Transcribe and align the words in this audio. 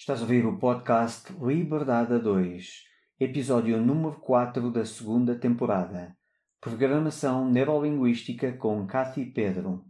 Estás 0.00 0.20
a 0.20 0.22
ouvir 0.22 0.46
o 0.46 0.58
podcast 0.58 1.30
Liberdade 1.42 2.14
a 2.14 2.18
2, 2.18 2.84
episódio 3.20 3.78
número 3.78 4.18
4 4.18 4.70
da 4.72 4.82
segunda 4.82 5.38
temporada. 5.38 6.16
Programação 6.58 7.46
Neurolinguística 7.50 8.50
com 8.54 8.86
Cathy 8.86 9.26
Pedro. 9.26 9.84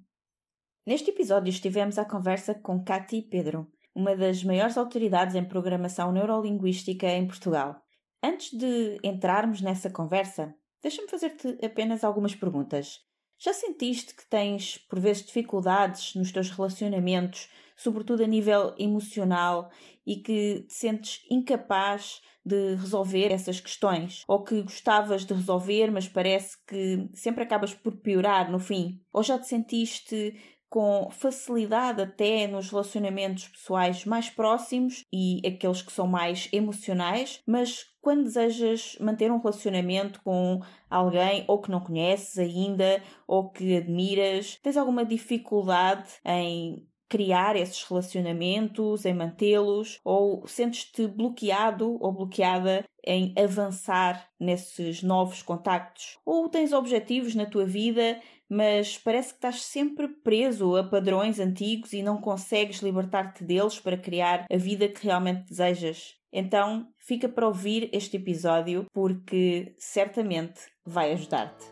Neste 0.84 1.10
episódio 1.10 1.50
estivemos 1.50 1.96
à 1.96 2.04
conversa 2.04 2.56
com 2.56 2.82
Cathy 2.82 3.22
Pedro, 3.22 3.70
uma 3.94 4.16
das 4.16 4.42
maiores 4.42 4.76
autoridades 4.76 5.36
em 5.36 5.44
programação 5.44 6.10
neurolinguística 6.10 7.06
em 7.06 7.28
Portugal. 7.28 7.80
Antes 8.20 8.50
de 8.58 8.98
entrarmos 9.04 9.60
nessa 9.60 9.88
conversa, 9.90 10.52
deixa-me 10.82 11.08
fazer-te 11.08 11.56
apenas 11.64 12.02
algumas 12.02 12.34
perguntas. 12.34 12.98
Já 13.38 13.54
sentiste 13.54 14.14
que 14.14 14.28
tens, 14.28 14.76
por 14.76 14.98
vezes, 14.98 15.24
dificuldades 15.24 16.16
nos 16.16 16.30
teus 16.30 16.50
relacionamentos, 16.50 17.48
sobretudo 17.82 18.22
a 18.22 18.26
nível 18.26 18.74
emocional, 18.78 19.70
e 20.06 20.16
que 20.16 20.64
te 20.68 20.74
sentes 20.74 21.20
incapaz 21.30 22.20
de 22.44 22.74
resolver 22.74 23.30
essas 23.32 23.60
questões? 23.60 24.24
Ou 24.26 24.42
que 24.42 24.62
gostavas 24.62 25.24
de 25.24 25.34
resolver, 25.34 25.90
mas 25.90 26.08
parece 26.08 26.56
que 26.66 27.08
sempre 27.14 27.44
acabas 27.44 27.74
por 27.74 27.96
piorar 27.96 28.50
no 28.50 28.58
fim? 28.58 29.00
Ou 29.12 29.22
já 29.22 29.38
te 29.38 29.46
sentiste 29.46 30.34
com 30.70 31.08
facilidade 31.10 32.00
até 32.00 32.46
nos 32.46 32.70
relacionamentos 32.70 33.48
pessoais 33.48 34.04
mais 34.04 34.30
próximos 34.30 35.04
e 35.12 35.40
aqueles 35.44 35.82
que 35.82 35.92
são 35.92 36.06
mais 36.06 36.48
emocionais, 36.52 37.42
mas 37.44 37.86
quando 38.00 38.22
desejas 38.22 38.96
manter 39.00 39.32
um 39.32 39.38
relacionamento 39.38 40.22
com 40.22 40.60
alguém 40.88 41.44
ou 41.48 41.60
que 41.60 41.72
não 41.72 41.80
conheces 41.80 42.38
ainda 42.38 43.02
ou 43.26 43.50
que 43.50 43.76
admiras, 43.76 44.58
tens 44.62 44.76
alguma 44.76 45.04
dificuldade 45.04 46.08
em 46.24 46.88
criar 47.10 47.56
esses 47.56 47.84
relacionamentos, 47.84 49.04
em 49.04 49.12
mantê-los, 49.12 50.00
ou 50.02 50.46
sentes-te 50.46 51.06
bloqueado 51.06 51.98
ou 52.00 52.12
bloqueada 52.12 52.84
em 53.04 53.34
avançar 53.36 54.26
nesses 54.38 55.02
novos 55.02 55.42
contactos? 55.42 56.18
Ou 56.24 56.48
tens 56.48 56.72
objetivos 56.72 57.34
na 57.34 57.44
tua 57.44 57.66
vida 57.66 58.18
mas 58.52 58.98
parece 58.98 59.28
que 59.28 59.36
estás 59.36 59.62
sempre 59.62 60.08
preso 60.08 60.74
a 60.76 60.82
padrões 60.82 61.38
antigos 61.38 61.92
e 61.92 62.02
não 62.02 62.20
consegues 62.20 62.82
libertar-te 62.82 63.44
deles 63.44 63.78
para 63.78 63.96
criar 63.96 64.44
a 64.50 64.56
vida 64.56 64.88
que 64.88 65.06
realmente 65.06 65.46
desejas. 65.48 66.16
Então, 66.32 66.88
fica 66.98 67.28
para 67.28 67.46
ouvir 67.46 67.88
este 67.92 68.16
episódio 68.16 68.86
porque 68.92 69.72
certamente 69.78 70.60
vai 70.84 71.12
ajudar-te. 71.12 71.64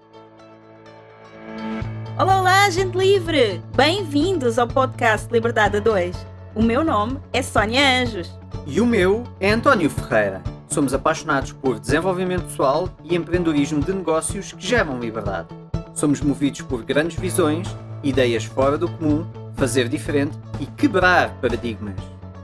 Olá, 2.19 2.41
olá, 2.41 2.69
gente 2.69 2.99
livre! 2.99 3.63
Bem-vindos 3.77 4.59
ao 4.59 4.67
podcast 4.67 5.33
Liberdade 5.33 5.77
a 5.77 5.81
2. 5.81 6.17
O 6.53 6.61
meu 6.61 6.83
nome 6.83 7.21
é 7.33 7.41
Sónia 7.41 8.03
Anjos. 8.03 8.37
E 8.67 8.81
o 8.81 8.87
meu 8.87 9.23
é 9.39 9.53
António 9.53 9.89
Ferreira. 9.89 10.43
Somos 10.67 10.93
apaixonados 10.93 11.53
por 11.53 11.79
desenvolvimento 11.79 12.43
pessoal 12.43 12.89
e 13.05 13.15
empreendedorismo 13.15 13.81
de 13.85 13.93
negócios 13.93 14.51
que 14.51 14.67
geram 14.67 14.99
liberdade. 14.99 15.47
Somos 15.95 16.21
movidos 16.21 16.61
por 16.63 16.83
grandes 16.83 17.17
visões, 17.17 17.69
ideias 18.03 18.45
fora 18.45 18.77
do 18.77 18.89
comum, 18.89 19.25
fazer 19.55 19.89
diferente 19.89 20.37
e 20.59 20.67
quebrar 20.67 21.41
paradigmas. 21.41 22.18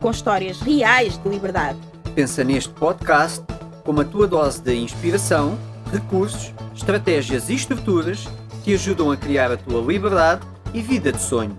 com 0.00 0.10
histórias 0.10 0.60
reais 0.60 1.18
de 1.18 1.28
liberdade. 1.28 1.78
Pensa 2.14 2.42
neste 2.42 2.70
podcast 2.70 3.44
como 3.84 4.00
a 4.00 4.04
tua 4.04 4.26
dose 4.26 4.60
de 4.62 4.74
inspiração, 4.74 5.58
recursos, 5.92 6.52
estratégias 6.74 7.48
e 7.48 7.54
estruturas 7.54 8.26
que 8.64 8.74
ajudam 8.74 9.10
a 9.10 9.16
criar 9.16 9.50
a 9.50 9.56
tua 9.56 9.80
liberdade 9.80 10.46
e 10.72 10.80
vida 10.80 11.12
de 11.12 11.20
sonho. 11.20 11.56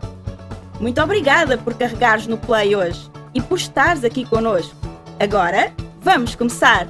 Muito 0.80 1.02
obrigada 1.02 1.58
por 1.58 1.74
carregares 1.76 2.28
no 2.28 2.38
play 2.38 2.76
hoje 2.76 3.10
e 3.34 3.42
por 3.42 3.58
estares 3.58 4.04
aqui 4.04 4.26
conosco. 4.26 4.76
Agora, 5.20 5.74
vamos 6.02 6.36
começar! 6.36 6.88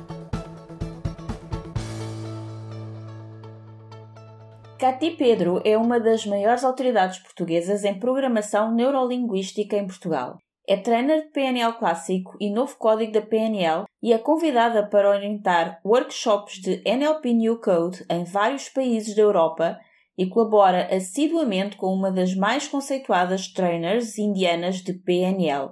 Cati 4.79 5.11
Pedro 5.11 5.61
é 5.63 5.77
uma 5.77 5.99
das 5.99 6.25
maiores 6.25 6.63
autoridades 6.63 7.19
portuguesas 7.19 7.83
em 7.83 7.99
programação 7.99 8.73
neurolinguística 8.73 9.75
em 9.75 9.85
Portugal. 9.85 10.39
É 10.71 10.77
trainer 10.77 11.23
de 11.23 11.27
PNL 11.31 11.73
clássico 11.73 12.37
e 12.39 12.49
novo 12.49 12.77
código 12.77 13.11
da 13.11 13.21
PNL 13.21 13.83
e 14.01 14.13
é 14.13 14.17
convidada 14.17 14.87
para 14.87 15.09
orientar 15.09 15.81
workshops 15.83 16.61
de 16.61 16.81
NLP 16.85 17.33
New 17.33 17.59
Code 17.59 18.05
em 18.09 18.23
vários 18.23 18.69
países 18.69 19.13
da 19.13 19.21
Europa 19.21 19.77
e 20.17 20.27
colabora 20.27 20.87
assiduamente 20.95 21.75
com 21.75 21.93
uma 21.93 22.09
das 22.09 22.33
mais 22.33 22.69
conceituadas 22.69 23.49
trainers 23.49 24.17
indianas 24.17 24.77
de 24.77 24.93
PNL. 24.93 25.71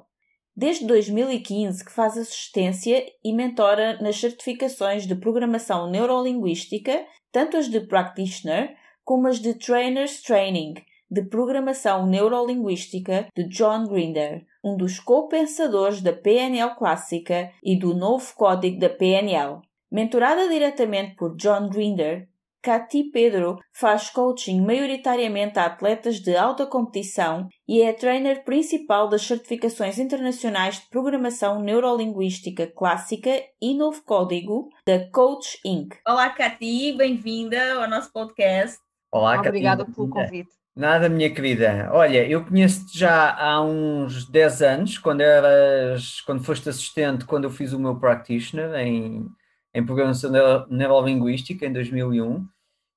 Desde 0.53 0.85
2015 0.85 1.85
que 1.85 1.93
faz 1.93 2.17
assistência 2.17 3.01
e 3.23 3.31
mentora 3.31 3.97
nas 4.01 4.19
certificações 4.19 5.07
de 5.07 5.15
programação 5.15 5.89
neurolinguística, 5.89 7.05
tanto 7.31 7.55
as 7.55 7.69
de 7.69 7.79
practitioner 7.79 8.75
como 9.05 9.29
as 9.29 9.39
de 9.39 9.53
Trainers 9.53 10.21
Training, 10.21 10.73
de 11.09 11.23
Programação 11.23 12.05
Neurolinguística, 12.05 13.29
de 13.33 13.47
John 13.47 13.87
Grinder, 13.87 14.45
um 14.63 14.75
dos 14.75 14.99
co-pensadores 14.99 16.01
da 16.01 16.13
PNL 16.13 16.75
clássica 16.75 17.51
e 17.63 17.77
do 17.77 17.93
novo 17.93 18.33
código 18.35 18.79
da 18.79 18.89
PNL. 18.89 19.61
Mentorada 19.91 20.47
diretamente 20.47 21.15
por 21.15 21.35
John 21.35 21.69
Grinder, 21.69 22.27
Cathy 22.61 23.09
Pedro 23.09 23.57
faz 23.73 24.09
coaching 24.09 24.61
maioritariamente 24.61 25.57
a 25.57 25.65
atletas 25.65 26.19
de 26.19 26.35
alta 26.35 26.65
competição 26.65 27.47
e 27.67 27.81
é 27.81 27.89
a 27.89 27.93
trainer 27.93 28.43
principal 28.43 29.07
das 29.07 29.21
certificações 29.21 29.97
internacionais 29.97 30.75
de 30.75 30.89
programação 30.89 31.61
neurolinguística 31.61 32.67
clássica 32.67 33.29
e 33.61 33.73
novo 33.73 34.03
código 34.03 34.67
da 34.85 35.09
Coach 35.09 35.57
Inc. 35.63 35.95
Olá, 36.05 36.29
Cathy, 36.31 36.91
bem-vinda 36.97 37.81
ao 37.81 37.89
nosso 37.89 38.11
podcast. 38.11 38.77
Olá, 39.11 39.39
Obrigada 39.39 39.85
pelo 39.85 40.09
convite. 40.09 40.58
Nada, 40.75 41.09
minha 41.09 41.33
querida. 41.33 41.89
Olha, 41.91 42.27
eu 42.27 42.45
conheço-te 42.45 42.97
já 42.97 43.35
há 43.35 43.61
uns 43.61 44.25
10 44.25 44.61
anos, 44.61 44.97
quando 44.97 45.21
eras, 45.21 46.21
quando 46.21 46.43
foste 46.43 46.69
assistente, 46.69 47.25
quando 47.25 47.45
eu 47.45 47.49
fiz 47.49 47.73
o 47.73 47.79
meu 47.79 47.99
practitioner 47.99 48.73
em, 48.75 49.27
em 49.73 49.85
programação 49.85 50.31
neurolinguística 50.69 51.65
em 51.65 51.73
2001. 51.73 52.47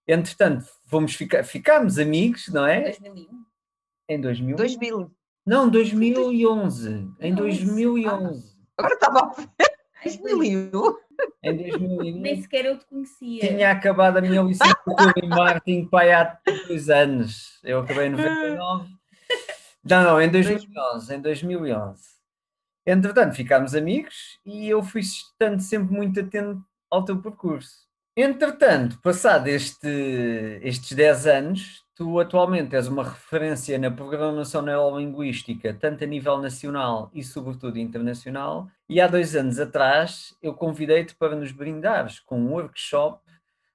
Entretanto, 0.06 0.64
fomos 0.86 1.14
ficar, 1.14 1.44
ficámos 1.44 1.98
amigos, 1.98 2.48
não 2.48 2.66
é? 2.66 2.90
2001. 2.90 3.44
Em 4.08 4.20
2000? 4.20 4.56
2000. 4.56 5.10
Não, 5.44 5.68
2011. 5.68 7.10
Em 7.20 7.34
2011. 7.34 8.06
Ah, 8.06 8.82
agora 8.82 8.94
estava 8.94 9.18
a 9.20 9.32
ver. 9.32 9.48
2001. 10.04 10.70
Em 11.42 11.56
2001. 11.56 12.20
Nem 12.20 12.40
sequer 12.40 12.64
eu 12.64 12.78
te 12.78 12.86
conhecia. 12.86 13.40
Tinha 13.40 13.70
acabado 13.70 14.18
a 14.18 14.20
minha 14.20 14.42
licenciatura 14.42 15.12
em 15.16 15.28
marketing 15.28 15.86
pai, 15.86 16.12
há 16.12 16.38
dois 16.66 16.88
anos. 16.88 17.58
Eu 17.64 17.80
acabei 17.80 18.06
em 18.06 18.10
99. 18.10 18.88
Não, 19.84 20.04
não, 20.04 20.22
em 20.22 20.30
2011. 20.30 21.14
Em 21.14 21.20
2011. 21.20 22.02
Entretanto, 22.86 23.34
ficámos 23.34 23.74
amigos 23.74 24.38
e 24.44 24.68
eu 24.68 24.82
fui 24.82 25.00
estando 25.00 25.60
sempre 25.60 25.94
muito 25.94 26.20
atento 26.20 26.62
ao 26.90 27.04
teu 27.04 27.20
percurso. 27.20 27.82
Entretanto, 28.16 29.00
passado 29.00 29.48
este, 29.48 30.60
estes 30.62 30.92
10 30.92 31.26
anos, 31.26 31.81
tu 31.94 32.18
atualmente 32.18 32.74
és 32.74 32.88
uma 32.88 33.04
referência 33.04 33.78
na 33.78 33.90
programação 33.90 34.62
neurolinguística, 34.62 35.74
tanto 35.74 36.04
a 36.04 36.06
nível 36.06 36.38
nacional 36.38 37.10
e, 37.12 37.22
sobretudo, 37.22 37.78
internacional. 37.78 38.68
E 38.88 39.00
há 39.00 39.06
dois 39.06 39.36
anos 39.36 39.58
atrás, 39.58 40.36
eu 40.42 40.54
convidei-te 40.54 41.14
para 41.14 41.36
nos 41.36 41.52
brindares 41.52 42.18
com 42.20 42.40
um 42.40 42.52
workshop 42.52 43.20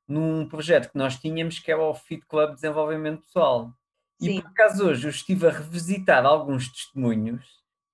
num 0.07 0.47
projeto 0.47 0.89
que 0.89 0.97
nós 0.97 1.19
tínhamos, 1.19 1.59
que 1.59 1.71
era 1.71 1.81
o 1.81 1.93
Fit 1.93 2.25
Club 2.25 2.55
Desenvolvimento 2.55 3.23
Pessoal. 3.23 3.73
Sim. 4.19 4.37
E 4.37 4.41
por 4.41 4.49
acaso 4.49 4.87
hoje 4.87 5.05
eu 5.05 5.11
estive 5.11 5.47
a 5.47 5.51
revisitar 5.51 6.25
alguns 6.25 6.69
testemunhos 6.69 7.45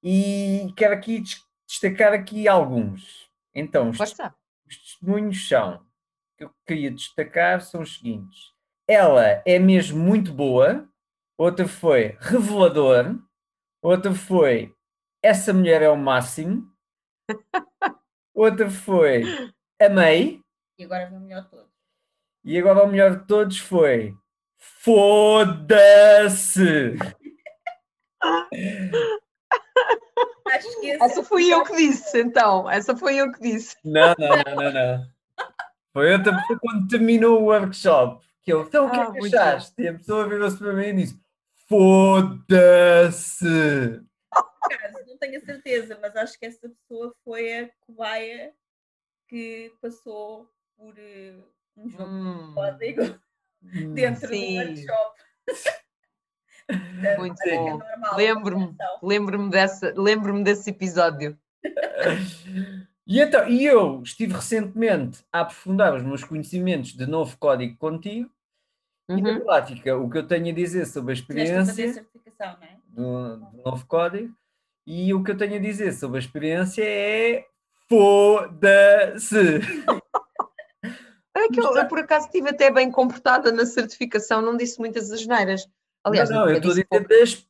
e 0.02 0.72
quero 0.78 0.94
aqui 0.94 1.24
destacar 1.68 2.14
aqui 2.14 2.48
alguns. 2.48 3.30
Então, 3.54 3.90
os, 3.90 4.00
os 4.00 4.78
testemunhos 4.78 5.48
são 5.48 5.82
que 6.38 6.44
eu 6.44 6.52
queria 6.66 6.92
destacar 6.92 7.62
são 7.62 7.82
os 7.82 7.96
seguintes. 7.96 8.53
Ela 8.88 9.42
é 9.46 9.60
mesmo 9.60 9.98
muito 10.00 10.34
boa, 10.34 10.88
outra 11.38 11.68
foi 11.68 12.18
revelador, 12.20 13.18
outra 13.82 14.14
foi 14.14 14.74
essa 15.22 15.54
mulher 15.54 15.82
é 15.82 15.90
o 15.90 15.96
máximo, 15.96 16.70
Outra 18.34 18.70
foi 18.70 19.24
amei. 19.80 20.42
E 20.78 20.84
agora 20.84 21.10
o 21.10 21.20
melhor 21.20 21.44
de 21.44 21.50
todos. 21.50 21.72
E 22.44 22.58
agora 22.58 22.84
o 22.84 22.88
melhor 22.88 23.16
de 23.18 23.28
todos 23.28 23.60
foi 23.60 24.18
foda-se. 24.58 25.38
Acho 30.48 30.82
que 30.82 30.88
esse 30.88 31.04
Essa 31.04 31.24
fui 31.24 31.54
eu 31.54 31.64
que 31.64 31.76
disse, 31.76 32.22
então. 32.22 32.70
Essa 32.70 32.96
foi 32.96 33.16
eu 33.18 33.32
que 33.32 33.40
disse. 33.40 33.76
Não, 33.84 34.14
não, 34.18 34.30
não, 34.30 34.56
não, 34.56 34.72
não. 34.74 35.08
Foi 35.94 36.12
outra 36.12 36.36
pessoa 36.36 36.60
quando 36.60 36.88
terminou 36.88 37.42
o 37.42 37.46
workshop. 37.46 38.26
Que 38.44 38.52
eu, 38.52 38.64
então 38.64 38.88
o 38.88 38.92
que 38.92 38.98
é 38.98 39.02
Ah, 39.02 39.12
que 39.12 39.20
muito 39.20 39.38
achaste? 39.38 39.82
E 39.82 39.88
a 39.88 39.94
pessoa 39.94 40.28
virou-se 40.28 40.58
para 40.58 40.74
mim 40.74 40.84
e 40.88 40.94
disse: 40.94 41.20
Foda-se. 41.70 43.46
não 45.08 45.18
tenho 45.18 45.38
a 45.38 45.46
certeza, 45.46 45.98
mas 46.02 46.16
acho 46.16 46.38
que 46.38 46.46
essa 46.46 46.68
pessoa 46.70 47.16
foi 47.24 47.60
a 47.60 47.70
cobaia 47.82 48.54
que 49.30 49.72
passou 49.82 50.50
por 50.78 50.94
eh, 50.98 51.36
um 51.78 51.90
jogo 51.90 52.04
Hum, 52.04 52.48
de 52.50 52.54
código 52.54 53.20
Hum. 53.64 53.94
dentro 53.94 54.28
Sim. 54.28 54.56
do 54.56 54.68
workshop. 54.68 55.22
Muito 57.18 57.42
é 57.44 57.58
bom. 57.58 57.80
Lembro-me. 58.16 58.76
Lembro-me 59.02 59.50
dessa, 59.50 59.94
lembro-me 59.96 60.44
desse 60.44 60.70
episódio. 60.70 61.38
E, 63.06 63.20
então, 63.20 63.48
e 63.50 63.66
eu 63.66 64.02
estive 64.02 64.34
recentemente 64.34 65.24
a 65.32 65.42
aprofundar 65.42 65.94
os 65.94 66.04
meus 66.04 66.24
conhecimentos 66.24 66.94
de 66.94 67.06
novo 67.06 67.38
código 67.38 67.78
contigo. 67.78 68.30
E 69.10 69.22
na 69.22 69.32
Uhum. 69.32 69.40
prática, 69.42 69.98
o 69.98 70.10
que 70.10 70.18
eu 70.18 70.26
tenho 70.26 70.50
a 70.50 70.54
dizer 70.56 70.86
sobre 70.86 71.14
a 71.14 71.16
Tiveste 71.16 71.52
a 71.52 71.66
fazer 71.66 71.84
a 71.84 71.86
experiência 71.86 71.94
certificação, 71.94 72.58
não 72.60 72.68
é? 72.68 73.38
do, 73.38 73.46
do 73.52 73.64
novo 73.64 73.86
código 73.86 74.34
e 74.88 75.14
o 75.14 75.24
que 75.24 75.32
eu 75.32 75.38
tenho 75.38 75.56
a 75.56 75.60
dizer 75.60 75.92
sobre 75.94 76.18
a 76.18 76.20
experiência 76.22 76.84
é 76.84 77.46
foda-se. 77.90 79.60
É 81.36 81.48
que 81.50 81.60
eu, 81.60 81.76
eu, 81.76 81.88
por 81.88 82.00
acaso 82.00 82.28
estive 82.28 82.50
até 82.50 82.72
bem 82.72 82.92
comportada 82.92 83.52
na 83.52 83.66
certificação, 83.66 84.42
não 84.42 84.56
disse 84.56 84.80
muitas 84.80 85.12
asneiras. 85.12 85.68
Aliás, 86.04 86.30
não, 86.30 86.42
não, 86.42 86.50
eu 86.50 86.58
estou 86.58 86.72
a 86.72 86.74
dizer 86.74 86.88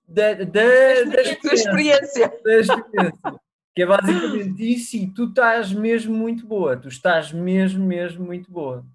da, 0.07 1.53
experiência. 1.53 2.33
da 2.43 2.59
experiência. 2.59 3.41
Que 3.75 3.83
é 3.83 3.85
basicamente 3.85 4.73
isso 4.73 4.95
e 4.95 5.07
tu 5.11 5.25
estás 5.25 5.73
mesmo 5.73 6.15
muito 6.15 6.45
boa. 6.45 6.77
Tu 6.77 6.87
estás 6.87 7.31
mesmo, 7.31 7.83
mesmo 7.85 8.25
muito 8.25 8.51
boa. 8.51 8.85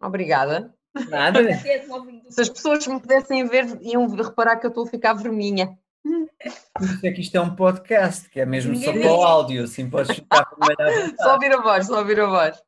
Obrigada. 0.00 0.74
Nada, 1.08 1.40
Se 2.28 2.40
as 2.40 2.48
pessoas 2.48 2.86
me 2.86 3.00
pudessem 3.00 3.46
ver, 3.46 3.78
iam 3.80 4.06
reparar 4.08 4.56
que 4.56 4.66
eu 4.66 4.70
estou 4.70 4.84
a 4.84 4.90
ficar 4.90 5.14
vermelha. 5.14 5.70
Por 6.02 6.84
isso 6.86 7.06
é 7.06 7.12
que 7.12 7.20
isto 7.20 7.36
é 7.36 7.40
um 7.40 7.54
podcast, 7.54 8.28
que 8.30 8.40
é 8.40 8.46
mesmo 8.46 8.74
só 8.74 8.86
Ninguém 8.90 9.02
para 9.02 9.12
o 9.18 9.22
áudio, 9.22 9.64
assim 9.64 9.88
podes 9.90 10.16
ficar 10.16 10.48
vontade. 10.58 11.14
Só 11.18 11.34
ouvir 11.34 11.52
a 11.52 11.60
voz, 11.60 11.86
só 11.86 11.98
ouvir 11.98 12.20
a 12.20 12.26
voz. 12.26 12.62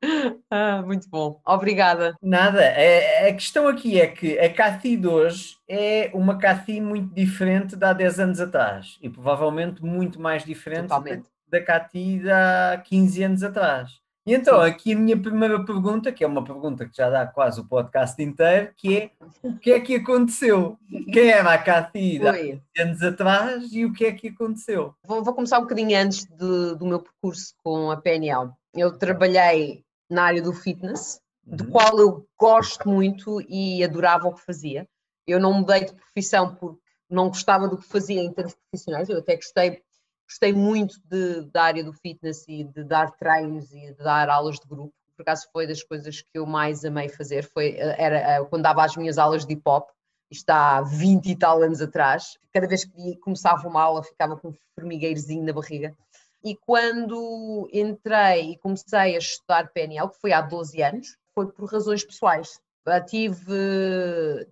Ah, 0.50 0.82
muito 0.84 1.08
bom. 1.08 1.40
Obrigada. 1.46 2.14
Nada, 2.22 2.62
é- 2.62 3.30
a 3.30 3.32
questão 3.32 3.66
aqui 3.66 3.98
é 3.98 4.06
que 4.06 4.38
a 4.38 4.52
Cathy 4.52 4.98
de 4.98 5.08
hoje 5.08 5.56
é 5.66 6.10
uma 6.12 6.36
Cathy 6.38 6.78
muito 6.80 7.14
diferente 7.14 7.74
de 7.74 7.84
há 7.86 7.94
10 7.94 8.20
anos 8.20 8.38
atrás 8.40 8.98
e 9.00 9.08
provavelmente 9.08 9.82
muito 9.82 10.20
mais 10.20 10.44
diferente 10.44 10.88
Totalmente. 10.88 11.31
Da 11.52 11.60
de 11.60 12.28
há 12.30 12.82
15 12.84 13.22
anos 13.22 13.42
atrás. 13.42 14.00
E 14.24 14.32
então, 14.34 14.60
aqui 14.60 14.92
a 14.92 14.96
minha 14.96 15.20
primeira 15.20 15.64
pergunta, 15.64 16.12
que 16.12 16.22
é 16.22 16.26
uma 16.26 16.44
pergunta 16.44 16.86
que 16.88 16.96
já 16.96 17.10
dá 17.10 17.26
quase 17.26 17.60
o 17.60 17.66
podcast 17.66 18.22
inteiro, 18.22 18.72
que 18.76 18.96
é 18.96 19.10
o 19.42 19.58
que 19.58 19.72
é 19.72 19.80
que 19.80 19.96
aconteceu? 19.96 20.78
Quem 21.12 21.28
era 21.28 21.52
a 21.52 21.58
de 21.58 22.20
há 22.28 22.32
Foi. 22.32 22.62
15 22.74 22.88
anos 22.88 23.02
atrás 23.02 23.72
e 23.72 23.84
o 23.84 23.92
que 23.92 24.04
é 24.06 24.12
que 24.12 24.28
aconteceu? 24.28 24.94
Vou, 25.04 25.24
vou 25.24 25.34
começar 25.34 25.58
um 25.58 25.62
bocadinho 25.62 25.98
antes 25.98 26.24
de- 26.24 26.76
do 26.76 26.86
meu 26.86 27.00
percurso 27.00 27.52
com 27.64 27.90
a 27.90 27.96
PNL. 27.96 28.50
Eu 28.74 28.96
trabalhei 28.96 29.84
na 30.08 30.22
área 30.22 30.40
do 30.40 30.52
fitness, 30.52 31.20
do 31.44 31.64
Uhum. 31.64 31.70
qual 31.70 31.98
eu 31.98 32.24
gosto 32.38 32.88
muito 32.88 33.40
e 33.48 33.82
adorava 33.82 34.28
o 34.28 34.34
que 34.34 34.44
fazia. 34.46 34.86
Eu 35.26 35.40
não 35.40 35.52
mudei 35.52 35.84
de 35.84 35.94
profissão 35.94 36.54
porque 36.54 36.80
não 37.10 37.26
gostava 37.28 37.66
do 37.68 37.76
que 37.76 37.86
fazia 37.88 38.22
em 38.22 38.32
termos 38.32 38.54
profissionais, 38.70 39.08
eu 39.08 39.18
até 39.18 39.34
gostei, 39.34 39.82
gostei 40.32 40.52
muito 40.52 40.94
de- 41.10 41.42
da 41.52 41.64
área 41.64 41.84
do 41.84 41.92
fitness 41.92 42.44
e 42.48 42.64
de 42.64 42.82
dar 42.84 43.10
treinos 43.12 43.70
e 43.72 43.88
de 43.92 44.02
dar 44.02 44.28
aulas 44.30 44.58
de 44.58 44.66
grupo. 44.66 44.92
Por 45.14 45.22
acaso 45.22 45.46
foi 45.52 45.66
das 45.66 45.82
coisas 45.82 46.22
que 46.22 46.28
eu 46.38 46.46
mais 46.46 46.84
amei 46.84 47.08
fazer, 47.08 47.44
foi, 47.44 47.76
era 47.76 48.16
eh, 48.18 48.44
quando 48.46 48.62
dava 48.62 48.82
as 48.84 48.96
minhas 48.96 49.18
aulas 49.18 49.44
de 49.44 49.52
hip 49.52 49.62
hop, 49.66 49.88
isto 50.30 50.48
há 50.48 50.80
20 50.80 51.26
e 51.30 51.36
tal 51.36 51.62
anos 51.62 51.82
atrás, 51.82 52.38
cada 52.52 52.66
vez 52.66 52.84
que 52.86 53.16
começava 53.18 53.68
uma 53.68 53.82
aula 53.82 54.02
ficava 54.02 54.36
com 54.36 54.48
um 54.48 54.54
formigueirozinho 54.74 55.44
na 55.44 55.52
barriga. 55.52 55.94
E 56.42 56.56
quando 56.56 57.68
entrei 57.72 58.52
e 58.52 58.58
comecei 58.58 59.14
a 59.14 59.18
estudar 59.18 59.68
PNL, 59.72 60.08
que 60.08 60.18
foi 60.20 60.32
há 60.32 60.40
12 60.40 60.82
anos, 60.82 61.16
foi 61.34 61.46
por 61.52 61.70
razões 61.70 62.02
pessoais. 62.04 62.58
Ah, 62.86 63.00
Tive, 63.00 63.52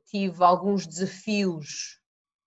tive 0.06 0.44
alguns 0.44 0.86
desafios 0.86 1.99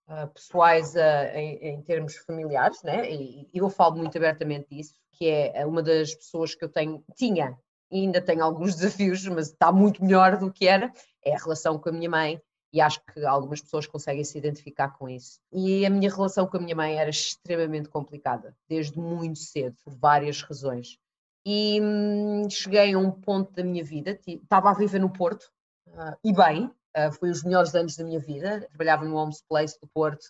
ah, 0.07 0.27
pessoais 0.27 0.95
ah, 0.95 1.39
em, 1.39 1.55
em 1.67 1.81
termos 1.81 2.15
familiares, 2.17 2.81
né? 2.83 3.09
e 3.09 3.47
eu 3.53 3.69
falo 3.69 3.97
muito 3.97 4.17
abertamente 4.17 4.67
disso, 4.69 4.95
que 5.11 5.29
é 5.29 5.65
uma 5.65 5.81
das 5.81 6.13
pessoas 6.13 6.55
que 6.55 6.63
eu 6.63 6.69
tenho, 6.69 7.03
tinha 7.15 7.57
e 7.91 8.01
ainda 8.01 8.19
tenho 8.19 8.43
alguns 8.43 8.75
desafios, 8.75 9.25
mas 9.27 9.49
está 9.49 9.71
muito 9.71 10.03
melhor 10.03 10.37
do 10.37 10.51
que 10.51 10.67
era, 10.67 10.91
é 11.23 11.35
a 11.35 11.37
relação 11.37 11.77
com 11.77 11.89
a 11.89 11.91
minha 11.91 12.09
mãe, 12.09 12.41
e 12.73 12.81
acho 12.81 12.99
que 13.05 13.23
algumas 13.23 13.61
pessoas 13.61 13.85
conseguem 13.85 14.23
se 14.23 14.35
identificar 14.35 14.97
com 14.97 15.07
isso. 15.07 15.39
E 15.51 15.85
a 15.85 15.89
minha 15.91 16.09
relação 16.09 16.47
com 16.47 16.57
a 16.57 16.59
minha 16.59 16.75
mãe 16.75 16.97
era 16.97 17.09
extremamente 17.09 17.87
complicada, 17.87 18.55
desde 18.67 18.97
muito 18.97 19.37
cedo, 19.37 19.77
por 19.85 19.93
várias 19.93 20.41
razões. 20.41 20.97
E 21.45 21.79
hum, 21.79 22.49
cheguei 22.49 22.93
a 22.93 22.97
um 22.97 23.11
ponto 23.11 23.53
da 23.53 23.63
minha 23.63 23.83
vida, 23.83 24.19
estava 24.25 24.71
a 24.71 24.73
viver 24.73 24.99
no 24.99 25.13
Porto, 25.13 25.51
ah, 25.93 26.17
e 26.23 26.33
bem, 26.33 26.71
ah, 26.95 27.11
foi 27.11 27.29
os 27.29 27.43
melhores 27.43 27.73
anos 27.75 27.95
da 27.95 28.03
minha 28.03 28.19
vida, 28.19 28.67
trabalhava 28.69 29.05
no 29.05 29.15
Homes 29.15 29.41
Place 29.41 29.79
do 29.79 29.87
Porto, 29.87 30.25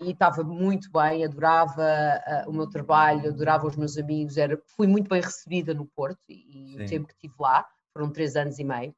e 0.00 0.10
estava 0.10 0.44
muito 0.44 0.90
bem, 0.92 1.24
adorava 1.24 1.82
ah, 1.82 2.44
o 2.46 2.52
meu 2.52 2.68
trabalho, 2.68 3.28
adorava 3.28 3.66
os 3.66 3.76
meus 3.76 3.96
amigos, 3.98 4.36
era, 4.36 4.60
fui 4.76 4.86
muito 4.86 5.08
bem 5.08 5.20
recebida 5.20 5.74
no 5.74 5.86
Porto, 5.86 6.20
e, 6.28 6.76
o 6.76 6.86
tempo 6.86 7.06
que 7.06 7.14
estive 7.14 7.34
lá, 7.38 7.66
foram 7.92 8.10
três 8.10 8.36
anos 8.36 8.58
e 8.58 8.64
meio, 8.64 8.94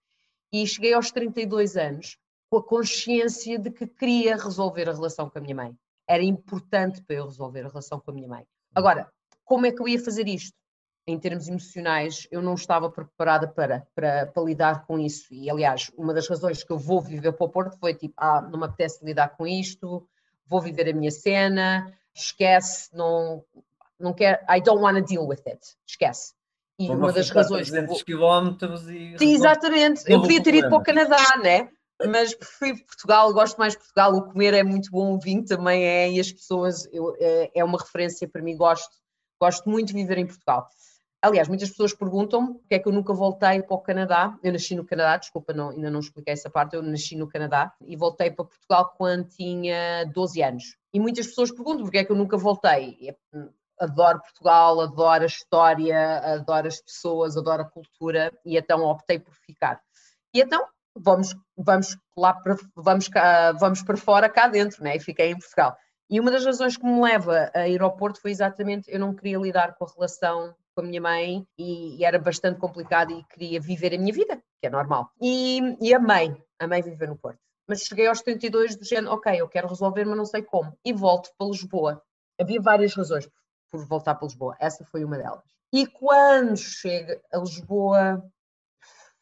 e 0.52 0.66
cheguei 0.66 0.92
aos 0.92 1.10
32 1.10 1.76
anos, 1.76 2.16
com 2.50 2.58
a 2.58 2.62
consciência 2.62 3.58
de 3.58 3.70
que 3.70 3.86
queria 3.86 4.36
resolver 4.36 4.88
a 4.88 4.92
relação 4.92 5.30
com 5.30 5.38
a 5.38 5.40
minha 5.40 5.54
mãe. 5.54 5.74
Era 6.08 6.24
importante 6.24 7.00
para 7.02 7.16
eu 7.16 7.26
resolver 7.26 7.60
a 7.60 7.68
relação 7.68 8.00
com 8.00 8.10
a 8.10 8.14
minha 8.14 8.26
mãe. 8.26 8.44
Agora, 8.74 9.08
como 9.44 9.66
é 9.66 9.70
que 9.70 9.80
eu 9.80 9.86
ia 9.86 10.02
fazer 10.02 10.26
isto? 10.26 10.59
Em 11.10 11.18
termos 11.18 11.48
emocionais, 11.48 12.26
eu 12.30 12.40
não 12.40 12.54
estava 12.54 12.88
preparada 12.90 13.48
para, 13.48 13.86
para, 13.94 14.26
para 14.26 14.42
lidar 14.42 14.86
com 14.86 14.98
isso. 14.98 15.32
E, 15.34 15.50
aliás, 15.50 15.90
uma 15.96 16.14
das 16.14 16.28
razões 16.28 16.62
que 16.62 16.70
eu 16.70 16.78
vou 16.78 17.00
viver 17.00 17.32
para 17.32 17.44
o 17.46 17.48
Porto 17.48 17.76
foi 17.78 17.94
tipo: 17.94 18.14
ah, 18.16 18.40
não 18.40 18.58
me 18.58 18.66
apetece 18.66 19.04
lidar 19.04 19.30
com 19.30 19.46
isto, 19.46 20.06
vou 20.46 20.60
viver 20.60 20.88
a 20.88 20.92
minha 20.92 21.10
cena, 21.10 21.92
esquece, 22.14 22.88
não, 22.94 23.44
não 23.98 24.12
quero, 24.12 24.38
I 24.48 24.60
don't 24.60 24.82
want 24.82 24.98
to 24.98 25.04
deal 25.04 25.26
with 25.26 25.42
it, 25.46 25.60
esquece. 25.86 26.32
E 26.78 26.86
Vou-me 26.86 27.02
uma 27.02 27.12
das 27.12 27.28
razões 27.30 27.68
que 27.70 27.76
eu 27.76 27.82
300 27.82 27.96
vou- 27.96 28.04
quilómetros 28.04 28.88
e 28.88 29.18
Sim, 29.18 29.34
exatamente. 29.34 30.02
Eu 30.06 30.20
podia 30.20 30.42
ter 30.42 30.54
ido 30.54 30.68
para 30.68 30.78
o. 30.78 30.82
Canadá, 30.82 31.36
né? 31.42 31.68
Mas 32.08 32.34
prefiro 32.34 32.78
Portugal, 32.86 33.32
gosto 33.34 33.58
mais 33.58 33.74
de 33.74 33.78
Portugal. 33.80 34.14
O 34.14 34.22
comer 34.32 34.54
é 34.54 34.62
muito 34.62 34.90
bom, 34.90 35.14
o 35.14 35.20
vinho 35.20 35.44
também 35.44 35.84
é, 35.84 36.10
e 36.10 36.18
as 36.18 36.32
pessoas 36.32 36.88
eu- 36.92 37.14
é, 37.20 37.50
é 37.54 37.62
uma 37.64 37.78
referência 37.78 38.26
para 38.26 38.40
mim. 38.40 38.56
Gosto, 38.56 38.88
gosto 39.38 39.68
muito 39.68 39.88
de 39.88 39.94
viver 39.94 40.16
em 40.16 40.26
Portugal. 40.26 40.66
Aliás, 41.22 41.48
muitas 41.48 41.68
pessoas 41.68 41.92
perguntam 41.94 42.54
porque 42.54 42.76
é 42.76 42.78
que 42.78 42.88
eu 42.88 42.92
nunca 42.92 43.12
voltei 43.12 43.62
para 43.62 43.74
o 43.74 43.80
Canadá. 43.80 44.38
Eu 44.42 44.52
nasci 44.52 44.74
no 44.74 44.86
Canadá, 44.86 45.18
desculpa, 45.18 45.52
não- 45.52 45.68
ainda 45.70 45.90
não 45.90 46.00
expliquei 46.00 46.32
essa 46.32 46.48
parte. 46.48 46.74
Eu 46.76 46.82
nasci 46.82 47.14
no 47.14 47.28
Canadá 47.28 47.72
e 47.86 47.94
voltei 47.94 48.30
para 48.30 48.44
Portugal 48.46 48.94
quando 48.96 49.28
tinha 49.28 50.04
12 50.14 50.42
anos. 50.42 50.76
E 50.94 50.98
muitas 50.98 51.26
pessoas 51.26 51.50
perguntam 51.52 51.82
porque 51.84 51.98
é 51.98 52.04
que 52.04 52.10
eu 52.12 52.16
nunca 52.16 52.36
voltei. 52.38 53.14
Hum, 53.34 53.50
Adoro 53.78 54.20
Portugal, 54.20 54.78
adoro 54.82 55.22
a 55.22 55.26
história, 55.26 56.18
adoro 56.34 56.68
as 56.68 56.82
pessoas, 56.82 57.34
adoro 57.36 57.62
a 57.62 57.70
cultura 57.70 58.30
e 58.44 58.58
então 58.58 58.82
optei 58.84 59.18
por 59.18 59.34
ficar. 59.34 59.80
E 60.34 60.40
então 60.42 60.66
vamos, 60.94 61.34
vamos 61.56 61.96
lá 62.14 62.34
para, 62.34 62.56
vamos, 62.76 63.08
vamos 63.58 63.82
para 63.82 63.96
fora 63.96 64.28
cá 64.28 64.48
dentro, 64.48 64.84
né? 64.84 64.96
E 64.96 65.00
fiquei 65.00 65.30
em 65.30 65.38
Portugal. 65.38 65.74
E 66.10 66.20
uma 66.20 66.30
das 66.30 66.44
razões 66.44 66.76
que 66.76 66.84
me 66.84 67.00
leva 67.00 67.50
a 67.54 67.68
ir 67.68 67.80
ao 67.80 67.96
Porto 67.96 68.20
foi 68.20 68.30
exatamente 68.32 68.90
eu 68.92 68.98
não 69.00 69.14
queria 69.14 69.38
lidar 69.38 69.74
com 69.76 69.84
a 69.84 69.88
relação 69.94 70.54
com 70.74 70.82
a 70.82 70.84
minha 70.84 71.00
mãe 71.00 71.46
e, 71.58 71.96
e 71.96 72.04
era 72.04 72.18
bastante 72.18 72.58
complicado 72.58 73.12
e 73.12 73.24
queria 73.24 73.60
viver 73.60 73.94
a 73.94 73.98
minha 73.98 74.12
vida, 74.12 74.36
que 74.60 74.66
é 74.66 74.70
normal. 74.70 75.10
E, 75.20 75.76
e 75.80 75.94
amei, 75.94 76.34
amei 76.58 76.82
viver 76.82 77.08
no 77.08 77.16
Porto. 77.16 77.38
Mas 77.68 77.82
cheguei 77.82 78.06
aos 78.06 78.20
32 78.20 78.76
do 78.76 78.84
género, 78.84 79.12
ok, 79.14 79.40
eu 79.40 79.48
quero 79.48 79.68
resolver, 79.68 80.04
mas 80.04 80.16
não 80.16 80.24
sei 80.24 80.42
como. 80.42 80.76
E 80.84 80.92
volto 80.92 81.30
para 81.38 81.46
Lisboa. 81.46 82.02
Havia 82.40 82.60
várias 82.60 82.94
razões 82.94 83.28
por, 83.70 83.86
voltar 83.86 84.16
para 84.16 84.26
Lisboa. 84.26 84.56
Essa 84.58 84.84
foi 84.84 85.04
uma 85.04 85.16
delas. 85.16 85.44
E 85.72 85.86
quando 85.86 86.56
chego 86.56 87.20
a 87.32 87.38
Lisboa, 87.38 88.24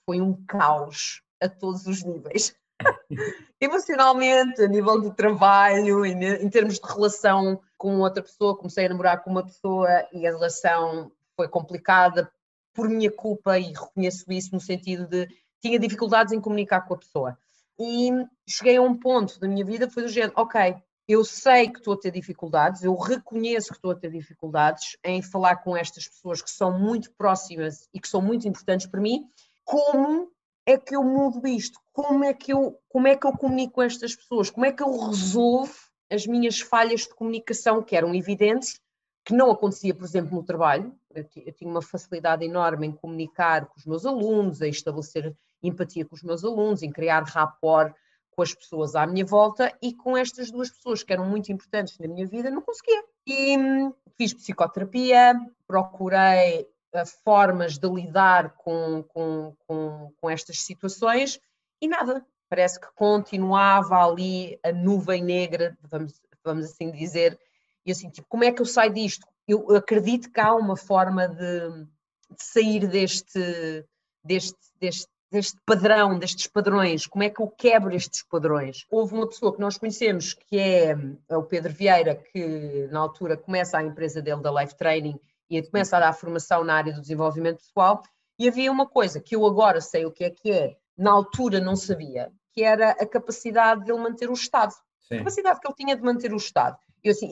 foi 0.07 0.21
um 0.23 0.43
caos 0.47 1.23
a 1.43 1.49
todos 1.49 1.87
os 1.87 2.03
níveis. 2.03 2.55
Emocionalmente, 3.61 4.63
a 4.63 4.69
nível 4.69 5.01
de 5.01 5.15
trabalho, 5.15 6.07
em, 6.07 6.25
em 6.25 6.49
termos 6.49 6.79
de 6.79 6.87
relação 6.87 7.61
com 7.77 7.99
outra 7.99 8.23
pessoa, 8.23 8.57
comecei 8.57 8.87
a 8.87 8.89
namorar 8.89 9.23
com 9.23 9.31
uma 9.31 9.45
pessoa 9.45 10.09
e 10.13 10.27
a 10.27 10.31
relação 10.31 11.13
foi 11.39 11.47
complicada 11.47 12.29
por 12.75 12.89
minha 12.89 13.13
culpa 13.13 13.57
e 13.61 13.73
reconheço 13.73 14.25
isso 14.33 14.53
no 14.53 14.61
sentido 14.61 15.07
de 15.07 15.29
tinha 15.63 15.79
dificuldades 15.79 16.33
em 16.33 16.41
comunicar 16.41 16.81
com 16.81 16.95
a 16.95 16.99
pessoa. 16.99 17.39
E 17.79 18.11
cheguei 18.49 18.77
a 18.77 18.83
um 18.83 18.99
ponto 18.99 19.39
da 19.39 19.47
minha 19.47 19.65
vida 19.65 19.89
foi 19.89 20.03
do 20.03 20.09
género, 20.09 20.33
ok, 20.35 20.75
eu 21.07 21.25
sei 21.25 21.69
que 21.69 21.79
estou 21.79 21.95
a 21.95 21.97
ter 21.97 22.11
dificuldades, 22.11 22.83
eu 22.83 22.95
reconheço 22.97 23.69
que 23.69 23.77
estou 23.77 23.93
a 23.93 23.95
ter 23.95 24.11
dificuldades 24.11 24.97
em 25.05 25.23
falar 25.23 25.59
com 25.59 25.77
estas 25.77 26.09
pessoas 26.09 26.43
que 26.43 26.51
são 26.51 26.77
muito 26.77 27.13
próximas 27.13 27.89
e 27.95 28.01
que 28.01 28.09
são 28.09 28.21
muito 28.21 28.49
importantes 28.49 28.87
para 28.87 29.01
mim. 29.01 29.29
Como 29.65 30.29
é 30.67 30.77
que 30.77 30.97
eu 30.97 31.05
mudo 31.05 31.47
isto? 31.47 31.79
Como 31.93 32.25
é 32.25 32.35
que 32.35 32.53
eu, 32.53 32.77
como 32.89 33.07
é 33.07 33.15
que 33.15 33.27
eu 33.27 33.33
comunico 33.33 33.75
com 33.75 33.83
estas 33.83 34.15
pessoas? 34.17 34.51
Como 34.51 34.67
é 34.67 34.73
que 34.73 34.83
eu 34.83 34.91
resolvo 35.07 35.73
as 36.11 36.27
minhas 36.27 36.61
falhas 36.61 37.03
de 37.03 37.15
comunicação 37.15 37.81
que 37.81 37.95
eram 37.95 38.13
evidentes, 38.13 38.81
que 39.25 39.35
não 39.35 39.51
acontecia, 39.51 39.95
por 39.95 40.05
exemplo, 40.05 40.35
no 40.35 40.43
trabalho? 40.43 40.95
Eu, 41.19 41.53
tinha 41.53 41.71
uma 41.71 41.83
facilidade 41.83 42.45
enorme 42.45 42.87
em 42.87 42.93
comunicar 42.93 43.67
com 43.67 43.79
os 43.79 43.87
meus 43.87 44.07
alunos, 44.07 44.61
em 44.61 44.71
estabelecer 44.71 45.37
empatia 45.63 46.05
com 46.05 46.15
os 46.15 46.23
meus 46.23 46.45
alunos, 46.45 46.83
em 46.83 46.91
criar 46.91 47.23
rapport 47.25 47.95
com 48.31 48.43
as 48.43 48.55
pessoas 48.55 48.95
à 48.95 49.05
minha 49.07 49.25
volta 49.25 49.77
e 49.83 49.93
com 49.93 50.17
estas 50.17 50.51
duas 50.51 50.71
pessoas 50.71 51.03
que 51.03 51.13
eram 51.13 51.27
muito 51.27 51.51
importantes 51.51 51.99
na 51.99 52.07
minha 52.07 52.27
vida, 52.27 52.51
não 52.51 52.63
conseguia. 52.63 53.03
E 53.27 53.59
hum, 53.59 53.93
fiz 54.17 54.33
psicoterapia, 54.33 55.35
procurei 55.67 56.63
uh, 56.95 57.07
formas 57.25 57.79
de 57.79 57.89
lidar 57.89 58.55
com, 58.55 59.03
com, 59.09 59.57
com, 59.67 60.13
com 60.21 60.31
estas 60.31 60.61
situações 60.61 61.41
e 61.81 61.89
nada. 61.89 62.25
Parece 62.49 62.81
que 62.81 62.87
continuava 62.95 63.97
ali 63.97 64.59
a 64.65 64.73
nuvem 64.73 65.23
negra, 65.23 65.77
vamos, 65.83 66.23
vamos 66.45 66.67
assim 66.67 66.93
dizer, 66.93 67.39
e 67.85 67.91
assim, 67.91 68.09
tipo, 68.09 68.29
como 68.29 68.45
é 68.45 68.53
que 68.53 68.63
eu 68.63 68.67
saio 68.67 68.93
disto? 68.93 69.27
Eu 69.49 69.75
acredito 69.75 70.31
que 70.31 70.41
há 70.41 70.55
uma 70.55 70.77
forma 70.77 71.27
de, 71.27 71.87
de 72.31 72.43
sair 72.43 72.87
deste, 72.87 73.85
deste, 74.23 74.59
deste, 74.79 75.09
deste 75.31 75.59
padrão, 75.65 76.19
destes 76.19 76.47
padrões, 76.47 77.07
como 77.07 77.25
é 77.25 77.31
que 77.31 77.41
eu 77.41 77.49
quebro 77.49 77.95
estes 77.95 78.23
padrões? 78.23 78.85
Houve 78.91 79.15
uma 79.15 79.27
pessoa 79.27 79.55
que 79.55 79.61
nós 79.61 79.79
conhecemos, 79.79 80.35
que 80.35 80.59
é, 80.59 80.97
é 81.29 81.37
o 81.37 81.43
Pedro 81.43 81.73
Vieira, 81.73 82.15
que 82.15 82.89
na 82.91 83.01
altura 83.01 83.37
começa 83.37 83.79
a 83.79 83.83
empresa 83.83 84.21
dele 84.21 84.43
da 84.43 84.53
Life 84.53 84.77
Training 84.77 85.19
e 85.51 85.63
começa 85.63 85.97
a 85.97 86.01
dar 86.01 86.13
formação 86.13 86.63
na 86.63 86.75
área 86.75 86.93
do 86.93 87.01
desenvolvimento 87.01 87.59
pessoal, 87.59 88.03
e 88.39 88.49
havia 88.49 88.71
uma 88.71 88.87
coisa 88.87 89.21
que 89.21 89.35
eu 89.35 89.45
agora 89.47 89.81
sei 89.81 90.05
o 90.05 90.13
que 90.13 90.25
é 90.25 90.31
que 90.31 90.51
é, 90.53 90.77
na 90.97 91.11
altura 91.11 91.59
não 91.59 91.75
sabia, 91.75 92.31
que 92.53 92.63
era 92.63 92.91
a 92.91 93.07
capacidade 93.07 93.85
de 93.85 93.91
ele 93.91 94.01
manter 94.01 94.31
o 94.31 94.35
Estado. 94.35 94.75
Sim. 95.01 95.15
A 95.15 95.19
capacidade 95.19 95.61
que 95.61 95.67
ele 95.67 95.75
tinha 95.75 95.97
de 95.97 96.03
manter 96.03 96.33
o 96.33 96.37
Estado. 96.37 96.77
Eu 97.03 97.13
assim, 97.13 97.29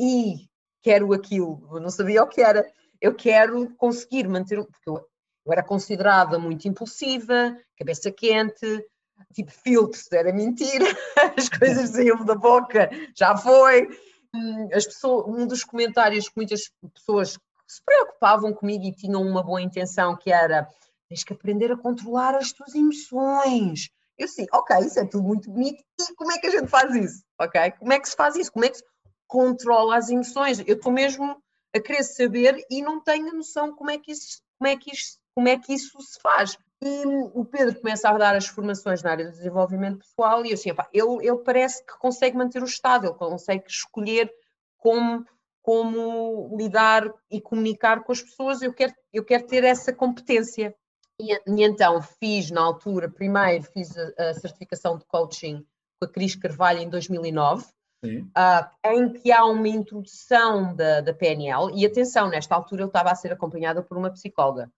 quero 0.83 1.13
aquilo, 1.13 1.69
eu 1.73 1.81
não 1.81 1.91
sabia 1.91 2.23
o 2.23 2.29
que 2.29 2.41
era. 2.41 2.65
Eu 3.01 3.15
quero 3.15 3.69
conseguir 3.77 4.27
manter, 4.29 4.65
porque 4.65 4.89
eu 4.89 5.07
eu 5.47 5.53
era 5.53 5.63
considerada 5.63 6.39
muito 6.41 6.67
impulsiva, 6.67 7.57
cabeça 7.79 8.11
quente, 8.11 8.85
tipo 9.33 9.53
filtros, 9.53 10.11
era 10.11 10.33
mentira, 10.33 10.85
as 11.39 11.49
coisas 11.49 11.91
saíam 11.91 12.25
da 12.25 12.35
boca, 12.35 12.91
já 13.17 13.37
foi. 13.37 13.89
Hum, 14.35 14.69
as 14.73 14.85
pessoas, 14.85 15.25
um 15.29 15.47
dos 15.47 15.63
comentários 15.63 16.29
que 16.29 16.37
muitas 16.37 16.63
pessoas 16.93 17.39
se 17.69 17.83
preocupavam 17.85 18.53
comigo 18.53 18.85
e 18.85 18.93
tinham 18.93 19.23
uma 19.23 19.43
boa 19.43 19.63
intenção, 19.63 20.17
que 20.17 20.33
era 20.33 20.69
tens 21.09 21.23
que 21.23 21.33
aprender 21.33 21.71
a 21.71 21.77
controlar 21.77 22.35
as 22.35 22.51
tuas 22.51 22.75
emoções. 22.75 23.89
Eu 24.19 24.25
assim, 24.25 24.47
ok, 24.53 24.79
isso 24.81 24.99
é 24.99 25.05
tudo 25.05 25.23
muito 25.23 25.49
bonito, 25.49 25.81
e 26.01 26.15
como 26.17 26.33
é 26.33 26.39
que 26.39 26.49
a 26.49 26.51
gente 26.51 26.67
faz 26.67 26.93
isso? 26.97 27.23
Ok? 27.39 27.71
Como 27.79 27.93
é 27.93 28.01
que 28.01 28.09
se 28.09 28.17
faz 28.17 28.35
isso? 28.35 28.51
Como 28.51 28.65
é 28.65 28.69
que 28.69 28.79
se 28.79 28.85
controla 29.27 29.97
as 29.97 30.09
emoções? 30.09 30.61
Eu 30.61 30.77
estou 30.77 30.93
mesmo 30.93 31.37
a 31.75 31.81
querer 31.81 32.03
saber 32.03 32.65
e 32.71 32.83
não 32.83 33.03
tenho 33.03 33.35
noção 33.35 33.75
como 33.75 33.91
é 33.91 33.99
que 33.99 34.13
isso, 34.13 34.41
como 34.59 34.69
é 34.69 34.77
que 34.77 34.93
isto 34.93 35.19
como 35.37 35.49
é 35.49 35.59
que 35.59 35.75
isso 35.75 36.01
se 36.01 36.19
faz. 36.21 36.59
E 36.83 37.07
o 37.35 37.45
Pedro 37.45 37.79
começa 37.79 38.09
a 38.09 38.19
dar 38.19 38.35
as 38.35 38.47
formações 38.47 39.03
na 39.03 39.11
área 39.11 39.27
do 39.27 39.33
desenvolvimento 39.33 39.99
pessoal 39.99 40.45
e 40.45 40.51
eu 40.51 40.55
assim, 40.55 40.71
opa, 40.71 40.89
ele, 40.93 41.27
ele 41.27 41.39
parece 41.39 41.85
que 41.85 41.99
consegue 41.99 42.37
manter 42.37 42.63
o 42.63 42.67
Estado, 42.67 43.07
ele 43.07 43.15
consegue 43.15 43.65
escolher 43.69 44.33
como, 44.79 45.25
como 45.63 46.57
lidar 46.57 47.13
e 47.31 47.41
comunicar 47.41 48.03
com 48.03 48.13
as 48.13 48.23
pessoas, 48.23 48.63
eu 48.63 48.73
quero, 48.73 48.95
eu 49.13 49.25
quero 49.25 49.47
ter 49.47 49.63
essa 49.65 49.93
competência. 49.93 50.75
E, 51.21 51.33
e 51.33 51.63
então 51.63 52.01
fiz 52.03 52.51
na 52.51 52.63
altura, 52.63 53.11
primeiro 53.11 53.65
fiz 53.65 53.97
a, 53.97 54.31
a, 54.31 54.35
certificação 54.35 54.99
de 54.99 55.05
coaching 55.07 55.67
com 55.99 56.05
a 56.05 56.13
Cris 56.13 56.35
Carvalho 56.35 56.81
em 56.81 56.91
2009, 56.91 57.65
uh, 58.05 58.91
em 58.93 59.13
que 59.13 59.33
há 59.33 59.45
uma 59.45 59.69
introdução 59.69 60.75
da, 60.75 61.01
da 61.01 61.15
PNL, 61.15 61.73
e 61.75 61.85
atenção, 61.87 62.29
nesta 62.29 62.55
altura 62.55 62.83
ele 62.83 62.89
estava 62.89 63.11
a 63.11 63.15
ser 63.15 63.33
acompanhada 63.33 63.83
por 63.83 63.97
uma 63.97 64.11
psicóloga 64.11 64.71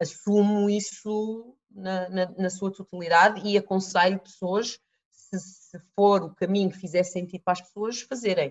assumo 0.00 0.68
isso 0.68 1.56
na, 1.70 2.08
na, 2.08 2.30
na, 2.32 2.50
sua 2.50 2.72
totalidade 2.72 3.40
e 3.44 3.56
aconselho 3.56 4.18
pessoas, 4.18 4.78
se, 5.10 5.38
se, 5.38 5.78
for 5.94 6.22
o 6.22 6.34
caminho 6.34 6.70
que 6.70 6.78
fizer 6.78 7.02
sentido 7.02 7.42
para 7.42 7.52
as 7.52 7.60
pessoas, 7.60 8.02
fazerem. 8.02 8.50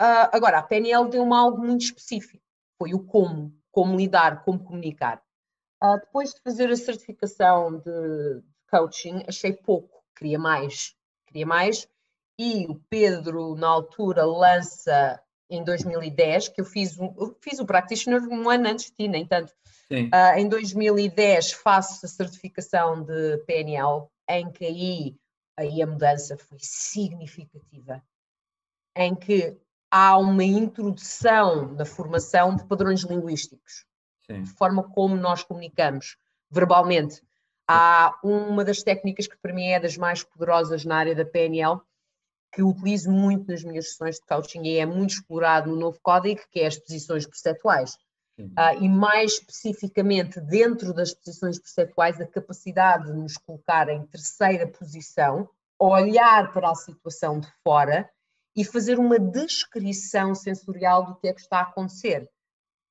Uh, 0.00 0.28
agora, 0.32 0.58
a 0.58 0.62
PNL 0.62 1.08
deu-me 1.08 1.34
algo 1.34 1.62
muito 1.62 1.82
específico, 1.82 2.42
foi 2.78 2.94
o 2.94 3.04
como, 3.04 3.54
como 3.70 3.96
lidar, 3.96 4.42
como 4.44 4.62
comunicar. 4.62 5.22
Uh, 5.82 5.98
depois 5.98 6.32
de 6.32 6.40
fazer 6.40 6.70
a 6.70 6.76
certificação 6.76 7.78
de, 7.78 8.40
de 8.40 8.42
coaching, 8.70 9.22
achei 9.28 9.52
pouco, 9.52 10.02
queria 10.16 10.38
mais, 10.38 10.96
queria 11.26 11.46
mais, 11.46 11.88
e 12.42 12.66
o 12.66 12.74
Pedro, 12.88 13.54
na 13.54 13.68
altura, 13.68 14.24
lança 14.24 15.20
em 15.50 15.62
2010, 15.62 16.48
que 16.48 16.60
eu 16.60 16.64
fiz, 16.64 16.98
eu 16.98 17.36
fiz 17.40 17.58
o 17.58 17.66
practitioner 17.66 18.22
um 18.22 18.48
ano 18.48 18.68
antes 18.68 18.86
de 18.86 18.92
ti, 18.92 19.08
nem 19.08 19.26
tanto, 19.26 19.52
Uh, 19.92 20.38
em 20.38 20.48
2010 20.48 21.52
faço 21.52 22.06
a 22.06 22.08
certificação 22.08 23.02
de 23.02 23.38
PNL, 23.46 24.06
em 24.28 24.50
que 24.50 24.64
aí, 24.64 25.16
aí 25.56 25.82
a 25.82 25.86
mudança 25.86 26.36
foi 26.38 26.58
significativa, 26.60 28.02
em 28.96 29.14
que 29.14 29.54
há 29.90 30.16
uma 30.16 30.44
introdução 30.44 31.72
na 31.74 31.84
formação 31.84 32.56
de 32.56 32.64
padrões 32.64 33.02
linguísticos, 33.02 33.84
Sim. 34.26 34.42
de 34.42 34.50
forma 34.50 34.82
como 34.82 35.14
nós 35.14 35.44
comunicamos 35.44 36.16
verbalmente. 36.50 37.22
Há 37.68 38.18
uma 38.24 38.64
das 38.64 38.82
técnicas 38.82 39.26
que 39.26 39.36
para 39.36 39.52
mim 39.52 39.66
é 39.66 39.80
das 39.80 39.96
mais 39.96 40.24
poderosas 40.24 40.84
na 40.86 40.96
área 40.96 41.14
da 41.14 41.24
PNL, 41.24 41.80
que 42.52 42.62
utilizo 42.62 43.10
muito 43.10 43.50
nas 43.50 43.64
minhas 43.64 43.90
sessões 43.90 44.16
de 44.16 44.26
coaching 44.26 44.62
e 44.64 44.78
é 44.78 44.86
muito 44.86 45.14
explorado 45.14 45.70
no 45.70 45.76
novo 45.76 45.98
código, 46.02 46.42
que 46.50 46.60
é 46.60 46.66
as 46.66 46.78
posições 46.78 47.26
perceptuais. 47.26 47.96
Uh, 48.38 48.82
e 48.82 48.88
mais 48.88 49.34
especificamente 49.34 50.40
dentro 50.40 50.92
das 50.92 51.14
posições 51.14 51.58
perceptuais, 51.58 52.20
a 52.20 52.26
capacidade 52.26 53.06
de 53.06 53.12
nos 53.12 53.36
colocar 53.36 53.88
em 53.88 54.04
terceira 54.06 54.66
posição, 54.66 55.48
olhar 55.78 56.52
para 56.52 56.70
a 56.70 56.74
situação 56.74 57.40
de 57.40 57.48
fora 57.62 58.10
e 58.56 58.64
fazer 58.64 58.98
uma 58.98 59.18
descrição 59.18 60.34
sensorial 60.34 61.06
do 61.06 61.16
que 61.16 61.28
é 61.28 61.32
que 61.32 61.40
está 61.40 61.58
a 61.58 61.62
acontecer. 61.62 62.28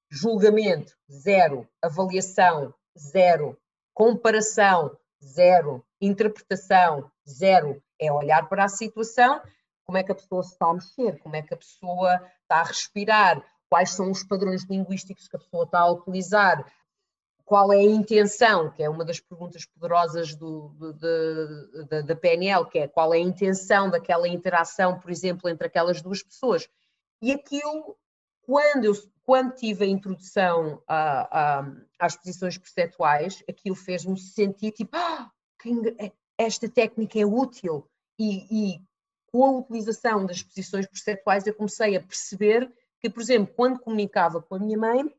Julgamento, 0.10 0.94
zero. 1.12 1.68
Avaliação, 1.82 2.74
zero. 2.98 3.58
Comparação, 3.94 4.96
zero. 5.24 5.86
Interpretação, 6.00 7.12
zero. 7.32 7.82
É 8.00 8.12
olhar 8.12 8.48
para 8.50 8.66
a 8.66 8.70
situação, 8.70 9.42
como 9.86 9.98
é 9.98 10.04
que 10.04 10.12
a 10.12 10.16
pessoa 10.16 10.44
se 10.44 10.54
está 10.54 10.68
a 10.68 10.74
mexer, 10.74 11.20
como 11.20 11.36
é 11.36 11.42
que 11.42 11.54
a 11.54 11.58
pessoa 11.58 12.16
está 12.42 12.62
a 12.62 12.64
respirar, 12.64 13.44
quais 13.70 13.92
são 13.92 14.12
os 14.12 14.24
padrões 14.24 14.64
linguísticos 14.64 15.28
que 15.28 15.36
a 15.36 15.40
pessoa 15.40 15.64
está 15.64 15.80
a 15.80 15.92
utilizar, 15.92 16.66
qual 17.52 17.74
é 17.74 17.80
a 17.80 17.84
intenção, 17.84 18.72
que 18.72 18.82
é 18.82 18.90
uma 18.90 19.04
das 19.04 19.20
perguntas 19.20 19.66
poderosas 19.66 20.34
do, 20.36 20.70
do, 20.70 20.94
de, 20.94 22.04
da 22.04 22.16
PNL, 22.16 22.66
que 22.70 22.80
é 22.80 22.88
qual 22.88 23.14
é 23.14 23.18
a 23.18 23.20
intenção 23.20 23.90
daquela 23.90 24.28
interação, 24.28 24.98
por 24.98 25.12
exemplo, 25.12 25.50
entre 25.50 25.68
aquelas 25.68 26.02
duas 26.02 26.24
pessoas. 26.24 26.70
E 27.22 27.32
aquilo, 27.34 27.98
quando, 28.44 28.86
eu, 28.86 28.94
quando 29.24 29.54
tive 29.56 29.84
a 29.84 29.88
introdução 29.88 30.82
a, 30.88 31.60
a, 31.60 31.66
às 32.00 32.16
posições 32.16 32.58
perceptuais, 32.58 33.44
aquilo 33.50 33.76
fez-me 33.76 34.18
sentir 34.18 34.72
tipo, 34.72 34.96
ah, 34.96 35.30
esta 36.42 36.70
técnica 36.70 37.20
é 37.20 37.26
útil. 37.26 37.88
E, 38.20 38.76
e 38.76 38.82
com 39.32 39.46
a 39.46 39.52
utilização 39.60 40.26
das 40.26 40.44
posições 40.44 40.86
perceptuais 40.86 41.48
eu 41.48 41.54
comecei 41.54 41.96
a 41.96 42.02
perceber 42.02 42.72
que, 43.00 43.10
por 43.10 43.22
exemplo, 43.22 43.54
quando 43.56 43.80
comunicava 43.80 44.42
com 44.42 44.56
a 44.56 44.60
minha 44.60 44.78
mãe, 44.78 45.14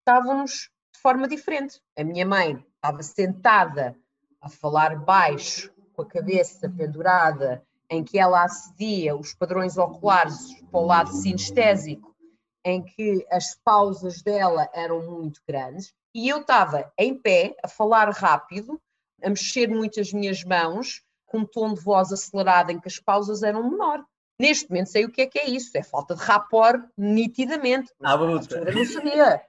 estávamos 0.00 0.70
de 0.94 1.00
forma 1.00 1.26
diferente. 1.26 1.80
A 1.96 2.04
minha 2.04 2.26
mãe 2.26 2.64
estava 2.76 3.02
sentada 3.02 3.96
a 4.40 4.48
falar 4.48 4.96
baixo, 4.96 5.72
com 5.94 6.02
a 6.02 6.06
cabeça 6.06 6.68
pendurada, 6.68 7.64
em 7.88 8.02
que 8.02 8.18
ela 8.18 8.44
acedia 8.44 9.16
os 9.16 9.32
padrões 9.32 9.78
oculares 9.78 10.60
para 10.70 10.80
o 10.80 10.86
lado 10.86 11.12
sinestésico, 11.12 12.14
em 12.64 12.82
que 12.82 13.26
as 13.30 13.54
pausas 13.54 14.22
dela 14.22 14.68
eram 14.74 15.02
muito 15.10 15.40
grandes, 15.46 15.94
e 16.14 16.28
eu 16.28 16.40
estava 16.40 16.92
em 16.98 17.14
pé, 17.14 17.56
a 17.62 17.68
falar 17.68 18.08
rápido, 18.10 18.80
a 19.24 19.28
mexer 19.28 19.68
muito 19.68 20.00
as 20.00 20.12
minhas 20.12 20.44
mãos, 20.44 21.02
com 21.26 21.38
um 21.38 21.44
tom 21.44 21.74
de 21.74 21.80
voz 21.80 22.12
acelerado, 22.12 22.70
em 22.70 22.78
que 22.78 22.88
as 22.88 22.98
pausas 22.98 23.42
eram 23.42 23.70
menor. 23.70 24.04
Neste 24.38 24.68
momento 24.68 24.90
sei 24.90 25.04
o 25.04 25.10
que 25.10 25.22
é 25.22 25.26
que 25.26 25.38
é 25.38 25.48
isso, 25.48 25.76
é 25.76 25.82
falta 25.82 26.14
de 26.14 26.22
rapport 26.22 26.82
nitidamente. 26.98 27.92
Ah, 28.02 28.16
bruta. 28.16 28.56
Eu 28.56 28.74
não 28.74 28.84
sabia. 28.84 29.42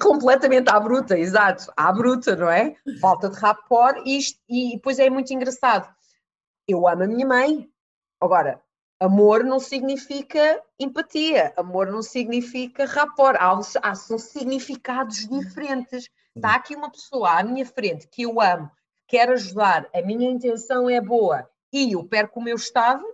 Completamente 0.00 0.70
à 0.70 0.80
bruta, 0.80 1.18
exato, 1.18 1.70
à 1.76 1.92
bruta, 1.92 2.34
não 2.34 2.48
é? 2.48 2.74
Falta 2.98 3.28
de 3.28 3.38
rapport 3.38 4.00
e, 4.06 4.16
isto, 4.16 4.40
e 4.48 4.76
depois 4.76 4.98
é 4.98 5.10
muito 5.10 5.32
engraçado. 5.34 5.94
Eu 6.66 6.88
amo 6.88 7.02
a 7.02 7.06
minha 7.06 7.26
mãe. 7.26 7.68
Agora, 8.18 8.62
amor 8.98 9.44
não 9.44 9.60
significa 9.60 10.62
empatia, 10.80 11.52
amor 11.58 11.88
não 11.88 12.02
significa 12.02 12.86
rapport. 12.86 13.36
Há, 13.38 13.60
há, 13.82 13.94
são 13.94 14.18
significados 14.18 15.28
diferentes. 15.28 16.08
Está 16.34 16.54
aqui 16.54 16.74
uma 16.74 16.90
pessoa 16.90 17.38
à 17.38 17.42
minha 17.42 17.66
frente 17.66 18.08
que 18.08 18.22
eu 18.22 18.40
amo, 18.40 18.70
quer 19.06 19.28
ajudar, 19.30 19.88
a 19.94 20.02
minha 20.02 20.30
intenção 20.30 20.88
é 20.88 21.00
boa 21.00 21.48
e 21.72 21.92
eu 21.92 22.04
perco 22.04 22.40
o 22.40 22.42
meu 22.42 22.56
estado, 22.56 23.04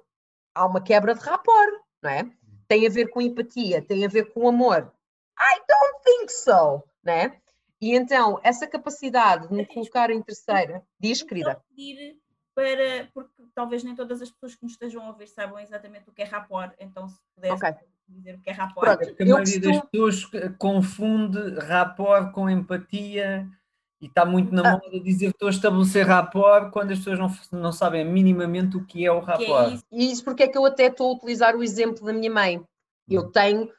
há 0.55 0.67
uma 0.67 0.81
quebra 0.81 1.15
de 1.15 1.21
rapport, 1.21 1.73
não 2.03 2.11
é? 2.11 2.31
Tem 2.69 2.87
a 2.87 2.91
ver 2.91 3.09
com 3.09 3.21
empatia, 3.21 3.83
tem 3.83 4.05
a 4.05 4.09
ver 4.09 4.33
com 4.33 4.49
amor. 4.49 4.93
I 5.39 5.59
don't 5.69 6.05
think 6.05 6.33
so, 6.33 6.83
né? 7.03 7.37
E 7.81 7.97
então, 7.97 8.39
essa 8.45 8.67
capacidade 8.67 9.49
de 9.49 9.55
me 9.55 9.67
colocar 9.67 10.11
em 10.11 10.23
terceira, 10.23 10.83
diz, 11.01 11.23
querida. 11.23 11.61
pedir 11.69 12.17
para, 12.55 13.09
porque 13.13 13.43
talvez 13.55 13.83
nem 13.83 13.95
todas 13.95 14.23
as 14.23 14.31
pessoas 14.31 14.55
que 14.55 14.63
nos 14.63 14.73
estejam 14.73 15.03
a 15.03 15.09
ouvir 15.09 15.27
saibam 15.27 15.59
exatamente 15.59 16.09
o 16.09 16.13
que 16.13 16.23
é 16.23 16.25
rapport, 16.25 16.73
então 16.79 17.09
se 17.09 17.19
puder 17.35 17.53
okay. 17.53 17.75
dizer 18.09 18.35
o 18.37 18.41
que 18.41 18.51
é 18.51 18.53
rapport. 18.53 18.99
Pronto, 18.99 19.23
a 19.23 19.25
maioria 19.25 19.61
das 19.61 19.81
pessoas 19.91 20.31
confunde 20.59 21.59
rapport 21.61 22.31
com 22.33 22.49
empatia 22.49 23.49
e 24.03 24.07
está 24.07 24.25
muito 24.27 24.53
na 24.53 24.63
ah. 24.69 24.73
moda 24.73 25.01
dizer 25.01 25.27
que 25.27 25.37
estou 25.37 25.47
a 25.47 25.53
estabelecer 25.53 26.05
rapport 26.05 26.73
quando 26.73 26.91
as 26.91 26.99
pessoas 26.99 27.21
não, 27.21 27.61
não 27.61 27.73
sabem 27.73 28.05
minimamente 28.05 28.77
o 28.77 28.85
que 28.85 29.07
é 29.07 29.13
o 29.13 29.21
rapport. 29.21 29.71
É 29.71 29.75
isso? 29.75 29.85
E 29.93 30.11
isso 30.11 30.25
porque 30.25 30.43
é 30.43 30.49
que 30.49 30.59
eu 30.59 30.67
até 30.67 30.87
estou 30.87 31.13
a 31.13 31.15
utilizar 31.15 31.55
o 31.55 31.63
exemplo 31.63 32.05
da 32.05 32.13
minha 32.13 32.31
mãe. 32.31 32.61
Eu 33.09 33.23
hum. 33.23 33.31
tenho 33.31 33.71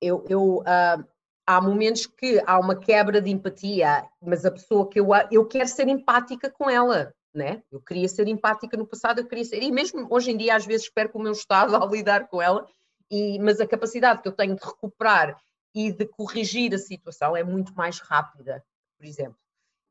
eu, 0.00 0.24
eu 0.28 0.56
uh, 0.58 1.04
há 1.46 1.60
momentos 1.60 2.06
que 2.06 2.42
há 2.44 2.58
uma 2.58 2.74
quebra 2.74 3.20
de 3.20 3.30
empatia, 3.30 4.04
mas 4.20 4.44
a 4.44 4.50
pessoa 4.50 4.88
que 4.88 4.98
eu 4.98 5.08
eu 5.30 5.46
quero 5.46 5.68
ser 5.68 5.86
empática 5.86 6.50
com 6.50 6.68
ela, 6.68 7.14
né? 7.32 7.62
Eu 7.70 7.80
queria 7.80 8.08
ser 8.08 8.26
empática 8.26 8.76
no 8.76 8.86
passado, 8.86 9.20
eu 9.20 9.28
queria 9.28 9.44
ser, 9.44 9.62
e 9.62 9.70
mesmo 9.70 10.04
hoje 10.10 10.32
em 10.32 10.36
dia 10.36 10.56
às 10.56 10.66
vezes 10.66 10.86
espero 10.86 11.10
o 11.14 11.22
meu 11.22 11.32
estado 11.32 11.76
ao 11.76 11.88
lidar 11.88 12.26
com 12.26 12.42
ela, 12.42 12.66
e, 13.08 13.38
mas 13.38 13.60
a 13.60 13.68
capacidade 13.68 14.20
que 14.20 14.26
eu 14.26 14.32
tenho 14.32 14.56
de 14.56 14.64
recuperar 14.64 15.36
e 15.72 15.92
de 15.92 16.06
corrigir 16.06 16.74
a 16.74 16.78
situação 16.78 17.36
é 17.36 17.44
muito 17.44 17.72
mais 17.74 18.00
rápida, 18.00 18.64
por 18.96 19.06
exemplo. 19.06 19.38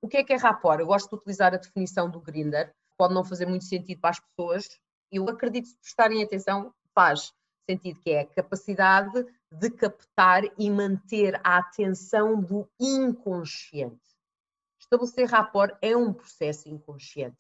O 0.02 0.08
que 0.08 0.18
é 0.18 0.24
que 0.24 0.34
é 0.34 0.38
rapport? 0.38 0.80
Eu 0.80 0.88
gosto 0.88 1.10
de 1.10 1.16
utilizar 1.16 1.54
a 1.54 1.58
definição 1.58 2.10
do 2.10 2.22
Grinder, 2.22 2.74
pode 2.98 3.14
não 3.14 3.24
fazer 3.24 3.46
muito 3.46 3.66
sentido 3.66 4.00
para 4.00 4.12
as 4.12 4.20
pessoas, 4.20 4.70
eu 5.12 5.28
acredito 5.28 5.66
que 5.66 5.72
se 5.72 5.80
prestarem 5.80 6.24
atenção, 6.24 6.74
faz 6.94 7.34
sentido 7.70 8.00
que 8.00 8.12
é 8.12 8.22
a 8.22 8.26
capacidade 8.26 9.26
de 9.52 9.70
captar 9.72 10.44
e 10.58 10.70
manter 10.70 11.40
a 11.44 11.58
atenção 11.58 12.42
do 12.42 12.70
inconsciente. 12.80 14.00
Estabelecer 14.80 15.28
rapport 15.28 15.78
é 15.82 15.96
um 15.96 16.14
processo 16.14 16.70
inconsciente. 16.70 17.38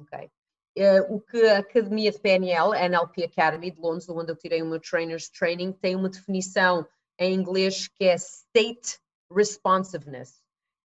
Okay? 0.00 0.30
Uh, 0.78 1.14
o 1.16 1.20
que 1.20 1.42
a 1.46 1.58
Academia 1.58 2.10
de 2.12 2.20
PNL, 2.20 2.72
a 2.72 2.88
NLP 2.88 3.24
Academy 3.24 3.70
de 3.70 3.80
Londres, 3.80 4.08
onde 4.08 4.30
eu 4.30 4.36
tirei 4.36 4.62
o 4.62 4.66
meu 4.66 4.80
Trainer's 4.80 5.28
Training, 5.28 5.72
tem 5.72 5.96
uma 5.96 6.08
definição 6.08 6.86
em 7.18 7.34
inglês 7.34 7.88
que 7.88 8.04
é 8.04 8.14
State 8.14 9.00
Responsiveness, 9.30 10.40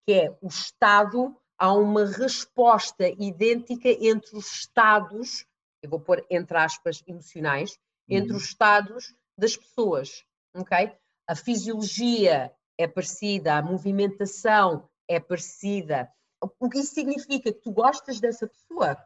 que 0.05 0.13
é 0.13 0.37
o 0.41 0.47
estado, 0.47 1.35
há 1.57 1.73
uma 1.73 2.05
resposta 2.05 3.07
idêntica 3.07 3.89
entre 3.89 4.35
os 4.35 4.51
estados, 4.51 5.45
eu 5.81 5.89
vou 5.89 5.99
pôr 5.99 6.25
entre 6.29 6.57
aspas, 6.57 7.03
emocionais, 7.07 7.77
entre 8.09 8.31
uhum. 8.31 8.37
os 8.37 8.43
estados 8.43 9.15
das 9.37 9.55
pessoas, 9.55 10.25
ok? 10.55 10.91
A 11.27 11.35
fisiologia 11.35 12.53
é 12.77 12.87
parecida, 12.87 13.55
a 13.55 13.61
movimentação 13.61 14.89
é 15.07 15.19
parecida. 15.19 16.11
O 16.59 16.69
que 16.69 16.79
isso 16.79 16.93
significa? 16.93 17.53
Que 17.53 17.61
tu 17.61 17.71
gostas 17.71 18.19
dessa 18.19 18.47
pessoa? 18.47 18.97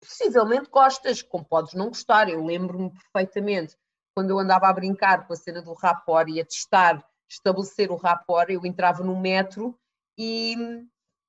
Possivelmente 0.00 0.68
gostas, 0.68 1.22
como 1.22 1.44
podes 1.44 1.72
não 1.72 1.88
gostar. 1.88 2.28
Eu 2.28 2.44
lembro-me 2.44 2.90
perfeitamente 2.90 3.76
quando 4.14 4.30
eu 4.30 4.38
andava 4.38 4.68
a 4.68 4.72
brincar 4.72 5.26
com 5.26 5.32
a 5.32 5.36
cena 5.36 5.62
do 5.62 5.72
rapport 5.72 6.28
e 6.28 6.40
a 6.40 6.44
testar, 6.44 7.02
estabelecer 7.30 7.90
o 7.90 7.96
rapport, 7.96 8.50
eu 8.50 8.66
entrava 8.66 9.02
no 9.02 9.18
metro 9.18 9.78
e 10.16 10.56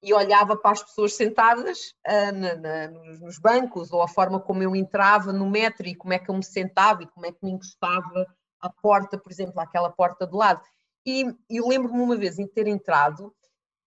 e 0.03 0.13
olhava 0.13 0.57
para 0.57 0.71
as 0.71 0.83
pessoas 0.83 1.13
sentadas 1.13 1.95
uh, 2.05 2.31
na, 2.33 2.55
na, 2.55 2.87
nos 2.89 3.39
bancos, 3.39 3.93
ou 3.93 4.01
a 4.01 4.07
forma 4.07 4.37
como 4.37 4.61
eu 4.61 4.75
entrava 4.75 5.31
no 5.31 5.49
metro 5.49 5.87
e 5.87 5.95
como 5.95 6.11
é 6.11 6.19
que 6.19 6.29
eu 6.29 6.35
me 6.35 6.43
sentava 6.43 7.01
e 7.01 7.07
como 7.07 7.25
é 7.25 7.31
que 7.31 7.39
me 7.41 7.51
encostava 7.51 8.27
à 8.59 8.69
porta, 8.69 9.17
por 9.17 9.31
exemplo, 9.31 9.61
àquela 9.61 9.89
porta 9.89 10.27
de 10.27 10.35
lado. 10.35 10.61
E 11.05 11.33
eu 11.49 11.67
lembro-me 11.67 12.01
uma 12.01 12.17
vez 12.17 12.37
em 12.37 12.45
ter 12.45 12.67
entrado 12.67 13.33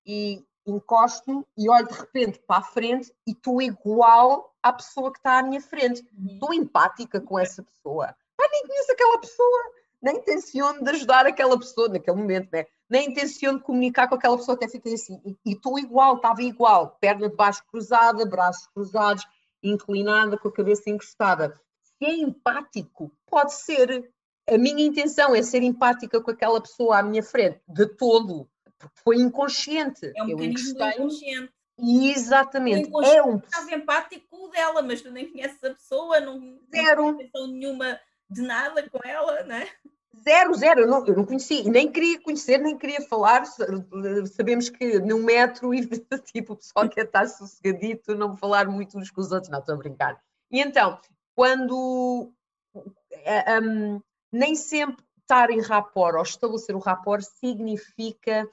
e 0.07 0.43
encosto-me 0.67 1.45
e 1.57 1.69
olho 1.69 1.87
de 1.87 1.95
repente 1.95 2.39
para 2.47 2.61
a 2.61 2.63
frente 2.63 3.13
e 3.27 3.33
estou 3.33 3.61
igual 3.61 4.55
à 4.63 4.73
pessoa 4.73 5.13
que 5.13 5.19
está 5.19 5.39
à 5.39 5.43
minha 5.43 5.61
frente. 5.61 6.03
Uhum. 6.17 6.33
Estou 6.33 6.55
empática 6.55 7.21
com 7.21 7.39
essa 7.39 7.63
pessoa. 7.63 8.17
Ah, 8.41 8.49
nem 8.51 8.67
conheço 8.67 8.93
aquela 8.93 9.19
pessoa, 9.21 9.63
nem 10.01 10.17
intenciono 10.17 10.83
de 10.83 10.91
ajudar 10.91 11.27
aquela 11.27 11.59
pessoa 11.59 11.89
naquele 11.89 12.17
momento, 12.17 12.49
né? 12.53 12.67
Nem 12.89 13.11
intenção 13.11 13.57
de 13.57 13.63
comunicar 13.63 14.09
com 14.09 14.15
aquela 14.15 14.37
pessoa, 14.37 14.55
até 14.57 14.69
fiquei 14.69 14.95
assim, 14.95 15.21
e 15.45 15.53
estou 15.53 15.79
igual, 15.79 16.17
estava 16.17 16.43
igual, 16.43 16.97
perna 17.01 17.29
de 17.29 17.37
baixo 17.37 17.65
cruzada, 17.71 18.25
braços 18.25 18.67
cruzados, 18.69 19.25
inclinada, 19.63 20.39
com 20.39 20.49
a 20.49 20.53
cabeça 20.53 20.89
encostada. 20.89 21.61
Se 21.83 22.05
é 22.05 22.15
empático, 22.15 23.13
pode 23.27 23.55
ser. 23.55 24.11
A 24.49 24.57
minha 24.57 24.87
intenção 24.87 25.35
é 25.35 25.43
ser 25.43 25.63
empática 25.63 26.21
com 26.21 26.31
aquela 26.31 26.61
pessoa 26.61 26.99
à 26.99 27.03
minha 27.03 27.23
frente, 27.23 27.61
de 27.67 27.87
todo, 27.87 28.49
porque 28.79 29.01
foi 29.03 29.17
inconsciente. 29.17 30.13
É 30.15 30.23
um 30.23 30.29
Eu 30.31 30.41
inconsciente. 30.41 31.53
Exatamente. 31.79 32.91
é 33.05 33.23
um. 33.23 33.37
Estava 33.37 33.75
empático 33.75 34.49
dela, 34.49 34.83
mas 34.83 35.03
tu 35.03 35.11
nem 35.11 35.31
conheces 35.31 35.63
a 35.63 35.71
pessoa, 35.71 36.21
não, 36.21 36.59
Zero. 36.75 37.03
não 37.07 37.17
tens 37.17 37.31
nenhuma 37.49 38.01
de 38.31 38.43
nada 38.43 38.89
com 38.89 38.99
ela, 39.05 39.43
né? 39.43 39.69
Zero, 40.23 40.55
zero, 40.55 40.81
eu 40.81 40.87
não, 40.89 41.07
eu 41.07 41.17
não 41.17 41.25
conhecia, 41.25 41.61
e 41.61 41.71
nem 41.71 41.91
queria 41.91 42.21
conhecer, 42.21 42.59
nem 42.59 42.77
queria 42.77 43.01
falar. 43.03 43.45
Sabemos 44.35 44.69
que 44.69 44.99
num 45.01 45.23
metro 45.23 45.71
tipo, 46.33 46.55
o 46.55 46.57
pessoal 46.57 46.89
quer 46.89 47.05
estar 47.07 47.29
sossegadito, 47.29 48.15
não 48.15 48.37
falar 48.37 48.67
muito 48.67 48.99
uns 48.99 49.11
com 49.11 49.21
os 49.21 49.33
outros, 49.33 49.51
não 49.51 49.61
estou 49.61 49.75
a 49.75 49.79
brincar. 49.79 50.21
E 50.51 50.61
então, 50.61 50.99
quando 51.35 52.33
um, 52.75 52.83
eh, 53.25 54.01
nem 54.33 54.55
sempre 54.55 55.05
estar 55.21 55.51
em 55.51 55.61
rapport 55.61 56.15
ou 56.15 56.23
estabelecer 56.23 56.77
o 56.77 56.81
rapport 56.81 57.23
significa 57.23 58.49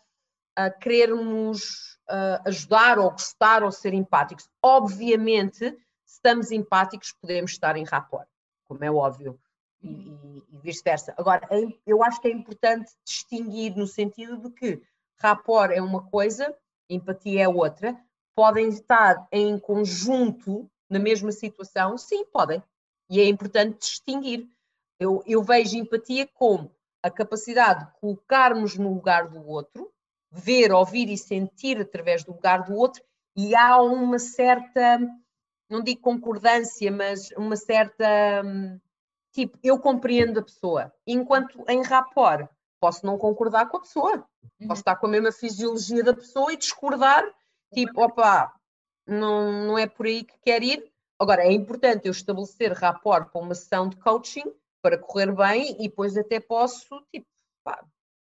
uh, 0.58 0.80
querermos 0.80 1.98
uh, 2.10 2.42
ajudar 2.48 2.98
ou 2.98 3.12
gostar 3.12 3.64
ou 3.64 3.72
ser 3.72 3.94
empáticos. 3.94 4.50
Obviamente, 4.62 5.72
se 6.04 6.16
estamos 6.16 6.52
empáticos, 6.52 7.14
podemos 7.22 7.52
estar 7.52 7.78
em 7.78 7.84
rapport, 7.84 8.28
como 8.66 8.84
é 8.84 8.92
óbvio 8.92 9.40
e, 9.84 10.44
e 10.52 10.58
vice-versa. 10.62 11.14
Agora, 11.18 11.48
é 11.52 11.68
eu 11.86 12.04
acho 12.04 12.22
que 12.22 12.28
é 12.28 12.32
importante 12.32 12.92
distinguir 13.06 13.76
no 13.76 13.88
sentido 13.88 14.38
de 14.38 14.50
que 14.52 14.82
rapport 15.18 15.72
é 15.72 15.82
uma 15.82 16.04
coisa, 16.04 16.56
empatia 16.90 17.44
é 17.44 17.48
outra, 17.48 17.98
podem 18.36 18.70
estar 18.70 19.28
em 19.32 19.58
conjunto 19.60 20.70
na 20.90 21.00
mesma 21.00 21.32
situação? 21.32 21.98
Sim, 21.98 22.26
podem. 22.26 22.62
E 23.10 23.20
é 23.20 23.28
importante 23.28 23.80
distinguir. 23.80 24.48
Eu, 25.00 25.24
eu 25.26 25.44
vejo 25.44 25.78
empatia 25.78 26.28
como 26.34 26.72
a 27.02 27.10
capacidade 27.10 27.86
de 27.86 28.00
colocarmos 28.00 28.78
no 28.78 28.94
lugar 28.94 29.28
do 29.28 29.46
outro, 29.46 29.92
ver, 30.32 30.72
ouvir 30.72 31.10
e 31.10 31.18
sentir 31.18 31.80
através 31.80 32.24
do 32.24 32.32
lugar 32.32 32.64
do 32.64 32.74
outro, 32.74 33.04
e 33.36 33.56
há 33.56 33.82
uma 33.82 34.20
certa, 34.20 35.00
não 35.70 35.82
digo 35.82 36.02
concordância, 36.02 36.92
mas 36.92 37.32
uma 37.32 37.56
certa 37.56 38.42
hum, 38.46 38.80
Tipo, 39.34 39.58
eu 39.64 39.80
compreendo 39.80 40.40
a 40.40 40.44
pessoa. 40.44 40.94
Enquanto 41.08 41.64
em 41.68 41.82
rapport, 41.82 42.48
posso 42.80 43.06
não 43.06 43.18
concordar 43.18 43.68
com 43.68 43.78
a 43.78 43.82
pessoa. 43.82 44.28
Uhum. 44.60 44.68
Posso 44.68 44.82
estar 44.82 44.96
com 44.96 45.08
a 45.08 45.10
mesma 45.10 45.32
fisiologia 45.32 46.04
da 46.04 46.14
pessoa 46.14 46.54
e 46.54 46.58
discordar. 46.58 47.24
Tipo, 47.74 48.04
opa, 48.04 48.54
não, 49.08 49.66
não 49.66 49.78
é 49.78 49.88
por 49.88 50.06
aí 50.06 50.24
que 50.24 50.38
quer 50.40 50.62
ir. 50.62 50.92
Agora, 51.20 51.44
é 51.44 51.52
importante 51.52 52.08
eu 52.08 52.12
estabelecer 52.12 52.72
rapport 52.74 53.30
para 53.32 53.42
uma 53.42 53.56
sessão 53.56 53.90
de 53.90 53.96
coaching 53.98 54.44
para 54.82 54.98
correr 54.98 55.34
bem 55.34 55.78
e 55.80 55.88
depois 55.88 56.18
até 56.18 56.40
posso, 56.40 57.02
tipo, 57.12 57.26
pá, 57.64 57.84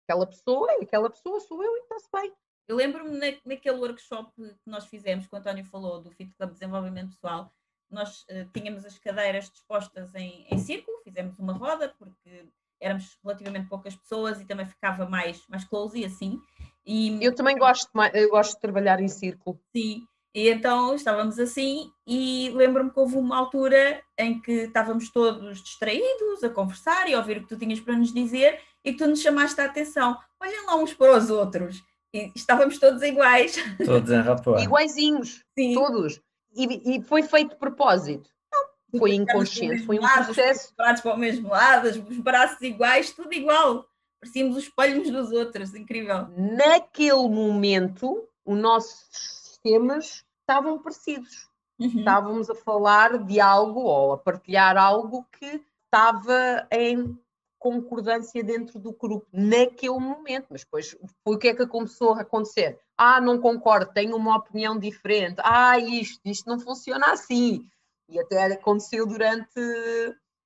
aquela 0.04 0.26
pessoa, 0.26 0.70
aquela 0.82 1.08
pessoa 1.08 1.40
sou 1.40 1.62
eu 1.62 1.76
e 1.76 1.80
está-se 1.80 2.08
bem. 2.12 2.32
Eu 2.66 2.76
lembro-me 2.76 3.16
na, 3.16 3.38
naquele 3.44 3.78
workshop 3.78 4.32
que 4.36 4.54
nós 4.66 4.86
fizemos, 4.86 5.26
que 5.26 5.34
o 5.34 5.38
António 5.38 5.64
falou, 5.64 6.00
do 6.02 6.10
Fit 6.10 6.32
Club 6.36 6.50
de 6.50 6.58
Desenvolvimento 6.58 7.10
Pessoal, 7.10 7.52
nós 7.94 8.22
uh, 8.22 8.48
tínhamos 8.52 8.84
as 8.84 8.98
cadeiras 8.98 9.50
dispostas 9.50 10.14
em, 10.14 10.46
em 10.50 10.58
círculo, 10.58 10.98
fizemos 11.02 11.38
uma 11.38 11.52
roda, 11.52 11.94
porque 11.98 12.46
éramos 12.80 13.18
relativamente 13.22 13.68
poucas 13.68 13.94
pessoas 13.94 14.40
e 14.40 14.44
também 14.44 14.66
ficava 14.66 15.06
mais, 15.06 15.42
mais 15.48 15.64
close 15.64 15.98
e 15.98 16.04
assim. 16.04 16.40
E, 16.86 17.22
eu 17.22 17.34
também 17.34 17.58
gosto, 17.58 17.90
eu 18.14 18.30
gosto 18.30 18.54
de 18.54 18.60
trabalhar 18.60 19.00
em 19.00 19.08
círculo. 19.08 19.60
Sim, 19.74 20.06
e 20.34 20.48
então 20.48 20.94
estávamos 20.94 21.38
assim 21.38 21.90
e 22.06 22.50
lembro-me 22.54 22.90
que 22.90 23.00
houve 23.00 23.16
uma 23.16 23.36
altura 23.36 24.00
em 24.16 24.40
que 24.40 24.52
estávamos 24.52 25.10
todos 25.10 25.60
distraídos 25.60 26.44
a 26.44 26.48
conversar 26.48 27.08
e 27.08 27.14
a 27.14 27.18
ouvir 27.18 27.38
o 27.38 27.40
que 27.42 27.48
tu 27.48 27.58
tinhas 27.58 27.80
para 27.80 27.96
nos 27.96 28.12
dizer 28.14 28.60
e 28.84 28.92
que 28.92 28.98
tu 28.98 29.08
nos 29.08 29.20
chamaste 29.20 29.60
a 29.60 29.64
atenção. 29.64 30.16
Olhem 30.40 30.66
lá 30.66 30.76
uns 30.76 30.94
para 30.94 31.18
os 31.18 31.30
outros. 31.30 31.82
E 32.14 32.32
estávamos 32.34 32.78
todos 32.78 33.02
iguais. 33.02 33.56
Todos 33.84 34.10
em 34.10 34.20
rapport. 34.20 34.62
Iguaizinhos, 34.62 35.44
Sim. 35.56 35.74
todos. 35.74 36.20
E, 36.54 36.96
e, 36.96 37.02
foi 37.02 37.22
feito 37.22 37.50
de 37.50 37.56
propósito. 37.56 38.30
Não, 38.52 38.98
foi 38.98 39.14
inconsciente, 39.14 39.84
foi 39.84 39.98
um 39.98 40.02
lado, 40.02 40.24
processo. 40.26 40.68
Os 40.68 41.00
para 41.00 41.14
o 41.14 41.18
mesmo 41.18 41.48
lado, 41.48 41.88
os 41.88 42.18
braços 42.18 42.60
iguais, 42.60 43.12
tudo 43.12 43.32
igual. 43.32 43.86
Parecíamos 44.20 44.56
os 44.56 44.64
espelhos 44.64 45.10
dos 45.10 45.32
outros, 45.32 45.74
incrível. 45.74 46.28
Naquele 46.36 47.28
momento, 47.28 48.28
os 48.44 48.58
nossos 48.58 49.06
sistemas 49.12 50.24
estavam 50.40 50.78
parecidos. 50.78 51.48
Uhum. 51.78 51.86
Estávamos 51.86 52.50
a 52.50 52.54
falar 52.54 53.24
de 53.24 53.40
algo 53.40 53.80
ou 53.80 54.12
a 54.12 54.18
partilhar 54.18 54.76
algo 54.76 55.26
que 55.32 55.62
estava 55.86 56.66
em 56.70 57.18
concordância 57.58 58.42
dentro 58.42 58.78
do 58.78 58.92
grupo 58.92 59.26
naquele 59.32 59.98
momento, 59.98 60.46
mas 60.50 60.62
depois 60.62 60.96
foi 61.22 61.36
o 61.36 61.38
que 61.38 61.48
é 61.48 61.54
que 61.54 61.66
começou 61.66 62.14
a 62.14 62.22
acontecer? 62.22 62.78
Ah, 63.02 63.18
não 63.18 63.40
concordo, 63.40 63.94
tenho 63.94 64.14
uma 64.14 64.36
opinião 64.36 64.78
diferente. 64.78 65.40
Ah, 65.42 65.78
isto, 65.78 66.20
isto 66.22 66.46
não 66.46 66.60
funciona 66.60 67.12
assim. 67.12 67.66
E 68.06 68.20
até 68.20 68.44
aconteceu 68.44 69.06
durante 69.06 69.58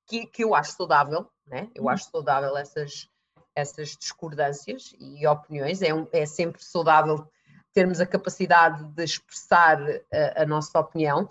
que, 0.06 0.24
que 0.26 0.44
eu 0.44 0.54
acho 0.54 0.76
saudável, 0.76 1.28
né? 1.44 1.68
Eu 1.74 1.84
uhum. 1.84 1.88
acho 1.88 2.08
saudável 2.08 2.56
essas 2.56 3.08
essas 3.56 3.96
discordâncias 3.96 4.94
e 5.00 5.26
opiniões. 5.26 5.82
É, 5.82 5.92
um, 5.92 6.06
é 6.12 6.26
sempre 6.26 6.62
saudável 6.62 7.28
termos 7.72 8.00
a 8.00 8.06
capacidade 8.06 8.84
de 8.84 9.02
expressar 9.02 9.80
a, 10.12 10.42
a 10.42 10.46
nossa 10.46 10.78
opinião 10.78 11.28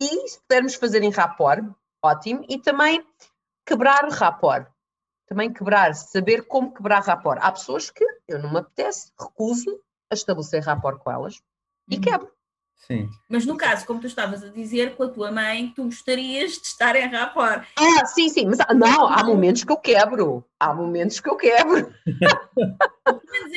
e 0.00 0.28
se 0.28 0.40
pudermos 0.40 0.76
fazer 0.76 1.02
em 1.02 1.10
rapport, 1.10 1.64
ótimo, 2.00 2.44
e 2.48 2.58
também 2.58 3.04
quebrar 3.66 4.04
o 4.04 4.10
rapport. 4.10 4.68
Também 5.26 5.52
quebrar, 5.52 5.96
saber 5.96 6.46
como 6.46 6.72
quebrar 6.72 7.02
rapport. 7.02 7.40
Há 7.42 7.50
pessoas 7.50 7.90
que 7.90 8.04
eu 8.28 8.38
não 8.38 8.52
me 8.52 8.58
apetece, 8.58 9.12
recuso 9.18 9.80
a 10.10 10.14
estabelecer 10.14 10.62
rapport 10.62 10.98
com 10.98 11.10
elas 11.10 11.40
e 11.88 11.96
uhum. 11.96 12.00
quebro. 12.00 12.30
Sim. 12.86 13.08
Mas 13.28 13.46
no 13.46 13.56
caso, 13.56 13.86
como 13.86 14.00
tu 14.00 14.06
estavas 14.06 14.42
a 14.42 14.48
dizer, 14.48 14.96
com 14.96 15.04
a 15.04 15.08
tua 15.08 15.30
mãe, 15.30 15.72
tu 15.76 15.84
gostarias 15.84 16.52
de 16.52 16.66
estar 16.66 16.96
em 16.96 17.06
rapport. 17.08 17.64
Ah, 17.78 18.06
sim, 18.06 18.28
sim, 18.28 18.46
mas 18.46 18.58
não, 18.74 19.06
há 19.06 19.22
momentos 19.22 19.62
que 19.62 19.70
eu 19.70 19.76
quebro. 19.76 20.44
Há 20.58 20.74
momentos 20.74 21.20
que 21.20 21.28
eu 21.28 21.36
quebro. 21.36 21.94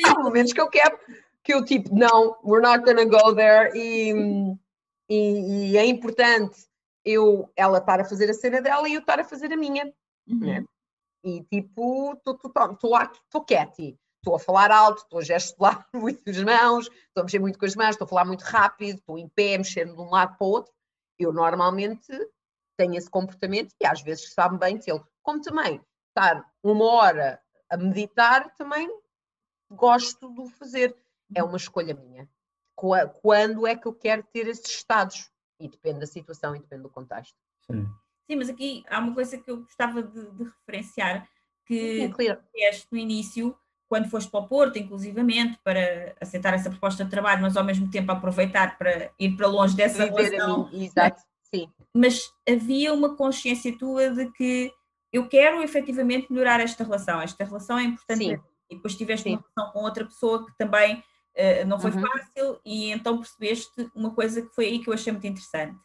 há 0.06 0.22
momentos 0.22 0.52
que 0.52 0.60
eu 0.60 0.68
quebro. 0.68 0.98
Que 1.42 1.54
eu 1.54 1.64
tipo, 1.64 1.94
não, 1.94 2.36
we're 2.44 2.62
not 2.62 2.84
gonna 2.84 3.04
go 3.04 3.34
there. 3.34 3.72
E, 3.74 4.12
e, 5.08 5.72
e, 5.72 5.78
é 5.78 5.84
importante 5.84 6.66
eu, 7.04 7.50
ela 7.56 7.78
estar 7.78 8.00
a 8.00 8.04
fazer 8.04 8.30
a 8.30 8.34
cena 8.34 8.60
dela 8.62 8.88
e 8.88 8.94
eu 8.94 9.00
estar 9.00 9.18
a 9.18 9.24
fazer 9.24 9.52
a 9.52 9.56
minha. 9.56 9.92
Uhum. 10.28 10.38
Né? 10.38 10.64
E 11.24 11.42
tipo, 11.44 12.12
estou 12.12 12.36
quieta 13.44 13.82
estou 13.82 13.98
a 14.32 14.38
falar 14.38 14.70
alto, 14.70 15.02
estou 15.02 15.18
a 15.18 15.22
gestuar 15.22 15.86
muito 15.92 16.22
as 16.30 16.42
mãos, 16.42 16.86
estou 16.86 17.20
a 17.20 17.24
mexer 17.24 17.40
muito 17.40 17.58
com 17.58 17.66
as 17.66 17.74
mãos, 17.74 17.90
estou 17.90 18.04
a 18.04 18.08
falar 18.08 18.24
muito 18.24 18.42
rápido, 18.42 18.98
estou 18.98 19.18
em 19.18 19.28
pé, 19.28 19.58
mexendo 19.58 19.94
de 19.94 20.00
um 20.00 20.10
lado 20.10 20.36
para 20.38 20.46
o 20.46 20.50
outro. 20.50 20.72
Eu 21.18 21.32
normalmente 21.32 22.06
tenho 22.76 22.94
esse 22.94 23.10
comportamento 23.10 23.74
e 23.80 23.86
às 23.86 24.00
vezes 24.02 24.32
sabe 24.32 24.58
bem 24.58 24.80
ele. 24.86 25.02
Como 25.22 25.40
também 25.40 25.80
estar 26.08 26.44
uma 26.62 26.84
hora 26.84 27.42
a 27.68 27.76
meditar, 27.76 28.54
também 28.54 28.88
gosto 29.70 30.32
de 30.32 30.40
o 30.40 30.46
fazer. 30.46 30.96
É 31.34 31.42
uma 31.42 31.56
escolha 31.56 31.94
minha. 31.94 32.28
Quando 32.76 33.66
é 33.66 33.76
que 33.76 33.86
eu 33.86 33.94
quero 33.94 34.22
ter 34.32 34.46
esses 34.46 34.70
estados? 34.70 35.30
E 35.58 35.68
depende 35.68 36.00
da 36.00 36.06
situação 36.06 36.54
e 36.54 36.60
depende 36.60 36.82
do 36.82 36.90
contexto. 36.90 37.36
Sim. 37.66 37.88
Sim, 38.26 38.36
mas 38.36 38.48
aqui 38.48 38.82
há 38.88 38.98
uma 38.98 39.14
coisa 39.14 39.36
que 39.36 39.50
eu 39.50 39.58
gostava 39.58 40.02
de, 40.02 40.30
de 40.32 40.44
referenciar 40.44 41.28
que 41.66 42.02
é, 42.02 42.80
no 42.90 42.98
início, 42.98 43.56
quando 43.94 44.10
foste 44.10 44.28
para 44.28 44.40
o 44.40 44.48
Porto, 44.48 44.76
inclusivamente, 44.76 45.56
para 45.62 46.16
aceitar 46.20 46.52
essa 46.52 46.68
proposta 46.68 47.04
de 47.04 47.10
trabalho, 47.10 47.42
mas 47.42 47.56
ao 47.56 47.62
mesmo 47.62 47.88
tempo 47.88 48.10
aproveitar 48.10 48.76
para 48.76 49.12
ir 49.20 49.36
para 49.36 49.46
longe 49.46 49.76
dessa 49.76 50.04
Viver 50.04 50.30
relação. 50.30 50.68
Exato, 50.72 51.22
sim. 51.44 51.70
Mas 51.94 52.20
havia 52.48 52.92
uma 52.92 53.14
consciência 53.14 53.78
tua 53.78 54.10
de 54.10 54.32
que 54.32 54.72
eu 55.12 55.28
quero 55.28 55.62
efetivamente 55.62 56.26
melhorar 56.28 56.58
esta 56.58 56.82
relação, 56.82 57.20
esta 57.20 57.44
relação 57.44 57.78
é 57.78 57.84
importante. 57.84 58.24
Sim. 58.24 58.40
E 58.68 58.74
depois 58.74 58.96
tiveste 58.96 59.28
sim. 59.28 59.36
uma 59.36 59.44
relação 59.54 59.72
com 59.72 59.86
outra 59.86 60.04
pessoa 60.04 60.44
que 60.44 60.52
também 60.58 60.96
uh, 60.96 61.64
não 61.68 61.78
foi 61.78 61.92
uhum. 61.92 62.00
fácil, 62.00 62.60
e 62.64 62.90
então 62.90 63.18
percebeste 63.18 63.88
uma 63.94 64.10
coisa 64.10 64.42
que 64.42 64.52
foi 64.56 64.64
aí 64.64 64.80
que 64.80 64.88
eu 64.88 64.94
achei 64.94 65.12
muito 65.12 65.28
interessante, 65.28 65.78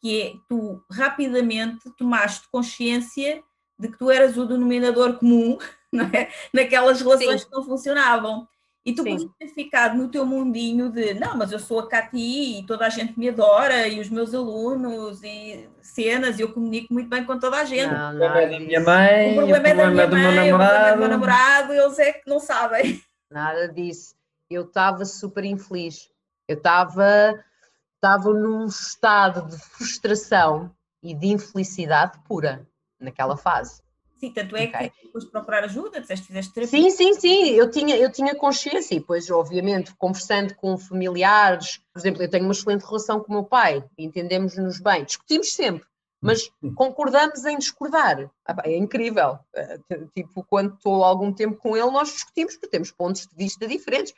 que 0.00 0.22
é 0.22 0.34
tu 0.48 0.82
rapidamente 0.90 1.88
tomaste 1.96 2.48
consciência 2.50 3.44
de 3.78 3.88
que 3.88 3.96
tu 3.96 4.10
eras 4.10 4.36
o 4.36 4.44
denominador 4.44 5.18
comum 5.18 5.56
é? 6.14 6.28
naquelas 6.52 7.00
relações 7.00 7.42
Sim. 7.42 7.46
que 7.46 7.52
não 7.54 7.64
funcionavam. 7.64 8.48
E 8.84 8.94
tu 8.94 9.02
podias 9.02 9.30
ter 9.38 9.48
ficado 9.48 9.96
no 9.96 10.10
teu 10.10 10.26
mundinho 10.26 10.90
de 10.90 11.14
não, 11.14 11.38
mas 11.38 11.50
eu 11.50 11.58
sou 11.58 11.78
a 11.78 11.88
Cati 11.88 12.58
e 12.58 12.66
toda 12.66 12.84
a 12.84 12.90
gente 12.90 13.18
me 13.18 13.30
adora, 13.30 13.88
e 13.88 13.98
os 13.98 14.10
meus 14.10 14.34
alunos, 14.34 15.22
e 15.22 15.66
cenas, 15.80 16.38
e 16.38 16.42
eu 16.42 16.52
comunico 16.52 16.92
muito 16.92 17.08
bem 17.08 17.24
com 17.24 17.38
toda 17.38 17.56
a 17.56 17.64
gente. 17.64 17.90
Não, 17.90 18.14
o 18.14 18.18
problema 18.18 18.42
é 18.42 18.50
da 18.50 18.60
minha 18.60 18.80
mãe, 18.80 19.32
o 19.32 19.34
problema, 19.36 19.68
é 19.68 19.74
da 19.74 19.90
minha 19.90 20.06
do 20.06 20.16
mãe, 20.16 20.22
meu 20.22 20.34
namorado. 20.34 20.54
o 20.54 20.58
problema 20.58 20.88
é 20.88 20.92
do 20.92 20.98
meu 20.98 21.08
namorado, 21.08 21.72
eles 21.72 21.98
é 21.98 22.12
que 22.12 22.28
não 22.28 22.38
sabem. 22.38 23.02
Nada 23.30 23.68
disso. 23.68 24.14
Eu 24.50 24.64
estava 24.64 25.06
super 25.06 25.46
infeliz. 25.46 26.10
Eu 26.46 26.58
estava 26.58 27.42
estava 28.04 28.34
num 28.34 28.66
estado 28.66 29.48
de 29.48 29.58
frustração 29.58 30.70
e 31.02 31.14
de 31.14 31.28
infelicidade 31.28 32.18
pura 32.28 32.68
naquela 33.00 33.34
fase. 33.34 33.82
Sim, 34.24 34.30
tanto 34.32 34.56
é 34.56 34.64
okay. 34.64 34.90
que 34.90 35.06
depois 35.06 35.24
de 35.24 35.30
procurar 35.30 35.64
ajuda, 35.64 36.00
disseste 36.00 36.26
fizeste 36.26 36.52
terapia. 36.54 36.80
Sim, 36.80 36.90
sim, 36.90 37.14
sim, 37.14 37.50
eu 37.50 37.70
tinha, 37.70 37.96
eu 37.96 38.10
tinha 38.10 38.34
consciência 38.34 38.94
e 38.94 39.00
depois, 39.00 39.30
obviamente, 39.30 39.94
conversando 39.96 40.54
com 40.54 40.78
familiares, 40.78 41.82
por 41.92 41.98
exemplo, 41.98 42.22
eu 42.22 42.30
tenho 42.30 42.44
uma 42.44 42.52
excelente 42.52 42.84
relação 42.84 43.20
com 43.20 43.30
o 43.30 43.34
meu 43.34 43.44
pai, 43.44 43.84
entendemos-nos 43.98 44.80
bem, 44.80 45.04
discutimos 45.04 45.52
sempre, 45.52 45.86
mas 46.22 46.50
concordamos 46.74 47.44
em 47.44 47.58
discordar. 47.58 48.30
Ah, 48.46 48.56
é 48.64 48.76
incrível. 48.78 49.38
Eh, 49.54 49.78
tipo, 50.14 50.42
quando 50.44 50.72
estou 50.74 51.04
algum 51.04 51.30
tempo 51.30 51.58
com 51.58 51.76
ele, 51.76 51.90
nós 51.90 52.10
discutimos 52.10 52.54
porque 52.54 52.68
temos 52.68 52.90
pontos 52.90 53.26
de 53.26 53.36
vista 53.36 53.68
diferentes 53.68 54.14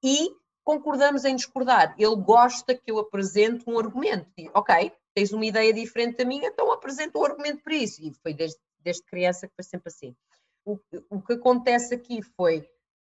e 0.00 0.30
concordamos 0.62 1.24
em 1.24 1.34
discordar. 1.34 1.92
Ele 1.98 2.14
gosta 2.14 2.72
que 2.72 2.92
eu 2.92 3.00
apresente 3.00 3.64
um 3.68 3.76
argumento. 3.76 4.30
ok, 4.54 4.92
tens 5.12 5.32
uma 5.32 5.44
ideia 5.44 5.72
diferente 5.72 6.18
da 6.18 6.24
minha, 6.24 6.48
então 6.48 6.70
apresenta 6.72 7.18
um 7.18 7.24
argumento 7.24 7.62
para 7.64 7.74
isso. 7.74 8.00
E 8.00 8.12
foi 8.22 8.32
desde, 8.32 8.56
desde 8.82 9.02
criança 9.04 9.46
que 9.46 9.54
foi 9.54 9.64
sempre 9.64 9.88
assim. 9.88 10.16
O, 10.64 10.78
o 11.08 11.22
que 11.22 11.34
acontece 11.34 11.94
aqui 11.94 12.22
foi, 12.22 12.68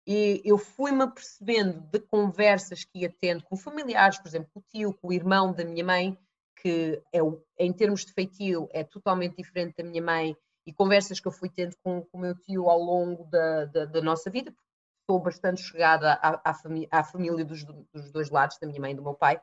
e 0.05 0.41
eu 0.43 0.57
fui-me 0.57 1.03
apercebendo 1.03 1.79
de 1.81 1.99
conversas 1.99 2.83
que 2.83 2.99
ia 2.99 3.13
tendo 3.21 3.43
com 3.43 3.55
familiares, 3.55 4.17
por 4.17 4.27
exemplo, 4.27 4.49
com 4.53 4.59
o 4.59 4.63
tio, 4.63 4.93
com 4.93 5.07
o 5.09 5.13
irmão 5.13 5.53
da 5.53 5.63
minha 5.63 5.83
mãe, 5.83 6.17
que 6.61 7.01
é, 7.13 7.19
em 7.59 7.73
termos 7.73 8.05
de 8.05 8.13
feitio 8.13 8.67
é 8.71 8.83
totalmente 8.83 9.35
diferente 9.37 9.75
da 9.77 9.83
minha 9.83 10.01
mãe, 10.01 10.35
e 10.65 10.73
conversas 10.73 11.19
que 11.19 11.27
eu 11.27 11.31
fui 11.31 11.49
tendo 11.49 11.75
com, 11.83 12.07
o 12.11 12.17
meu 12.17 12.35
tio 12.35 12.69
ao 12.69 12.79
longo 12.79 13.25
da, 13.25 13.65
da, 13.65 13.85
da 13.85 14.01
nossa 14.01 14.29
vida, 14.29 14.51
porque 14.51 14.69
estou 15.01 15.19
bastante 15.19 15.61
chegada 15.61 16.13
à, 16.13 16.49
à, 16.49 16.55
à 16.91 17.03
família 17.03 17.45
dos, 17.45 17.63
dos, 17.63 18.11
dois 18.11 18.29
lados, 18.31 18.57
da 18.59 18.67
minha 18.67 18.81
mãe 18.81 18.91
e 18.91 18.95
do 18.95 19.03
meu 19.03 19.13
pai, 19.13 19.39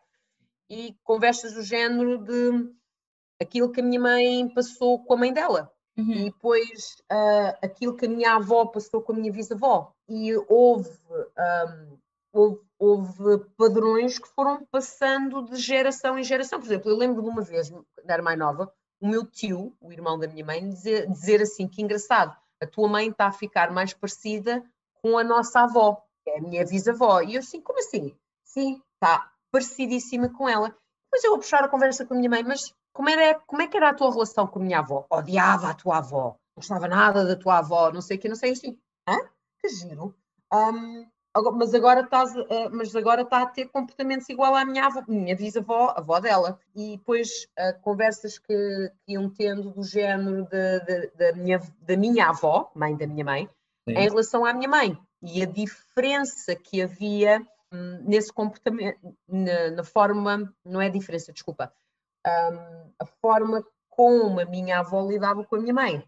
e 0.68 0.96
conversas 1.04 1.54
do 1.54 1.62
género 1.62 2.18
de 2.18 2.74
aquilo 3.40 3.70
que 3.70 3.80
a 3.80 3.84
minha 3.84 4.00
mãe 4.00 4.52
passou 4.52 5.04
com 5.04 5.14
a 5.14 5.16
mãe 5.16 5.32
dela. 5.32 5.72
Uhum. 5.96 6.12
E 6.12 6.24
depois 6.24 6.96
uh, 7.10 7.56
aquilo 7.62 7.96
que 7.96 8.06
a 8.06 8.08
minha 8.08 8.34
avó 8.34 8.66
passou 8.66 9.02
com 9.02 9.12
a 9.12 9.16
minha 9.16 9.32
bisavó. 9.32 9.92
E 10.08 10.34
houve, 10.48 10.90
um, 11.10 11.98
houve, 12.32 12.60
houve, 12.78 13.44
padrões 13.56 14.18
que 14.18 14.28
foram 14.28 14.64
passando 14.70 15.42
de 15.42 15.56
geração 15.56 16.18
em 16.18 16.24
geração. 16.24 16.58
Por 16.58 16.66
exemplo, 16.66 16.90
eu 16.90 16.96
lembro 16.96 17.22
de 17.22 17.28
uma 17.28 17.42
vez, 17.42 17.70
quando 17.70 18.10
era 18.10 18.22
mais 18.22 18.38
nova, 18.38 18.72
o 19.00 19.08
meu 19.08 19.26
tio, 19.26 19.74
o 19.80 19.92
irmão 19.92 20.18
da 20.18 20.28
minha 20.28 20.44
mãe, 20.44 20.66
dizer, 20.68 21.08
dizer 21.10 21.42
assim: 21.42 21.68
que 21.68 21.82
engraçado, 21.82 22.36
a 22.60 22.66
tua 22.66 22.88
mãe 22.88 23.08
está 23.08 23.26
a 23.26 23.32
ficar 23.32 23.70
mais 23.70 23.92
parecida 23.92 24.64
com 25.02 25.18
a 25.18 25.24
nossa 25.24 25.60
avó, 25.60 26.02
que 26.22 26.30
é 26.30 26.38
a 26.38 26.42
minha 26.42 26.64
bisavó. 26.64 27.20
E 27.20 27.34
eu 27.34 27.40
assim, 27.40 27.60
como 27.60 27.78
assim? 27.78 28.16
Sim, 28.44 28.80
está 28.94 29.30
parecidíssima 29.50 30.30
com 30.30 30.48
ela. 30.48 30.68
Depois 31.04 31.24
eu 31.24 31.32
vou 31.32 31.40
puxar 31.40 31.64
a 31.64 31.68
conversa 31.68 32.06
com 32.06 32.14
a 32.14 32.16
minha 32.16 32.30
mãe, 32.30 32.42
mas 32.42 32.72
como, 32.92 33.08
era, 33.08 33.38
como 33.46 33.62
é 33.62 33.66
que 33.66 33.76
era 33.76 33.90
a 33.90 33.94
tua 33.94 34.10
relação 34.10 34.46
com 34.46 34.58
a 34.58 34.62
minha 34.62 34.78
avó? 34.78 35.06
Odiava 35.10 35.70
a 35.70 35.74
tua 35.74 35.98
avó, 35.98 36.24
não 36.24 36.56
gostava 36.56 36.86
nada 36.86 37.24
da 37.24 37.36
tua 37.36 37.58
avó, 37.58 37.90
não 37.90 38.00
sei 38.00 38.16
o 38.16 38.20
que, 38.20 38.28
não 38.28 38.36
sei 38.36 38.52
assim. 38.52 38.78
Hã? 39.08 39.16
Que 39.60 39.68
giro. 39.68 40.14
Um, 40.52 41.06
mas 41.54 41.72
agora 41.72 42.00
estás, 42.00 42.34
uh, 42.36 42.70
mas 42.70 42.94
agora 42.94 43.22
está 43.22 43.42
a 43.42 43.46
ter 43.46 43.66
comportamentos 43.68 44.28
igual 44.28 44.54
à 44.54 44.64
minha 44.64 44.86
avó, 44.86 45.02
minha 45.08 45.34
bisavó, 45.34 45.88
a 45.88 46.00
avó 46.00 46.20
dela. 46.20 46.58
E 46.74 46.96
depois 46.98 47.48
uh, 47.58 47.80
conversas 47.80 48.38
que, 48.38 48.92
que 49.04 49.12
iam 49.12 49.30
tendo 49.30 49.70
do 49.70 49.82
género 49.82 50.46
de, 50.46 51.32
minha, 51.32 51.60
da 51.80 51.96
minha 51.96 52.28
avó, 52.28 52.70
mãe 52.74 52.94
da 52.96 53.06
minha 53.06 53.24
mãe, 53.24 53.48
Sim. 53.88 53.94
em 53.94 54.08
relação 54.08 54.44
à 54.44 54.52
minha 54.52 54.68
mãe. 54.68 54.98
E 55.22 55.42
a 55.42 55.46
diferença 55.46 56.54
que 56.54 56.82
havia 56.82 57.40
hum, 57.72 58.02
nesse 58.04 58.32
comportamento, 58.32 58.98
na, 59.26 59.70
na, 59.70 59.84
forma, 59.84 60.52
não 60.64 60.80
é 60.80 60.90
diferença, 60.90 61.32
desculpa, 61.32 61.72
hum, 62.26 62.92
a 62.98 63.06
forma 63.20 63.64
como 63.88 64.40
a 64.40 64.44
minha 64.44 64.78
avó 64.78 65.06
lidava 65.06 65.44
com 65.44 65.56
a 65.56 65.60
minha 65.60 65.74
mãe. 65.74 66.04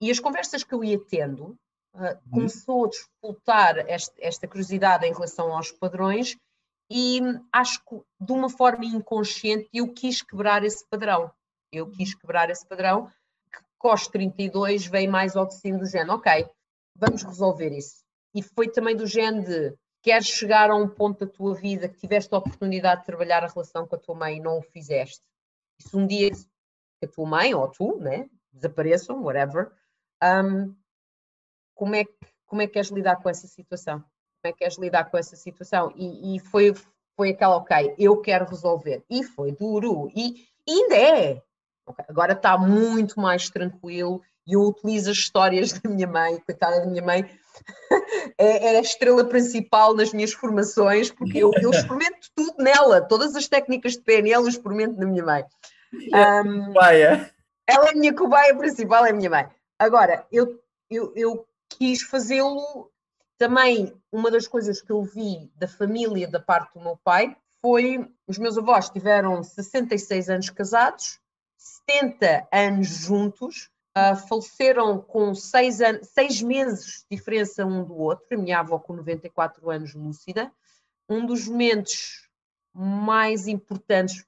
E 0.00 0.10
as 0.10 0.18
conversas 0.18 0.64
que 0.64 0.74
eu 0.74 0.82
ia 0.82 0.98
tendo 0.98 1.58
uh, 1.94 2.30
começou 2.30 2.86
a 2.86 2.88
disputar 2.88 3.78
esta, 3.88 4.14
esta 4.18 4.48
curiosidade 4.48 5.06
em 5.06 5.12
relação 5.12 5.54
aos 5.54 5.70
padrões 5.70 6.36
e 6.90 7.20
acho 7.52 7.84
que 7.84 8.00
de 8.20 8.32
uma 8.32 8.50
forma 8.50 8.84
inconsciente 8.84 9.68
eu 9.72 9.92
quis 9.92 10.22
quebrar 10.22 10.64
esse 10.64 10.84
padrão. 10.88 11.30
Eu 11.72 11.88
quis 11.88 12.14
quebrar 12.14 12.50
esse 12.50 12.66
padrão, 12.66 13.06
que 13.52 13.60
COS 13.78 14.08
32 14.08 14.86
vem 14.86 15.06
mais 15.06 15.36
ao 15.36 15.46
de 15.46 15.54
cima 15.54 15.78
do 15.78 15.86
género, 15.86 16.14
ok, 16.14 16.48
vamos 16.96 17.22
resolver 17.22 17.70
isso. 17.70 18.02
E 18.34 18.42
foi 18.42 18.68
também 18.68 18.96
do 18.96 19.06
género 19.06 19.44
de 19.44 19.76
queres 20.02 20.26
chegar 20.26 20.70
a 20.70 20.74
um 20.74 20.88
ponto 20.88 21.24
da 21.24 21.32
tua 21.32 21.54
vida 21.54 21.88
que 21.88 21.98
tiveste 21.98 22.34
a 22.34 22.38
oportunidade 22.38 23.02
de 23.02 23.06
trabalhar 23.06 23.44
a 23.44 23.48
relação 23.48 23.86
com 23.86 23.94
a 23.94 23.98
tua 23.98 24.14
mãe 24.16 24.38
e 24.38 24.40
não 24.40 24.58
o 24.58 24.62
fizeste. 24.62 25.22
E 25.80 25.88
se 25.88 25.96
um 25.96 26.06
dia 26.06 26.30
a 27.02 27.06
tua 27.06 27.26
mãe 27.26 27.54
ou 27.54 27.66
tu, 27.68 27.96
né, 27.98 28.28
desapareçam, 28.52 29.22
whatever, 29.22 29.72
um, 30.22 30.76
como, 31.74 31.94
é 31.94 32.04
que, 32.04 32.14
como 32.46 32.60
é 32.60 32.66
que 32.66 32.74
queres 32.74 32.90
lidar 32.90 33.16
com 33.16 33.30
essa 33.30 33.46
situação? 33.46 34.00
Como 34.00 34.44
é 34.44 34.52
que 34.52 34.58
queres 34.58 34.78
lidar 34.78 35.10
com 35.10 35.16
essa 35.16 35.34
situação? 35.36 35.90
E, 35.96 36.36
e 36.36 36.38
foi, 36.38 36.74
foi 37.16 37.30
aquela, 37.30 37.56
ok, 37.56 37.94
eu 37.98 38.20
quero 38.20 38.44
resolver. 38.44 39.02
E 39.08 39.24
foi 39.24 39.52
duro, 39.52 40.10
e, 40.14 40.46
ainda 40.68 40.96
é. 40.96 41.42
Okay, 41.86 42.04
agora 42.08 42.34
está 42.34 42.58
muito 42.58 43.18
mais 43.18 43.48
tranquilo 43.48 44.22
e 44.50 44.54
eu 44.54 44.62
utilizo 44.62 45.10
as 45.10 45.16
histórias 45.16 45.72
da 45.72 45.88
minha 45.88 46.08
mãe, 46.08 46.40
coitada 46.40 46.80
da 46.80 46.86
minha 46.86 47.02
mãe, 47.02 47.24
é, 48.36 48.74
é, 48.74 48.78
a 48.78 48.80
estrela 48.80 49.24
principal 49.24 49.94
nas 49.94 50.12
minhas 50.12 50.32
formações, 50.32 51.10
porque 51.10 51.38
eu, 51.38 51.52
eu 51.62 51.70
experimento 51.70 52.28
tudo 52.34 52.54
nela, 52.58 53.00
todas 53.00 53.36
as 53.36 53.46
técnicas 53.46 53.92
de 53.92 54.00
PNL 54.00 54.42
eu 54.42 54.48
experimento 54.48 54.98
na 54.98 55.06
minha 55.06 55.24
mãe. 55.24 55.44
Um, 55.94 56.74
ela 57.66 57.86
é 57.86 57.90
a 57.90 57.94
minha 57.94 58.12
cobaia 58.12 58.56
principal, 58.56 59.06
é 59.06 59.10
a 59.10 59.14
minha 59.14 59.30
mãe. 59.30 59.48
Agora, 59.78 60.26
eu, 60.32 60.60
eu, 60.90 61.12
eu 61.14 61.46
quis 61.68 62.02
fazê-lo 62.02 62.90
também. 63.38 63.94
Uma 64.10 64.30
das 64.30 64.48
coisas 64.48 64.82
que 64.82 64.90
eu 64.90 65.02
vi 65.02 65.50
da 65.54 65.68
família 65.68 66.26
da 66.28 66.40
parte 66.40 66.74
do 66.74 66.80
meu 66.80 66.98
pai 67.04 67.36
foi: 67.62 68.04
os 68.26 68.38
meus 68.38 68.58
avós 68.58 68.90
tiveram 68.90 69.42
66 69.42 70.28
anos 70.28 70.50
casados, 70.50 71.20
70 71.86 72.48
anos 72.52 72.88
juntos, 72.88 73.70
uh, 73.96 74.16
faleceram 74.28 75.00
com 75.00 75.34
seis, 75.34 75.80
anos, 75.80 76.08
seis 76.08 76.40
meses 76.42 77.04
de 77.10 77.16
diferença 77.16 77.64
um 77.64 77.84
do 77.84 77.96
outro. 77.96 78.26
A 78.32 78.36
minha 78.36 78.60
avó, 78.60 78.78
com 78.78 78.94
94 78.94 79.70
anos, 79.70 79.94
lúcida. 79.94 80.52
Um 81.08 81.26
dos 81.26 81.48
momentos 81.48 82.28
mais 82.72 83.48
importantes, 83.48 84.24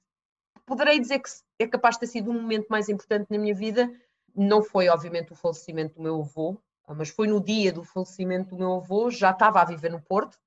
poderei 0.65 0.99
dizer 0.99 1.19
que 1.19 1.29
é 1.59 1.67
capaz 1.67 1.95
de 1.95 2.01
ter 2.01 2.07
sido 2.07 2.29
um 2.29 2.41
momento 2.41 2.67
mais 2.67 2.89
importante 2.89 3.27
na 3.29 3.37
minha 3.37 3.55
vida. 3.55 3.89
Não 4.35 4.63
foi, 4.63 4.89
obviamente, 4.89 5.31
o 5.31 5.35
falecimento 5.35 5.95
do 5.95 6.01
meu 6.01 6.19
avô, 6.21 6.57
mas 6.87 7.09
foi 7.09 7.27
no 7.27 7.39
dia 7.39 7.71
do 7.71 7.83
falecimento 7.83 8.49
do 8.49 8.57
meu 8.57 8.75
avô, 8.75 9.09
já 9.09 9.31
estava 9.31 9.61
a 9.61 9.65
viver 9.65 9.89
no 9.89 10.01
Porto, 10.01 10.37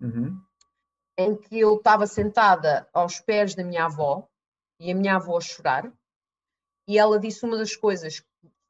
uhum. 0.00 0.40
em 1.16 1.36
que 1.36 1.60
eu 1.60 1.76
estava 1.76 2.06
sentada 2.06 2.88
aos 2.92 3.20
pés 3.20 3.54
da 3.54 3.62
minha 3.62 3.84
avó 3.84 4.26
e 4.80 4.90
a 4.90 4.94
minha 4.94 5.16
avó 5.16 5.38
a 5.38 5.40
chorar. 5.40 5.92
E 6.88 6.98
ela 6.98 7.18
disse 7.18 7.44
uma 7.44 7.56
das 7.56 7.76
coisas 7.76 8.24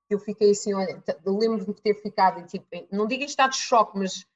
eu 0.08 0.18
fiquei 0.18 0.50
assim, 0.50 0.74
olha, 0.74 1.02
lembro-me 1.24 1.74
de 1.74 1.80
ter 1.80 1.94
ficado, 1.94 2.46
tipo, 2.46 2.66
não 2.90 3.06
digo 3.06 3.22
em 3.22 3.26
estado 3.26 3.52
de 3.52 3.58
choque, 3.58 3.98
mas 3.98 4.26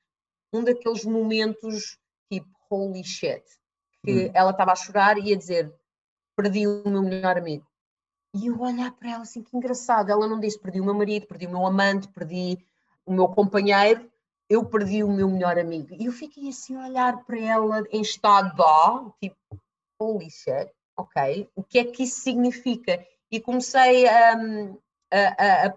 um 0.52 0.64
daqueles 0.64 1.04
momentos 1.04 1.98
tipo, 2.30 2.48
holy 2.70 3.04
shit, 3.04 3.42
que 4.04 4.26
hum. 4.26 4.30
ela 4.34 4.50
estava 4.50 4.72
a 4.72 4.76
chorar 4.76 5.18
e 5.18 5.32
a 5.32 5.36
dizer, 5.36 5.72
perdi 6.36 6.66
o 6.66 6.88
meu 6.88 7.02
melhor 7.02 7.36
amigo. 7.36 7.66
E 8.34 8.46
eu 8.46 8.60
olhar 8.60 8.92
para 8.92 9.12
ela 9.12 9.22
assim, 9.22 9.42
que 9.42 9.56
engraçado, 9.56 10.10
ela 10.10 10.26
não 10.26 10.38
disse, 10.38 10.58
perdi 10.58 10.80
o 10.80 10.84
meu 10.84 10.94
marido, 10.94 11.26
perdi 11.26 11.46
o 11.46 11.50
meu 11.50 11.66
amante, 11.66 12.08
perdi 12.08 12.58
o 13.04 13.12
meu 13.12 13.28
companheiro, 13.28 14.10
eu 14.48 14.64
perdi 14.64 15.02
o 15.02 15.10
meu 15.10 15.28
melhor 15.28 15.58
amigo. 15.58 15.94
E 15.98 16.06
eu 16.06 16.12
fiquei 16.12 16.48
assim 16.48 16.76
a 16.76 16.86
olhar 16.86 17.24
para 17.24 17.38
ela 17.38 17.84
em 17.90 18.00
estado 18.00 18.54
de 18.54 19.28
tipo, 19.28 19.62
holy 20.00 20.30
shit, 20.30 20.70
ok, 20.96 21.48
o 21.54 21.62
que 21.62 21.78
é 21.78 21.84
que 21.84 22.02
isso 22.02 22.20
significa? 22.20 23.04
E 23.30 23.40
comecei 23.40 24.06
a, 24.06 24.36
hum, 24.36 24.78
a, 25.10 25.66
a, 25.66 25.76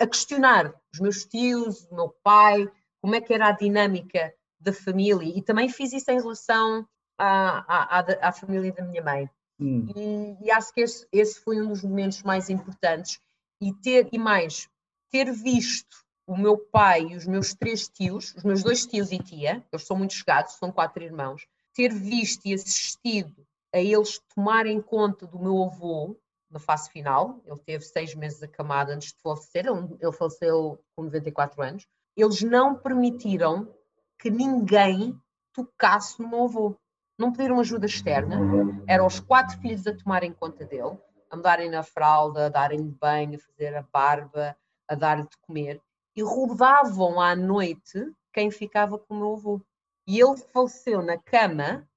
a, 0.00 0.06
questionar 0.06 0.74
os 0.92 1.00
meus 1.00 1.24
tios, 1.24 1.86
o 1.90 1.94
meu 1.94 2.08
pai, 2.22 2.68
como 3.00 3.14
é 3.14 3.20
que 3.20 3.32
era 3.32 3.48
a 3.48 3.52
dinâmica 3.52 4.32
da 4.60 4.72
família 4.72 5.32
e 5.36 5.42
também 5.42 5.68
fiz 5.68 5.92
isso 5.92 6.10
em 6.10 6.20
relação 6.20 6.86
à, 7.18 7.98
à, 7.98 8.28
à 8.28 8.32
família 8.32 8.72
da 8.72 8.84
minha 8.84 9.02
mãe. 9.02 9.28
Hum. 9.60 9.86
E, 9.94 10.46
e, 10.46 10.50
acho 10.50 10.72
que 10.72 10.80
esse, 10.80 11.06
esse 11.12 11.40
foi 11.40 11.60
um 11.60 11.68
dos 11.68 11.82
momentos 11.82 12.22
mais 12.22 12.48
importantes 12.48 13.20
e 13.60 13.72
ter 13.74 14.08
e 14.12 14.18
mais 14.18 14.68
ter 15.10 15.30
visto 15.30 16.02
o 16.26 16.36
meu 16.36 16.56
pai 16.56 17.02
e 17.02 17.16
os 17.16 17.26
meus 17.26 17.52
três 17.54 17.88
tios, 17.88 18.34
os 18.34 18.44
meus 18.44 18.62
dois 18.62 18.86
tios 18.86 19.12
e 19.12 19.18
tia, 19.18 19.64
eles 19.72 19.86
são 19.86 19.96
muito 19.96 20.14
chegados, 20.14 20.54
são 20.54 20.72
quatro 20.72 21.02
irmãos, 21.02 21.46
ter 21.74 21.92
visto 21.92 22.46
e 22.46 22.54
assistido 22.54 23.46
a 23.74 23.78
eles 23.78 24.20
tomarem 24.34 24.80
conta 24.80 25.26
do 25.26 25.38
meu 25.38 25.62
avô 25.62 26.16
na 26.52 26.58
fase 26.58 26.90
final. 26.90 27.40
Ele 27.46 27.58
teve 27.58 27.84
seis 27.84 28.14
meses 28.14 28.42
acamado 28.42 28.92
antes 28.92 29.12
de 29.12 29.20
falecer, 29.20 29.66
ele, 29.66 29.96
ele 30.00 30.12
faleceu 30.12 30.82
com 30.94 31.04
94 31.04 31.62
anos. 31.62 31.86
Eles 32.16 32.42
não 32.42 32.74
permitiram 32.74 33.72
que 34.18 34.30
ninguém 34.30 35.18
tocasse 35.52 36.20
no 36.20 36.28
meu 36.28 36.44
avô. 36.44 36.76
Não 37.18 37.32
pediram 37.32 37.60
ajuda 37.60 37.86
externa, 37.86 38.38
eram 38.86 39.06
os 39.06 39.20
quatro 39.20 39.58
filhos 39.58 39.86
a 39.86 39.94
tomarem 39.96 40.32
conta 40.32 40.64
dele, 40.64 40.98
a 41.30 41.36
mudarem 41.36 41.70
na 41.70 41.82
fralda, 41.82 42.46
a 42.46 42.48
darem-lhe 42.48 42.90
banho, 42.90 43.36
a 43.36 43.38
fazer 43.38 43.76
a 43.76 43.82
barba, 43.82 44.56
a 44.88 44.94
dar-lhe 44.94 45.22
de 45.22 45.36
comer, 45.42 45.80
e 46.16 46.22
rodavam 46.22 47.20
à 47.20 47.36
noite 47.36 48.12
quem 48.32 48.50
ficava 48.50 48.98
com 48.98 49.14
o 49.14 49.18
meu 49.18 49.32
avô. 49.34 49.60
E 50.06 50.20
ele 50.20 50.36
faleceu 50.52 51.02
na 51.02 51.18
cama, 51.18 51.88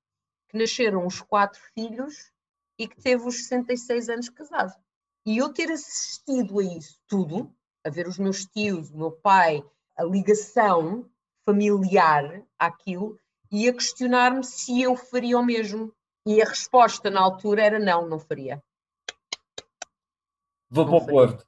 que 0.50 0.58
nasceram 0.58 1.06
os 1.06 1.22
quatro 1.22 1.60
filhos, 1.74 2.32
e 2.78 2.88
que 2.88 3.02
teve 3.02 3.28
os 3.28 3.36
66 3.48 4.10
anos 4.10 4.30
casado. 4.30 4.74
E 5.26 5.38
eu 5.38 5.52
ter 5.52 5.72
assistido 5.72 6.60
a 6.60 6.64
isso 6.64 7.00
tudo, 7.08 7.54
a 7.84 7.90
ver 7.90 8.08
os 8.08 8.18
meus 8.18 8.46
tios, 8.46 8.92
o 8.92 8.98
meu 8.98 9.12
pai, 9.12 9.64
a 9.98 10.04
ligação 10.04 11.10
familiar 11.46 12.44
àquilo, 12.60 13.20
e 13.52 13.70
a 13.70 13.74
questionar-me 13.74 14.44
se 14.44 14.82
eu 14.82 14.96
faria 14.96 15.38
o 15.38 15.46
mesmo. 15.46 15.94
E 16.28 16.42
a 16.42 16.46
resposta 16.46 17.10
na 17.10 17.22
altura 17.22 17.64
era 17.64 17.80
não, 17.80 18.08
não 18.08 18.20
faria. 18.20 18.62
Vou 20.70 20.86
para 20.86 20.96
o 20.96 21.06
Porto. 21.06 21.48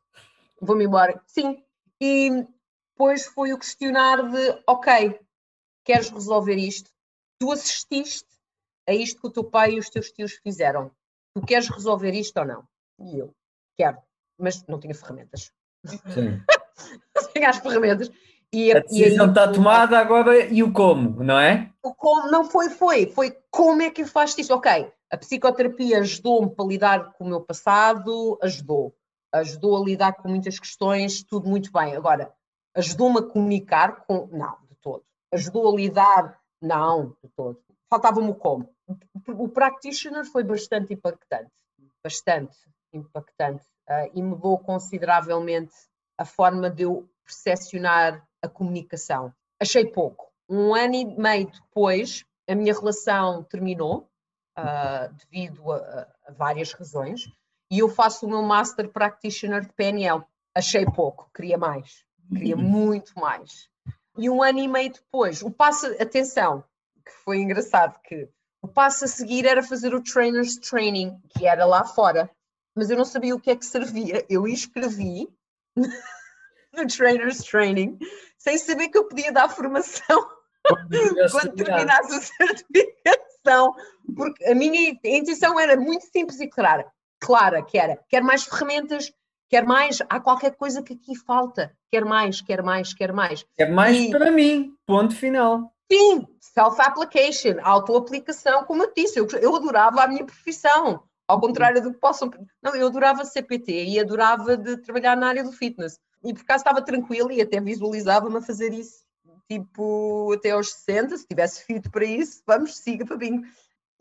Vou-me 0.61 0.85
embora. 0.85 1.21
Sim. 1.25 1.63
E 1.99 2.45
depois 2.91 3.25
foi 3.25 3.53
o 3.53 3.59
questionar 3.59 4.21
de, 4.29 4.63
ok, 4.67 5.19
queres 5.83 6.09
resolver 6.09 6.55
isto? 6.55 6.91
Tu 7.39 7.51
assististe 7.51 8.27
a 8.87 8.93
isto 8.93 9.19
que 9.19 9.27
o 9.27 9.31
teu 9.31 9.43
pai 9.43 9.73
e 9.73 9.79
os 9.79 9.89
teus 9.89 10.11
tios 10.11 10.33
fizeram 10.43 10.91
tu 11.37 11.45
queres 11.45 11.69
resolver 11.69 12.11
isto 12.11 12.37
ou 12.37 12.45
não? 12.45 12.63
E 12.99 13.19
eu, 13.19 13.33
quero, 13.77 13.97
mas 14.37 14.65
não 14.67 14.79
tinha 14.79 14.95
ferramentas. 14.95 15.51
Sim. 15.85 16.41
não 17.15 17.31
tinha 17.31 17.49
as 17.49 17.57
ferramentas. 17.57 18.11
E, 18.51 18.71
a 18.71 18.79
decisão 18.79 19.25
aí, 19.25 19.29
está 19.31 19.51
tomada 19.51 19.99
agora 19.99 20.45
e 20.45 20.63
o 20.63 20.71
como, 20.71 21.21
não 21.23 21.37
é? 21.37 21.71
O 21.83 21.93
como 21.93 22.31
não 22.31 22.45
foi, 22.45 22.69
foi, 22.69 23.07
foi 23.07 23.37
como 23.51 23.81
é 23.81 23.91
que 23.91 24.01
eu 24.01 24.07
faço 24.07 24.39
isto? 24.39 24.53
Ok, 24.53 24.91
a 25.11 25.17
psicoterapia 25.17 25.99
ajudou-me 25.99 26.49
para 26.49 26.65
lidar 26.65 27.13
com 27.13 27.25
o 27.25 27.27
meu 27.27 27.41
passado, 27.41 28.39
ajudou. 28.41 28.95
Ajudou 29.33 29.77
a 29.77 29.85
lidar 29.85 30.13
com 30.13 30.29
muitas 30.29 30.57
questões, 30.57 31.23
tudo 31.23 31.47
muito 31.49 31.71
bem. 31.71 31.95
Agora, 31.95 32.33
ajudou-me 32.73 33.19
a 33.19 33.23
comunicar 33.23 34.05
com. 34.05 34.27
Não, 34.31 34.57
de 34.69 34.75
todo. 34.81 35.03
Ajudou 35.33 35.69
a 35.69 35.75
lidar? 35.75 36.39
Não, 36.61 37.09
de 37.21 37.29
todo. 37.35 37.59
Faltava-me 37.89 38.29
o 38.29 38.35
como 38.35 38.69
o 39.27 39.49
practitioner 39.49 40.25
foi 40.25 40.43
bastante 40.43 40.93
impactante, 40.93 41.51
bastante 42.03 42.57
impactante 42.93 43.65
uh, 43.89 44.09
e 44.13 44.21
mudou 44.21 44.57
consideravelmente 44.57 45.73
a 46.17 46.25
forma 46.25 46.69
de 46.69 46.83
eu 46.83 47.07
percepcionar 47.23 48.25
a 48.41 48.47
comunicação. 48.47 49.33
Achei 49.59 49.85
pouco. 49.85 50.31
Um 50.49 50.73
ano 50.73 50.95
e 50.95 51.05
meio 51.05 51.51
depois, 51.51 52.23
a 52.47 52.55
minha 52.55 52.73
relação 52.73 53.43
terminou 53.43 54.09
uh, 54.57 55.13
devido 55.13 55.71
a, 55.71 56.07
a, 56.25 56.31
várias 56.31 56.71
razões 56.71 57.29
e 57.69 57.79
eu 57.79 57.89
faço 57.89 58.25
o 58.25 58.29
meu 58.29 58.41
Master 58.41 58.89
Practitioner 58.89 59.61
de 59.61 59.73
PNL. 59.73 60.23
Achei 60.55 60.85
pouco, 60.85 61.29
queria 61.35 61.57
mais, 61.57 62.05
queria 62.29 62.55
uhum. 62.55 62.63
muito 62.63 63.19
mais. 63.19 63.69
E 64.17 64.29
um 64.29 64.41
ano 64.41 64.59
e 64.59 64.67
meio 64.67 64.93
depois, 64.93 65.43
o 65.43 65.51
passo, 65.51 65.85
atenção, 66.01 66.63
que 67.05 67.11
foi 67.23 67.37
engraçado 67.37 67.99
que 68.03 68.27
o 68.67 68.73
passo 68.73 69.05
a 69.05 69.07
seguir 69.07 69.45
era 69.45 69.63
fazer 69.63 69.95
o 69.95 70.03
Trainers 70.03 70.57
Training, 70.57 71.17
que 71.29 71.47
era 71.47 71.65
lá 71.65 71.85
fora. 71.85 72.29
Mas 72.75 72.89
eu 72.89 72.97
não 72.97 73.05
sabia 73.05 73.33
o 73.33 73.39
que 73.39 73.49
é 73.49 73.55
que 73.55 73.65
servia. 73.65 74.25
Eu 74.29 74.45
inscrevi 74.45 75.29
no 76.73 76.85
Trainers 76.85 77.37
Training 77.39 77.97
sem 78.37 78.57
saber 78.57 78.89
que 78.89 78.97
eu 78.97 79.07
podia 79.07 79.31
dar 79.31 79.47
formação 79.47 80.29
quando 81.31 81.55
terminasse 81.55 82.13
a 82.13 82.21
certificação. 82.21 83.73
Porque 84.15 84.45
a 84.45 84.53
minha 84.53 84.89
intenção 85.03 85.57
era 85.57 85.77
muito 85.77 86.05
simples 86.11 86.41
e 86.41 86.47
clara. 86.47 86.85
Clara, 87.21 87.63
que 87.63 87.77
era, 87.77 87.97
quero 88.09 88.25
mais 88.25 88.43
ferramentas, 88.43 89.11
quer 89.49 89.65
mais, 89.65 89.99
há 90.09 90.19
qualquer 90.19 90.55
coisa 90.55 90.83
que 90.83 90.93
aqui 90.93 91.15
falta, 91.15 91.75
quer 91.89 92.05
mais, 92.05 92.41
quer 92.41 92.61
mais, 92.61 92.93
quer 92.93 93.11
mais. 93.11 93.43
Quer 93.55 93.71
mais 93.71 93.97
e... 93.97 94.11
para 94.11 94.29
mim, 94.29 94.75
ponto 94.85 95.15
final. 95.15 95.73
Sim, 95.91 96.27
self-application, 96.39 97.59
auto-aplicação, 97.61 98.65
como 98.65 98.83
eu 98.83 98.93
disse, 98.93 99.19
eu, 99.19 99.27
eu 99.41 99.55
adorava 99.55 100.03
a 100.03 100.07
minha 100.07 100.25
profissão, 100.25 101.03
ao 101.27 101.39
contrário 101.39 101.81
do 101.81 101.93
que 101.93 101.99
possam. 101.99 102.29
Não, 102.61 102.75
eu 102.75 102.87
adorava 102.87 103.23
CPT 103.23 103.85
e 103.85 103.99
adorava 103.99 104.57
de 104.57 104.77
trabalhar 104.77 105.15
na 105.15 105.27
área 105.27 105.43
do 105.43 105.51
fitness. 105.51 105.99
E 106.23 106.33
por 106.33 106.41
acaso 106.41 106.61
estava 106.61 106.81
tranquila 106.81 107.31
e 107.31 107.41
até 107.41 107.61
visualizava-me 107.61 108.37
a 108.37 108.41
fazer 108.41 108.73
isso, 108.73 109.05
tipo, 109.49 110.33
até 110.33 110.51
aos 110.51 110.73
60, 110.73 111.17
se 111.17 111.27
tivesse 111.27 111.63
fit 111.63 111.89
para 111.89 112.05
isso, 112.05 112.41
vamos, 112.45 112.77
siga 112.77 113.05
para 113.05 113.17
bingo. 113.17 113.45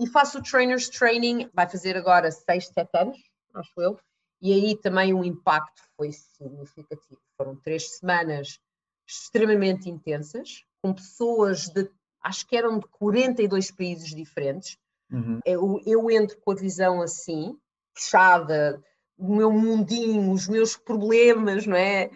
E 0.01 0.07
faço 0.09 0.39
o 0.39 0.43
Trainers 0.43 0.89
Training, 0.89 1.49
vai 1.55 1.69
fazer 1.69 1.97
agora 1.97 2.31
6, 2.31 2.69
7 2.69 2.91
anos, 2.95 3.19
acho 3.55 3.81
eu, 3.81 3.99
e 4.43 4.53
aí 4.53 4.77
também 4.77 5.15
o 5.15 5.25
impacto 5.25 5.83
foi 5.97 6.13
significativo. 6.13 7.21
Foram 7.37 7.57
três 7.57 7.97
semanas 7.97 8.59
extremamente 9.07 9.89
intensas, 9.89 10.65
com 10.87 10.93
pessoas 10.93 11.69
de, 11.69 11.91
acho 12.23 12.47
que 12.47 12.57
eram 12.57 12.79
de 12.79 12.87
42 12.87 13.73
países 13.73 14.15
diferentes. 14.15 14.79
Uhum. 15.11 15.41
Eu, 15.45 15.81
eu 15.85 16.11
entro 16.11 16.37
com 16.41 16.53
a 16.53 16.55
visão 16.55 17.03
assim, 17.03 17.59
fechada, 17.97 18.81
o 19.19 19.35
meu 19.35 19.51
mundinho, 19.51 20.31
os 20.31 20.47
meus 20.47 20.77
problemas, 20.77 21.67
não 21.67 21.77
é? 21.77 22.11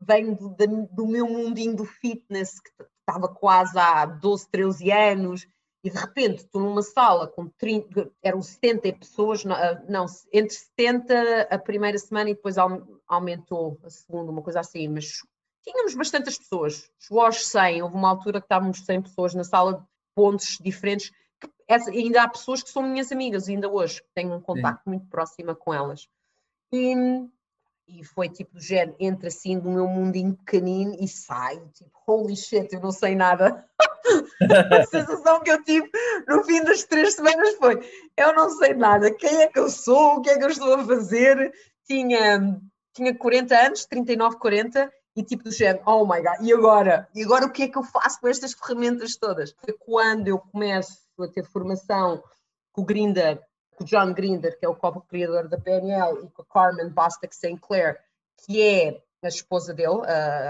Venho 0.00 0.36
do, 0.36 0.88
do 0.90 1.06
meu 1.06 1.26
mundinho 1.26 1.74
do 1.74 1.84
fitness, 1.84 2.60
que 2.60 2.70
estava 3.00 3.28
quase 3.28 3.78
há 3.78 4.06
12, 4.06 4.48
13 4.50 4.92
anos, 4.92 5.46
e 5.84 5.90
de 5.90 5.98
repente 5.98 6.44
estou 6.44 6.62
numa 6.62 6.82
sala 6.82 7.26
com 7.26 7.48
30, 7.48 8.08
eram 8.22 8.40
70 8.40 8.92
pessoas, 8.98 9.44
ah, 9.46 9.82
não, 9.88 10.06
entre 10.32 10.54
70 10.54 11.48
a 11.50 11.58
primeira 11.58 11.98
semana 11.98 12.30
e 12.30 12.34
depois 12.34 12.56
aumentou 13.08 13.80
a 13.82 13.90
segunda, 13.90 14.30
uma 14.30 14.42
coisa 14.42 14.60
assim, 14.60 14.86
mas 14.86 15.22
tínhamos 15.62 15.94
bastantes 15.94 16.38
pessoas, 16.38 16.90
chegou 16.98 17.24
aos 17.24 17.46
100, 17.46 17.82
houve 17.82 17.94
uma 17.94 18.10
altura 18.10 18.40
que 18.40 18.46
estávamos 18.46 18.84
100 18.84 19.02
pessoas 19.02 19.34
na 19.34 19.44
sala 19.44 19.74
de 19.74 19.84
pontos 20.14 20.58
diferentes, 20.60 21.10
ainda 21.68 22.22
há 22.22 22.28
pessoas 22.28 22.62
que 22.62 22.70
são 22.70 22.82
minhas 22.82 23.10
amigas, 23.10 23.48
ainda 23.48 23.68
hoje, 23.68 24.02
tenho 24.14 24.34
um 24.34 24.40
contacto 24.40 24.82
Sim. 24.84 24.90
muito 24.90 25.06
próximo 25.06 25.54
com 25.56 25.72
elas. 25.72 26.08
E, 26.72 26.94
e 27.88 28.04
foi 28.04 28.28
tipo 28.28 28.54
do 28.54 28.60
género, 28.60 28.96
entra 28.98 29.28
assim 29.28 29.58
do 29.58 29.70
meu 29.70 29.86
mundinho 29.86 30.34
pequenino 30.36 30.96
e 30.98 31.06
sai, 31.08 31.58
tipo, 31.74 31.90
holy 32.06 32.36
shit, 32.36 32.72
eu 32.72 32.80
não 32.80 32.92
sei 32.92 33.14
nada. 33.14 33.64
a 34.72 34.86
sensação 34.86 35.40
que 35.40 35.50
eu 35.50 35.62
tive 35.62 35.90
no 36.26 36.42
fim 36.44 36.62
das 36.64 36.84
três 36.84 37.14
semanas 37.14 37.54
foi: 37.56 37.80
eu 38.16 38.34
não 38.34 38.50
sei 38.50 38.74
nada, 38.74 39.14
quem 39.14 39.42
é 39.42 39.46
que 39.46 39.58
eu 39.58 39.68
sou, 39.68 40.16
o 40.16 40.22
que 40.22 40.30
é 40.30 40.38
que 40.38 40.44
eu 40.44 40.48
estou 40.48 40.74
a 40.74 40.84
fazer. 40.84 41.52
Tinha, 41.86 42.60
tinha 42.94 43.16
40 43.16 43.56
anos, 43.56 43.86
39, 43.86 44.38
40, 44.38 44.90
e 45.14 45.22
tipo 45.22 45.44
do 45.44 45.52
género, 45.52 45.82
oh 45.86 46.06
my 46.06 46.22
god, 46.22 46.40
e 46.40 46.52
agora? 46.52 47.08
E 47.14 47.22
agora 47.22 47.46
o 47.46 47.52
que 47.52 47.64
é 47.64 47.68
que 47.68 47.76
eu 47.76 47.82
faço 47.82 48.20
com 48.20 48.28
estas 48.28 48.52
ferramentas 48.54 49.16
todas? 49.16 49.54
Foi 49.58 49.74
quando 49.74 50.28
eu 50.28 50.38
começo 50.38 51.02
a 51.20 51.28
ter 51.28 51.44
formação 51.44 52.22
com 52.72 52.82
o 52.82 52.84
Grinder, 52.84 53.40
com 53.76 53.84
o 53.84 53.86
John 53.86 54.12
Grinder, 54.14 54.58
que 54.58 54.64
é 54.64 54.68
o 54.68 54.74
co-criador 54.74 55.48
da 55.48 55.58
PNL, 55.58 56.24
e 56.24 56.30
com 56.30 56.42
a 56.42 56.46
Carmen 56.46 56.88
Bostic 56.88 57.32
St. 57.34 57.58
Clair, 57.60 57.98
que 58.38 58.62
é 58.62 59.02
a 59.22 59.28
esposa 59.28 59.74
dele, 59.74 60.00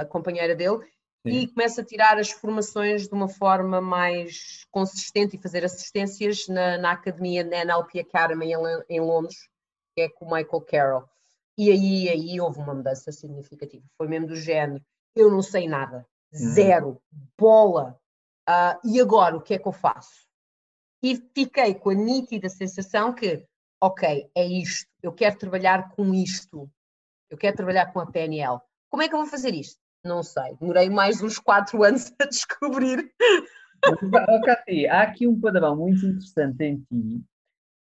a 0.01 0.05
companheira 0.05 0.55
dele, 0.55 0.79
Sim. 1.27 1.31
e 1.31 1.49
começa 1.49 1.83
a 1.83 1.85
tirar 1.85 2.19
as 2.19 2.31
formações 2.31 3.09
de 3.09 3.15
uma 3.15 3.29
forma 3.29 3.81
mais 3.81 4.65
consistente 4.71 5.37
e 5.37 5.43
fazer 5.43 5.65
assistências 5.65 6.49
na, 6.49 6.79
na 6.79 6.93
academia, 6.93 7.45
na 7.45 7.59
NLP 7.59 8.01
Academy 8.01 8.53
em, 8.53 8.57
em 8.89 9.01
Londres, 9.01 9.49
que 9.95 10.03
é 10.03 10.09
com 10.09 10.25
o 10.25 10.33
Michael 10.33 10.61
Carroll. 10.63 11.09
E 11.57 11.71
aí, 11.71 12.09
aí 12.09 12.41
houve 12.41 12.59
uma 12.59 12.75
mudança 12.75 13.13
significativa. 13.13 13.85
Foi 13.97 14.09
mesmo 14.09 14.29
do 14.29 14.37
género: 14.37 14.83
eu 15.15 15.31
não 15.31 15.43
sei 15.43 15.69
nada, 15.69 16.07
uhum. 16.33 16.39
zero, 16.39 17.03
bola. 17.39 17.99
Uh, 18.49 18.77
e 18.85 19.01
agora 19.01 19.37
o 19.37 19.41
que 19.41 19.55
é 19.55 19.59
que 19.59 19.69
eu 19.69 19.73
faço? 19.73 20.27
E 21.03 21.17
fiquei 21.35 21.75
com 21.75 21.91
a 21.91 21.95
nítida 21.95 22.49
sensação 22.49 23.13
que, 23.13 23.47
ok, 23.81 24.31
é 24.35 24.47
isto, 24.47 24.89
eu 25.03 25.13
quero 25.13 25.39
trabalhar 25.39 25.91
com 25.91 26.15
isto, 26.15 26.71
eu 27.31 27.37
quero 27.37 27.57
trabalhar 27.57 27.93
com 27.93 28.01
a 28.01 28.07
PNL. 28.07 28.61
Como 28.91 29.03
é 29.03 29.09
que 29.09 29.15
eu 29.15 29.19
vou 29.19 29.27
fazer 29.27 29.55
isto? 29.55 29.81
Não 30.05 30.23
sei, 30.23 30.57
demorei 30.59 30.91
mais 30.91 31.23
uns 31.23 31.39
quatro 31.39 31.83
anos 31.85 32.13
a 32.21 32.25
descobrir. 32.25 33.13
Oh, 33.85 34.41
Cati, 34.45 34.87
há 34.87 35.03
aqui 35.03 35.27
um 35.27 35.41
padrão 35.41 35.77
muito 35.77 36.05
interessante 36.07 36.65
em 36.65 36.81
ti. 36.81 37.25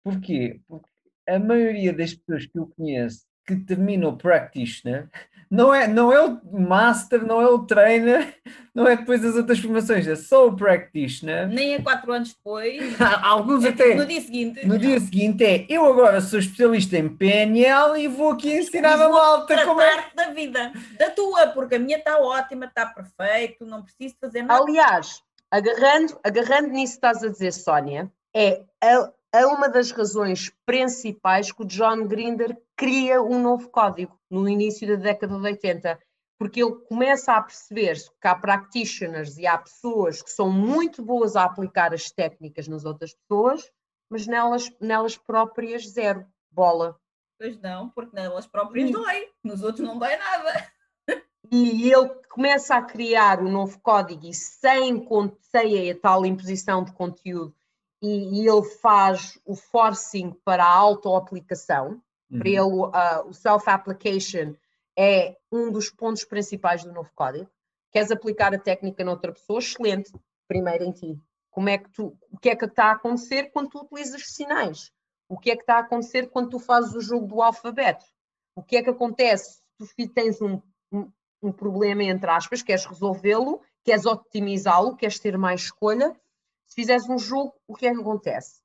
Porquê? 0.04 0.62
Porque 0.68 0.90
a 1.28 1.38
maioria 1.38 1.94
das 1.94 2.14
pessoas 2.14 2.46
que 2.46 2.58
eu 2.58 2.68
conheço 2.68 3.26
que 3.46 3.56
termina 3.56 4.08
o 4.08 4.18
practitioner 4.18 5.10
não 5.52 5.74
é, 5.74 5.86
não 5.86 6.14
é 6.14 6.22
o 6.22 6.40
master, 6.62 7.26
não 7.26 7.42
é 7.42 7.48
o 7.48 7.60
trainer, 7.60 8.36
não 8.74 8.88
é 8.88 8.96
depois 8.96 9.22
das 9.22 9.36
outras 9.36 9.60
formações, 9.60 10.08
é 10.08 10.16
só 10.16 10.48
o 10.48 10.56
practitioner. 10.56 11.50
Nem 11.50 11.74
é 11.74 11.82
quatro 11.82 12.14
anos 12.14 12.34
depois. 12.34 12.96
Alguns 13.22 13.66
é 13.66 13.70
até. 13.70 13.96
No 13.96 14.06
dia 14.06 14.22
seguinte. 14.22 14.66
No 14.66 14.80
dia 14.80 14.98
seguinte 15.02 15.44
é 15.44 15.66
eu 15.68 15.86
agora 15.86 16.22
sou 16.22 16.40
especialista 16.40 16.98
em 16.98 17.10
PNL 17.10 18.02
e 18.02 18.08
vou 18.08 18.32
aqui 18.32 18.54
ensinar 18.54 18.94
a 18.94 19.10
malta 19.10 19.66
como 19.66 19.82
é. 19.82 20.06
da 20.16 20.30
vida, 20.30 20.72
da 20.98 21.10
tua, 21.10 21.48
porque 21.48 21.76
a 21.76 21.80
minha 21.80 21.98
está 21.98 22.18
ótima, 22.18 22.66
está 22.68 22.86
perfeito, 22.86 23.66
não 23.66 23.84
preciso 23.84 24.16
fazer 24.22 24.44
nada. 24.44 24.64
Aliás, 24.64 25.22
agarrando, 25.52 26.18
agarrando 26.24 26.70
nisso 26.70 26.94
que 26.94 27.06
estás 27.06 27.22
a 27.26 27.28
dizer, 27.28 27.52
Sónia, 27.52 28.10
é 28.34 28.62
a, 28.82 29.12
é 29.34 29.46
uma 29.46 29.70
das 29.70 29.92
razões 29.92 30.52
principais 30.66 31.52
que 31.52 31.62
o 31.62 31.66
John 31.66 32.06
Grinder 32.06 32.58
cria 32.76 33.22
um 33.22 33.42
novo 33.42 33.70
código 33.70 34.20
no 34.30 34.48
início 34.48 34.88
da 34.88 34.96
década 34.96 35.38
de 35.38 35.44
80, 35.44 36.00
porque 36.38 36.62
ele 36.62 36.76
começa 36.88 37.34
a 37.34 37.42
perceber-se 37.42 38.10
que 38.20 38.28
há 38.28 38.36
practitioners 38.36 39.38
e 39.38 39.48
há 39.48 39.58
pessoas 39.58 40.22
que 40.22 40.32
são 40.32 40.52
muito 40.52 41.04
boas 41.04 41.36
a 41.36 41.46
aplicar 41.46 41.94
as 41.94 42.12
técnicas 42.12 42.68
nas 42.68 42.84
outras 42.84 43.14
pessoas, 43.14 43.72
mas 44.10 44.28
nelas, 44.28 44.70
nelas 44.82 45.18
próprias 45.18 45.88
zero 45.88 46.26
bola. 46.52 47.00
Pois 47.38 47.58
não, 47.60 47.90
porque 47.90 48.16
nelas 48.16 48.46
próprias 48.46 48.90
e... 48.90 48.94
dói, 48.94 49.30
nos 49.44 49.64
outros 49.64 49.88
não 49.88 49.98
dói 49.98 50.16
nada. 50.18 50.72
E 51.50 51.92
ele 51.92 52.10
começa 52.30 52.76
a 52.76 52.82
criar 52.82 53.42
um 53.42 53.52
novo 53.52 53.80
código 53.82 54.26
e 54.26 54.34
sem, 54.34 55.08
sem 55.42 55.92
a 55.92 56.00
tal 56.00 56.26
imposição 56.26 56.84
de 56.84 56.94
conteúdo 56.94 57.56
e, 58.02 58.42
e 58.42 58.48
ele 58.48 58.64
faz 58.64 59.40
o 59.46 59.56
forcing 59.56 60.32
para 60.44 60.64
a 60.64 60.74
auto-aplicação. 60.74 62.02
Uhum. 62.30 62.40
Para 62.40 62.50
ele, 62.50 62.60
uh, 62.62 63.28
o 63.28 63.34
self-application 63.34 64.56
é 64.98 65.38
um 65.52 65.72
dos 65.72 65.90
pontos 65.90 66.26
principais 66.26 66.84
do 66.84 66.92
novo 66.92 67.12
código. 67.16 67.50
Queres 67.92 68.12
aplicar 68.12 68.54
a 68.54 68.60
técnica 68.60 69.04
noutra 69.04 69.32
pessoa? 69.32 69.60
Excelente. 69.60 70.12
Primeiro 70.48 70.84
em 70.84 70.92
ti. 70.92 71.20
Como 71.50 71.70
é 71.70 71.78
que 71.78 71.90
tu, 71.92 72.18
o 72.32 72.38
que 72.38 72.50
é 72.50 72.56
que 72.56 72.66
está 72.66 72.86
a 72.86 72.92
acontecer 72.94 73.52
quando 73.52 73.70
tu 73.70 73.82
utilizas 73.82 74.28
sinais? 74.28 74.92
O 75.28 75.38
que 75.38 75.52
é 75.52 75.56
que 75.56 75.64
está 75.64 75.76
a 75.76 75.80
acontecer 75.80 76.30
quando 76.30 76.50
tu 76.50 76.60
fazes 76.60 76.94
o 76.94 77.02
jogo 77.02 77.28
do 77.28 77.42
alfabeto? 77.42 78.06
O 78.56 78.64
que 78.64 78.78
é 78.78 78.84
que 78.84 78.90
acontece 78.90 79.62
se 79.80 80.08
tu 80.08 80.14
tens 80.14 80.42
um, 80.42 80.62
um, 80.92 81.12
um 81.42 81.52
problema, 81.52 82.04
entre 82.04 82.30
aspas, 82.30 82.62
queres 82.62 82.86
resolvê-lo, 82.86 83.62
queres 83.84 84.06
otimizá-lo, 84.06 84.96
queres 84.96 85.20
ter 85.20 85.38
mais 85.38 85.62
escolha, 85.62 86.16
se 86.72 86.76
fizeres 86.76 87.10
um 87.10 87.20
jogo, 87.20 87.54
o 87.68 87.76
que 87.76 87.86
é 87.86 87.94
que 87.94 88.00
acontece? 88.00 88.62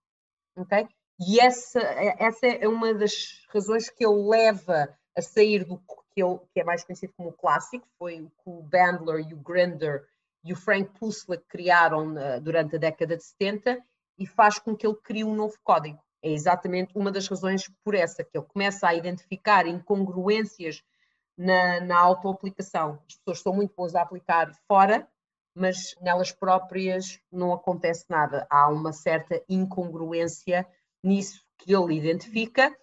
Ok? 0.56 0.86
E 1.18 1.40
essa, 1.40 1.80
essa 1.80 2.46
é 2.46 2.68
uma 2.68 2.94
das 2.94 3.44
razões 3.52 3.90
que 3.90 4.06
ele 4.06 4.28
leva 4.28 4.96
a 5.16 5.20
sair 5.20 5.64
do 5.64 5.76
que, 6.14 6.22
ele, 6.22 6.38
que 6.52 6.60
é 6.60 6.64
mais 6.64 6.84
conhecido 6.84 7.12
como 7.16 7.32
clássico, 7.32 7.84
foi 7.98 8.20
o 8.20 8.30
que 8.30 8.42
o 8.46 8.62
Bandler 8.62 9.26
e 9.28 9.34
o 9.34 9.38
Grinder 9.38 10.06
e 10.44 10.52
o 10.52 10.56
Frank 10.56 10.96
Pusla 11.00 11.36
criaram 11.48 12.14
uh, 12.14 12.40
durante 12.40 12.76
a 12.76 12.78
década 12.78 13.16
de 13.16 13.24
70 13.24 13.82
e 14.16 14.24
faz 14.24 14.60
com 14.60 14.76
que 14.76 14.86
ele 14.86 14.96
crie 15.02 15.24
um 15.24 15.34
novo 15.34 15.56
código. 15.64 16.00
É 16.22 16.30
exatamente 16.30 16.96
uma 16.96 17.10
das 17.10 17.26
razões 17.26 17.68
por 17.82 17.96
essa, 17.96 18.22
que 18.22 18.38
ele 18.38 18.46
começa 18.46 18.86
a 18.86 18.94
identificar 18.94 19.66
incongruências 19.66 20.80
na, 21.36 21.80
na 21.80 21.98
auto-aplicação. 21.98 23.02
As 23.08 23.16
pessoas 23.16 23.40
são 23.40 23.52
muito 23.52 23.74
boas 23.74 23.96
a 23.96 24.02
aplicar 24.02 24.54
fora, 24.68 25.08
mas 25.56 25.94
nelas 26.02 26.30
próprias 26.30 27.18
não 27.32 27.52
acontece 27.52 28.04
nada. 28.10 28.46
Há 28.50 28.68
uma 28.68 28.92
certa 28.92 29.42
incongruência 29.48 30.66
nisso 31.02 31.42
que 31.58 31.74
ele 31.74 31.96
identifica 31.96 32.76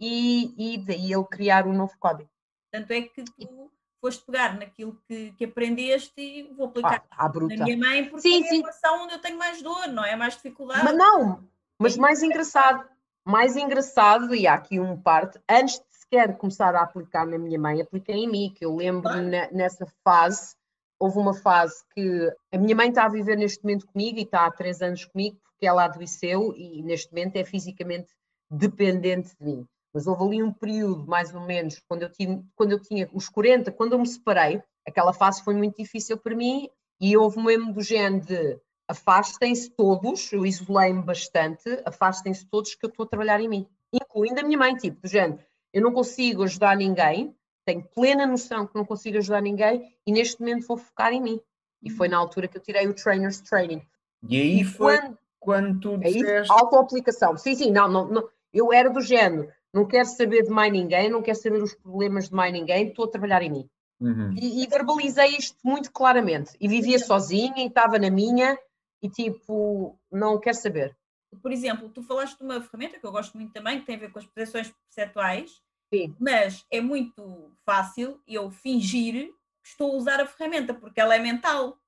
e, 0.00 0.74
e 0.74 0.78
daí 0.78 1.12
ele 1.12 1.24
criar 1.24 1.66
um 1.66 1.72
novo 1.72 1.94
código. 1.98 2.28
Tanto 2.72 2.90
é 2.90 3.02
que 3.02 3.24
tu 3.24 3.70
foste 4.00 4.24
pegar 4.26 4.58
naquilo 4.58 5.00
que, 5.06 5.32
que 5.32 5.44
aprendeste 5.44 6.20
e 6.20 6.54
vou 6.54 6.66
aplicar 6.66 7.04
ah, 7.10 7.28
na 7.28 7.64
minha 7.64 7.76
mãe 7.76 8.04
porque 8.08 8.28
sim, 8.28 8.42
é 8.42 8.46
a 8.46 8.50
situação 8.50 9.04
onde 9.04 9.14
eu 9.14 9.20
tenho 9.20 9.38
mais 9.38 9.62
dor, 9.62 9.86
não 9.88 10.04
é? 10.04 10.16
Mais 10.16 10.34
dificuldade. 10.34 10.82
Mas 10.84 10.96
não, 10.96 11.48
mas 11.78 11.96
é 11.96 12.00
mais 12.00 12.22
engraçado, 12.22 12.88
mais 13.24 13.56
engraçado, 13.56 14.34
e 14.34 14.46
há 14.46 14.54
aqui 14.54 14.80
um 14.80 15.00
parte, 15.00 15.40
antes 15.48 15.78
de 15.78 15.84
sequer 15.90 16.36
começar 16.36 16.74
a 16.74 16.82
aplicar 16.82 17.24
na 17.24 17.38
minha 17.38 17.58
mãe, 17.58 17.80
apliquei 17.80 18.16
em 18.16 18.28
mim, 18.28 18.52
que 18.54 18.64
eu 18.64 18.74
lembro 18.74 19.02
claro. 19.02 19.22
nessa 19.52 19.86
fase 20.04 20.55
houve 20.98 21.18
uma 21.18 21.34
fase 21.34 21.76
que 21.94 22.32
a 22.52 22.58
minha 22.58 22.74
mãe 22.74 22.88
está 22.88 23.04
a 23.04 23.08
viver 23.08 23.36
neste 23.36 23.62
momento 23.62 23.86
comigo 23.86 24.18
e 24.18 24.22
está 24.22 24.46
há 24.46 24.50
três 24.50 24.80
anos 24.80 25.04
comigo 25.04 25.38
porque 25.56 25.66
ela 25.66 25.84
adoeceu 25.84 26.54
e 26.54 26.82
neste 26.82 27.10
momento 27.12 27.36
é 27.36 27.44
fisicamente 27.44 28.08
dependente 28.50 29.34
de 29.40 29.44
mim. 29.44 29.66
mas 29.92 30.06
houve 30.06 30.24
ali 30.24 30.42
um 30.42 30.52
período, 30.52 31.06
mais 31.06 31.34
ou 31.34 31.40
menos, 31.40 31.80
quando 31.88 32.02
eu, 32.02 32.12
tinha, 32.12 32.44
quando 32.54 32.72
eu 32.72 32.80
tinha 32.80 33.08
os 33.12 33.28
40, 33.30 33.72
quando 33.72 33.94
eu 33.94 33.98
me 33.98 34.06
separei, 34.06 34.62
aquela 34.86 35.12
fase 35.12 35.42
foi 35.42 35.54
muito 35.54 35.76
difícil 35.78 36.18
para 36.18 36.36
mim 36.36 36.68
e 37.00 37.16
houve 37.16 37.42
mesmo 37.42 37.72
do 37.72 37.82
género 37.82 38.24
de 38.24 38.60
afastem-se 38.88 39.70
todos, 39.70 40.32
eu 40.32 40.46
isolei-me 40.46 41.02
bastante, 41.02 41.82
afastem-se 41.84 42.46
todos 42.46 42.74
que 42.74 42.84
eu 42.84 42.90
estou 42.90 43.04
a 43.04 43.08
trabalhar 43.08 43.40
em 43.40 43.48
mim, 43.48 43.66
incluindo 43.92 44.40
a 44.40 44.44
minha 44.44 44.58
mãe, 44.58 44.74
tipo, 44.76 45.00
do 45.00 45.08
género, 45.08 45.40
eu 45.72 45.82
não 45.82 45.92
consigo 45.92 46.44
ajudar 46.44 46.76
ninguém, 46.76 47.34
tenho 47.66 47.82
plena 47.82 48.26
noção 48.26 48.66
que 48.66 48.76
não 48.76 48.84
consigo 48.84 49.18
ajudar 49.18 49.42
ninguém 49.42 49.92
e 50.06 50.12
neste 50.12 50.40
momento 50.40 50.66
vou 50.66 50.78
focar 50.78 51.12
em 51.12 51.20
mim. 51.20 51.40
E 51.82 51.90
foi 51.90 52.08
na 52.08 52.16
altura 52.16 52.48
que 52.48 52.56
eu 52.56 52.62
tirei 52.62 52.86
o 52.86 52.94
Trainer's 52.94 53.40
Training. 53.40 53.82
E 54.28 54.40
aí 54.40 54.60
e 54.60 54.64
foi 54.64 54.98
quando, 54.98 55.18
quando 55.38 55.80
tu 55.80 55.98
disseste... 55.98 56.50
Auto-aplicação. 56.50 57.36
Sim, 57.36 57.54
sim, 57.54 57.70
não, 57.70 57.88
não, 57.88 58.08
não, 58.08 58.28
eu 58.52 58.72
era 58.72 58.88
do 58.88 59.00
género, 59.00 59.52
não 59.74 59.84
quero 59.84 60.06
saber 60.06 60.44
de 60.44 60.50
mais 60.50 60.72
ninguém, 60.72 61.10
não 61.10 61.22
quero 61.22 61.36
saber 61.36 61.62
os 61.62 61.74
problemas 61.74 62.28
de 62.28 62.34
mais 62.34 62.52
ninguém, 62.52 62.88
estou 62.88 63.04
a 63.04 63.10
trabalhar 63.10 63.42
em 63.42 63.50
mim. 63.50 63.70
Uhum. 64.00 64.32
E, 64.40 64.62
e, 64.62 64.66
verbalizei 64.66 65.36
isto 65.36 65.58
muito 65.64 65.90
claramente. 65.90 66.52
E 66.60 66.68
vivia 66.68 66.98
sozinha 66.98 67.58
e 67.58 67.66
estava 67.66 67.98
na 67.98 68.10
minha 68.10 68.56
e 69.02 69.08
tipo, 69.08 69.98
não 70.10 70.38
quero 70.38 70.56
saber. 70.56 70.96
Por 71.42 71.52
exemplo, 71.52 71.88
tu 71.88 72.02
falaste 72.02 72.38
de 72.38 72.44
uma 72.44 72.60
ferramenta 72.60 72.98
que 72.98 73.06
eu 73.06 73.12
gosto 73.12 73.36
muito 73.36 73.52
também, 73.52 73.80
que 73.80 73.86
tem 73.86 73.96
a 73.96 73.98
ver 73.98 74.12
com 74.12 74.18
as 74.18 74.26
percepções 74.26 74.72
percentuais, 74.94 75.60
Sim. 75.92 76.16
mas 76.18 76.64
é 76.70 76.80
muito 76.80 77.52
fácil 77.64 78.20
eu 78.26 78.50
fingir 78.50 79.28
que 79.62 79.68
estou 79.68 79.92
a 79.92 79.96
usar 79.96 80.20
a 80.20 80.26
ferramenta, 80.26 80.74
porque 80.74 81.00
ela 81.00 81.14
é 81.14 81.18
mental, 81.18 81.78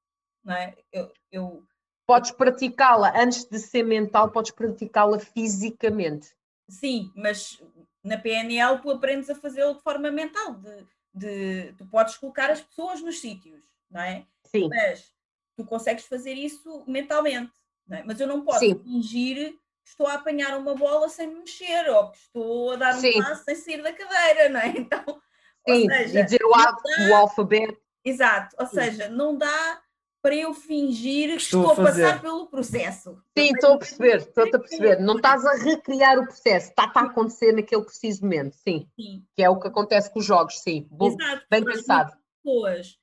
não 0.45 0.55
é? 0.55 0.77
Eu, 0.93 1.13
eu... 1.31 1.65
Podes 2.07 2.31
praticá-la, 2.31 3.13
antes 3.21 3.45
de 3.45 3.59
ser 3.59 3.83
mental, 3.83 4.31
podes 4.31 4.53
praticá-la 4.53 5.19
fisicamente. 5.19 6.35
Sim, 6.69 7.13
mas 7.15 7.63
na 8.03 8.17
PNL 8.17 8.81
tu 8.81 8.91
aprendes 8.91 9.29
a 9.31 9.35
fazê-lo 9.35 9.75
de 9.75 9.83
forma 9.83 10.11
mental, 10.11 10.55
de, 10.55 10.87
de, 11.15 11.73
tu 11.75 11.87
podes 11.87 12.17
colocar 12.17 12.51
as 12.51 12.61
pessoas 12.61 13.03
nos 13.03 13.21
sítios, 13.21 13.63
não 13.91 14.01
é? 14.01 14.27
Sim. 14.45 14.69
Mas 14.69 15.13
tu 15.57 15.65
consegues 15.65 16.05
fazer 16.07 16.35
isso 16.35 16.85
mentalmente, 16.87 17.53
é? 17.91 18.03
mas 18.05 18.21
eu 18.21 18.27
não 18.27 18.45
posso 18.45 18.61
Sim. 18.61 18.79
fingir 18.79 19.59
estou 19.91 20.07
a 20.07 20.15
apanhar 20.15 20.57
uma 20.59 20.75
bola 20.75 21.09
sem 21.09 21.27
me 21.29 21.41
mexer, 21.41 21.89
ou 21.89 22.11
que 22.11 22.19
estou 22.19 22.73
a 22.73 22.77
dar 22.77 22.97
um 22.97 23.01
Sim. 23.01 23.23
passo 23.23 23.45
sem 23.45 23.55
sair 23.55 23.83
da 23.83 23.93
cadeira, 23.93 24.49
não 24.49 24.61
é? 24.61 24.75
Então, 25.69 25.77
Sim, 25.77 25.87
seja, 25.87 26.21
e 26.21 26.25
dizer 26.25 26.45
o, 26.45 26.51
dá... 26.51 26.77
o 27.11 27.15
alfabeto. 27.15 27.79
Exato, 28.03 28.57
ou 28.59 28.67
Sim. 28.67 28.75
seja, 28.77 29.09
não 29.11 29.37
dá 29.37 29.83
para 30.23 30.35
eu 30.35 30.55
fingir 30.55 31.31
que 31.31 31.37
estou, 31.37 31.69
estou 31.69 31.85
a, 31.85 31.89
passar 31.89 32.21
pelo 32.23 32.47
processo. 32.47 33.23
Sim, 33.37 33.53
estou 33.53 33.75
a 33.75 33.79
perceber, 33.79 34.17
estou 34.17 34.45
a 34.45 34.59
perceber. 34.59 35.01
Não 35.01 35.17
estás 35.17 35.45
a 35.45 35.55
recriar 35.57 36.19
o 36.19 36.25
processo, 36.25 36.71
está, 36.71 36.87
está 36.87 37.01
a 37.01 37.05
acontecer 37.05 37.53
naquele 37.53 37.85
preciso 37.85 38.23
momento, 38.23 38.55
sim. 38.55 38.89
sim. 38.97 39.25
Que 39.35 39.43
é 39.43 39.51
o 39.51 39.59
que 39.59 39.69
acontece 39.69 40.11
com 40.11 40.21
os 40.21 40.25
jogos, 40.25 40.59
sim. 40.61 40.89
Bom, 40.91 41.09
Exato, 41.09 41.47
bem 41.51 41.65
pensado. 41.65 42.13
Pessoas 42.43 42.99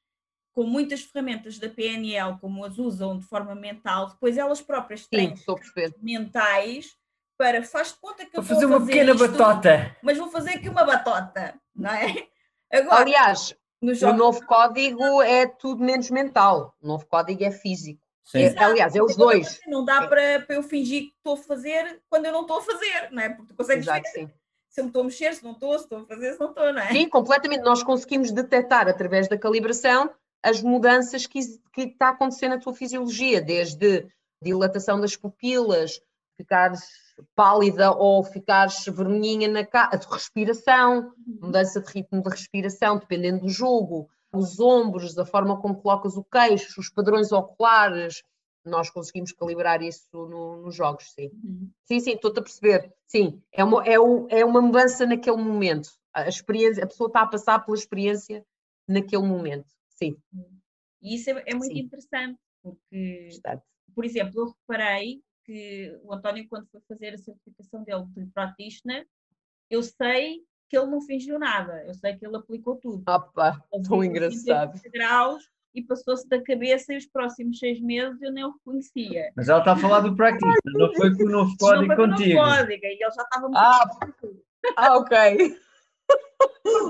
com 0.56 0.64
muitas 0.64 1.02
ferramentas 1.02 1.60
da 1.60 1.68
PNL, 1.70 2.40
como 2.40 2.64
as 2.64 2.80
usam 2.80 3.20
de 3.20 3.26
forma 3.26 3.54
mental, 3.54 4.08
depois 4.08 4.38
elas 4.38 4.62
próprias 4.62 5.06
têm 5.06 5.36
sim, 5.36 5.46
mentais 6.02 6.96
para 7.38 7.62
faz 7.62 7.90
de 7.90 8.00
conta 8.00 8.26
que 8.26 8.32
vou 8.32 8.42
eu 8.42 8.42
vou 8.42 8.56
fazer 8.56 8.66
uma 8.66 8.86
pequena 8.86 9.12
isto, 9.12 9.28
batota. 9.28 9.98
Mas 10.02 10.18
vou 10.18 10.32
fazer 10.32 10.52
aqui 10.52 10.70
uma 10.70 10.86
batota, 10.86 11.60
não 11.76 11.92
é? 11.92 12.28
Agora, 12.72 13.02
Aliás, 13.02 13.54
o 13.82 14.14
novo 14.14 14.46
código 14.46 15.22
é 15.22 15.46
tudo 15.46 15.84
menos 15.84 16.10
mental. 16.10 16.74
O 16.82 16.88
novo 16.88 17.06
código 17.06 17.44
é 17.44 17.52
físico. 17.52 18.02
É, 18.34 18.58
aliás, 18.58 18.96
é 18.96 19.04
os 19.04 19.16
dois. 19.16 19.60
Não 19.68 19.84
dá 19.84 20.08
para, 20.08 20.40
para 20.40 20.56
eu 20.56 20.64
fingir 20.64 21.04
que 21.04 21.14
estou 21.18 21.34
a 21.34 21.38
fazer 21.38 22.02
quando 22.10 22.26
eu 22.26 22.32
não 22.32 22.42
estou 22.42 22.58
a 22.58 22.62
fazer, 22.62 23.12
não 23.12 23.22
é? 23.22 23.30
Porque 23.30 23.54
tu 23.54 23.56
consegues 23.56 23.86
Exato, 23.86 24.02
ver 24.16 24.34
se 24.76 24.82
eu 24.82 24.86
me 24.86 24.90
estou 24.90 25.02
a 25.04 25.06
mexer, 25.06 25.34
se 25.34 25.44
não 25.44 25.52
estou, 25.52 25.78
se 25.78 25.86
estou 25.86 26.00
a 26.00 26.06
fazer, 26.06 26.34
se 26.34 26.40
não 26.40 26.50
estou, 26.50 26.74
não 26.74 26.82
é? 26.82 26.92
Sim, 26.92 27.08
completamente. 27.08 27.62
Nós 27.62 27.82
conseguimos 27.82 28.32
detectar 28.32 28.90
através 28.90 29.28
da 29.30 29.38
calibração 29.38 30.12
as 30.46 30.62
mudanças 30.62 31.26
que, 31.26 31.40
que 31.74 31.82
está 31.82 32.10
acontecendo 32.10 32.52
na 32.52 32.60
tua 32.60 32.74
fisiologia, 32.74 33.42
desde 33.42 34.08
dilatação 34.40 35.02
das 35.02 35.16
pupilas, 35.16 36.00
ficares 36.38 36.84
pálida 37.36 37.92
ou 37.92 38.24
ficares 38.24 38.86
vermelhinha 38.86 39.48
na 39.48 39.66
cara, 39.66 40.00
respiração, 40.12 41.14
uhum. 41.26 41.40
mudança 41.42 41.82
de 41.82 41.92
ritmo 41.92 42.22
de 42.22 42.30
respiração, 42.30 43.00
dependendo 43.00 43.42
do 43.42 43.50
jogo, 43.50 44.08
os 44.32 44.60
ombros, 44.60 45.18
a 45.18 45.26
forma 45.26 45.60
como 45.60 45.82
colocas 45.82 46.16
o 46.16 46.24
queixo, 46.24 46.80
os 46.80 46.90
padrões 46.90 47.32
oculares, 47.32 48.22
nós 48.64 48.90
conseguimos 48.90 49.32
calibrar 49.32 49.82
isso 49.82 50.10
no, 50.14 50.58
nos 50.58 50.76
jogos, 50.76 51.12
sim. 51.14 51.32
Uhum. 51.44 51.72
Sim, 51.86 52.00
sim, 52.00 52.12
estou-te 52.12 52.40
a 52.40 52.44
perceber. 52.44 52.94
Sim, 53.08 53.42
é 53.52 53.64
uma, 53.64 53.84
é, 53.84 54.00
o, 54.00 54.28
é 54.30 54.46
uma 54.46 54.62
mudança 54.62 55.08
naquele 55.08 55.38
momento. 55.38 55.90
A, 56.14 56.28
experiência, 56.28 56.84
a 56.84 56.88
pessoa 56.88 57.08
está 57.08 57.22
a 57.22 57.28
passar 57.28 57.66
pela 57.66 57.78
experiência 57.78 58.46
naquele 58.88 59.24
momento, 59.24 59.75
sim. 59.96 60.18
E 61.02 61.16
isso 61.16 61.30
é, 61.30 61.44
é 61.46 61.56
muito 61.56 61.74
sim. 61.74 61.80
interessante, 61.80 62.40
porque, 62.62 63.30
por 63.94 64.06
exemplo, 64.06 64.42
eu 64.42 64.48
reparei 64.48 65.22
que 65.46 65.98
o 66.04 66.14
António, 66.14 66.48
quando 66.50 66.68
foi 66.68 66.82
fazer 66.88 67.14
a 67.14 67.18
certificação 67.18 67.84
dele 67.84 68.06
de 68.16 68.26
practitioner, 68.28 69.08
eu 69.70 69.84
sei 69.84 70.42
que 70.68 70.78
ele 70.78 70.88
não 70.88 71.02
fingiu 71.02 71.38
nada, 71.38 71.84
eu 71.86 71.94
sei 71.94 72.16
que 72.16 72.26
ele 72.26 72.36
aplicou 72.36 72.76
tudo. 72.78 73.04
Opa, 73.08 73.64
tão 73.88 74.04
engraçado. 74.04 74.82
graus 74.92 75.44
e 75.76 75.84
passou-se 75.84 76.28
da 76.28 76.42
cabeça 76.42 76.94
e 76.94 76.98
os 76.98 77.06
próximos 77.06 77.60
seis 77.60 77.80
meses 77.82 78.20
eu 78.22 78.32
nem 78.32 78.46
o 78.46 78.52
reconhecia. 78.52 79.32
Mas 79.36 79.50
ela 79.50 79.60
está 79.60 79.74
a 79.74 79.78
falar 79.78 80.00
do 80.00 80.16
practitioner, 80.16 80.58
não 80.66 80.94
foi 80.94 81.16
com 81.16 81.24
o 81.24 81.30
novo 81.30 81.56
código 81.60 81.88
não 81.88 81.96
foi 81.96 82.08
contigo. 82.08 82.38
Com 82.38 82.42
o 82.42 82.46
novo 82.46 82.58
código, 82.58 82.86
e 82.86 82.88
ele 82.88 83.00
já 83.00 83.22
estava 83.22 83.42
muito 83.44 83.58
ah, 83.58 83.90
ah, 84.78 84.98
ok. 84.98 85.60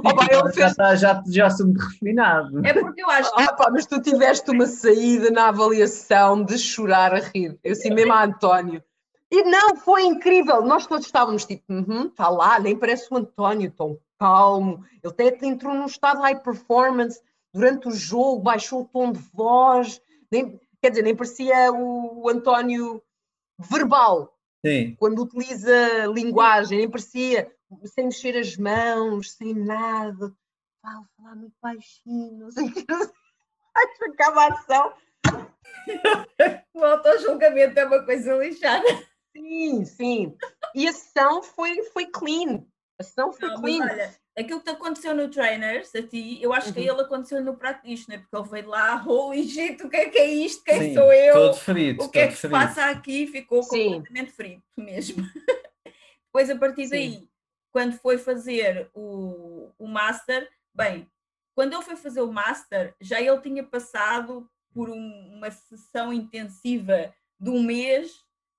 Opa, 0.05 0.27
eu 0.31 0.53
já, 0.53 0.67
está, 0.67 0.95
já, 0.95 1.23
já 1.27 1.49
sou 1.49 1.65
muito 1.65 1.81
refinado. 1.81 2.65
É 2.65 2.73
porque 2.73 3.01
eu 3.01 3.09
acho 3.09 3.33
que. 3.35 3.43
Opa, 3.43 3.69
mas 3.71 3.85
tu 3.85 4.01
tiveste 4.01 4.49
uma 4.51 4.65
saída 4.65 5.29
na 5.31 5.49
avaliação 5.49 6.43
de 6.43 6.57
chorar 6.57 7.13
a 7.13 7.19
rir. 7.19 7.57
Eu 7.63 7.73
assim 7.73 7.93
mesmo 7.93 8.13
a 8.13 8.23
António. 8.23 8.83
E 9.31 9.43
não, 9.43 9.75
foi 9.75 10.03
incrível. 10.03 10.61
Nós 10.61 10.87
todos 10.87 11.05
estávamos 11.05 11.45
tipo, 11.45 11.63
está 11.73 11.91
uhum, 11.91 12.11
-huh, 12.17 12.37
lá, 12.37 12.59
nem 12.59 12.77
parece 12.77 13.07
o 13.11 13.17
António, 13.17 13.71
tão 13.71 13.99
calmo. 14.19 14.83
Ele 15.03 15.13
até 15.13 15.45
entrou 15.45 15.73
num 15.73 15.85
estado 15.85 16.21
high 16.21 16.39
performance 16.41 17.21
durante 17.53 17.87
o 17.87 17.91
jogo, 17.91 18.41
baixou 18.41 18.81
o 18.81 18.85
tom 18.85 19.11
de 19.11 19.19
voz. 19.33 20.01
Nem, 20.31 20.59
quer 20.81 20.89
dizer, 20.89 21.03
nem 21.03 21.15
parecia 21.15 21.71
o, 21.71 22.23
o 22.23 22.29
António 22.29 23.01
verbal. 23.59 24.33
Sim. 24.65 24.95
Quando 24.97 25.21
utiliza 25.21 26.05
linguagem, 26.07 26.77
nem 26.79 26.89
parecia 26.89 27.51
sem 27.85 28.05
mexer 28.05 28.37
as 28.37 28.57
mãos, 28.57 29.31
sem 29.31 29.53
nada. 29.53 30.33
Falo, 30.81 31.05
falar 31.17 31.35
muito 31.35 31.55
baixinho, 31.61 32.39
não 32.39 32.51
sei 32.51 32.65
o 32.65 32.73
que. 32.73 32.85
Acho 32.91 34.11
que 34.15 34.23
a 34.23 34.47
ação. 34.47 34.93
o 36.73 36.83
auto-julgamento 36.83 37.79
é 37.79 37.85
uma 37.85 38.03
coisa 38.03 38.35
lixada. 38.35 38.87
Sim, 39.35 39.83
sim. 39.85 40.37
E 40.73 40.87
a 40.87 40.93
sessão 40.93 41.43
foi, 41.43 41.83
foi 41.85 42.05
clean. 42.05 42.65
A 42.99 43.03
sessão 43.03 43.33
foi 43.33 43.49
não, 43.49 43.61
clean. 43.61 43.81
Olha, 43.83 44.15
aquilo 44.37 44.61
que 44.61 44.69
aconteceu 44.69 45.13
no 45.13 45.29
Trainers, 45.29 45.93
a 45.93 46.01
ti, 46.01 46.41
eu 46.41 46.53
acho 46.53 46.67
uhum. 46.67 46.73
que 46.73 46.79
ele 46.79 47.01
aconteceu 47.01 47.43
no 47.43 47.57
Practitioner, 47.57 48.21
porque 48.21 48.35
ele 48.35 48.49
veio 48.49 48.69
lá, 48.69 49.03
holy 49.05 49.47
shit, 49.47 49.83
o 49.83 49.89
que 49.89 49.97
é 49.97 50.09
que 50.09 50.17
é 50.17 50.25
isto? 50.25 50.63
Quem 50.63 50.79
sim, 50.79 50.93
sou 50.93 51.11
eu? 51.11 51.33
Todo 51.33 51.57
ferido. 51.57 52.03
O 52.03 52.09
que 52.09 52.19
é 52.19 52.27
que 52.27 52.35
se 52.35 52.47
passa 52.47 52.85
aqui? 52.85 53.27
Ficou 53.27 53.63
sim. 53.63 53.95
completamente 53.95 54.31
ferido 54.31 54.63
mesmo. 54.77 55.23
Depois, 56.27 56.49
a 56.49 56.55
partir 56.57 56.85
sim. 56.85 56.89
daí, 56.89 57.29
quando 57.75 57.97
foi 57.97 58.17
fazer 58.17 58.89
o, 58.93 59.69
o 59.77 59.85
Master, 59.85 60.49
bem, 60.73 61.11
quando 61.53 61.73
ele 61.73 61.81
foi 61.81 61.97
fazer 61.97 62.21
o 62.21 62.31
Master, 62.31 62.95
já 63.01 63.19
ele 63.19 63.41
tinha 63.41 63.65
passado 63.65 64.49
por 64.73 64.89
um, 64.89 65.33
uma 65.35 65.51
sessão 65.51 66.13
intensiva 66.13 67.13
de 67.37 67.49
um 67.49 67.61
mês 67.61 68.13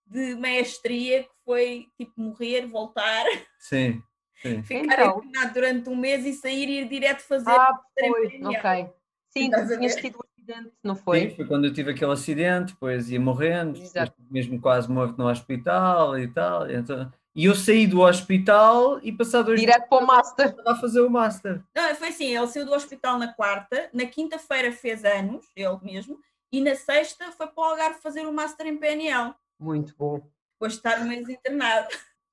de 0.05 0.35
mestria 0.35 1.23
que 1.23 1.31
foi 1.47 1.87
tipo 1.97 2.13
morrer, 2.21 2.67
voltar. 2.67 3.25
Sim. 3.59 4.03
sim. 4.43 4.61
Ficar 4.69 5.07
então, 5.07 5.23
durante 5.55 5.89
um 5.89 5.97
mês 5.97 6.27
e 6.27 6.35
sair 6.35 6.69
e 6.69 6.81
ir 6.83 6.87
direto 6.87 7.23
fazer. 7.23 7.49
Ah, 7.49 7.73
foi, 7.99 8.43
ok. 8.45 8.93
Sim, 9.31 9.51
tu 9.51 9.67
tinhas 9.79 9.97
tido 9.97 10.19
um 10.19 10.29
acidente, 10.31 10.77
não 10.85 10.95
foi? 10.95 11.31
Sim, 11.31 11.37
foi 11.37 11.47
quando 11.47 11.65
eu 11.65 11.73
tive 11.73 11.93
aquele 11.93 12.13
acidente, 12.13 12.75
depois 12.75 13.11
ia 13.11 13.19
morrendo, 13.19 13.81
mesmo 14.31 14.61
quase 14.61 14.93
morto 14.93 15.17
no 15.17 15.27
hospital 15.27 16.19
e 16.19 16.29
tal. 16.29 16.71
Então, 16.71 17.11
e 17.37 17.45
eu 17.45 17.55
saí 17.55 17.87
do 17.87 18.01
hospital 18.01 18.99
e 19.03 19.13
passado 19.13 19.47
dois 19.47 19.61
Direto 19.61 19.91
para 19.91 20.03
o 20.03 20.07
Master. 20.07 20.57
a 20.67 20.75
fazer 20.75 21.03
o 21.03 21.11
Master. 21.11 21.63
Não, 21.75 21.95
foi 21.95 22.09
assim, 22.09 22.35
ele 22.35 22.47
saiu 22.47 22.65
do 22.65 22.73
hospital 22.73 23.19
na 23.19 23.31
quarta, 23.35 23.91
na 23.93 24.07
quinta-feira 24.07 24.73
fez 24.73 25.05
anos, 25.05 25.45
ele 25.55 25.79
mesmo, 25.83 26.19
e 26.51 26.63
na 26.63 26.75
sexta 26.75 27.31
foi 27.33 27.47
para 27.47 27.61
o 27.61 27.65
Algarve 27.65 28.01
fazer 28.01 28.27
o 28.27 28.33
Master 28.33 28.67
em 28.67 28.79
PNL. 28.79 29.35
Muito 29.61 29.95
bom. 29.99 30.27
Depois 30.55 30.73
de 30.73 30.79
estar 30.79 30.99
um 31.03 31.09
mês 31.09 31.29
internado. 31.29 31.89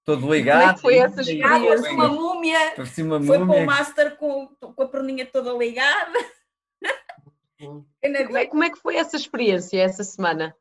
Todo 0.05 0.33
ligado. 0.33 0.59
Como 0.59 0.71
é 0.71 0.73
que 0.73 0.81
foi 0.81 0.97
essa 0.97 1.21
experiência? 1.21 1.91
uma 1.91 2.07
múmia. 2.07 2.73
Uma 2.77 3.21
foi 3.21 3.37
múmia. 3.37 3.45
para 3.45 3.63
o 3.63 3.65
Master 3.65 4.15
com, 4.15 4.47
com 4.47 4.83
a 4.83 4.87
perninha 4.87 5.25
toda 5.25 5.51
ligada. 5.51 6.19
Como 7.59 8.37
é, 8.37 8.45
como 8.45 8.63
é 8.65 8.69
que 8.69 8.77
foi 8.77 8.97
essa 8.97 9.15
experiência, 9.15 9.81
essa 9.81 10.03
semana? 10.03 10.53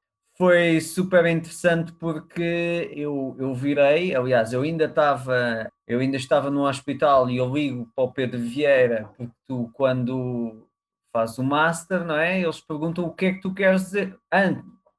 Foi 0.43 0.81
super 0.81 1.25
interessante 1.27 1.93
porque 1.93 2.91
eu, 2.97 3.37
eu 3.39 3.55
virei, 3.55 4.13
aliás, 4.13 4.53
eu 4.53 4.63
ainda 4.63 4.87
estava, 4.87 5.71
eu 5.87 6.01
ainda 6.01 6.17
estava 6.17 6.51
no 6.51 6.67
hospital 6.67 7.31
e 7.31 7.37
eu 7.37 7.55
ligo 7.55 7.89
para 7.95 8.03
o 8.03 8.11
Pedro 8.11 8.41
Vieira, 8.41 9.09
porque 9.17 9.33
tu 9.47 9.71
quando 9.73 10.67
fazes 11.15 11.39
o 11.39 11.45
master, 11.45 12.05
não 12.05 12.17
é? 12.17 12.41
Eles 12.41 12.61
perguntam 12.61 13.05
o 13.05 13.13
que 13.13 13.27
é 13.27 13.33
que 13.35 13.41
tu 13.41 13.55
queres 13.55 13.83
dizer. 13.83 14.17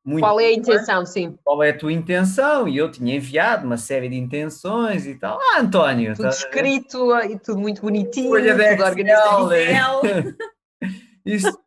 muito 0.05 0.23
qual 0.23 0.39
é 0.39 0.45
a 0.45 0.53
intenção, 0.53 1.05
sim. 1.05 1.37
Qual 1.43 1.61
é 1.61 1.71
a 1.71 1.77
tua 1.77 1.91
intenção? 1.91 2.65
E 2.65 2.77
eu 2.77 2.89
tinha 2.89 3.13
enviado 3.13 3.65
uma 3.65 3.75
série 3.75 4.07
de 4.07 4.15
intenções 4.15 5.05
e 5.05 5.15
tal. 5.15 5.37
Ah, 5.41 5.59
António! 5.59 6.15
Tudo 6.15 6.29
escrito 6.29 7.13
e 7.25 7.37
tudo 7.37 7.59
muito 7.59 7.81
bonitinho, 7.81 8.29
Folha 8.29 8.53
tudo 8.53 8.85
organizado. 8.85 9.49
Isso 11.25 11.57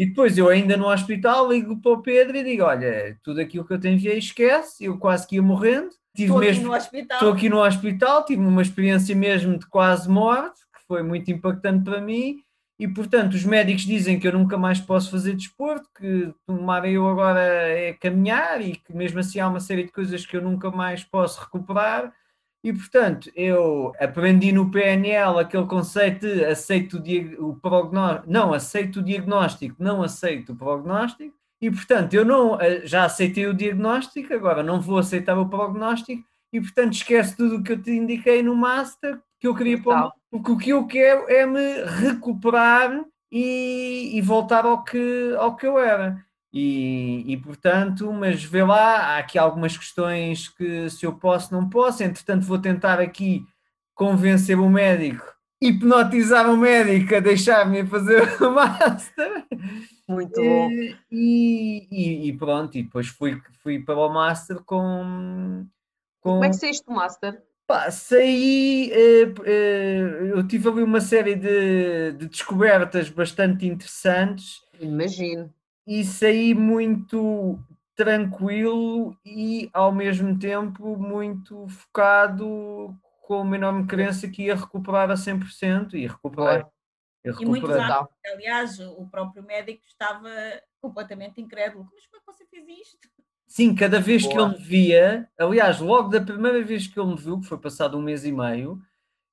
E 0.00 0.06
depois 0.06 0.38
eu 0.38 0.48
ainda 0.48 0.78
no 0.78 0.88
hospital 0.88 1.52
ligo 1.52 1.78
para 1.78 1.92
o 1.92 2.00
Pedro 2.00 2.34
e 2.38 2.42
digo, 2.42 2.62
olha, 2.62 3.18
tudo 3.22 3.38
aquilo 3.38 3.66
que 3.66 3.74
eu 3.74 3.78
te 3.78 3.86
enviei 3.86 4.16
esquece, 4.16 4.86
eu 4.86 4.96
quase 4.96 5.26
que 5.26 5.34
ia 5.34 5.42
morrendo. 5.42 5.90
Tive 6.16 6.28
estou 6.28 6.38
mesmo, 6.38 6.60
aqui 6.60 6.64
no 6.64 6.74
hospital. 6.74 7.16
Estou 7.18 7.32
aqui 7.34 7.48
no 7.50 7.62
hospital, 7.62 8.24
tive 8.24 8.40
uma 8.40 8.62
experiência 8.62 9.14
mesmo 9.14 9.58
de 9.58 9.66
quase 9.66 10.08
morte, 10.08 10.58
que 10.74 10.86
foi 10.88 11.02
muito 11.02 11.30
impactante 11.30 11.84
para 11.84 12.00
mim 12.00 12.38
e 12.78 12.88
portanto 12.88 13.34
os 13.34 13.44
médicos 13.44 13.82
dizem 13.82 14.18
que 14.18 14.26
eu 14.26 14.32
nunca 14.32 14.56
mais 14.56 14.80
posso 14.80 15.10
fazer 15.10 15.36
desporto, 15.36 15.86
que 15.94 16.32
tomar 16.46 16.88
eu 16.88 17.06
agora 17.06 17.42
é 17.42 17.92
caminhar 17.92 18.62
e 18.62 18.76
que 18.76 18.96
mesmo 18.96 19.20
assim 19.20 19.38
há 19.38 19.48
uma 19.48 19.60
série 19.60 19.84
de 19.84 19.92
coisas 19.92 20.24
que 20.24 20.34
eu 20.34 20.40
nunca 20.40 20.70
mais 20.70 21.04
posso 21.04 21.42
recuperar. 21.42 22.10
E 22.62 22.72
portanto 22.72 23.30
eu 23.34 23.92
aprendi 23.98 24.52
no 24.52 24.70
PNL 24.70 25.38
aquele 25.38 25.66
conceito 25.66 26.26
de 26.26 26.44
aceito 26.44 27.02
o, 27.38 27.50
o 27.50 27.56
prognóstico, 27.56 28.30
não 28.30 28.52
aceito 28.52 29.00
o 29.00 29.02
diagnóstico, 29.02 29.76
não 29.78 30.02
aceito 30.02 30.52
o 30.52 30.56
prognóstico. 30.56 31.34
E 31.60 31.70
portanto 31.70 32.14
eu 32.14 32.24
não 32.24 32.60
eh, 32.60 32.86
já 32.86 33.04
aceitei 33.04 33.46
o 33.46 33.54
diagnóstico, 33.54 34.32
agora 34.32 34.62
não 34.62 34.80
vou 34.80 34.98
aceitar 34.98 35.38
o 35.38 35.48
prognóstico 35.48 36.22
e 36.52 36.60
portanto 36.60 36.94
esquece 36.94 37.36
tudo 37.36 37.56
o 37.56 37.62
que 37.62 37.72
eu 37.72 37.82
te 37.82 37.90
indiquei 37.90 38.42
no 38.42 38.54
master 38.54 39.20
que 39.38 39.46
eu 39.46 39.54
queria 39.54 39.80
pôr, 39.80 40.12
porque 40.30 40.50
o 40.50 40.58
que 40.58 40.70
eu 40.70 40.86
quero 40.86 41.30
é 41.30 41.46
me 41.46 41.82
recuperar 41.84 43.04
e, 43.32 44.10
e, 44.14 44.20
voltar 44.20 44.66
ao 44.66 44.84
que, 44.84 45.34
ao 45.38 45.56
que 45.56 45.66
eu 45.66 45.78
era. 45.78 46.22
E, 46.52 47.32
e, 47.32 47.36
portanto, 47.36 48.12
mas 48.12 48.42
vê 48.42 48.64
lá, 48.64 49.14
há 49.14 49.18
aqui 49.18 49.38
algumas 49.38 49.76
questões 49.76 50.48
que 50.48 50.90
se 50.90 51.06
eu 51.06 51.12
posso, 51.12 51.54
não 51.54 51.68
posso, 51.68 52.02
entretanto 52.02 52.44
vou 52.44 52.58
tentar 52.58 52.98
aqui 52.98 53.44
convencer 53.94 54.58
o 54.58 54.68
médico, 54.68 55.24
hipnotizar 55.62 56.50
o 56.50 56.56
médico 56.56 57.14
a 57.14 57.20
deixar-me 57.20 57.86
fazer 57.86 58.22
o 58.42 58.50
master. 58.50 59.46
Muito 60.08 60.40
bom. 60.40 60.70
E, 61.10 61.86
e, 61.90 62.28
e, 62.28 62.36
pronto, 62.36 62.76
e 62.76 62.82
depois 62.82 63.06
fui, 63.06 63.40
fui 63.62 63.78
para 63.78 63.98
o 63.98 64.08
master 64.08 64.56
com... 64.64 65.66
com... 66.20 66.30
Como 66.30 66.44
é 66.44 66.48
que 66.48 66.56
saíste 66.56 66.84
do 66.84 66.92
master? 66.92 67.40
Pá, 67.64 67.88
saí, 67.92 68.90
eh, 68.92 69.32
eh, 69.44 70.30
eu 70.34 70.44
tive 70.44 70.68
ali 70.68 70.82
uma 70.82 71.00
série 71.00 71.36
de, 71.36 72.10
de 72.14 72.26
descobertas 72.26 73.08
bastante 73.08 73.64
interessantes. 73.64 74.60
Imagino. 74.80 75.54
E 75.86 76.04
saí 76.04 76.54
muito 76.54 77.58
tranquilo 77.96 79.16
e 79.24 79.68
ao 79.72 79.92
mesmo 79.92 80.38
tempo 80.38 80.96
muito 80.96 81.68
focado 81.68 82.96
com 83.22 83.42
uma 83.42 83.56
enorme 83.56 83.86
crença 83.86 84.26
que 84.28 84.44
ia 84.44 84.56
recuperar 84.56 85.10
a 85.10 85.14
100% 85.14 85.94
e 85.94 86.06
recuperar. 86.06 86.66
E 87.24 87.44
muito 87.44 87.66
rápido. 87.66 88.08
Aliás, 88.26 88.78
o 88.80 89.06
próprio 89.10 89.42
médico 89.42 89.82
estava 89.86 90.30
completamente 90.80 91.40
incrédulo. 91.40 91.86
Mas 91.92 92.06
como 92.06 92.16
é 92.16 92.20
que 92.20 92.32
você 92.32 92.46
fez 92.46 92.80
isto? 92.80 93.08
Sim, 93.46 93.74
cada 93.74 94.00
vez 94.00 94.22
Boa. 94.22 94.32
que 94.32 94.40
ele 94.40 94.58
me 94.58 94.64
via, 94.64 95.28
aliás, 95.38 95.80
logo 95.80 96.08
da 96.08 96.20
primeira 96.20 96.62
vez 96.62 96.86
que 96.86 96.98
ele 96.98 97.10
me 97.10 97.16
viu, 97.16 97.40
que 97.40 97.46
foi 97.46 97.58
passado 97.58 97.98
um 97.98 98.02
mês 98.02 98.24
e 98.24 98.32
meio, 98.32 98.80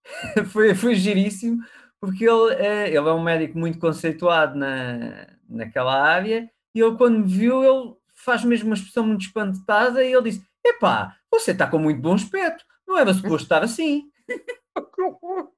foi, 0.52 0.76
foi 0.76 0.96
giríssimo, 0.96 1.64
porque 2.02 2.26
ele 2.26 2.56
é, 2.56 2.88
ele 2.88 2.98
é 2.98 3.14
um 3.14 3.24
médico 3.24 3.58
muito 3.58 3.80
conceituado 3.80 4.58
na, 4.58 5.37
naquela 5.50 6.02
área, 6.02 6.50
e 6.74 6.82
ele 6.82 6.96
quando 6.96 7.20
me 7.20 7.28
viu, 7.28 7.64
ele 7.64 7.96
faz 8.14 8.44
mesmo 8.44 8.70
uma 8.70 8.76
expressão 8.76 9.06
muito 9.06 9.22
espantada, 9.22 10.04
e 10.04 10.14
ele 10.14 10.30
disse, 10.30 10.46
epá, 10.66 11.16
você 11.32 11.52
está 11.52 11.68
com 11.68 11.80
muito 11.80 12.02
bom 12.02 12.14
aspecto, 12.14 12.66
não 12.88 12.98
era 12.98 13.14
suposto 13.14 13.44
estar 13.44 13.64
assim. 13.64 14.10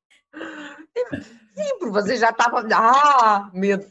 Sim, 1.55 1.77
porque 1.79 1.91
você 1.91 2.17
já 2.17 2.29
estava. 2.29 2.65
Ah, 2.73 3.49
medo. 3.53 3.85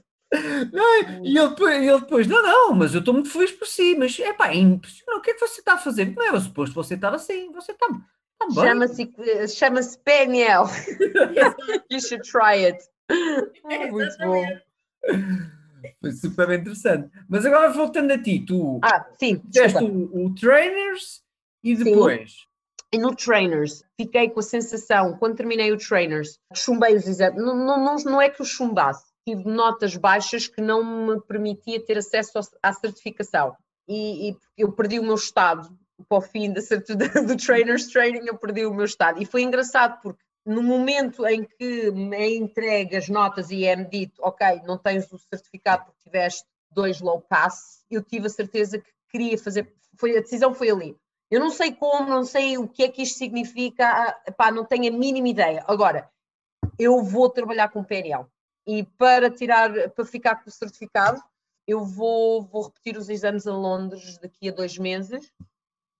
Não, 0.72 1.24
e 1.24 1.38
ele, 1.38 1.86
ele 1.86 2.01
depois, 2.01 2.26
não, 2.26 2.42
não, 2.42 2.74
mas 2.74 2.92
eu 2.92 3.01
estou 3.01 3.14
muito 3.14 3.30
feliz 3.30 3.51
por 3.53 3.66
si, 3.66 3.96
mas 3.96 4.18
é 4.18 4.32
pá, 4.32 4.49
é 4.49 4.57
impressionante, 4.57 5.18
o 5.18 5.22
que 5.22 5.30
é 5.30 5.34
que 5.34 5.40
você 5.40 5.61
está 5.61 5.72
a 5.74 5.78
fazer? 5.78 6.14
Não 6.14 6.22
era 6.22 6.38
suposto 6.38 6.74
você 6.74 6.94
estar 6.94 7.14
assim, 7.14 7.51
você 7.51 7.72
está, 7.72 7.86
está. 7.86 8.62
Chama-se 8.62 9.11
chama 9.49 9.80
PNL. 10.05 10.66
you 11.90 12.01
should 12.01 12.22
try 12.28 12.66
it. 12.66 12.78
muito 13.90 14.18
bom. 14.18 15.49
Foi 16.01 16.12
super 16.12 16.51
interessante. 16.51 17.11
Mas 17.29 17.45
agora 17.45 17.70
voltando 17.70 18.12
a 18.12 18.22
ti, 18.22 18.45
tu 18.45 18.81
ah, 18.83 19.07
sim, 19.18 19.41
fizeste 19.47 19.83
o, 19.83 20.26
o, 20.26 20.35
Trainers 20.35 21.22
e 21.62 21.76
depois. 21.76 22.31
Sim. 22.31 22.49
E 22.95 22.99
no 22.99 23.14
Trainers, 23.14 23.85
fiquei 24.01 24.31
com 24.31 24.41
a 24.41 24.43
sensação, 24.43 25.16
quando 25.18 25.37
terminei 25.37 25.70
o 25.72 25.76
Trainers, 25.76 26.39
chumbei 26.55 26.97
os 26.97 27.07
exames. 27.07 27.37
Não, 27.37 27.55
não, 27.55 27.97
não, 27.97 28.20
é 28.20 28.31
que 28.31 28.41
eu 28.41 28.47
chumbasse, 28.47 29.05
tive 29.26 29.45
notas 29.45 29.95
baixas 29.95 30.47
que 30.47 30.62
não 30.62 31.07
me 31.07 31.20
permitia 31.20 31.85
ter 31.85 31.99
acesso 31.99 32.41
à 32.62 32.72
certificação. 32.72 33.55
E, 33.87 34.31
e 34.31 34.37
eu 34.57 34.72
perdi 34.72 34.99
o 34.99 35.03
meu 35.03 35.16
estado 35.16 35.68
para 36.09 36.18
o 36.18 36.22
fim 36.22 36.53
da, 36.53 36.61
do 37.26 37.37
Trainers 37.37 37.89
Training, 37.89 38.26
eu 38.26 38.39
perdi 38.39 38.64
o 38.64 38.72
meu 38.72 38.87
estado. 38.87 39.22
E 39.22 39.26
foi 39.26 39.43
engraçado 39.43 40.01
porque 40.01 40.22
no 40.49 40.62
momento 40.62 41.26
em 41.26 41.44
que 41.44 41.90
me 41.90 42.16
é 42.16 42.34
entregue 42.34 42.96
as 42.96 43.07
notas 43.07 43.51
e 43.51 43.66
é-me 43.66 43.84
dito, 43.84 44.18
ok, 44.22 44.62
não 44.64 44.78
tens 44.78 45.12
o 45.12 45.18
certificado 45.18 45.84
porque 45.84 46.01
tiveste 46.05 46.46
dois 46.70 47.03
low 47.03 47.20
pass, 47.20 47.84
eu 47.90 48.03
tive 48.03 48.28
a 48.28 48.30
certeza 48.30 48.78
que 48.78 48.90
queria 49.11 49.36
fazer, 49.36 49.70
foi, 49.94 50.16
a 50.16 50.22
decisão 50.22 50.55
foi 50.55 50.70
ali. 50.70 50.96
Eu 51.30 51.38
não 51.38 51.51
sei 51.51 51.74
como, 51.74 52.09
não 52.09 52.24
sei 52.24 52.57
o 52.57 52.66
que 52.66 52.82
é 52.82 52.88
que 52.88 53.03
isto 53.03 53.18
significa, 53.18 54.18
pá, 54.38 54.51
não 54.51 54.64
tenho 54.64 54.88
a 54.88 54.96
mínima 54.96 55.28
ideia. 55.28 55.62
Agora, 55.68 56.11
eu 56.78 57.03
vou 57.03 57.28
trabalhar 57.28 57.68
com 57.68 57.84
PNL 57.84 58.24
e 58.66 58.84
para 58.84 59.30
tirar, 59.30 59.90
para 59.90 60.05
ficar 60.07 60.36
com 60.36 60.49
o 60.49 60.53
certificado, 60.53 61.22
eu 61.66 61.84
vou, 61.84 62.40
vou 62.40 62.62
repetir 62.62 62.96
os 62.96 63.11
exames 63.11 63.46
a 63.46 63.53
Londres 63.53 64.16
daqui 64.16 64.49
a 64.49 64.53
dois 64.53 64.78
meses. 64.78 65.30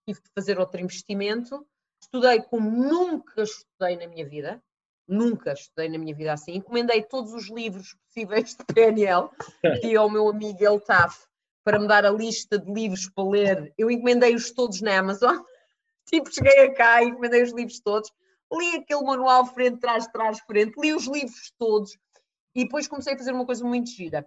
Tive 0.07 0.21
que 0.21 0.29
fazer 0.33 0.57
outro 0.57 0.81
investimento. 0.81 1.63
Estudei 2.01 2.41
como 2.41 2.69
nunca 2.69 3.43
estudei 3.43 3.97
na 3.97 4.07
minha 4.07 4.27
vida. 4.27 4.61
Nunca 5.07 5.53
estudei 5.53 5.89
na 5.89 5.97
minha 5.97 6.15
vida 6.15 6.33
assim. 6.33 6.55
Encomendei 6.55 7.03
todos 7.03 7.33
os 7.33 7.49
livros 7.49 7.95
possíveis 8.05 8.55
de 8.55 8.63
PNL. 8.73 9.29
Pedi 9.61 9.95
ao 9.97 10.09
meu 10.09 10.29
amigo 10.29 10.63
Eltaf 10.63 11.25
para 11.63 11.79
me 11.79 11.87
dar 11.87 12.05
a 12.05 12.11
lista 12.11 12.57
de 12.57 12.71
livros 12.71 13.09
para 13.09 13.29
ler. 13.29 13.73
Eu 13.77 13.89
encomendei-os 13.89 14.51
todos 14.51 14.81
na 14.81 14.97
Amazon. 14.97 15.37
Tipo, 16.05 16.33
cheguei 16.33 16.65
a 16.65 16.73
cá 16.73 17.03
e 17.03 17.09
encomendei 17.09 17.43
os 17.43 17.53
livros 17.53 17.79
todos. 17.79 18.11
Li 18.51 18.77
aquele 18.77 19.03
manual 19.03 19.45
frente, 19.45 19.79
trás, 19.79 20.07
trás, 20.07 20.39
frente. 20.39 20.73
Li 20.79 20.91
os 20.91 21.05
livros 21.05 21.53
todos 21.57 21.95
e 22.55 22.63
depois 22.63 22.87
comecei 22.87 23.13
a 23.13 23.17
fazer 23.17 23.31
uma 23.31 23.45
coisa 23.45 23.63
muito 23.63 23.89
gira, 23.89 24.25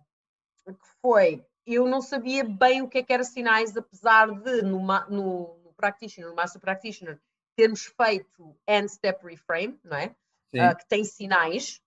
que 0.64 0.74
foi, 1.00 1.44
eu 1.66 1.86
não 1.86 2.00
sabia 2.00 2.44
bem 2.44 2.82
o 2.82 2.88
que, 2.88 2.98
é 2.98 3.02
que 3.02 3.12
era 3.12 3.24
sinais, 3.24 3.76
apesar 3.76 4.30
de 4.30 4.62
no, 4.62 4.80
no, 5.08 5.58
no 5.58 5.72
Practitioner, 5.76 6.30
no 6.30 6.36
Master 6.36 6.60
Practitioner, 6.60 7.20
termos 7.56 7.84
feito 7.84 8.56
End 8.66 8.88
Step 8.90 9.24
Reframe, 9.24 9.78
não 9.84 9.96
é? 9.96 10.14
Uh, 10.54 10.76
que 10.76 10.86
tem 10.86 11.04
sinais. 11.04 11.80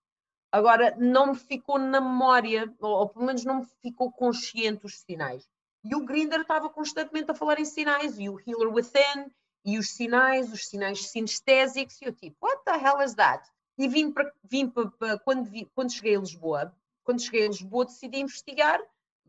Agora, 0.50 0.96
não 0.98 1.28
me 1.28 1.36
ficou 1.36 1.78
na 1.78 2.00
memória, 2.00 2.72
ou, 2.80 2.90
ou, 2.90 3.08
pelo 3.08 3.26
menos 3.26 3.44
não 3.44 3.60
me 3.60 3.66
ficou 3.82 4.10
consciente 4.10 4.86
os 4.86 5.00
sinais. 5.00 5.48
E 5.84 5.94
o 5.94 6.04
Grinder 6.04 6.40
estava 6.40 6.68
constantemente 6.68 7.30
a 7.30 7.34
falar 7.34 7.60
em 7.60 7.64
sinais, 7.64 8.18
e 8.18 8.28
o 8.28 8.40
Healer 8.40 8.72
Within, 8.72 9.30
e 9.64 9.78
os 9.78 9.90
sinais, 9.90 10.52
os 10.52 10.66
sinais 10.66 11.08
sinestésicos, 11.08 12.00
e 12.00 12.06
eu 12.06 12.12
tipo, 12.12 12.36
what 12.40 12.64
the 12.64 12.72
hell 12.72 13.00
is 13.02 13.14
that? 13.14 13.44
e 13.78 13.88
vim 13.88 14.10
para, 14.10 14.32
vim 14.42 14.68
para, 14.68 15.18
quando, 15.18 15.44
vi, 15.44 15.70
quando 15.74 15.92
cheguei 15.92 16.16
a 16.16 16.20
Lisboa, 16.20 16.74
quando 17.04 17.20
cheguei 17.20 17.44
a 17.44 17.48
Lisboa 17.48 17.84
decidi 17.84 18.18
investigar, 18.18 18.80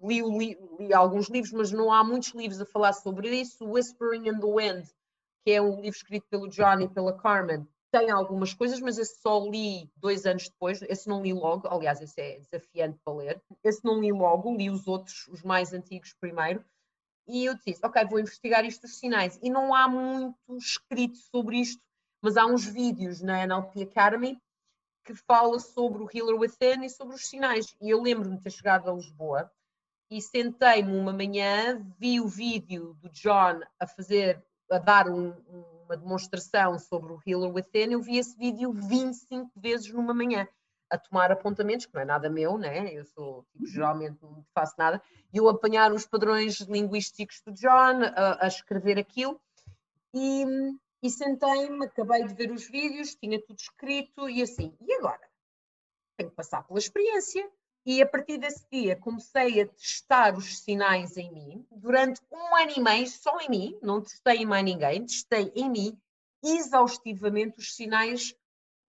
li, 0.01 0.21
li, 0.21 0.57
li, 0.79 0.93
alguns 0.93 1.27
livros, 1.27 1.51
mas 1.51 1.71
não 1.71 1.91
há 1.91 2.03
muitos 2.03 2.29
livros 2.29 2.61
a 2.61 2.65
falar 2.65 2.93
sobre 2.93 3.29
isso, 3.29 3.65
Whispering 3.65 4.27
in 4.29 4.39
the 4.39 4.45
Wind, 4.45 4.87
que 5.47 5.53
é 5.53 5.61
um 5.61 5.79
livro 5.79 5.95
escrito 5.95 6.27
pelo 6.29 6.49
John 6.49 6.81
e 6.81 6.89
pela 6.89 7.17
Carmen, 7.17 7.65
tem 7.89 8.11
algumas 8.11 8.53
coisas, 8.53 8.81
mas 8.81 8.97
esse 8.97 9.21
só 9.21 9.39
li 9.47 9.89
dois 9.95 10.25
anos 10.25 10.49
depois, 10.49 10.81
esse 10.81 11.07
não 11.07 11.21
li 11.21 11.31
logo, 11.31 11.69
aliás, 11.69 12.01
esse 12.01 12.19
é 12.19 12.39
desafiante 12.39 12.99
para 13.01 13.13
ler, 13.13 13.41
esse 13.63 13.81
não 13.85 14.01
li 14.01 14.11
logo, 14.11 14.53
li 14.53 14.69
os 14.69 14.85
outros, 14.89 15.25
os 15.29 15.41
mais 15.43 15.71
antigos 15.71 16.13
primeiro, 16.19 16.65
e 17.25 17.45
eu 17.45 17.55
disse, 17.65 17.79
ok, 17.81 18.03
vou 18.03 18.19
investigar 18.19 18.65
isto 18.65 18.81
dos 18.81 18.97
sinais, 18.97 19.39
e 19.41 19.49
não 19.49 19.73
há 19.73 19.87
muito 19.87 20.57
escrito 20.57 21.15
sobre 21.15 21.61
isto, 21.61 21.81
mas 22.21 22.35
há 22.35 22.45
uns 22.45 22.65
vídeos 22.65 23.21
na 23.21 23.43
NLP 23.43 23.83
Academy 23.83 24.37
que 25.05 25.15
fala 25.15 25.61
sobre 25.61 26.03
o 26.03 26.09
Healer 26.13 26.37
Within 26.37 26.83
e 26.83 26.89
sobre 26.89 27.15
os 27.15 27.25
sinais. 27.25 27.73
E 27.79 27.89
eu 27.89 28.01
lembro-me 28.01 28.35
de 28.35 28.43
ter 28.43 28.49
chegado 28.49 28.89
a 28.89 28.93
Lisboa 28.93 29.49
e 30.11 30.21
sentei-me 30.21 30.91
uma 30.91 31.13
manhã, 31.13 31.81
vi 31.97 32.19
o 32.19 32.27
vídeo 32.27 32.95
do 32.95 33.09
John 33.11 33.61
a 33.79 33.87
fazer, 33.87 34.45
a 34.69 34.77
dar 34.77 35.07
um, 35.09 35.33
uma 35.85 35.97
demonstração 35.97 36.77
sobre 36.77 37.13
o 37.13 37.19
Healer 37.25 37.53
Within, 37.53 37.93
eu 37.93 38.01
vi 38.01 38.17
esse 38.17 38.37
vídeo 38.37 38.71
25 38.71 39.51
vezes 39.55 39.91
numa 39.91 40.13
manhã, 40.13 40.47
a 40.89 40.97
tomar 40.97 41.31
apontamentos, 41.31 41.85
que 41.85 41.93
não 41.93 42.01
é 42.01 42.05
nada 42.05 42.29
meu, 42.29 42.57
né? 42.57 42.93
Eu 42.93 43.05
sou, 43.05 43.43
tipo, 43.51 43.65
uhum. 43.65 43.71
geralmente 43.71 44.17
não 44.21 44.45
faço 44.53 44.75
nada, 44.77 45.01
e 45.33 45.37
eu 45.37 45.49
apanhar 45.49 45.91
os 45.91 46.05
padrões 46.05 46.59
linguísticos 46.61 47.41
do 47.41 47.53
John, 47.53 48.03
a, 48.15 48.45
a 48.45 48.47
escrever 48.47 48.97
aquilo, 48.97 49.39
e, 50.13 50.45
e 51.03 51.09
sentei-me, 51.09 51.85
acabei 51.85 52.25
de 52.25 52.33
ver 52.33 52.51
os 52.51 52.67
vídeos, 52.69 53.15
tinha 53.15 53.41
tudo 53.41 53.59
escrito, 53.59 54.29
e 54.29 54.41
assim, 54.41 54.75
e 54.81 54.93
agora? 54.93 55.27
Tenho 56.17 56.29
que 56.29 56.35
passar 56.35 56.63
pela 56.63 56.79
experiência, 56.79 57.49
e 57.87 58.01
a 58.01 58.05
partir 58.05 58.37
desse 58.37 58.67
dia 58.69 58.97
comecei 58.97 59.61
a 59.61 59.65
testar 59.65 60.37
os 60.37 60.59
sinais 60.59 61.15
em 61.15 61.31
mim. 61.31 61.65
Durante 61.71 62.19
um 62.29 62.53
ano 62.53 62.73
e 62.75 62.81
meio, 62.81 63.07
só 63.07 63.39
em 63.39 63.49
mim, 63.49 63.79
não 63.81 64.01
testei 64.01 64.39
em 64.39 64.45
mais 64.45 64.65
ninguém, 64.65 65.05
testei 65.05 65.53
em 65.55 65.69
mim 65.69 65.97
exaustivamente 66.43 67.59
os 67.59 67.73
sinais 67.73 68.35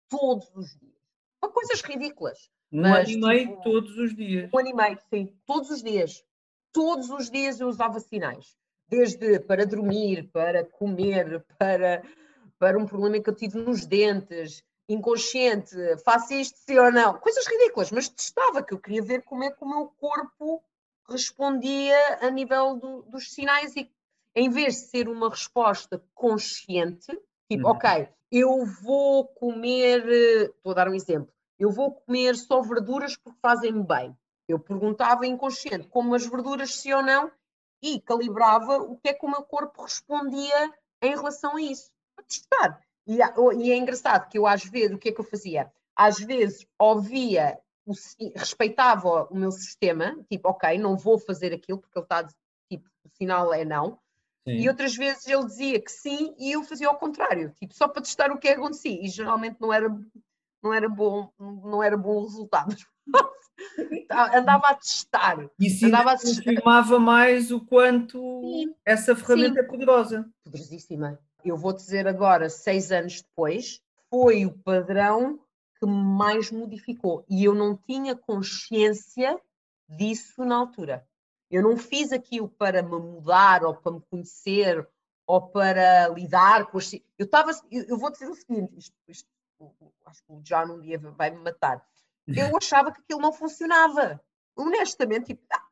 todos 0.08 0.50
os 0.52 0.76
dias. 0.80 0.98
São 1.38 1.52
coisas 1.52 1.80
ridículas. 1.80 2.50
Um 2.72 2.82
mas, 2.82 3.08
ano 3.08 3.16
e 3.16 3.20
meio 3.20 3.48
tipo, 3.50 3.62
todos 3.62 3.96
os 3.96 4.16
dias. 4.16 4.50
Um 4.52 4.58
ano 4.58 4.68
e 4.68 4.74
meio, 4.74 4.98
sim, 5.08 5.32
todos 5.46 5.70
os 5.70 5.80
dias. 5.80 6.24
Todos 6.72 7.08
os 7.08 7.30
dias 7.30 7.60
eu 7.60 7.68
usava 7.68 8.00
sinais. 8.00 8.56
Desde 8.88 9.38
para 9.38 9.64
dormir, 9.64 10.28
para 10.32 10.64
comer, 10.64 11.46
para, 11.56 12.02
para 12.58 12.76
um 12.76 12.84
problema 12.84 13.20
que 13.20 13.30
eu 13.30 13.36
tive 13.36 13.60
nos 13.60 13.86
dentes, 13.86 14.64
inconsciente, 14.88 15.76
faço 16.04 16.32
isto 16.32 16.58
sim 16.58 16.78
ou 16.78 16.90
não, 16.90 17.18
coisas 17.18 17.46
ridículas, 17.46 17.90
mas 17.90 18.08
testava, 18.08 18.62
que 18.62 18.72
eu 18.72 18.78
queria 18.78 19.02
ver 19.02 19.22
como 19.22 19.44
é 19.44 19.50
que 19.50 19.62
o 19.62 19.68
meu 19.68 19.86
corpo 19.98 20.62
respondia 21.08 22.18
a 22.20 22.30
nível 22.30 22.76
do, 22.76 23.02
dos 23.02 23.32
sinais 23.32 23.76
e 23.76 23.90
em 24.34 24.48
vez 24.48 24.74
de 24.74 24.80
ser 24.88 25.08
uma 25.08 25.28
resposta 25.28 26.02
consciente, 26.14 27.12
tipo, 27.50 27.66
uhum. 27.66 27.74
ok, 27.74 28.08
eu 28.30 28.64
vou 28.82 29.26
comer, 29.26 30.54
vou 30.62 30.74
dar 30.74 30.88
um 30.88 30.94
exemplo, 30.94 31.32
eu 31.58 31.70
vou 31.70 31.92
comer 31.92 32.36
só 32.36 32.62
verduras 32.62 33.16
porque 33.16 33.38
fazem-me 33.42 33.82
bem. 33.82 34.16
Eu 34.46 34.58
perguntava 34.58 35.26
inconsciente 35.26 35.88
como 35.88 36.14
as 36.14 36.24
verduras 36.24 36.74
sim 36.74 36.92
ou 36.92 37.02
não 37.02 37.30
e 37.82 38.00
calibrava 38.00 38.78
o 38.78 38.96
que 38.96 39.08
é 39.08 39.14
que 39.14 39.26
o 39.26 39.30
meu 39.30 39.42
corpo 39.42 39.82
respondia 39.82 40.72
em 41.02 41.10
relação 41.10 41.56
a 41.56 41.60
isso. 41.60 41.90
Para 42.14 42.24
testar. 42.24 42.87
E, 43.08 43.16
e, 43.16 43.72
é 43.72 43.76
engraçado 43.76 44.28
que 44.28 44.38
eu, 44.38 44.46
às 44.46 44.62
vezes, 44.62 44.94
o 44.94 44.98
que 44.98 45.08
é 45.08 45.12
que 45.12 45.20
eu 45.20 45.24
fazia? 45.24 45.72
Às 45.96 46.18
vezes 46.18 46.66
ouvia, 46.78 47.58
o, 47.86 47.92
respeitava 48.36 49.26
o 49.30 49.34
meu 49.34 49.50
sistema, 49.50 50.14
tipo, 50.30 50.50
ok, 50.50 50.78
não 50.78 50.94
vou 50.94 51.18
fazer 51.18 51.54
aquilo 51.54 51.78
porque 51.78 51.98
ele 51.98 52.04
está, 52.04 52.28
tipo, 52.70 52.86
o 53.02 53.08
sinal 53.16 53.54
é 53.54 53.64
não. 53.64 53.98
Sim. 54.46 54.56
E 54.56 54.68
outras 54.68 54.94
vezes 54.94 55.26
ele 55.26 55.46
dizia 55.46 55.80
que 55.80 55.90
sim 55.90 56.34
e 56.38 56.52
eu 56.52 56.62
fazia 56.62 56.86
ao 56.86 56.98
contrário, 56.98 57.50
tipo, 57.58 57.74
só 57.74 57.88
para 57.88 58.02
testar 58.02 58.30
o 58.30 58.38
que 58.38 58.46
é 58.46 58.54
que 58.54 58.60
acontecia. 58.60 59.02
E 59.02 59.08
geralmente 59.08 59.56
não 59.58 59.72
era, 59.72 59.88
não 60.62 60.74
era 60.74 60.88
bom, 60.88 61.32
não 61.38 61.82
era 61.82 61.96
bom 61.96 62.22
resultado. 62.22 62.76
andava 64.34 64.68
a 64.68 64.74
testar. 64.74 65.48
E 65.58 65.70
sim, 65.70 65.86
andava 65.86 66.12
a 66.12 66.16
testar. 66.16 66.44
confirmava 66.44 66.98
mais 66.98 67.50
o 67.50 67.60
quanto 67.60 68.18
sim. 68.42 68.74
essa 68.84 69.14
ferramenta 69.16 69.54
sim. 69.54 69.60
é 69.60 69.62
poderosa. 69.64 70.28
Poderosíssima 70.44 71.18
eu 71.44 71.56
vou 71.56 71.72
dizer 71.72 72.06
agora, 72.06 72.48
seis 72.48 72.90
anos 72.92 73.22
depois, 73.22 73.80
foi 74.10 74.44
o 74.44 74.52
padrão 74.58 75.38
que 75.78 75.86
mais 75.86 76.50
modificou. 76.50 77.24
E 77.28 77.44
eu 77.44 77.54
não 77.54 77.76
tinha 77.76 78.16
consciência 78.16 79.40
disso 79.88 80.44
na 80.44 80.56
altura. 80.56 81.06
Eu 81.50 81.62
não 81.62 81.76
fiz 81.76 82.12
aquilo 82.12 82.48
para 82.48 82.82
me 82.82 82.98
mudar 82.98 83.64
ou 83.64 83.74
para 83.74 83.92
me 83.92 84.00
conhecer 84.10 84.86
ou 85.26 85.40
para 85.48 86.08
lidar 86.08 86.66
com 86.66 86.78
as. 86.78 86.92
Eu 86.92 87.24
estava. 87.24 87.50
Eu, 87.70 87.84
eu 87.84 87.98
vou 87.98 88.10
dizer 88.10 88.28
o 88.28 88.34
seguinte: 88.34 88.76
isto, 88.76 88.94
isto, 89.08 89.28
acho 90.04 90.22
que 90.24 90.32
o 90.32 90.40
John 90.42 90.74
um 90.74 90.80
dia 90.80 90.98
vai 90.98 91.30
me 91.30 91.38
matar. 91.38 91.82
Eu 92.36 92.56
achava 92.56 92.92
que 92.92 93.00
aquilo 93.00 93.20
não 93.20 93.32
funcionava. 93.32 94.20
Honestamente, 94.56 95.26
tipo, 95.28 95.42
ah, 95.52 95.64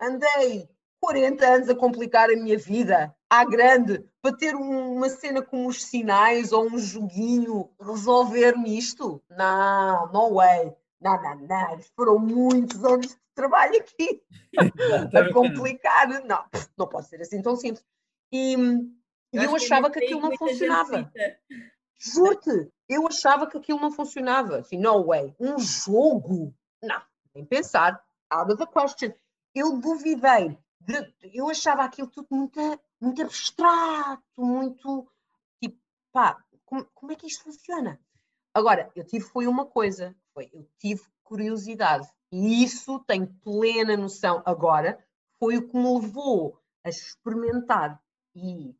andei 0.00 0.68
40 1.00 1.46
anos 1.46 1.68
a 1.68 1.74
complicar 1.74 2.30
a 2.30 2.36
minha 2.36 2.56
vida 2.56 3.14
à 3.28 3.44
grande 3.44 4.04
para 4.20 4.36
ter 4.36 4.54
uma 4.54 5.08
cena 5.08 5.42
com 5.42 5.66
os 5.66 5.84
sinais 5.84 6.52
ou 6.52 6.66
um 6.66 6.78
joguinho 6.78 7.70
resolver-me 7.80 8.78
isto? 8.78 9.22
Não, 9.30 10.12
no 10.12 10.34
way. 10.34 10.72
Não, 11.00 11.20
não, 11.20 11.36
não. 11.40 11.80
Foram 11.96 12.18
muitos 12.18 12.84
anos 12.84 13.08
de 13.08 13.16
trabalho 13.34 13.76
aqui 13.76 14.22
a 15.16 15.32
complicar. 15.32 16.08
Não, 16.24 16.44
não 16.76 16.86
pode 16.86 17.08
ser 17.08 17.20
assim 17.20 17.42
tão 17.42 17.56
simples. 17.56 17.84
E, 18.30 18.54
eu, 19.32 19.42
eu 19.42 19.56
achava 19.56 19.90
que, 19.90 19.98
que 19.98 20.04
aquilo 20.04 20.20
não 20.20 20.36
funcionava. 20.36 21.10
Juro-te, 21.98 22.70
eu 22.92 23.06
achava 23.06 23.46
que 23.46 23.56
aquilo 23.56 23.80
não 23.80 23.90
funcionava. 23.90 24.58
Assim, 24.58 24.78
no 24.78 25.06
way. 25.06 25.34
Um 25.38 25.58
jogo? 25.58 26.54
Não, 26.82 27.02
nem 27.34 27.44
pensar. 27.44 28.02
Out 28.30 28.52
of 28.52 28.58
the 28.58 28.66
question. 28.66 29.12
Eu 29.54 29.78
duvidei 29.78 30.58
de, 30.80 31.14
eu 31.34 31.48
achava 31.48 31.84
aquilo 31.84 32.08
tudo 32.08 32.28
muito, 32.30 32.60
muito 33.00 33.22
abstrato, 33.22 34.22
muito 34.44 35.08
tipo, 35.60 35.78
pá, 36.12 36.42
como, 36.64 36.84
como 36.94 37.12
é 37.12 37.16
que 37.16 37.26
isto 37.26 37.44
funciona? 37.44 38.00
Agora, 38.54 38.90
eu 38.94 39.04
tive 39.04 39.24
foi 39.24 39.46
uma 39.46 39.66
coisa, 39.66 40.14
foi, 40.34 40.50
eu 40.52 40.68
tive 40.78 41.02
curiosidade 41.22 42.08
e 42.30 42.62
isso 42.62 42.98
tenho 43.00 43.26
plena 43.42 43.96
noção 43.96 44.42
agora, 44.44 45.02
foi 45.38 45.58
o 45.58 45.68
que 45.68 45.76
me 45.76 46.00
levou 46.00 46.58
a 46.84 46.88
experimentar 46.88 48.02
e, 48.34 48.74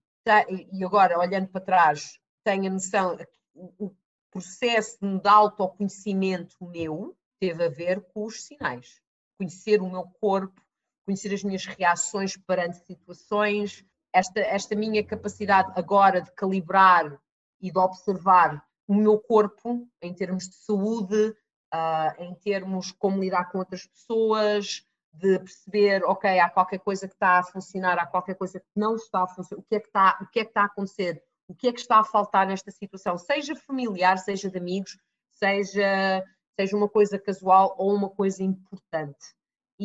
e 0.73 0.85
agora, 0.85 1.19
olhando 1.19 1.49
para 1.49 1.61
trás, 1.61 2.19
tenho 2.45 2.67
a 2.67 2.71
noção, 2.71 3.19
o, 3.55 3.95
processo 4.33 4.99
de 5.01 5.29
autoconhecimento 5.29 6.57
meu 6.61 7.17
teve 7.39 7.65
a 7.65 7.69
ver 7.69 8.01
com 8.13 8.25
os 8.25 8.43
sinais. 8.43 9.01
Conhecer 9.39 9.81
o 9.83 9.91
meu 9.91 10.05
corpo, 10.21 10.61
conhecer 11.05 11.33
as 11.35 11.45
minhas 11.45 11.67
reações 11.67 12.37
perante 12.37 12.85
situações, 12.87 13.85
esta, 14.13 14.41
esta 14.41 14.75
minha 14.75 15.05
capacidade 15.05 15.73
agora 15.77 16.21
de 16.21 16.33
calibrar 16.33 17.21
e 17.61 17.71
de 17.71 17.79
observar 17.79 18.65
o 18.87 18.95
meu 18.95 19.19
corpo 19.19 19.89
em 20.01 20.15
termos 20.15 20.49
de 20.49 20.55
saúde, 20.57 21.35
uh, 21.73 22.23
em 22.23 22.35
termos 22.35 22.93
como 22.93 23.21
lidar 23.21 23.51
com 23.51 23.59
outras 23.59 23.87
pessoas, 23.87 24.87
de 25.13 25.39
perceber, 25.39 26.05
ok, 26.05 26.39
há 26.41 26.49
qualquer 26.49 26.79
coisa 26.79 27.07
que 27.07 27.15
está 27.15 27.39
a 27.39 27.43
funcionar, 27.43 27.99
há 27.99 28.07
qualquer 28.07 28.35
coisa 28.35 28.59
que 28.59 28.67
não 28.75 28.97
está 28.97 29.23
a 29.23 29.29
funcionar, 29.29 29.61
o 29.61 29.65
que 29.65 29.75
é 29.77 29.81
que 29.81 29.87
está, 29.87 30.19
o 30.23 30.27
que 30.27 30.41
é 30.41 30.45
que 30.45 30.51
está 30.51 30.63
a 30.63 30.67
acontecer, 30.67 31.23
o 31.53 31.55
que 31.55 31.69
é 31.69 31.73
que 31.73 31.81
está 31.81 32.01
a 32.01 32.05
faltar 32.05 32.47
nesta 32.47 32.71
situação, 32.71 33.19
seja 33.19 33.55
familiar, 33.55 34.19
seja 34.19 34.51
de 34.51 34.59
amigos, 34.59 34.97
seja, 35.31 36.25
seja 36.59 36.77
uma 36.77 36.89
coisa 36.89 37.19
casual 37.19 37.75
ou 37.79 37.95
uma 37.95 38.09
coisa 38.09 38.43
importante 38.43 39.35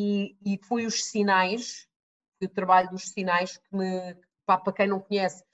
e, 0.00 0.36
e 0.44 0.58
foi 0.64 0.86
os 0.86 1.04
sinais, 1.06 1.88
o 2.40 2.48
trabalho 2.48 2.90
dos 2.90 3.08
sinais 3.08 3.56
que 3.56 3.76
me, 3.76 4.16
para 4.46 4.72
quem 4.72 4.86
não 4.86 5.00
conhece, 5.00 5.44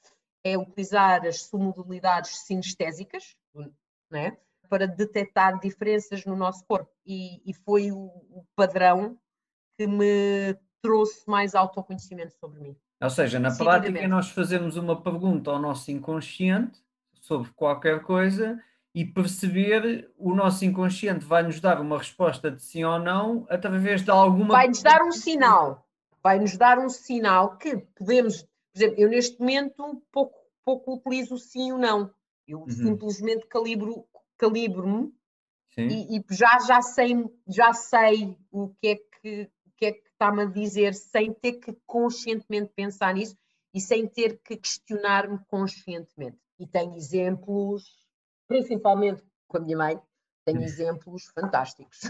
é 0.44 0.58
utilizar 0.58 1.24
as 1.24 1.44
submodalidades 1.44 2.44
sinestésicas, 2.44 3.34
né, 4.10 4.36
para 4.68 4.86
detectar 4.86 5.58
diferenças 5.58 6.26
no 6.26 6.36
nosso 6.36 6.62
corpo. 6.66 6.92
E, 7.06 7.40
e 7.48 7.54
foi 7.54 7.90
o, 7.90 7.98
o, 7.98 8.44
padrão 8.54 9.18
que 9.78 9.86
me 9.86 10.54
trouxe 10.82 11.26
mais 11.26 11.54
autoconhecimento 11.54 12.34
sobre 12.38 12.60
mim. 12.60 12.76
Ou 13.00 13.10
seja, 13.10 13.38
na 13.38 13.54
prática, 13.54 14.08
nós 14.08 14.30
fazemos 14.30 14.76
uma 14.76 15.00
pergunta 15.00 15.50
ao 15.50 15.58
nosso 15.58 15.90
inconsciente 15.90 16.78
sobre 17.20 17.50
qualquer 17.54 18.02
coisa 18.02 18.58
e 18.94 19.04
perceber 19.04 20.10
o 20.16 20.34
nosso 20.34 20.64
inconsciente 20.64 21.24
vai 21.24 21.42
nos 21.42 21.60
dar 21.60 21.80
uma 21.80 21.98
resposta 21.98 22.50
de 22.50 22.62
sim 22.62 22.84
ou 22.84 22.98
não 22.98 23.46
através 23.50 24.02
de 24.02 24.10
alguma 24.10 24.54
vai 24.54 24.68
nos 24.68 24.82
dar 24.82 25.02
um 25.02 25.10
sinal. 25.10 25.88
Vai 26.22 26.38
nos 26.38 26.56
dar 26.56 26.78
um 26.78 26.88
sinal 26.88 27.56
que 27.56 27.76
podemos 27.96 28.42
por 28.42 28.48
exemplo 28.76 29.00
eu 29.00 29.08
neste 29.08 29.40
momento 29.40 30.02
pouco 30.12 30.38
pouco 30.64 30.94
utilizo 30.94 31.34
o 31.34 31.38
sim 31.38 31.72
ou 31.72 31.78
não. 31.78 32.10
Eu 32.46 32.60
uhum. 32.60 32.70
simplesmente 32.70 33.46
calibro 33.46 34.06
calibro-me 34.38 35.12
e, 35.76 36.18
e, 36.18 36.24
já 36.30 36.58
já 36.60 36.80
sei 36.80 37.24
já 37.48 37.72
sei 37.72 38.38
o 38.52 38.68
que 38.80 38.88
é 38.88 38.96
que 38.96 39.50
que 39.84 39.88
é 39.88 39.92
que 39.92 40.08
está-me 40.08 40.42
a 40.42 40.46
dizer 40.46 40.94
sem 40.94 41.32
ter 41.32 41.54
que 41.54 41.76
conscientemente 41.86 42.72
pensar 42.74 43.14
nisso 43.14 43.36
e 43.74 43.80
sem 43.80 44.06
ter 44.06 44.40
que 44.42 44.56
questionar-me 44.56 45.38
conscientemente 45.46 46.38
e 46.58 46.66
tenho 46.66 46.94
exemplos 46.94 47.84
principalmente 48.46 49.22
com 49.48 49.58
a 49.58 49.60
minha 49.60 49.76
mãe, 49.76 50.00
tenho 50.44 50.62
exemplos 50.62 51.26
fantásticos. 51.34 52.00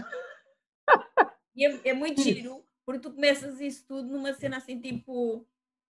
E 1.55 1.65
é, 1.65 1.89
é 1.89 1.93
muito 1.93 2.21
giro, 2.21 2.65
porque 2.85 3.01
tu 3.01 3.13
começas 3.13 3.59
isso 3.59 3.85
tudo 3.87 4.09
numa 4.09 4.33
cena 4.33 4.57
assim 4.57 4.79
tipo, 4.79 5.45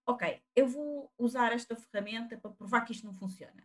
ok, 0.07 0.41
eu 0.55 0.67
vou 0.67 1.11
usar 1.17 1.51
esta 1.53 1.75
ferramenta 1.75 2.38
para 2.38 2.51
provar 2.51 2.81
que 2.81 2.93
isto 2.93 3.05
não 3.05 3.13
funciona. 3.13 3.63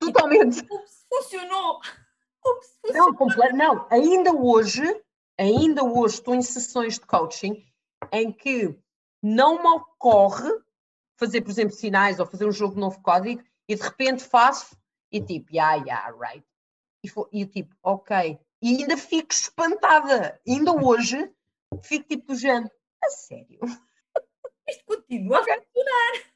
Totalmente. 0.00 0.60
Então, 0.60 0.76
ups, 0.76 1.06
funcionou! 1.08 1.80
Ups, 2.44 2.78
funcionou. 2.80 3.52
Não, 3.52 3.74
não, 3.74 3.88
ainda 3.90 4.32
hoje, 4.32 4.82
ainda 5.38 5.84
hoje 5.84 6.14
estou 6.14 6.34
em 6.34 6.42
sessões 6.42 6.94
de 6.94 7.06
coaching 7.06 7.64
em 8.12 8.32
que 8.32 8.76
não 9.22 9.62
me 9.62 9.68
ocorre 9.68 10.50
fazer, 11.16 11.40
por 11.40 11.50
exemplo, 11.50 11.74
sinais 11.74 12.20
ou 12.20 12.26
fazer 12.26 12.46
um 12.46 12.52
jogo 12.52 12.74
de 12.74 12.80
novo 12.80 13.00
código 13.02 13.42
e 13.68 13.74
de 13.74 13.82
repente 13.82 14.24
faço 14.24 14.76
e 15.10 15.20
tipo, 15.20 15.54
yeah, 15.54 15.76
yeah, 15.76 16.10
right. 16.10 16.44
E, 17.02 17.08
for, 17.08 17.28
e 17.32 17.46
tipo, 17.46 17.74
ok. 17.82 18.38
E 18.60 18.76
ainda 18.76 18.96
fico 18.96 19.32
espantada. 19.32 20.40
Ainda 20.46 20.72
hoje 20.72 21.30
fico 21.82 22.08
tipo 22.08 22.26
do 22.26 22.34
género, 22.34 22.70
a 23.02 23.10
sério? 23.10 23.60
Isto 24.68 24.84
continua 24.84 25.38
a 25.38 25.42
funcionar. 25.42 26.28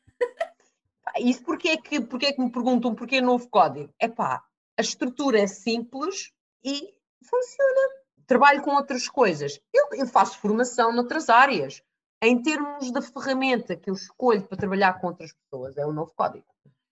Isso 1.19 1.43
porque 1.43 1.69
é, 1.69 1.77
que, 1.77 2.01
porque 2.01 2.27
é 2.27 2.33
que 2.33 2.41
me 2.41 2.51
perguntam 2.51 2.95
porquê 2.95 3.21
novo 3.21 3.49
código? 3.49 3.93
É 3.99 4.09
pá, 4.09 4.43
a 4.79 4.81
estrutura 4.81 5.41
é 5.41 5.47
simples 5.47 6.33
e 6.65 6.95
funciona. 7.23 8.02
Trabalho 8.27 8.62
com 8.62 8.73
outras 8.73 9.09
coisas. 9.09 9.61
Eu, 9.73 9.89
eu 9.93 10.07
faço 10.07 10.39
formação 10.39 10.95
noutras 10.95 11.29
áreas. 11.29 11.83
Em 12.23 12.41
termos 12.41 12.93
da 12.93 13.03
ferramenta 13.03 13.77
que 13.77 13.91
eu 13.91 13.95
escolho 13.95 14.47
para 14.47 14.57
trabalhar 14.57 15.01
com 15.01 15.09
outras 15.09 15.33
pessoas, 15.33 15.77
é 15.77 15.85
o 15.85 15.93
novo 15.93 16.12
código. 16.14 16.47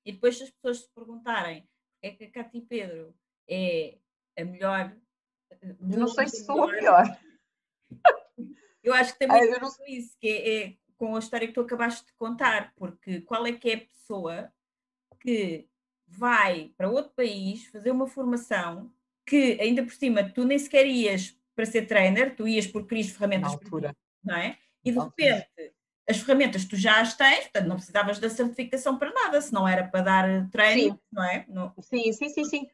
E 0.04 0.12
depois, 0.12 0.36
se 0.36 0.44
as 0.44 0.50
pessoas 0.50 0.80
se 0.80 0.88
perguntarem 0.92 1.68
é 2.02 2.10
que 2.10 2.24
a 2.24 2.30
Cati 2.30 2.60
Pedro 2.62 3.14
é 3.48 3.98
a 4.38 4.44
melhor. 4.44 4.96
Não 5.78 6.08
sei 6.08 6.28
se 6.28 6.44
sou 6.44 6.64
a 6.64 6.66
melhor. 6.68 7.04
Eu 8.82 8.94
acho 8.94 9.12
que 9.12 9.18
também 9.18 9.42
ah, 9.54 9.58
não... 9.60 9.68
isso, 9.86 10.16
que 10.18 10.28
é, 10.28 10.64
é, 10.64 10.76
com 10.96 11.14
a 11.14 11.18
história 11.18 11.46
que 11.46 11.52
tu 11.52 11.60
acabaste 11.60 12.06
de 12.06 12.14
contar, 12.14 12.72
porque 12.74 13.20
qual 13.20 13.46
é 13.46 13.52
que 13.52 13.70
é 13.70 13.74
a 13.74 13.80
pessoa 13.80 14.52
que 15.20 15.68
vai 16.06 16.72
para 16.76 16.90
outro 16.90 17.12
país 17.12 17.66
fazer 17.66 17.90
uma 17.90 18.06
formação 18.06 18.90
que 19.26 19.58
ainda 19.60 19.82
por 19.82 19.92
cima 19.92 20.28
tu 20.28 20.44
nem 20.44 20.58
sequer 20.58 20.86
ias 20.86 21.36
para 21.54 21.66
ser 21.66 21.86
trainer, 21.86 22.34
tu 22.34 22.48
ias 22.48 22.66
porque 22.66 22.88
querias 22.88 23.08
ferramentas 23.08 23.56
para 23.56 23.90
ti, 23.90 23.98
não 24.24 24.36
é? 24.36 24.58
E 24.84 24.92
de 24.92 24.98
repente 24.98 25.72
as 26.08 26.18
ferramentas 26.18 26.64
tu 26.64 26.76
já 26.76 27.00
as 27.00 27.14
tens, 27.14 27.42
portanto 27.42 27.68
não 27.68 27.76
precisavas 27.76 28.18
da 28.18 28.28
certificação 28.28 28.98
para 28.98 29.12
nada, 29.12 29.40
se 29.40 29.52
não 29.52 29.66
era 29.66 29.86
para 29.86 30.02
dar 30.02 30.50
treino, 30.50 30.94
sim. 30.94 30.98
não 31.12 31.24
é? 31.24 31.44
Não, 31.48 31.72
sim, 31.80 32.12
sim, 32.12 32.28
sim, 32.28 32.44
sim. 32.44 32.66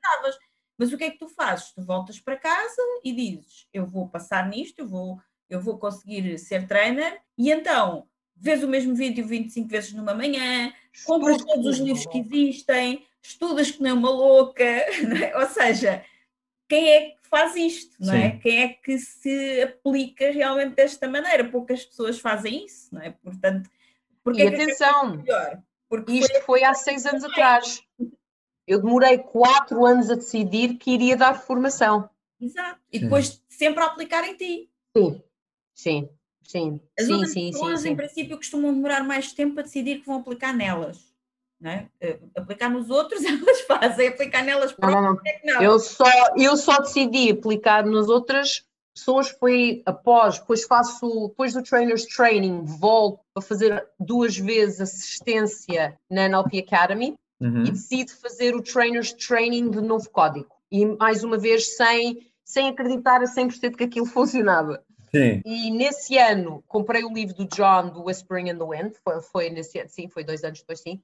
Mas 0.78 0.92
o 0.92 0.99
que 0.99 1.05
é 1.05 1.11
que 1.11 1.18
tu 1.18 1.28
fazes? 1.28 1.72
Tu 1.72 1.82
voltas 1.82 2.18
para 2.20 2.36
casa 2.36 2.82
e 3.05 3.12
dizes, 3.12 3.66
eu 3.72 3.86
vou 3.86 4.09
passar 4.09 4.49
nisto, 4.49 4.78
eu 4.78 4.86
vou, 4.86 5.18
eu 5.49 5.61
vou 5.61 5.78
conseguir 5.78 6.38
ser 6.38 6.66
trainer, 6.66 7.20
e 7.36 7.51
então 7.51 8.07
vês 8.34 8.62
o 8.62 8.68
mesmo 8.68 8.94
vídeo 8.94 9.26
25 9.26 9.68
vezes 9.68 9.92
numa 9.92 10.14
manhã, 10.14 10.72
compras 11.05 11.38
todos 11.38 11.66
os 11.66 11.78
livros 11.78 12.07
que 12.07 12.18
existem, 12.18 13.07
estudas 13.22 13.70
que 13.70 13.82
nem 13.82 13.92
uma 13.92 14.11
louca, 14.11 14.64
é? 14.64 15.36
ou 15.36 15.47
seja, 15.47 16.05
quem 16.68 16.88
é 16.88 17.10
que 17.10 17.28
faz 17.28 17.56
isto, 17.56 17.96
não 18.00 18.14
é? 18.14 18.30
Quem 18.38 18.62
é 18.62 18.68
que 18.68 18.98
se 18.98 19.62
aplica 19.62 20.30
realmente 20.30 20.74
desta 20.74 21.08
maneira? 21.08 21.44
Poucas 21.44 21.84
pessoas 21.84 22.18
fazem 22.18 22.64
isso, 22.64 22.94
não 22.94 23.02
é? 23.02 23.10
Portanto, 23.10 23.70
porque 24.22 24.42
e 24.42 24.46
é 24.46 24.48
atenção, 24.48 25.24
porque 25.88 26.12
isto 26.12 26.32
foi, 26.32 26.40
foi 26.42 26.64
há 26.64 26.74
seis 26.74 27.06
anos 27.06 27.24
atrás. 27.24 27.82
Eu 28.66 28.82
demorei 28.82 29.18
quatro 29.18 29.84
anos 29.86 30.10
a 30.10 30.16
decidir 30.16 30.74
que 30.74 30.90
iria 30.90 31.16
dar 31.16 31.34
formação. 31.34 32.10
Exato. 32.40 32.80
E 32.92 32.98
depois 32.98 33.40
sempre 33.48 33.82
a 33.82 33.86
aplicar 33.86 34.24
em 34.24 34.36
ti. 34.36 34.70
Sim, 34.96 35.22
sim, 35.72 36.08
sim. 36.42 36.80
As 36.98 37.06
sim, 37.06 37.12
outras 37.12 37.32
sim, 37.32 37.50
pessoas, 37.52 37.80
sim, 37.80 37.90
em 37.90 37.96
princípio, 37.96 38.36
costumam 38.36 38.74
demorar 38.74 39.04
mais 39.04 39.32
tempo 39.32 39.60
a 39.60 39.62
decidir 39.62 40.00
que 40.00 40.06
vão 40.06 40.16
aplicar 40.16 40.52
nelas. 40.52 41.05
É? 41.66 41.86
Eh, 42.00 42.18
aplicar 42.36 42.68
nos 42.68 42.90
outros 42.90 43.22
elas 43.24 43.60
fazem, 43.62 44.08
aplicar 44.08 44.42
nelas 44.42 44.72
próprias 44.72 45.02
não, 45.02 45.14
não, 45.14 45.14
não. 45.14 45.22
É 45.26 45.40
não. 45.44 45.62
Eu, 45.62 45.78
só, 45.78 46.04
eu 46.36 46.56
só 46.56 46.78
decidi 46.78 47.30
aplicar 47.30 47.84
nas 47.84 48.08
outras 48.08 48.64
pessoas 48.96 49.28
foi 49.28 49.82
após, 49.84 50.38
depois 50.38 50.64
faço, 50.64 51.28
depois 51.28 51.52
do 51.52 51.62
Trainers 51.62 52.06
Training, 52.06 52.64
volto 52.64 53.20
a 53.36 53.42
fazer 53.42 53.86
duas 54.00 54.38
vezes 54.38 54.80
assistência 54.80 55.98
na 56.10 56.24
NLP 56.24 56.60
Academy 56.60 57.14
uhum. 57.40 57.64
e 57.64 57.70
decido 57.70 58.12
fazer 58.12 58.56
o 58.56 58.62
Trainers 58.62 59.12
Training 59.12 59.70
de 59.70 59.82
novo 59.82 60.08
código. 60.08 60.48
E 60.72 60.84
mais 60.86 61.22
uma 61.22 61.36
vez 61.36 61.76
sem, 61.76 62.26
sem 62.42 62.68
acreditar 62.68 63.20
a 63.20 63.26
100% 63.26 63.76
que 63.76 63.84
aquilo 63.84 64.06
funcionava. 64.06 64.82
Sim. 65.14 65.42
E 65.44 65.70
nesse 65.70 66.18
ano 66.18 66.64
comprei 66.66 67.04
o 67.04 67.12
livro 67.12 67.34
do 67.34 67.46
John, 67.46 67.90
do 67.90 68.04
Whispering 68.04 68.50
in 68.50 68.58
the 68.58 68.64
Wind, 68.64 68.94
foi, 69.04 69.20
foi 69.20 69.50
nesse 69.50 69.78
ano, 69.78 69.88
sim, 69.88 70.08
foi 70.08 70.24
dois 70.24 70.42
anos 70.42 70.60
depois, 70.60 70.80
sim. 70.80 71.00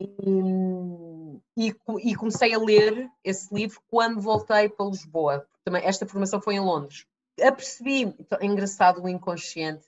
E, 0.00 1.72
e, 2.02 2.14
comecei 2.16 2.52
a 2.52 2.58
ler 2.58 3.08
esse 3.22 3.54
livro 3.54 3.80
quando 3.88 4.20
voltei 4.20 4.68
para 4.68 4.86
Lisboa. 4.86 5.46
Também, 5.64 5.84
esta 5.84 6.06
formação 6.06 6.40
foi 6.40 6.54
em 6.54 6.60
Londres. 6.60 7.06
Apercebi, 7.40 8.02
então, 8.18 8.38
é 8.40 8.46
engraçado 8.46 9.02
o 9.02 9.08
inconsciente, 9.08 9.84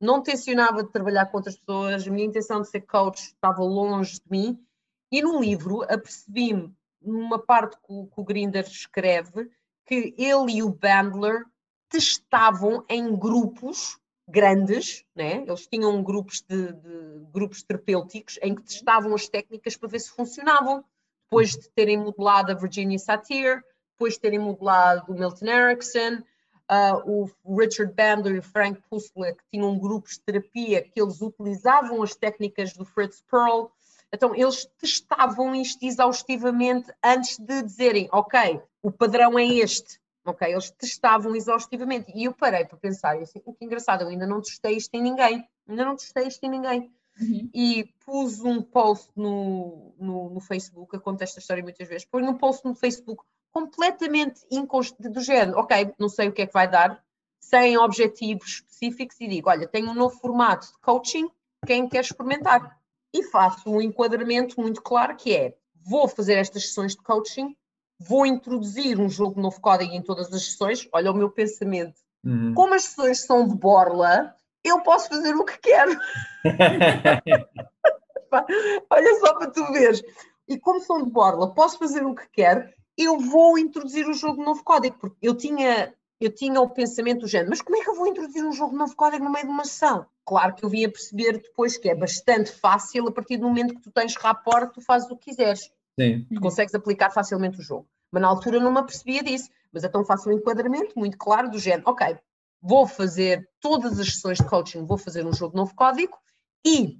não 0.00 0.22
tencionava 0.22 0.82
de 0.82 0.90
trabalhar 0.90 1.26
com 1.26 1.38
outras 1.38 1.56
pessoas, 1.56 2.06
a 2.06 2.10
minha 2.10 2.26
intenção 2.26 2.60
de 2.60 2.68
ser 2.68 2.82
coach 2.82 3.18
estava 3.18 3.62
longe 3.62 4.14
de 4.14 4.30
mim, 4.30 4.66
e 5.10 5.22
no 5.22 5.40
livro 5.40 5.82
apercebi-me, 5.82 6.74
numa 7.00 7.38
parte 7.38 7.76
que 7.76 7.92
o, 7.92 8.06
que 8.06 8.20
o 8.20 8.24
Grinder 8.24 8.64
escreve, 8.64 9.50
que 9.86 10.14
ele 10.18 10.56
e 10.56 10.62
o 10.62 10.70
Bandler 10.70 11.44
testavam 11.88 12.84
em 12.88 13.16
grupos 13.16 13.98
grandes, 14.28 15.04
né? 15.14 15.44
eles 15.46 15.66
tinham 15.66 16.02
grupos 16.02 16.40
de, 16.40 16.72
de, 16.72 17.26
grupos 17.32 17.62
terapêuticos 17.62 18.38
em 18.42 18.54
que 18.54 18.62
testavam 18.62 19.14
as 19.14 19.28
técnicas 19.28 19.76
para 19.76 19.88
ver 19.88 20.00
se 20.00 20.10
funcionavam. 20.10 20.84
Depois 21.24 21.50
de 21.50 21.68
terem 21.70 21.96
modelado 21.96 22.52
a 22.52 22.54
Virginia 22.54 22.98
Satir, 22.98 23.64
depois 23.92 24.14
de 24.14 24.20
terem 24.20 24.38
modelado 24.38 25.10
o 25.10 25.14
Milton 25.14 25.46
Erickson, 25.46 26.22
uh, 26.70 27.30
o 27.44 27.58
Richard 27.58 27.92
Bandler 27.94 28.36
e 28.36 28.38
o 28.38 28.42
Frank 28.42 28.80
Puslik 28.88 29.38
tinham 29.50 29.78
grupos 29.78 30.12
de 30.12 30.20
terapia 30.20 30.82
que 30.82 31.00
eles 31.00 31.20
utilizavam 31.20 32.02
as 32.02 32.14
técnicas 32.14 32.72
do 32.72 32.84
Fritz 32.84 33.22
Perl. 33.30 33.70
Então, 34.12 34.34
eles 34.34 34.68
testavam 34.78 35.54
isto 35.54 35.84
exaustivamente 35.84 36.92
antes 37.04 37.38
de 37.38 37.62
dizerem, 37.62 38.08
ok, 38.12 38.60
o 38.82 38.90
padrão 38.90 39.38
é 39.38 39.44
este, 39.44 39.98
Ok, 40.26 40.50
eles 40.50 40.70
testavam 40.72 41.34
exaustivamente 41.36 42.12
e 42.14 42.24
eu 42.24 42.34
parei 42.34 42.64
para 42.64 42.76
pensar, 42.76 43.16
assim, 43.18 43.40
que 43.40 43.64
engraçado, 43.64 44.02
eu 44.02 44.08
ainda 44.08 44.26
não 44.26 44.40
testei 44.40 44.76
isto 44.76 44.92
em 44.94 45.02
ninguém, 45.02 45.48
ainda 45.68 45.84
não 45.84 45.96
testei 45.96 46.26
isto 46.26 46.44
em 46.44 46.50
ninguém. 46.50 46.92
Uhum. 47.20 47.48
E 47.54 47.84
pus 48.04 48.40
um 48.40 48.60
post 48.60 49.10
no, 49.16 49.94
no, 49.98 50.30
no, 50.30 50.40
Facebook, 50.40 50.94
eu 50.94 51.00
conto 51.00 51.22
esta 51.22 51.38
história 51.38 51.62
muitas 51.62 51.88
vezes, 51.88 52.04
pus 52.04 52.22
um 52.22 52.34
post 52.34 52.64
no 52.64 52.74
Facebook 52.74 53.24
completamente 53.50 54.44
inconstante, 54.50 55.08
do 55.08 55.20
género, 55.20 55.58
ok, 55.58 55.94
não 55.98 56.10
sei 56.10 56.28
o 56.28 56.32
que 56.32 56.42
é 56.42 56.46
que 56.46 56.52
vai 56.52 56.68
dar, 56.68 57.02
sem 57.40 57.78
objetivos 57.78 58.56
específicos, 58.56 59.16
e 59.20 59.28
digo, 59.28 59.48
olha, 59.48 59.66
tenho 59.66 59.90
um 59.90 59.94
novo 59.94 60.18
formato 60.18 60.66
de 60.66 60.78
coaching, 60.80 61.30
quem 61.64 61.88
quer 61.88 62.04
experimentar? 62.04 62.78
E 63.14 63.22
faço 63.22 63.70
um 63.70 63.80
enquadramento 63.80 64.60
muito 64.60 64.82
claro 64.82 65.16
que 65.16 65.34
é, 65.34 65.56
vou 65.74 66.06
fazer 66.06 66.34
estas 66.34 66.66
sessões 66.66 66.92
de 66.92 67.02
coaching 67.02 67.56
vou 67.98 68.26
introduzir 68.26 69.00
um 69.00 69.08
jogo 69.08 69.40
novo 69.40 69.60
código 69.60 69.92
em 69.92 70.02
todas 70.02 70.32
as 70.32 70.44
sessões. 70.44 70.88
Olha 70.92 71.10
o 71.10 71.14
meu 71.14 71.30
pensamento. 71.30 72.00
Uhum. 72.24 72.54
Como 72.54 72.74
as 72.74 72.84
sessões 72.84 73.20
são 73.20 73.46
de 73.46 73.54
borla, 73.54 74.34
eu 74.64 74.80
posso 74.82 75.08
fazer 75.08 75.34
o 75.34 75.44
que 75.44 75.58
quero. 75.58 75.98
Olha 78.90 79.20
só 79.20 79.34
para 79.34 79.50
tu 79.50 79.64
veres. 79.72 80.02
E 80.48 80.58
como 80.58 80.80
são 80.80 81.02
de 81.02 81.10
borla, 81.10 81.54
posso 81.54 81.78
fazer 81.78 82.04
o 82.04 82.14
que 82.14 82.28
quero, 82.30 82.68
eu 82.96 83.18
vou 83.18 83.58
introduzir 83.58 84.08
o 84.08 84.14
jogo 84.14 84.42
novo 84.42 84.62
código, 84.62 84.96
porque 84.98 85.16
eu 85.20 85.34
tinha, 85.34 85.92
eu 86.20 86.32
tinha 86.32 86.60
o 86.60 86.70
pensamento 86.70 87.20
do 87.20 87.28
género, 87.28 87.50
mas 87.50 87.60
como 87.60 87.76
é 87.76 87.82
que 87.82 87.90
eu 87.90 87.94
vou 87.94 88.06
introduzir 88.06 88.44
um 88.44 88.52
jogo 88.52 88.76
novo 88.76 88.94
código 88.94 89.24
no 89.24 89.30
meio 89.30 89.46
de 89.46 89.52
uma 89.52 89.64
sessão? 89.64 90.06
Claro 90.24 90.54
que 90.54 90.64
eu 90.64 90.68
vim 90.68 90.84
a 90.84 90.90
perceber 90.90 91.34
depois 91.34 91.76
que 91.76 91.88
é 91.88 91.94
bastante 91.94 92.52
fácil, 92.52 93.08
a 93.08 93.12
partir 93.12 93.36
do 93.36 93.46
momento 93.46 93.74
que 93.74 93.82
tu 93.82 93.90
tens 93.90 94.16
rapport, 94.16 94.72
tu 94.72 94.80
fazes 94.80 95.10
o 95.10 95.16
que 95.16 95.30
quiseres. 95.30 95.70
Sim. 95.98 96.26
Tu 96.32 96.40
consegues 96.40 96.74
aplicar 96.74 97.10
facilmente 97.10 97.58
o 97.58 97.62
jogo. 97.62 97.88
Mas 98.12 98.22
na 98.22 98.28
altura 98.28 98.60
não 98.60 98.72
me 98.72 98.78
apercebia 98.78 99.22
disso. 99.22 99.48
Mas 99.72 99.84
então 99.84 100.04
faço 100.04 100.28
um 100.28 100.32
enquadramento 100.32 100.98
muito 100.98 101.18
claro 101.18 101.50
do 101.50 101.58
género, 101.58 101.82
ok, 101.86 102.16
vou 102.62 102.86
fazer 102.86 103.48
todas 103.60 103.98
as 104.00 104.14
sessões 104.14 104.38
de 104.38 104.44
coaching, 104.44 104.86
vou 104.86 104.96
fazer 104.96 105.26
um 105.26 105.32
jogo 105.32 105.56
novo 105.56 105.74
código 105.74 106.16
e 106.64 106.98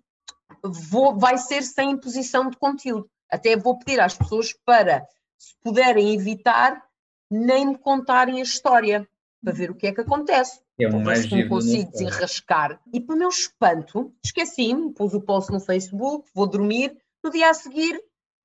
vou, 0.62 1.18
vai 1.18 1.38
ser 1.38 1.62
sem 1.62 1.92
imposição 1.92 2.50
de 2.50 2.56
conteúdo. 2.56 3.08
Até 3.30 3.56
vou 3.56 3.78
pedir 3.78 3.98
às 3.98 4.14
pessoas 4.14 4.52
para, 4.64 5.06
se 5.38 5.54
puderem 5.62 6.14
evitar, 6.14 6.82
nem 7.30 7.66
me 7.66 7.78
contarem 7.78 8.40
a 8.40 8.42
história, 8.42 9.08
para 9.42 9.52
ver 9.52 9.70
o 9.70 9.74
que 9.74 9.86
é 9.86 9.92
que 9.92 10.00
acontece. 10.00 10.60
É 10.78 10.88
um 10.88 11.02
mais 11.02 11.28
não 11.30 11.48
consigo 11.48 11.90
desenrascar. 11.90 12.80
E 12.92 13.00
para 13.00 13.14
o 13.14 13.18
meu 13.18 13.28
espanto, 13.28 14.14
esqueci-me, 14.22 14.92
pus 14.92 15.14
o 15.14 15.20
post 15.20 15.50
no 15.50 15.60
Facebook, 15.60 16.28
vou 16.34 16.46
dormir, 16.46 16.96
no 17.24 17.30
dia 17.30 17.50
a 17.50 17.54
seguir 17.54 18.00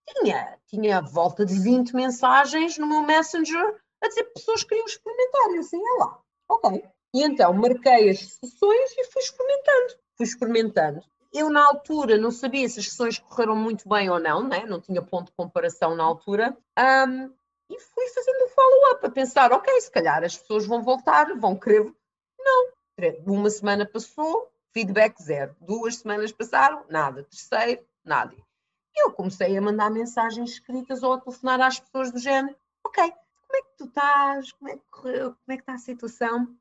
tinha, 0.07 0.57
tinha 0.67 1.01
volta 1.01 1.45
de 1.45 1.57
20 1.59 1.95
mensagens 1.95 2.77
no 2.77 2.87
meu 2.87 3.01
Messenger 3.01 3.81
a 4.01 4.07
dizer 4.07 4.23
que 4.25 4.33
pessoas 4.33 4.63
queriam 4.63 4.85
experimentar. 4.85 5.51
E 5.51 5.59
assim, 5.59 5.77
é 5.77 5.99
lá, 5.99 6.19
ok. 6.49 6.83
E 7.13 7.23
então 7.23 7.53
marquei 7.53 8.09
as 8.09 8.19
sessões 8.19 8.91
e 8.97 9.05
fui 9.05 9.21
experimentando. 9.21 9.93
Fui 10.15 10.25
experimentando. 10.25 11.03
Eu, 11.33 11.49
na 11.49 11.65
altura, 11.65 12.17
não 12.17 12.31
sabia 12.31 12.67
se 12.67 12.79
as 12.79 12.89
sessões 12.89 13.19
correram 13.19 13.55
muito 13.55 13.87
bem 13.87 14.09
ou 14.09 14.19
não, 14.19 14.45
né? 14.45 14.65
não 14.65 14.81
tinha 14.81 15.01
ponto 15.01 15.27
de 15.27 15.35
comparação 15.35 15.95
na 15.95 16.03
altura. 16.03 16.57
Um, 16.77 17.33
e 17.69 17.79
fui 17.79 18.07
fazendo 18.09 18.43
o 18.43 18.49
follow-up, 18.49 19.05
a 19.05 19.09
pensar, 19.09 19.53
ok, 19.53 19.79
se 19.79 19.89
calhar 19.89 20.23
as 20.25 20.37
pessoas 20.37 20.65
vão 20.65 20.83
voltar, 20.83 21.33
vão 21.37 21.57
querer. 21.57 21.89
Não, 22.37 22.71
Uma 23.25 23.49
semana 23.49 23.85
passou, 23.85 24.51
feedback 24.73 25.21
zero. 25.23 25.55
Duas 25.61 25.97
semanas 25.97 26.33
passaram, 26.33 26.83
nada. 26.89 27.23
Terceiro, 27.23 27.81
nada. 28.03 28.35
E 28.95 29.05
eu 29.05 29.11
comecei 29.11 29.57
a 29.57 29.61
mandar 29.61 29.89
mensagens 29.89 30.51
escritas 30.51 31.03
ou 31.03 31.13
a 31.13 31.21
telefonar 31.21 31.61
às 31.61 31.79
pessoas 31.79 32.11
do 32.11 32.19
género: 32.19 32.55
Ok, 32.83 33.03
como 33.03 33.55
é 33.55 33.61
que 33.61 33.77
tu 33.77 33.85
estás? 33.85 34.51
Como 34.53 34.69
é 34.69 34.75
que 34.75 34.83
correu? 34.89 35.31
Como 35.31 35.37
é 35.49 35.55
que 35.55 35.61
está 35.61 35.73
a 35.73 35.77
situação? 35.77 36.55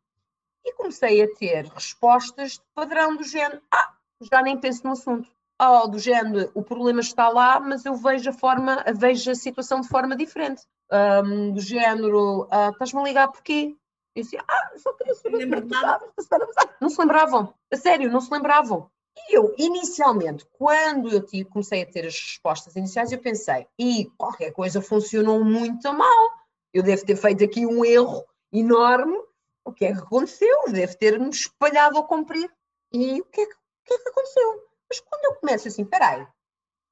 E 0.64 0.72
comecei 0.74 1.22
a 1.22 1.34
ter 1.34 1.66
respostas 1.66 2.52
de 2.52 2.62
padrão 2.74 3.16
do 3.16 3.24
género: 3.24 3.62
Ah, 3.72 3.94
já 4.30 4.42
nem 4.42 4.58
penso 4.58 4.84
no 4.84 4.92
assunto. 4.92 5.30
Oh, 5.62 5.86
do 5.86 5.98
género, 5.98 6.50
o 6.54 6.62
problema 6.62 7.00
está 7.00 7.28
lá, 7.28 7.60
mas 7.60 7.84
eu 7.84 7.94
vejo 7.94 8.30
a 8.30 8.32
forma, 8.32 8.82
vejo 8.96 9.30
a 9.30 9.34
situação 9.34 9.82
de 9.82 9.88
forma 9.88 10.16
diferente. 10.16 10.62
Um, 10.90 11.52
do 11.52 11.60
género, 11.60 12.44
uh, 12.44 12.70
estás-me 12.72 13.00
a 13.00 13.04
ligar 13.04 13.28
porquê? 13.28 13.76
Eu 14.14 14.22
disse, 14.22 14.38
ah, 14.38 14.72
só 14.76 14.92
queria 14.94 15.14
saber 15.14 15.42
como 15.42 15.54
é 15.54 15.60
que 15.60 15.66
Não 16.80 16.88
se 16.88 16.98
lembravam, 16.98 17.54
a 17.70 17.76
sério, 17.76 18.10
não 18.10 18.20
se 18.22 18.32
lembravam. 18.32 18.90
E 19.28 19.36
eu, 19.36 19.54
inicialmente, 19.58 20.46
quando 20.52 21.08
eu 21.08 21.24
tive, 21.24 21.48
comecei 21.48 21.82
a 21.82 21.86
ter 21.86 22.06
as 22.06 22.18
respostas 22.18 22.76
iniciais, 22.76 23.12
eu 23.12 23.18
pensei, 23.18 23.66
e 23.78 24.06
qualquer 24.16 24.52
coisa 24.52 24.80
funcionou 24.80 25.44
muito 25.44 25.92
mal. 25.92 26.30
Eu 26.72 26.82
devo 26.82 27.04
ter 27.04 27.16
feito 27.16 27.44
aqui 27.44 27.66
um 27.66 27.84
erro 27.84 28.24
enorme. 28.52 29.16
O 29.64 29.72
que 29.72 29.84
é 29.84 29.92
que 29.92 30.00
aconteceu? 30.00 30.56
Deve 30.72 30.94
ter-me 30.94 31.28
espalhado 31.28 31.96
ao 31.96 32.06
comprido. 32.06 32.52
E 32.92 33.20
o 33.20 33.24
que, 33.24 33.40
é 33.40 33.46
que, 33.46 33.52
o 33.52 33.56
que 33.84 33.94
é 33.94 33.98
que 33.98 34.08
aconteceu? 34.08 34.64
Mas 34.88 35.00
quando 35.00 35.24
eu 35.24 35.40
começo 35.40 35.68
assim, 35.68 35.84
peraí, 35.84 36.26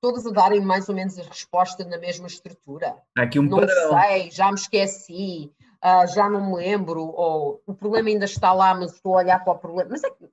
todas 0.01 0.27
a 0.27 0.31
darem 0.31 0.61
mais 0.61 0.89
ou 0.89 0.95
menos 0.95 1.19
a 1.19 1.23
resposta 1.23 1.85
na 1.85 1.99
mesma 1.99 2.27
estrutura. 2.27 2.97
Aqui 3.17 3.39
um 3.39 3.45
não 3.45 3.59
padrão. 3.59 4.01
sei, 4.01 4.31
já 4.31 4.49
me 4.49 4.55
esqueci, 4.55 5.53
uh, 5.85 6.07
já 6.15 6.29
não 6.29 6.51
me 6.51 6.57
lembro, 6.57 7.03
ou 7.03 7.63
o 7.67 7.75
problema 7.75 8.09
ainda 8.09 8.25
está 8.25 8.53
lá, 8.53 8.75
mas 8.75 8.95
estou 8.95 9.15
a 9.15 9.19
olhar 9.19 9.45
para 9.45 9.53
o 9.53 9.59
problema. 9.59 9.91
Mas 9.91 10.05
é 10.05 10.11
que 10.11 10.29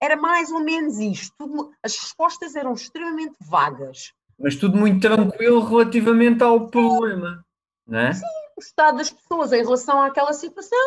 era 0.00 0.16
mais 0.16 0.50
ou 0.50 0.60
menos 0.60 0.98
isto. 0.98 1.34
Tudo, 1.38 1.72
as 1.82 1.96
respostas 1.96 2.56
eram 2.56 2.72
extremamente 2.72 3.36
vagas. 3.40 4.12
Mas 4.38 4.56
tudo 4.56 4.76
muito 4.76 5.00
tranquilo 5.00 5.60
relativamente 5.60 6.42
ao 6.42 6.66
problema, 6.68 7.44
não 7.86 7.98
é? 7.98 8.12
Sim, 8.14 8.24
o 8.56 8.60
estado 8.60 8.98
das 8.98 9.10
pessoas 9.10 9.52
em 9.52 9.62
relação 9.62 10.00
àquela 10.00 10.32
situação. 10.32 10.78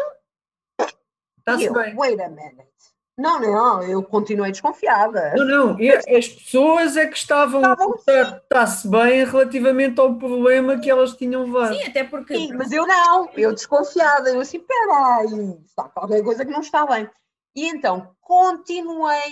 Está-se 1.38 1.72
bem. 1.72 1.96
Wait 1.96 2.20
a 2.20 2.30
minute. 2.30 2.74
Não, 3.16 3.40
não, 3.40 3.84
eu 3.84 4.02
continuei 4.02 4.52
desconfiada. 4.52 5.36
Não, 5.36 5.46
não, 5.46 5.78
as 6.18 6.28
pessoas 6.28 6.98
é 6.98 7.06
que 7.06 7.16
estavam, 7.16 7.62
estavam 7.62 7.96
está-se 7.96 8.88
bem 8.88 9.24
relativamente 9.24 10.00
ao 10.00 10.16
problema 10.16 10.80
que 10.80 10.90
elas 10.90 11.16
tinham 11.16 11.44
levado. 11.44 11.76
Sim, 11.76 11.84
até 11.84 12.04
porque. 12.04 12.36
Sim, 12.36 12.54
mas 12.54 12.72
eu 12.72 12.88
não, 12.88 13.30
eu 13.36 13.54
desconfiada, 13.54 14.32
eu 14.32 14.40
assim, 14.40 14.60
peraí, 14.60 15.60
está 15.64 15.84
qualquer 15.90 16.24
coisa 16.24 16.44
que 16.44 16.52
não 16.52 16.62
está 16.62 16.88
bem. 16.88 17.08
E 17.56 17.68
então 17.68 18.16
continuei 18.22 19.32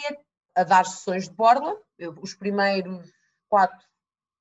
a, 0.56 0.62
a 0.62 0.64
dar 0.64 0.86
sessões 0.86 1.28
de 1.28 1.36
borla, 1.36 1.76
eu, 1.98 2.16
os 2.22 2.34
primeiros 2.34 3.12
quatro, 3.50 3.86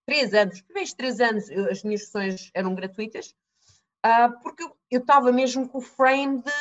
três 0.06 0.34
anos, 0.34 0.56
os 0.56 0.62
primeiros 0.62 0.92
três 0.92 1.20
anos 1.20 1.50
eu, 1.50 1.70
as 1.70 1.82
minhas 1.82 2.04
sessões 2.04 2.50
eram 2.54 2.74
gratuitas, 2.74 3.34
uh, 4.04 4.40
porque 4.42 4.64
eu 4.90 5.00
estava 5.00 5.32
mesmo 5.32 5.68
com 5.68 5.78
o 5.78 5.82
frame 5.82 6.42
de 6.42 6.52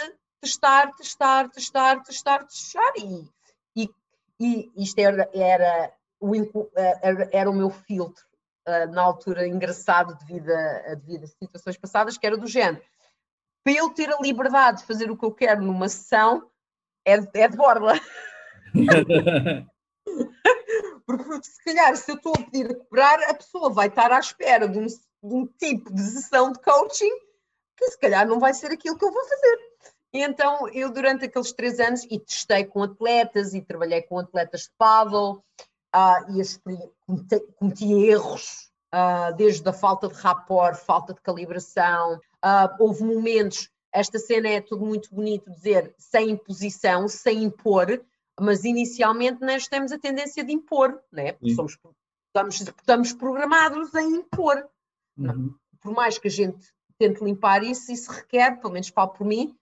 testar, 0.42 0.94
testar, 0.96 1.50
testar, 1.50 2.04
testar, 2.04 2.46
testar, 2.46 2.94
e, 2.98 3.30
e, 3.76 3.90
e 4.40 4.72
isto 4.78 5.00
era, 5.00 5.30
era, 5.34 5.94
o, 6.20 6.32
era, 6.76 7.30
era 7.32 7.50
o 7.50 7.54
meu 7.54 7.70
filtro 7.70 8.24
uh, 8.68 8.92
na 8.92 9.02
altura 9.02 9.48
engraçado 9.48 10.18
devido 10.20 10.50
a, 10.52 10.96
devido 10.96 11.26
a 11.26 11.28
situações 11.28 11.78
passadas, 11.78 12.18
que 12.18 12.26
era 12.26 12.38
do 12.38 12.48
género. 12.48 12.84
Para 13.64 13.74
eu 13.74 13.90
ter 13.90 14.10
a 14.14 14.22
liberdade 14.22 14.80
de 14.80 14.88
fazer 14.88 15.12
o 15.12 15.18
que 15.18 15.26
eu 15.26 15.34
quero 15.34 15.62
numa 15.62 15.90
sessão, 15.90 16.50
é, 17.06 17.14
é 17.34 17.48
de 17.48 17.58
borla. 17.58 18.00
Porque 21.06 21.44
se 21.44 21.64
calhar, 21.64 21.96
se 21.96 22.12
eu 22.12 22.16
estou 22.16 22.34
a 22.38 22.44
pedir 22.44 22.72
a 22.72 22.76
cobrar, 22.76 23.20
a 23.24 23.34
pessoa 23.34 23.72
vai 23.72 23.88
estar 23.88 24.12
à 24.12 24.20
espera 24.20 24.68
de 24.68 24.78
um, 24.78 24.86
de 24.86 24.96
um 25.24 25.48
tipo 25.58 25.92
de 25.94 26.02
sessão 26.02 26.52
de 26.52 26.60
coaching 26.60 27.12
que 27.76 27.92
se 27.92 27.98
calhar 27.98 28.28
não 28.28 28.40
vai 28.40 28.54
ser 28.54 28.72
aquilo 28.72 28.98
que 28.98 29.06
eu 29.06 29.12
vou 29.12 29.24
fazer. 29.24 29.58
E 30.12 30.22
então, 30.22 30.68
eu 30.70 30.92
durante 30.92 31.26
aqueles 31.26 31.52
três 31.54 31.80
anos, 31.80 32.04
e 32.10 32.20
testei 32.20 32.66
com 32.66 32.84
atletas, 32.84 33.54
e 33.54 33.62
trabalhei 33.62 34.02
com 34.02 34.20
atletas 34.20 34.64
de 34.64 34.72
paddle, 34.78 35.44
uh, 35.96 36.40
e 36.40 36.44
cometi, 37.06 37.40
cometi 37.58 37.94
erros, 37.94 38.70
uh, 38.94 39.34
desde 39.36 39.68
a 39.70 39.74
falta 39.74 40.08
de 40.08 40.16
rapport, 40.16 40.76
falta 40.76 41.14
de 41.14 41.22
calibração. 41.22 42.16
Uh, 42.44 42.76
houve 42.80 43.04
momentos, 43.04 43.70
esta 43.92 44.20
cena 44.20 44.50
é 44.50 44.62
tudo 44.62 44.86
muito 44.86 45.14
bonito 45.14 45.50
dizer, 45.50 45.94
sem 45.98 46.32
imposição, 46.32 47.08
sem 47.08 47.44
impor, 47.44 48.04
mas 48.40 48.64
inicialmente 48.64 49.42
nós 49.42 49.68
temos 49.68 49.92
a 49.92 50.00
tendência 50.00 50.44
de 50.44 50.54
impor, 50.54 51.02
né? 51.12 51.36
Somos, 51.56 51.78
estamos, 52.28 52.62
estamos 52.62 53.14
programados 53.14 53.94
a 53.96 54.02
impor. 54.02 54.68
Uhum. 55.18 55.54
Por 55.82 55.94
mais 55.94 56.18
que 56.18 56.28
a 56.28 56.32
gente 56.32 56.74
tente 56.98 57.24
limpar 57.24 57.64
isso, 57.64 57.92
isso 57.92 58.12
requer, 58.12 58.60
pelo 58.60 58.74
menos 58.74 58.90
falo 58.90 59.10
por 59.10 59.26
mim, 59.26 59.56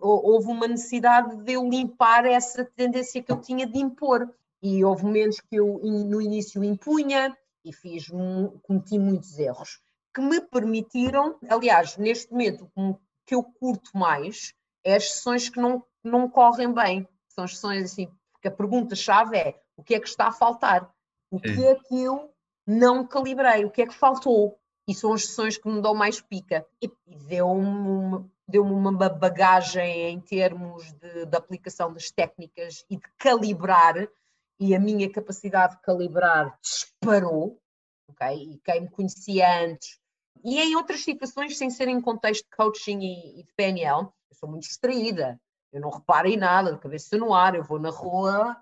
houve 0.00 0.48
uma 0.48 0.68
necessidade 0.68 1.36
de 1.38 1.52
eu 1.52 1.68
limpar 1.68 2.24
essa 2.24 2.64
tendência 2.64 3.22
que 3.22 3.32
eu 3.32 3.40
tinha 3.40 3.66
de 3.66 3.78
impor. 3.78 4.32
E 4.62 4.84
houve 4.84 5.04
momentos 5.04 5.40
que 5.40 5.56
eu 5.56 5.80
no 5.82 6.20
início 6.20 6.62
impunha 6.62 7.34
e 7.64 7.72
fiz, 7.72 8.08
cometi 8.62 8.98
muitos 8.98 9.38
erros 9.38 9.80
que 10.14 10.20
me 10.20 10.40
permitiram, 10.40 11.36
aliás, 11.48 11.96
neste 11.96 12.30
momento, 12.32 12.70
o 12.74 12.94
que 12.94 13.00
eu 13.28 13.42
curto 13.42 13.90
mais 13.94 14.54
é 14.84 14.96
as 14.96 15.12
sessões 15.12 15.48
que 15.48 15.60
não, 15.60 15.84
não 16.02 16.28
correm 16.28 16.72
bem. 16.72 17.06
São 17.28 17.44
as 17.44 17.54
sessões 17.54 17.84
assim, 17.84 18.08
porque 18.32 18.48
a 18.48 18.50
pergunta-chave 18.50 19.36
é 19.36 19.60
o 19.76 19.82
que 19.82 19.94
é 19.94 20.00
que 20.00 20.08
está 20.08 20.28
a 20.28 20.32
faltar? 20.32 20.90
O 21.30 21.38
que 21.38 21.64
é 21.64 21.74
que 21.74 22.02
eu 22.02 22.34
não 22.66 23.06
calibrei? 23.06 23.64
O 23.64 23.70
que 23.70 23.82
é 23.82 23.86
que 23.86 23.94
faltou? 23.94 24.58
E 24.88 24.94
são 24.94 25.12
as 25.12 25.26
sessões 25.26 25.56
que 25.56 25.68
me 25.68 25.80
dão 25.80 25.94
mais 25.94 26.20
pica. 26.20 26.66
E, 26.82 26.90
deu-me 27.26 28.28
deu-me 28.50 28.72
uma 28.72 29.08
bagagem 29.08 30.10
em 30.10 30.20
termos 30.20 30.92
de, 30.94 31.24
de, 31.24 31.36
aplicação 31.36 31.92
das 31.92 32.10
técnicas 32.10 32.84
e 32.90 32.96
de 32.96 33.02
calibrar, 33.16 33.94
e 34.58 34.74
a 34.74 34.80
minha 34.80 35.10
capacidade 35.10 35.76
de 35.76 35.82
calibrar 35.82 36.58
disparou, 36.60 37.60
ok? 38.08 38.36
E 38.36 38.58
quem 38.58 38.80
me 38.82 38.90
conhecia 38.90 39.62
antes, 39.62 39.99
e 40.44 40.58
em 40.58 40.76
outras 40.76 41.00
situações, 41.00 41.56
sem 41.56 41.70
ser 41.70 41.88
em 41.88 42.00
contexto 42.00 42.44
de 42.44 42.56
coaching 42.56 43.00
e, 43.00 43.40
e 43.40 43.44
de 43.44 43.52
PNL, 43.54 44.08
eu 44.30 44.36
sou 44.36 44.48
muito 44.48 44.62
distraída, 44.62 45.40
eu 45.72 45.80
não 45.80 45.90
reparo 45.90 46.28
em 46.28 46.36
nada, 46.36 46.72
de 46.72 46.78
cabeça 46.78 47.16
no 47.16 47.32
ar, 47.32 47.54
eu 47.54 47.62
vou 47.62 47.78
na 47.78 47.90
rua, 47.90 48.56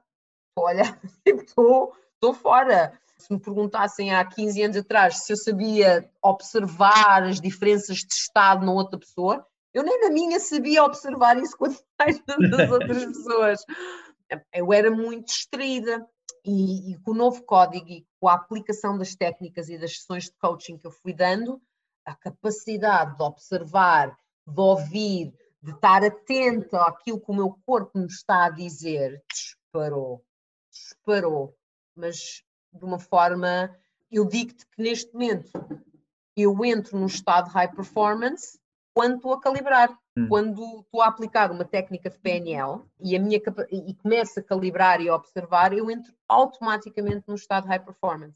olha, 0.57 0.99
estou, 1.25 1.95
fora. 2.35 2.99
Se 3.17 3.33
me 3.33 3.41
perguntassem 3.41 4.15
há 4.15 4.25
15 4.25 4.63
anos 4.63 4.77
atrás 4.77 5.25
se 5.25 5.33
eu 5.33 5.37
sabia 5.37 6.09
observar 6.23 7.25
as 7.25 7.41
diferenças 7.41 7.97
de 7.97 8.15
estado 8.15 8.65
na 8.65 8.73
outra 8.73 8.99
pessoa, 8.99 9.45
eu 9.75 9.83
nem 9.83 10.01
na 10.01 10.11
minha 10.11 10.39
sabia 10.39 10.85
observar 10.85 11.37
isso 11.39 11.57
quanto 11.57 11.83
mais 11.99 12.21
das 12.25 12.71
outras 12.71 13.05
pessoas. 13.07 13.61
Eu 14.53 14.73
era 14.73 14.91
muito 14.91 15.27
distraída. 15.27 16.07
E, 16.45 16.93
e, 16.93 16.99
com 17.01 17.11
o 17.11 17.15
novo 17.15 17.43
código 17.43 17.89
e 17.89 18.07
com 18.19 18.29
a 18.29 18.35
aplicação 18.35 18.97
das 18.97 19.15
técnicas 19.15 19.69
e 19.69 19.77
das 19.77 19.99
sessões 19.99 20.25
de 20.25 20.37
coaching 20.39 20.79
que 20.79 20.87
eu 20.87 20.91
fui 20.91 21.13
dando, 21.13 21.61
a 22.09 22.15
capacidade 22.15 23.17
de 23.17 23.23
observar, 23.23 24.17
de 24.47 24.61
ouvir, 24.61 25.35
de 25.63 25.73
estar 25.73 26.03
atento 26.03 26.75
àquilo 26.77 27.21
que 27.21 27.31
o 27.31 27.35
meu 27.35 27.59
corpo 27.67 27.99
me 27.99 28.07
está 28.07 28.47
a 28.47 28.51
dizer, 28.51 29.23
disparou, 29.31 30.25
disparou. 30.73 31.55
Mas 31.95 32.43
de 32.73 32.85
uma 32.85 32.99
forma, 32.99 33.77
eu 34.11 34.25
digo-te 34.25 34.67
que 34.67 34.83
neste 34.83 35.13
momento 35.13 35.51
eu 36.35 36.65
entro 36.65 36.99
num 36.99 37.07
estado 37.07 37.49
de 37.49 37.53
high 37.53 37.75
performance 37.75 38.59
quando 38.95 39.17
estou 39.17 39.35
a 39.35 39.41
calibrar. 39.41 39.91
Hum. 40.17 40.29
Quando 40.29 40.81
estou 40.81 41.03
a 41.03 41.09
aplicar 41.09 41.51
uma 41.51 41.65
técnica 41.65 42.09
de 42.09 42.19
PNL 42.19 42.83
e, 43.01 43.15
a 43.15 43.21
minha, 43.21 43.41
e 43.71 43.95
começo 43.95 44.41
a 44.41 44.43
calibrar 44.43 45.01
e 45.01 45.09
a 45.09 45.15
observar, 45.15 45.75
eu 45.75 45.91
entro 45.91 46.13
automaticamente 46.27 47.25
num 47.29 47.35
estado 47.35 47.65
de 47.65 47.69
high 47.69 47.85
performance. 47.85 48.35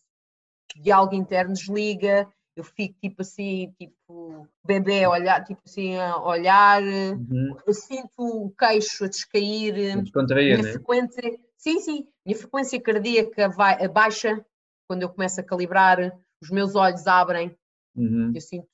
De 0.77 0.93
algo 0.93 1.15
interno 1.15 1.55
desliga, 1.55 2.31
eu 2.57 2.65
fico 2.65 2.99
tipo 3.01 3.23
assim, 3.23 3.75
tipo 3.79 4.47
bebê 4.65 5.05
a 5.05 5.11
olhar, 5.11 5.45
tipo 5.45 5.61
assim, 5.65 5.97
a 5.97 6.19
olhar, 6.23 6.83
uhum. 6.83 7.57
eu 7.67 7.75
sinto 7.75 8.19
o 8.19 8.51
queixo 8.51 9.05
a 9.05 9.09
descair, 9.09 9.75
minha 9.75 10.63
né? 10.63 10.73
frequência, 10.73 11.39
sim, 11.57 11.81
sim, 11.81 12.09
minha 12.25 12.39
frequência 12.39 12.81
cardíaca 12.81 13.49
vai, 13.49 13.89
baixa 13.89 14.45
quando 14.87 15.03
eu 15.03 15.09
começo 15.09 15.41
a 15.41 15.45
calibrar, 15.45 16.19
os 16.43 16.51
meus 16.51 16.75
olhos 16.75 17.07
abrem, 17.07 17.57
uhum. 17.97 18.33
eu 18.35 18.41
sinto 18.41 18.69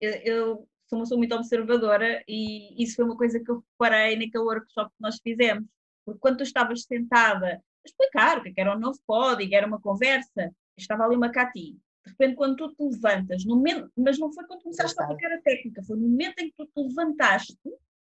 eu 0.00 0.66
sou 0.88 0.98
uma 0.98 1.02
pessoa 1.04 1.18
muito 1.18 1.34
observadora 1.34 2.22
e 2.26 2.82
isso 2.82 2.96
foi 2.96 3.04
uma 3.04 3.16
coisa 3.16 3.40
que 3.40 3.50
eu 3.50 3.62
reparei 3.72 4.16
naquele 4.16 4.44
workshop 4.44 4.90
que 4.90 5.00
nós 5.02 5.18
fizemos. 5.20 5.64
Porque 6.04 6.20
quando 6.20 6.38
tu 6.38 6.42
estavas 6.42 6.82
sentada 6.82 7.56
a 7.56 7.60
explicar 7.84 8.38
o 8.38 8.42
que 8.42 8.48
é 8.56 8.62
era 8.62 8.76
o 8.76 8.78
novo 8.78 8.98
código, 9.06 9.54
era 9.54 9.66
uma 9.66 9.80
conversa, 9.80 10.50
estava 10.76 11.04
ali 11.04 11.16
uma 11.16 11.30
Cati. 11.30 11.76
De 12.08 12.12
repente, 12.12 12.36
quando 12.36 12.56
tu 12.56 12.74
te 12.74 12.82
levantas, 12.82 13.44
no 13.44 13.56
momento, 13.56 13.90
mas 13.96 14.18
não 14.18 14.32
foi 14.32 14.46
quando 14.46 14.62
começaste 14.62 15.00
a 15.00 15.04
aplicar 15.04 15.32
a 15.32 15.42
técnica, 15.42 15.82
foi 15.82 15.96
no 15.96 16.08
momento 16.08 16.38
em 16.38 16.50
que 16.50 16.56
tu 16.56 16.66
te 16.66 16.80
levantaste, 16.80 17.58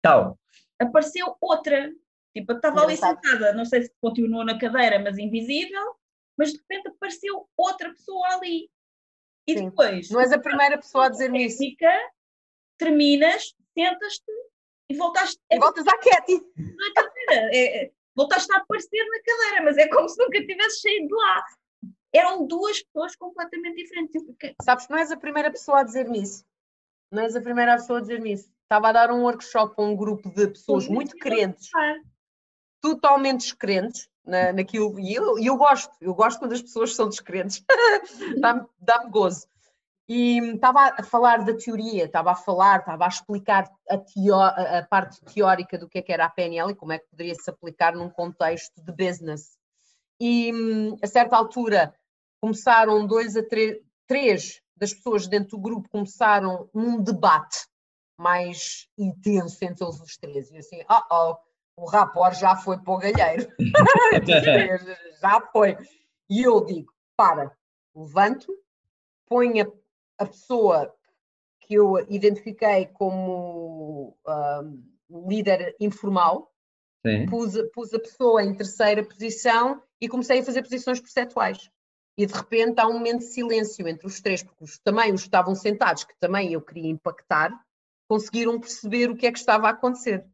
Tal. 0.00 0.38
apareceu 0.78 1.36
outra. 1.40 1.92
Tipo, 2.34 2.52
eu 2.52 2.56
estava 2.56 2.82
ali 2.82 2.96
sentada, 2.96 3.52
não 3.52 3.64
sei 3.64 3.82
se 3.82 3.92
continuou 4.00 4.44
na 4.44 4.58
cadeira, 4.58 4.98
mas 4.98 5.18
invisível, 5.18 5.94
mas 6.38 6.52
de 6.52 6.58
repente 6.58 6.88
apareceu 6.88 7.46
outra 7.56 7.90
pessoa 7.90 8.26
ali. 8.28 8.70
E 9.46 9.58
Sim. 9.58 9.66
depois. 9.66 10.08
Não 10.08 10.20
és 10.20 10.32
a 10.32 10.38
primeira 10.38 10.78
pessoa 10.78 11.06
a 11.06 11.08
dizer-me 11.10 11.44
isso. 11.44 11.62
Terminas, 12.78 13.54
sentas-te 13.74 14.32
e 14.88 14.96
voltaste. 14.96 15.38
E 15.50 15.58
voltas 15.58 15.86
à 15.86 15.98
Katy. 15.98 16.40
Na 16.56 16.92
cadeira. 16.94 17.50
É, 17.54 17.84
é, 17.84 17.92
voltaste 18.14 18.50
a 18.52 18.56
aparecer 18.56 19.04
na 19.04 19.22
cadeira, 19.22 19.64
mas 19.64 19.76
é 19.76 19.88
como 19.88 20.08
se 20.08 20.18
nunca 20.18 20.40
tivesse 20.46 20.80
saído 20.80 21.08
de 21.08 21.14
lá. 21.14 21.44
Eram 22.14 22.46
duas 22.46 22.82
pessoas 22.82 23.16
completamente 23.16 23.76
diferentes. 23.76 24.22
Sabes, 24.62 24.88
não 24.88 24.98
és 24.98 25.10
a 25.10 25.16
primeira 25.16 25.50
pessoa 25.50 25.80
a 25.80 25.82
dizer-me 25.82 26.22
isso. 26.22 26.44
Não 27.10 27.22
és 27.22 27.34
a 27.34 27.40
primeira 27.40 27.72
pessoa 27.76 27.98
a 27.98 28.02
dizer-me 28.02 28.32
isso. 28.32 28.50
Estava 28.62 28.88
a 28.88 28.92
dar 28.92 29.10
um 29.10 29.22
workshop 29.22 29.74
a 29.76 29.82
um 29.82 29.96
grupo 29.96 30.30
de 30.30 30.48
pessoas 30.48 30.84
Sim, 30.84 30.94
muito 30.94 31.16
crentes, 31.16 31.68
totalmente 32.80 33.40
descrentes 33.40 34.08
na, 34.24 34.52
naquilo. 34.52 34.98
E 34.98 35.14
eu, 35.14 35.38
eu 35.38 35.56
gosto, 35.56 35.94
eu 36.00 36.14
gosto 36.14 36.38
quando 36.38 36.52
as 36.52 36.62
pessoas 36.62 36.94
são 36.94 37.08
descrentes. 37.08 37.64
Dá-me 38.40 38.66
dá 38.78 39.04
gozo. 39.04 39.46
E 40.08 40.38
estava 40.54 40.94
a 40.98 41.02
falar 41.02 41.44
da 41.44 41.56
teoria, 41.56 42.04
estava 42.04 42.32
a 42.32 42.34
falar, 42.34 42.80
estava 42.80 43.04
a 43.04 43.08
explicar 43.08 43.70
a, 43.88 43.96
teo, 43.98 44.34
a 44.34 44.86
parte 44.90 45.24
teórica 45.24 45.78
do 45.78 45.88
que, 45.88 45.98
é 45.98 46.02
que 46.02 46.12
era 46.12 46.26
a 46.26 46.30
PNL 46.30 46.72
e 46.72 46.74
como 46.74 46.92
é 46.92 46.98
que 46.98 47.08
poderia 47.08 47.34
se 47.34 47.48
aplicar 47.48 47.94
num 47.94 48.10
contexto 48.10 48.82
de 48.82 48.92
business. 48.92 49.56
E 50.20 50.50
a 51.02 51.06
certa 51.06 51.36
altura 51.36 51.94
começaram 52.42 53.06
dois 53.06 53.36
a 53.36 53.42
três, 53.42 53.78
três 54.04 54.60
das 54.76 54.92
pessoas 54.92 55.28
dentro 55.28 55.50
do 55.50 55.62
grupo 55.62 55.88
começaram 55.88 56.68
um 56.74 57.00
debate 57.00 57.68
mais 58.18 58.88
intenso 58.98 59.64
entre 59.64 59.84
eles 59.84 60.00
os 60.00 60.16
três. 60.16 60.50
E 60.50 60.58
assim, 60.58 60.82
oh, 60.90 61.14
oh 61.14 61.36
o 61.84 61.86
rapor 61.86 62.34
já 62.34 62.56
foi 62.56 62.78
para 62.78 62.92
o 62.92 62.98
galheiro. 62.98 63.48
já 65.22 65.40
foi. 65.52 65.78
E 66.28 66.42
eu 66.42 66.64
digo, 66.64 66.92
para, 67.16 67.56
levanto, 67.94 68.52
ponho 69.26 69.64
a, 70.18 70.24
a 70.24 70.26
pessoa 70.26 70.92
que 71.60 71.74
eu 71.74 71.98
identifiquei 72.10 72.86
como 72.86 74.16
um, 74.26 75.28
líder 75.28 75.76
informal, 75.78 76.52
pus, 77.30 77.54
pus 77.72 77.94
a 77.94 78.00
pessoa 78.00 78.42
em 78.42 78.54
terceira 78.54 79.04
posição 79.04 79.80
e 80.00 80.08
comecei 80.08 80.40
a 80.40 80.44
fazer 80.44 80.62
posições 80.62 81.00
percentuais 81.00 81.70
e 82.16 82.26
de 82.26 82.32
repente 82.34 82.78
há 82.78 82.86
um 82.86 82.94
momento 82.94 83.20
de 83.20 83.26
silêncio 83.26 83.88
entre 83.88 84.06
os 84.06 84.20
três, 84.20 84.42
porque 84.42 84.64
os, 84.64 84.78
também 84.78 85.12
os 85.12 85.22
estavam 85.22 85.54
sentados, 85.54 86.04
que 86.04 86.14
também 86.20 86.52
eu 86.52 86.60
queria 86.60 86.90
impactar, 86.90 87.50
conseguiram 88.08 88.60
perceber 88.60 89.10
o 89.10 89.16
que 89.16 89.26
é 89.26 89.32
que 89.32 89.38
estava 89.38 89.68
a 89.68 89.70
acontecer. 89.70 90.26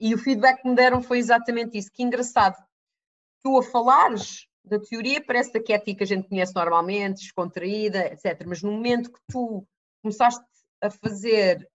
E 0.00 0.14
o 0.14 0.18
feedback 0.18 0.62
que 0.62 0.68
me 0.68 0.74
deram 0.74 1.02
foi 1.02 1.18
exatamente 1.18 1.76
isso. 1.78 1.90
Que 1.92 2.02
engraçado. 2.02 2.56
Tu 3.42 3.58
a 3.58 3.62
falares 3.62 4.46
da 4.64 4.80
teoria, 4.80 5.24
parece 5.24 5.58
que 5.60 5.72
é 5.72 5.76
a 5.76 5.80
que 5.80 5.96
a 6.00 6.06
gente 6.06 6.28
conhece 6.28 6.54
normalmente, 6.54 7.22
descontraída, 7.22 8.06
etc. 8.06 8.44
Mas 8.46 8.62
no 8.62 8.72
momento 8.72 9.12
que 9.12 9.20
tu 9.30 9.66
começaste 10.02 10.44
a 10.82 10.90
fazer, 10.90 11.68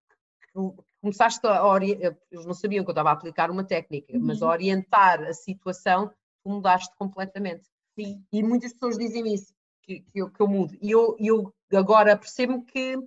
começaste 1.02 1.46
a 1.48 1.66
orientar, 1.66 2.18
eles 2.30 2.46
não 2.46 2.54
sabiam 2.54 2.84
que 2.84 2.90
eu 2.90 2.94
estava 2.94 3.10
a 3.10 3.14
aplicar 3.14 3.50
uma 3.50 3.64
técnica, 3.64 4.14
uhum. 4.14 4.26
mas 4.26 4.42
a 4.42 4.48
orientar 4.48 5.24
a 5.24 5.34
situação, 5.34 6.10
tu 6.44 6.50
mudaste 6.50 6.94
completamente. 6.98 7.71
Sim. 7.98 8.24
E 8.32 8.44
muitas 8.44 8.74
pessoas 8.74 8.98
dizem 8.98 9.34
isso, 9.34 9.54
que, 9.84 10.02
que, 10.02 10.22
eu, 10.22 10.30
que 10.30 10.42
eu 10.42 10.48
mudo. 10.48 10.78
E 10.82 10.92
eu, 10.92 11.16
eu 11.20 11.54
agora 11.74 12.18
percebo 12.18 12.64
que 12.64 12.98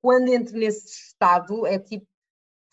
quando 0.00 0.28
entro 0.28 0.56
nesse 0.56 0.86
estado, 0.86 1.66
é 1.66 1.78
tipo, 1.78 2.06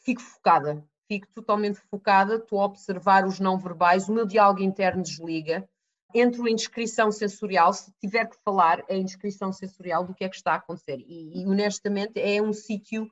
fico 0.01 0.21
focada, 0.21 0.85
fico 1.07 1.27
totalmente 1.33 1.79
focada, 1.89 2.35
estou 2.35 2.61
a 2.61 2.65
observar 2.65 3.25
os 3.25 3.39
não 3.39 3.57
verbais, 3.57 4.07
o 4.07 4.13
meu 4.13 4.25
diálogo 4.25 4.61
interno 4.61 5.01
desliga, 5.01 5.67
entro 6.13 6.47
em 6.47 6.55
descrição 6.55 7.11
sensorial, 7.11 7.73
se 7.73 7.91
tiver 7.99 8.29
que 8.29 8.37
falar, 8.43 8.83
é 8.87 8.95
em 8.95 9.03
descrição 9.03 9.51
sensorial 9.51 10.05
do 10.05 10.13
que 10.13 10.23
é 10.23 10.29
que 10.29 10.35
está 10.35 10.53
a 10.53 10.57
acontecer. 10.57 10.99
E, 10.99 11.41
e 11.41 11.45
honestamente 11.45 12.19
é 12.19 12.41
um 12.41 12.53
sítio 12.53 13.11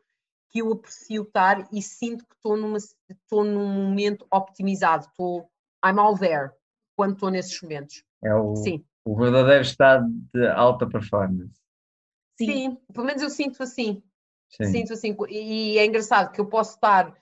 que 0.50 0.60
eu 0.60 0.72
aprecio 0.72 1.24
estar 1.24 1.68
e 1.74 1.82
sinto 1.82 2.26
que 2.26 2.36
estou, 2.36 2.56
numa, 2.56 2.78
estou 2.78 3.44
num 3.44 3.68
momento 3.68 4.26
optimizado, 4.32 5.08
estou, 5.08 5.50
I'm 5.84 6.00
all 6.00 6.18
there, 6.18 6.52
quando 6.96 7.14
estou 7.14 7.32
nesses 7.32 7.60
momentos. 7.62 8.04
É 8.24 8.34
o, 8.34 8.56
Sim. 8.56 8.84
o 9.06 9.16
verdadeiro 9.16 9.62
estado 9.62 10.08
de 10.34 10.48
alta 10.48 10.88
performance. 10.88 11.54
Sim. 12.38 12.46
Sim, 12.46 12.78
pelo 12.94 13.06
menos 13.06 13.22
eu 13.22 13.30
sinto 13.30 13.62
assim. 13.62 14.02
Sim. 14.50 14.66
Sinto 14.66 14.94
assim. 14.94 15.16
E 15.30 15.78
é 15.78 15.86
engraçado 15.86 16.32
que 16.32 16.40
eu 16.40 16.46
posso 16.46 16.76
estar 16.76 17.16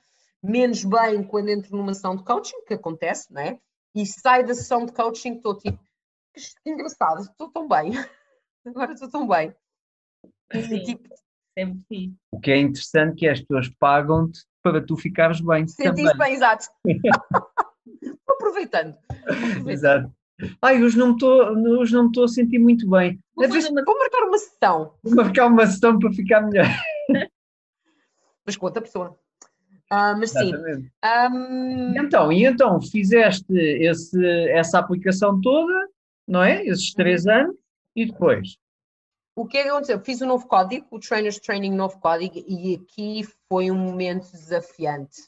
menos 0.43 0.84
bem 0.84 1.24
quando 1.24 1.49
entro 1.49 1.76
numa 1.76 1.93
sessão 1.93 2.16
de 2.16 2.24
coaching, 2.24 2.64
que 2.66 2.74
acontece, 2.74 3.32
não 3.32 3.41
é? 3.41 3.60
E 3.95 4.06
saio 4.06 4.45
da 4.45 4.54
sessão 4.54 4.86
de 4.86 4.91
coaching, 4.91 5.36
estou 5.36 5.58
tipo, 5.58 5.80
que 6.34 6.70
engraçado, 6.70 7.22
estou 7.22 7.49
tão 7.49 7.68
bem. 7.68 7.91
Agora 8.66 8.93
estou 8.93 9.10
tão 9.10 9.28
bem. 9.28 9.54
E, 10.54 10.64
sim, 10.64 10.84
tipo, 10.84 11.10
sempre 11.58 11.80
sim. 11.88 12.16
O 12.32 12.39
que 12.39 12.52
é 12.52 12.58
interessante 12.58 13.14
é 13.14 13.20
que 13.20 13.28
as 13.28 13.41
pessoas 13.41 13.70
pagam-te 13.80 14.45
para 14.62 14.86
tu 14.86 14.95
ficares 14.95 15.41
bem. 15.41 15.68
Sentiste 15.68 16.18
bem, 16.18 16.34
exato. 16.34 16.68
Aproveitando. 18.30 18.97
Aproveitando. 19.10 19.70
Exato. 19.70 20.16
Ai, 20.62 20.84
hoje 20.84 20.98
não 20.98 21.10
me 21.10 21.16
estou 21.16 22.24
a 22.24 22.28
sentir 22.28 22.60
muito 22.60 22.89
bem. 22.89 23.20
Vou, 23.36 23.46
uma... 23.46 23.84
vou 23.86 24.00
marcar 24.00 24.24
uma 24.24 24.38
sessão. 24.38 24.94
Vou 25.04 25.16
marcar 25.16 25.48
uma 25.48 25.66
sessão 25.66 26.00
para 26.00 26.12
ficar 26.12 26.42
melhor. 26.42 26.66
mas 28.46 28.56
com 28.56 28.66
outra 28.66 28.82
pessoa. 28.82 29.18
Uh, 29.92 30.16
mas 30.18 30.32
sim. 30.32 30.54
Um... 30.56 31.94
Então, 31.98 32.32
e 32.32 32.46
então 32.46 32.82
fizeste 32.82 33.54
esse, 33.54 34.50
essa 34.50 34.80
aplicação 34.80 35.39
toda, 35.42 35.89
não 36.28 36.42
é? 36.42 36.66
Esses 36.66 36.94
três 36.94 37.26
uhum. 37.26 37.34
anos, 37.34 37.56
e 37.96 38.06
depois? 38.06 38.58
O 39.36 39.46
que 39.46 39.58
é 39.58 39.64
que 39.64 39.70
aconteceu? 39.70 40.00
Fiz 40.00 40.22
o 40.22 40.26
um 40.26 40.30
novo 40.30 40.48
código, 40.48 40.88
o 40.92 41.00
Trainers 41.00 41.39
Training 41.39 41.74
Novo 41.74 42.00
Código, 42.00 42.44
e 42.48 42.76
aqui 42.76 43.28
foi 43.50 43.72
um 43.72 43.78
momento 43.78 44.32
desafiante. 44.32 45.24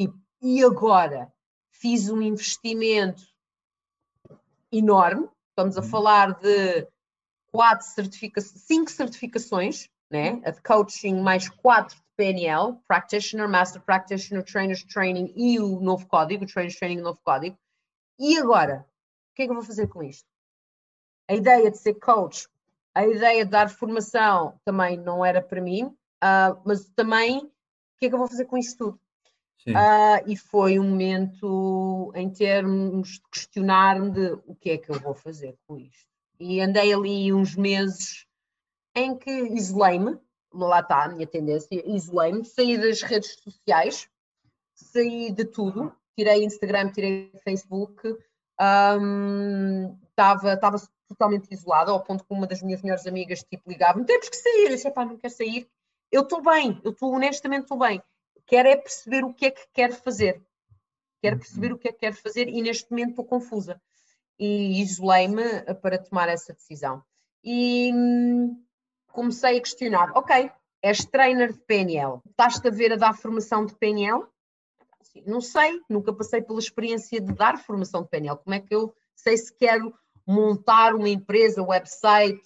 Tipo, 0.00 0.18
e 0.42 0.62
agora? 0.64 1.32
Fiz 1.70 2.08
um 2.08 2.22
investimento 2.22 3.22
enorme. 4.78 5.28
Estamos 5.50 5.76
a 5.76 5.80
uhum. 5.80 5.88
falar 5.88 6.38
de 6.40 6.86
quatro 7.52 7.86
certificações, 7.86 8.62
cinco 8.62 8.90
certificações, 8.90 9.88
né? 10.10 10.32
Uhum. 10.32 10.42
A 10.44 10.50
de 10.50 10.62
coaching 10.62 11.20
mais 11.20 11.48
quatro 11.48 11.96
de 11.96 12.02
PNL, 12.16 12.78
Practitioner, 12.86 13.48
Master 13.48 13.80
Practitioner, 13.82 14.44
Trainers 14.44 14.84
Training 14.84 15.32
e 15.36 15.58
o 15.60 15.80
novo 15.80 16.06
código, 16.06 16.44
o 16.44 16.46
Trainers 16.46 16.76
Training 16.76 17.00
novo 17.00 17.18
código. 17.24 17.56
E 18.18 18.36
agora? 18.38 18.86
O 19.32 19.34
que 19.34 19.42
é 19.42 19.46
que 19.46 19.50
eu 19.50 19.56
vou 19.56 19.64
fazer 19.64 19.88
com 19.88 20.02
isto? 20.02 20.26
A 21.28 21.34
ideia 21.34 21.70
de 21.70 21.78
ser 21.78 21.94
coach, 21.94 22.48
a 22.94 23.06
ideia 23.06 23.44
de 23.44 23.50
dar 23.50 23.68
formação 23.68 24.60
também 24.64 24.96
não 24.96 25.24
era 25.24 25.42
para 25.42 25.60
mim, 25.60 25.84
uh, 25.86 26.60
mas 26.64 26.88
também 26.90 27.38
o 27.38 27.50
que 27.98 28.06
é 28.06 28.08
que 28.08 28.14
eu 28.14 28.18
vou 28.18 28.28
fazer 28.28 28.44
com 28.44 28.58
isto 28.58 28.78
tudo? 28.78 29.00
Uh, 29.66 30.20
e 30.26 30.36
foi 30.36 30.78
um 30.78 30.90
momento 30.90 32.12
em 32.14 32.28
termos 32.28 33.12
de 33.12 33.22
questionar-me 33.32 34.10
de 34.10 34.32
o 34.46 34.54
que 34.54 34.70
é 34.70 34.78
que 34.78 34.90
eu 34.90 35.00
vou 35.00 35.14
fazer 35.14 35.56
com 35.66 35.78
isto. 35.78 36.06
E 36.38 36.60
andei 36.60 36.92
ali 36.92 37.32
uns 37.32 37.56
meses 37.56 38.26
em 38.94 39.16
que 39.16 39.30
isolei-me, 39.30 40.18
lá 40.52 40.80
está 40.80 41.04
a 41.04 41.08
minha 41.08 41.26
tendência, 41.26 41.82
isolei-me, 41.88 42.44
saí 42.44 42.76
das 42.76 43.00
redes 43.00 43.36
sociais, 43.42 44.06
saí 44.74 45.32
de 45.32 45.46
tudo, 45.46 45.94
tirei 46.14 46.44
Instagram, 46.44 46.92
tirei 46.92 47.32
Facebook, 47.42 48.06
estava 50.10 50.76
um, 50.76 50.88
totalmente 51.08 51.50
isolada, 51.50 51.90
ao 51.90 52.02
ponto 52.02 52.24
que 52.24 52.34
uma 52.34 52.46
das 52.46 52.62
minhas 52.62 52.82
melhores 52.82 53.06
amigas 53.06 53.42
tipo, 53.42 53.70
ligava-me, 53.70 54.04
temos 54.04 54.28
que 54.28 54.36
sair, 54.36 54.64
eu 54.64 54.68
disse, 54.68 54.92
não 54.94 55.16
quero 55.16 55.34
sair, 55.34 55.66
eu 56.12 56.22
estou 56.22 56.42
bem, 56.42 56.78
eu 56.84 56.90
estou 56.90 57.14
honestamente 57.14 57.62
estou 57.62 57.78
bem 57.78 58.02
quer 58.46 58.66
é 58.66 58.76
perceber 58.76 59.24
o 59.24 59.32
que 59.32 59.46
é 59.46 59.50
que 59.50 59.66
quer 59.72 59.92
fazer. 59.92 60.42
Quero 61.20 61.38
perceber 61.38 61.68
uhum. 61.68 61.76
o 61.76 61.78
que 61.78 61.88
é 61.88 61.92
que 61.92 61.98
quero 61.98 62.16
fazer 62.16 62.48
e 62.48 62.60
neste 62.60 62.90
momento 62.90 63.10
estou 63.10 63.24
confusa. 63.24 63.80
E 64.38 64.82
isolei-me 64.82 65.42
eh, 65.42 65.74
para 65.74 65.98
tomar 65.98 66.28
essa 66.28 66.52
decisão. 66.52 67.02
E 67.42 67.92
hum, 67.94 68.62
comecei 69.06 69.56
a 69.56 69.60
questionar: 69.60 70.10
ok, 70.14 70.50
és 70.82 71.04
trainer 71.06 71.52
de 71.52 71.60
PNL, 71.60 72.20
estás-te 72.28 72.68
a 72.68 72.70
ver 72.70 72.92
a 72.92 72.96
dar 72.96 73.14
formação 73.14 73.64
de 73.64 73.74
PNL? 73.74 74.26
Não 75.26 75.40
sei, 75.40 75.80
nunca 75.88 76.12
passei 76.12 76.42
pela 76.42 76.58
experiência 76.58 77.20
de 77.20 77.32
dar 77.32 77.58
formação 77.58 78.02
de 78.02 78.08
PNL. 78.08 78.36
Como 78.36 78.54
é 78.54 78.60
que 78.60 78.74
eu 78.74 78.94
sei 79.14 79.36
se 79.36 79.54
quero 79.56 79.94
montar 80.26 80.94
uma 80.94 81.08
empresa, 81.08 81.62
website, 81.62 82.42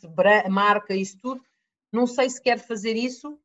marca, 0.49 0.95
isso 0.95 1.19
tudo? 1.19 1.43
Não 1.91 2.07
sei 2.07 2.29
se 2.29 2.41
quero 2.41 2.61
fazer 2.61 2.95
isso 2.95 3.41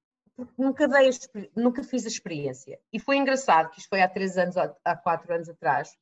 nunca, 0.58 0.88
dei 0.88 1.10
nunca 1.56 1.84
fiz 1.84 2.06
a 2.06 2.10
experiência. 2.10 2.80
E 2.92 3.00
foi 3.00 3.18
engraçado, 3.18 3.70
que 3.70 3.80
isto 3.80 3.90
foi 3.90 4.02
há 4.02 4.08
três 4.08 4.38
anos, 4.38 4.56
há 4.58 4.96
quatro 4.96 5.34
anos 5.34 5.50
atrás. 5.50 5.96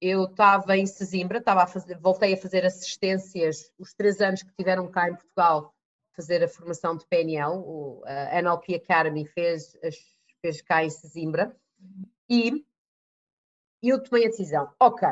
Eu 0.00 0.24
estava 0.24 0.76
em 0.76 0.86
Sesimbra, 0.86 1.38
estava 1.38 1.62
a 1.62 1.66
fazer, 1.66 1.98
voltei 1.98 2.34
a 2.34 2.36
fazer 2.36 2.64
assistências 2.64 3.70
os 3.78 3.94
três 3.94 4.20
anos 4.20 4.42
que 4.42 4.52
tiveram 4.56 4.90
cá 4.90 5.08
em 5.08 5.14
Portugal, 5.14 5.72
fazer 6.14 6.42
a 6.42 6.48
formação 6.48 6.96
de 6.96 7.06
PNL, 7.06 7.52
o, 7.58 8.02
a 8.04 8.38
NLP 8.38 8.74
Academy 8.74 9.26
fez, 9.26 9.76
fez 10.40 10.60
cá 10.60 10.84
em 10.84 10.90
Sesimbra, 10.90 11.56
e 12.28 12.64
eu 13.82 14.02
tomei 14.02 14.26
a 14.26 14.28
decisão, 14.28 14.72
ok, 14.78 15.08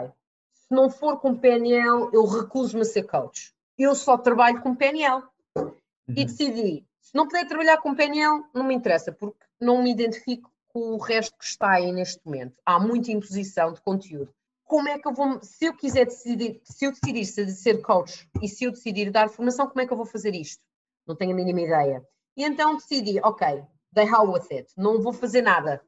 se 0.52 0.74
não 0.74 0.88
for 0.88 1.20
com 1.20 1.36
PNL, 1.36 2.10
eu 2.12 2.24
recuso-me 2.24 2.82
a 2.82 2.84
ser 2.84 3.02
coach. 3.04 3.52
Eu 3.76 3.94
só 3.94 4.16
trabalho 4.16 4.62
com 4.62 4.74
PNL. 4.74 5.22
Uhum. 5.56 5.74
E 6.08 6.24
decidi, 6.24 6.86
se 7.00 7.14
não 7.14 7.26
puder 7.26 7.46
trabalhar 7.46 7.78
com 7.78 7.94
PNL, 7.94 8.44
não 8.54 8.64
me 8.64 8.74
interessa, 8.74 9.12
porque 9.12 9.44
não 9.60 9.82
me 9.82 9.90
identifico 9.90 10.50
com 10.68 10.94
o 10.94 10.98
resto 10.98 11.36
que 11.36 11.44
está 11.44 11.72
aí 11.72 11.90
neste 11.92 12.24
momento. 12.24 12.56
Há 12.64 12.78
muita 12.78 13.10
imposição 13.10 13.72
de 13.72 13.80
conteúdo. 13.80 14.32
Como 14.64 14.88
é 14.88 14.98
que 14.98 15.08
eu 15.08 15.12
vou, 15.12 15.42
se 15.42 15.64
eu 15.64 15.74
quiser 15.74 16.06
decidir, 16.06 16.60
se 16.64 16.84
eu 16.84 16.92
decidir 16.92 17.24
ser 17.24 17.82
coach 17.82 18.28
e 18.40 18.48
se 18.48 18.64
eu 18.64 18.70
decidir 18.70 19.10
dar 19.10 19.28
formação, 19.28 19.66
como 19.66 19.80
é 19.80 19.86
que 19.86 19.92
eu 19.92 19.96
vou 19.96 20.06
fazer 20.06 20.34
isto? 20.34 20.62
Não 21.06 21.16
tenho 21.16 21.32
a 21.32 21.34
mínima 21.34 21.60
ideia. 21.60 22.06
E 22.36 22.44
então 22.44 22.76
decidi, 22.76 23.18
ok, 23.20 23.64
the 23.92 24.04
hell 24.04 24.30
with 24.30 24.46
it, 24.52 24.72
não 24.76 25.00
vou 25.00 25.12
fazer 25.12 25.42
nada, 25.42 25.82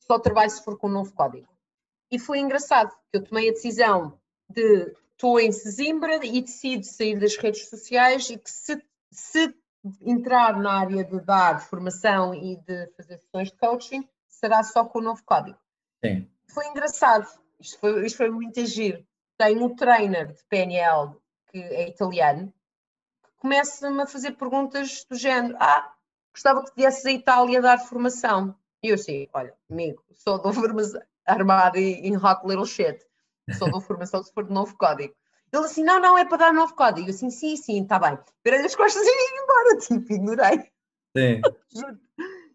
só 0.00 0.18
trabalho 0.18 0.50
se 0.50 0.64
for 0.64 0.76
com 0.76 0.88
um 0.88 0.92
novo 0.92 1.12
código. 1.14 1.48
E 2.10 2.18
foi 2.18 2.40
engraçado, 2.40 2.90
que 3.10 3.18
eu 3.18 3.24
tomei 3.24 3.48
a 3.48 3.52
decisão 3.52 4.18
de 4.48 4.92
estou 5.12 5.38
em 5.38 5.52
Sesimbra 5.52 6.24
e 6.24 6.40
decido 6.40 6.84
sair 6.84 7.18
das 7.18 7.36
redes 7.36 7.68
sociais 7.68 8.28
e 8.30 8.36
que 8.36 8.50
se, 8.50 8.82
se 9.10 9.54
entrar 10.02 10.58
na 10.58 10.80
área 10.80 11.04
de 11.04 11.20
dar 11.20 11.60
formação 11.60 12.34
e 12.34 12.56
de 12.56 12.86
fazer 12.96 13.18
sessões 13.18 13.50
de 13.50 13.56
coaching, 13.56 14.08
será 14.28 14.62
só 14.62 14.84
com 14.84 14.98
o 14.98 15.02
novo 15.02 15.22
código. 15.24 15.58
Sim. 16.04 16.28
Foi 16.52 16.66
engraçado, 16.68 17.26
isto 17.60 17.78
foi, 17.78 18.06
isto 18.06 18.16
foi 18.16 18.30
muito 18.30 18.60
agir. 18.60 19.06
Tenho 19.36 19.64
um 19.64 19.74
trainer 19.74 20.32
de 20.32 20.44
PNL 20.44 21.16
que 21.50 21.58
é 21.58 21.88
italiano, 21.88 22.52
que 23.22 23.30
começa-me 23.38 24.02
a 24.02 24.06
fazer 24.06 24.32
perguntas 24.32 25.04
do 25.08 25.16
género: 25.16 25.56
Ah, 25.58 25.92
gostava 26.32 26.64
que 26.64 26.72
viesses 26.76 27.04
à 27.04 27.12
Itália 27.12 27.60
dar 27.60 27.78
formação. 27.78 28.54
E 28.82 28.88
eu 28.88 28.96
assim, 28.96 29.28
olha, 29.32 29.54
amigo, 29.70 30.04
só 30.12 30.36
dou 30.36 30.52
formação 30.52 31.00
armado 31.26 31.78
em 31.78 32.16
hot 32.16 32.46
little 32.46 32.66
shit, 32.66 33.02
só 33.58 33.66
dou 33.66 33.80
formação 33.80 34.22
se 34.22 34.32
for 34.32 34.44
de 34.44 34.52
novo 34.52 34.76
código. 34.76 35.14
Ele 35.54 35.66
assim, 35.66 35.84
não, 35.84 36.00
não, 36.00 36.18
é 36.18 36.24
para 36.24 36.38
dar 36.38 36.52
novo 36.52 36.74
código. 36.74 37.06
Eu 37.06 37.14
assim, 37.14 37.30
sim, 37.30 37.56
sim, 37.56 37.82
está 37.82 37.96
bem. 37.96 38.18
Virei 38.44 38.64
as 38.64 38.74
costas 38.74 39.02
e 39.02 39.04
vim 39.04 39.42
embora, 39.42 39.78
tipo, 39.86 40.12
ignorei. 40.12 40.72
Sim. 41.16 41.40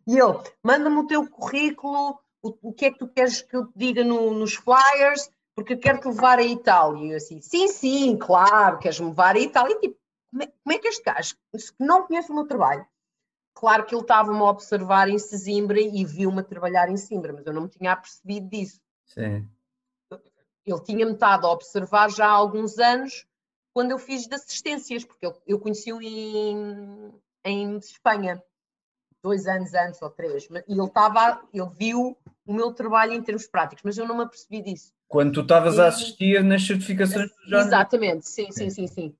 e 0.06 0.20
ele, 0.20 0.38
manda-me 0.62 0.98
o 0.98 1.08
teu 1.08 1.26
currículo, 1.30 2.20
o, 2.44 2.70
o, 2.70 2.74
que 2.74 2.88
é 2.88 2.92
que 2.92 3.00
tu 3.00 3.08
queres 3.08 3.42
que 3.42 3.56
eu 3.56 3.68
te 3.68 3.72
diga 3.74 4.04
no, 4.04 4.34
nos 4.34 4.56
flyers, 4.56 5.32
porque 5.56 5.74
eu 5.74 5.80
quero-te 5.80 6.10
levar 6.10 6.40
à 6.40 6.44
Itália. 6.44 7.06
E 7.06 7.12
eu 7.12 7.18
assim, 7.18 7.40
sim, 7.40 7.70
sim, 7.70 8.18
claro, 8.18 8.80
queres-me 8.80 9.08
levar 9.08 9.38
à 9.38 9.40
Itália. 9.40 9.76
E 9.76 9.80
tipo, 9.80 9.98
como 10.30 10.44
é, 10.44 10.48
como 10.48 10.76
é 10.76 10.80
que 10.80 10.88
este 10.90 11.04
gajo, 11.04 11.36
se 11.56 11.74
não 11.80 12.06
conhece 12.06 12.30
o 12.30 12.36
meu 12.36 12.46
trabalho, 12.46 12.86
claro 13.54 13.86
que 13.86 13.96
ele 13.96 14.02
estava-me 14.02 14.40
a 14.40 14.44
observar 14.44 15.08
em 15.08 15.18
Sesimbra 15.18 15.80
e 15.80 16.04
viu-me 16.04 16.42
a 16.42 16.44
trabalhar 16.44 16.90
em 16.90 16.98
Simbra, 16.98 17.32
mas 17.32 17.46
eu 17.46 17.54
não 17.54 17.62
me 17.62 17.70
tinha 17.70 17.94
apercebido 17.94 18.50
disso. 18.50 18.82
Sim 19.06 19.48
ele 20.72 20.82
tinha-me 20.82 21.14
estado 21.14 21.48
a 21.48 21.52
observar 21.52 22.10
já 22.12 22.28
há 22.28 22.32
alguns 22.32 22.78
anos 22.78 23.26
quando 23.74 23.92
eu 23.92 24.00
fiz 24.00 24.28
de 24.28 24.36
assistências, 24.36 25.06
porque 25.06 25.26
eu, 25.26 25.34
eu 25.48 25.60
conheci-o 25.60 26.02
em, 26.02 27.14
em 27.46 27.78
Espanha, 27.78 28.42
dois 29.22 29.48
anos 29.48 29.74
antes 29.74 30.02
ou 30.02 30.10
três, 30.10 30.48
e 30.68 30.72
ele 30.74 30.84
estava, 30.84 31.42
ele 31.54 31.70
viu 31.78 32.18
o 32.46 32.54
meu 32.54 32.74
trabalho 32.74 33.14
em 33.14 33.22
termos 33.22 33.48
práticos, 33.48 33.84
mas 33.84 33.98
eu 33.98 34.08
não 34.08 34.18
me 34.18 34.24
apercebi 34.24 34.62
disso. 34.62 34.92
Quando 35.08 35.34
tu 35.34 35.42
estavas 35.42 35.80
a 35.80 35.88
assistir 35.88 36.44
nas 36.44 36.66
certificações 36.66 37.30
já 37.48 37.60
Exatamente, 37.62 38.28
sim, 38.28 38.52
sim, 38.52 38.70
sim, 38.70 38.88
sim. 38.88 39.16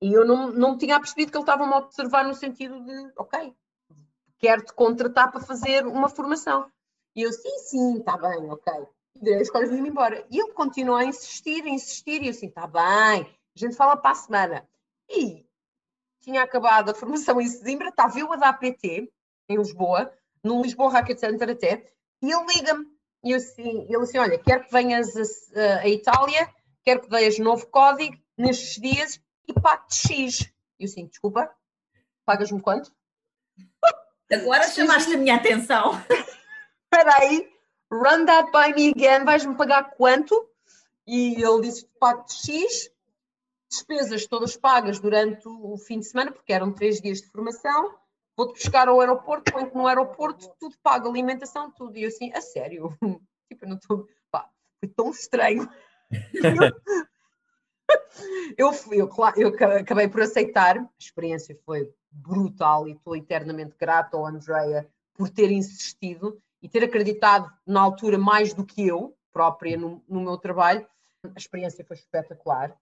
E 0.00 0.12
eu 0.12 0.24
não, 0.24 0.50
não 0.50 0.72
me 0.72 0.78
tinha 0.78 0.98
percebido 0.98 1.30
que 1.30 1.36
ele 1.36 1.42
estava-me 1.42 1.72
a 1.72 1.78
observar 1.78 2.24
no 2.24 2.34
sentido 2.34 2.80
de, 2.84 3.12
ok, 3.16 3.54
quero-te 4.38 4.72
contratar 4.72 5.30
para 5.30 5.40
fazer 5.40 5.86
uma 5.86 6.08
formação. 6.08 6.66
E 7.14 7.22
eu, 7.22 7.32
sim, 7.32 7.58
sim, 7.58 7.98
está 7.98 8.16
bem, 8.16 8.50
ok 8.50 8.72
a 9.20 9.40
escola 9.40 9.66
vinha 9.66 9.86
embora. 9.86 10.26
E 10.30 10.38
ele 10.38 10.52
continuou 10.52 10.96
a 10.96 11.04
insistir, 11.04 11.62
a 11.64 11.68
insistir, 11.68 12.22
e 12.22 12.26
eu 12.26 12.30
assim, 12.30 12.46
está 12.46 12.66
bem, 12.66 12.82
a 13.54 13.58
gente 13.58 13.76
fala 13.76 13.96
para 13.96 14.10
a 14.10 14.14
semana. 14.14 14.68
E 15.08 15.46
tinha 16.20 16.42
acabado 16.42 16.90
a 16.90 16.94
formação 16.94 17.40
em 17.40 17.48
Sesimbra, 17.48 17.92
eu 18.16 18.32
a 18.32 18.36
dar 18.36 18.52
PT, 18.54 19.12
em 19.48 19.56
Lisboa, 19.56 20.12
no 20.42 20.62
Lisboa 20.62 20.90
Racket 20.90 21.18
Center 21.18 21.50
até, 21.50 21.86
e 22.22 22.32
ele 22.32 22.46
liga-me, 22.54 22.86
e 23.24 23.32
eu 23.32 23.36
assim, 23.36 23.86
ele 23.88 23.96
assim, 23.96 24.18
olha, 24.18 24.38
quero 24.38 24.64
que 24.64 24.72
venhas 24.72 25.14
a, 25.54 25.80
a, 25.80 25.88
Itália, 25.88 26.52
quero 26.84 27.02
que 27.02 27.08
deias 27.08 27.38
novo 27.38 27.66
código 27.66 28.16
nestes 28.36 28.80
dias 28.80 29.20
e 29.46 29.52
pague 29.52 29.84
X. 29.90 30.40
E 30.78 30.84
eu 30.84 30.86
assim, 30.86 31.06
desculpa, 31.06 31.52
pagas-me 32.24 32.60
quanto? 32.60 32.92
Agora 34.32 34.68
chamaste 34.68 35.14
a 35.14 35.18
minha 35.18 35.36
atenção. 35.36 35.92
Espera 36.90 37.16
aí, 37.20 37.51
run 37.92 38.24
that 38.24 38.50
by 38.50 38.72
me 38.74 38.88
again, 38.90 39.24
vais-me 39.24 39.54
pagar 39.54 39.90
quanto? 39.96 40.48
E 41.06 41.42
ele 41.42 41.60
disse, 41.62 41.86
pago 42.00 42.24
X, 42.28 42.90
despesas 43.68 44.26
todas 44.26 44.56
pagas 44.56 44.98
durante 44.98 45.46
o 45.46 45.76
fim 45.76 45.98
de 45.98 46.06
semana, 46.06 46.32
porque 46.32 46.52
eram 46.52 46.72
três 46.72 47.00
dias 47.00 47.20
de 47.20 47.28
formação, 47.28 47.94
vou-te 48.36 48.54
buscar 48.54 48.88
ao 48.88 49.00
aeroporto, 49.00 49.52
põe-te 49.52 49.74
no 49.74 49.86
aeroporto, 49.86 50.48
tudo 50.58 50.74
pago, 50.82 51.08
alimentação, 51.08 51.70
tudo. 51.70 51.98
E 51.98 52.04
eu 52.04 52.08
assim, 52.08 52.32
a 52.32 52.40
sério? 52.40 52.96
tipo, 53.48 53.66
não 53.66 53.76
estou... 53.76 54.06
foi 54.80 54.88
tão 54.96 55.10
estranho. 55.10 55.68
eu, 58.56 58.70
eu, 58.90 59.10
eu, 59.36 59.48
acabei 59.80 60.08
por 60.08 60.22
aceitar, 60.22 60.78
a 60.78 60.88
experiência 60.98 61.58
foi 61.66 61.92
brutal 62.10 62.88
e 62.88 62.92
estou 62.92 63.14
eternamente 63.16 63.76
grata 63.78 64.16
ao 64.16 64.26
Andrea 64.26 64.88
por 65.14 65.28
ter 65.28 65.50
insistido 65.50 66.40
e 66.62 66.68
ter 66.68 66.84
acreditado 66.84 67.52
na 67.66 67.80
altura 67.80 68.16
mais 68.16 68.54
do 68.54 68.64
que 68.64 68.86
eu 68.86 69.16
própria 69.32 69.76
no, 69.76 70.04
no 70.08 70.20
meu 70.20 70.38
trabalho, 70.38 70.86
a 71.24 71.38
experiência 71.38 71.84
foi 71.84 71.96
espetacular. 71.96 72.76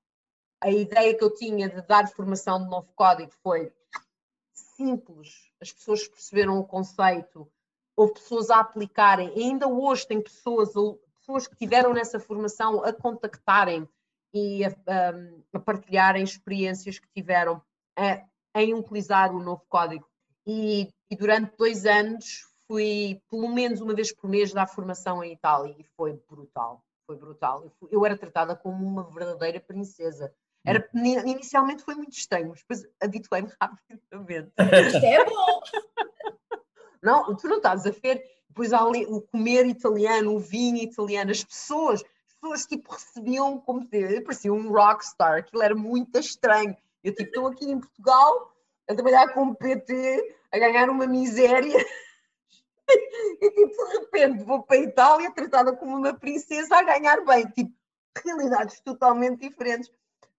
A 0.61 0.71
ideia 0.71 1.17
que 1.17 1.25
eu 1.25 1.33
tinha 1.33 1.69
de 1.69 1.81
dar 1.83 2.09
formação 2.09 2.63
de 2.63 2.69
novo 2.69 2.93
código 2.95 3.33
foi 3.43 3.73
simples, 4.53 5.51
as 5.61 5.73
pessoas 5.73 6.07
perceberam 6.07 6.59
o 6.59 6.67
conceito, 6.67 7.51
houve 7.97 8.15
pessoas 8.15 8.51
a 8.51 8.61
aplicarem, 8.61 9.33
e 9.37 9.45
ainda 9.45 9.69
hoje 9.69 10.07
tem 10.07 10.21
pessoas, 10.21 10.71
pessoas 11.19 11.47
que 11.47 11.57
tiveram 11.57 11.95
nessa 11.95 12.19
formação 12.19 12.85
a 12.85 12.93
contactarem 12.93 13.89
e 14.35 14.65
a, 14.65 14.69
a, 14.69 15.59
a 15.59 15.61
partilharem 15.61 16.23
experiências 16.23 16.99
que 16.99 17.09
tiveram 17.15 17.63
a, 17.97 18.23
em 18.55 18.75
utilizar 18.75 19.35
o 19.35 19.43
novo 19.43 19.65
código. 19.69 20.07
E, 20.47 20.89
e 21.11 21.17
durante 21.17 21.57
dois 21.57 21.85
anos 21.85 22.50
fui 22.71 23.21
pelo 23.29 23.49
menos 23.49 23.81
uma 23.81 23.93
vez 23.93 24.15
por 24.15 24.31
mês 24.31 24.53
dar 24.53 24.69
formação 24.69 25.25
em 25.25 25.33
Itália 25.33 25.75
e 25.77 25.83
foi 25.97 26.13
brutal, 26.31 26.85
foi 27.05 27.17
brutal. 27.17 27.65
Eu, 27.65 27.71
fui, 27.71 27.89
eu 27.91 28.07
era 28.07 28.17
tratada 28.17 28.55
como 28.55 28.87
uma 28.87 29.03
verdadeira 29.11 29.59
princesa. 29.59 30.33
Era, 30.65 30.89
inicialmente 30.95 31.83
foi 31.83 31.97
muito 31.97 32.13
estranho, 32.13 32.51
mas 32.51 32.61
depois 32.61 32.87
habituei-me 33.03 33.51
rapidamente. 33.61 34.53
Isto 34.87 35.05
é 35.05 35.25
bom! 35.25 35.61
Não, 37.03 37.35
tu 37.35 37.49
não 37.49 37.57
estás 37.57 37.87
a 37.87 37.91
ver, 37.91 38.23
depois 38.47 38.75
ali, 38.75 39.07
o 39.07 39.23
comer 39.23 39.65
italiano, 39.65 40.35
o 40.35 40.39
vinho 40.39 40.77
italiano, 40.77 41.31
as 41.31 41.43
pessoas, 41.43 42.05
as 42.05 42.35
pessoas 42.35 42.67
tipo 42.67 42.93
recebiam 42.93 43.59
como 43.59 43.89
eu 43.91 44.23
parecia 44.23 44.53
um 44.53 44.69
rockstar, 44.71 45.39
aquilo 45.39 45.63
era 45.63 45.75
muito 45.75 46.19
estranho. 46.19 46.77
Eu 47.03 47.15
tipo, 47.15 47.31
estou 47.31 47.47
aqui 47.47 47.65
em 47.71 47.81
Portugal 47.81 48.53
a 48.87 48.95
trabalhar 48.95 49.33
com 49.33 49.55
PT, 49.55 50.37
a 50.53 50.59
ganhar 50.59 50.91
uma 50.91 51.07
miséria 51.07 51.73
e 53.41 53.51
tipo, 53.51 53.85
de 53.87 53.99
repente 53.99 54.45
vou 54.45 54.63
para 54.63 54.77
a 54.77 54.81
Itália 54.81 55.33
tratada 55.33 55.77
como 55.77 55.97
uma 55.97 56.15
princesa 56.15 56.77
a 56.77 56.83
ganhar 56.83 57.25
bem. 57.25 57.47
Tipo, 57.49 57.73
realidades 58.25 58.81
totalmente 58.81 59.49
diferentes. 59.49 59.91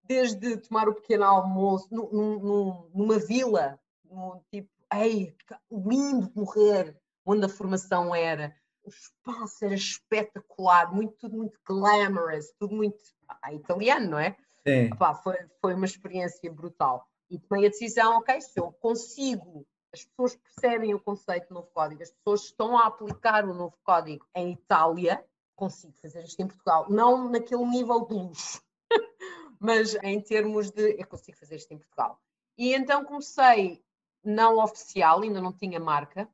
Desde 0.03 0.57
tomar 0.57 0.89
o 0.89 0.95
pequeno 0.95 1.23
almoço 1.23 1.87
num, 1.91 2.39
num, 2.39 2.89
numa 2.93 3.19
vila, 3.19 3.79
num, 4.03 4.41
tipo, 4.51 4.69
ei, 4.93 5.33
lindo 5.71 6.31
morrer, 6.35 6.97
onde 7.25 7.45
a 7.45 7.49
formação 7.49 8.13
era. 8.13 8.53
O 8.83 8.89
espaço 8.89 9.63
era 9.63 9.75
espetacular, 9.75 10.93
muito, 10.93 11.13
tudo 11.17 11.37
muito 11.37 11.59
glamorous, 11.65 12.51
tudo 12.59 12.75
muito 12.75 12.97
ah, 13.29 13.53
italiano, 13.53 14.09
não 14.09 14.19
é? 14.19 14.35
Sim. 14.67 14.85
Epá, 14.85 15.13
foi, 15.13 15.37
foi 15.61 15.73
uma 15.75 15.85
experiência 15.85 16.51
brutal. 16.51 17.07
E 17.29 17.39
tomei 17.39 17.67
a 17.67 17.69
decisão, 17.69 18.17
ok, 18.17 18.41
se 18.41 18.59
eu 18.59 18.71
consigo 18.73 19.65
as 19.93 20.05
pessoas 20.05 20.35
percebem 20.35 20.93
o 20.93 20.99
conceito 20.99 21.49
do 21.49 21.55
novo 21.55 21.69
código, 21.73 22.01
as 22.01 22.11
pessoas 22.11 22.43
estão 22.43 22.77
a 22.77 22.88
aplicar 22.88 23.45
o 23.45 23.53
novo 23.53 23.77
código 23.84 24.26
em 24.35 24.53
Itália, 24.53 25.23
consigo 25.55 25.93
fazer 26.01 26.23
isto 26.23 26.39
em 26.41 26.47
Portugal, 26.47 26.88
não 26.89 27.30
naquele 27.30 27.65
nível 27.65 28.05
de 28.05 28.13
luxo, 28.13 28.61
mas 29.59 29.95
em 29.95 30.22
termos 30.22 30.72
de 30.72 30.99
eu 30.99 31.07
consigo 31.07 31.38
fazer 31.38 31.57
isto 31.57 31.72
em 31.73 31.77
Portugal. 31.77 32.19
E 32.57 32.73
então 32.73 33.03
comecei 33.03 33.84
não 34.23 34.59
oficial, 34.59 35.22
ainda 35.22 35.41
não 35.41 35.51
tinha 35.51 35.80
marca, 35.80 36.30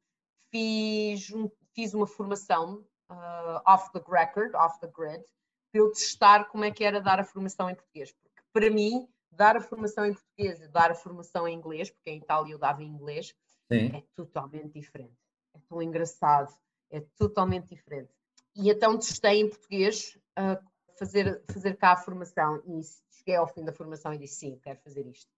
fiz, 0.51 1.31
um, 1.31 1.49
fiz 1.73 1.93
uma 1.93 2.07
formação 2.07 2.85
uh, 3.09 3.61
off 3.65 3.91
the 3.91 4.03
record, 4.07 4.53
off 4.55 4.79
the 4.79 4.87
grid, 4.87 5.23
para 5.71 5.81
eu 5.81 5.91
testar 5.91 6.45
como 6.45 6.63
é 6.63 6.71
que 6.71 6.83
era 6.83 7.01
dar 7.01 7.19
a 7.19 7.23
formação 7.23 7.69
em 7.69 7.75
português, 7.75 8.11
porque 8.11 8.41
para 8.53 8.69
mim 8.69 9.07
dar 9.31 9.55
a 9.55 9.61
formação 9.61 10.05
em 10.05 10.13
português 10.13 10.59
e 10.61 10.67
dar 10.67 10.91
a 10.91 10.95
formação 10.95 11.47
em 11.47 11.55
inglês, 11.55 11.89
porque 11.89 12.09
em 12.09 12.17
Itália 12.17 12.53
eu 12.53 12.57
dava 12.59 12.83
em 12.83 12.87
inglês, 12.87 13.33
Sim. 13.71 13.95
é 13.95 14.03
totalmente 14.15 14.73
diferente. 14.73 15.17
É 15.53 15.59
tão 15.67 15.81
engraçado, 15.81 16.53
é 16.89 17.01
totalmente 17.17 17.67
diferente. 17.67 18.11
E 18.55 18.69
então 18.69 18.97
testei 18.97 19.41
em 19.41 19.49
português 19.49 20.17
a 20.35 20.59
fazer, 20.97 21.43
fazer 21.51 21.75
cá 21.77 21.91
a 21.93 21.97
formação 21.97 22.61
e 22.65 22.81
cheguei 23.11 23.35
ao 23.35 23.47
fim 23.47 23.63
da 23.63 23.73
formação 23.73 24.13
e 24.13 24.17
disse 24.17 24.39
sim, 24.39 24.59
quero 24.59 24.79
fazer 24.79 25.05
isto. 25.05 25.29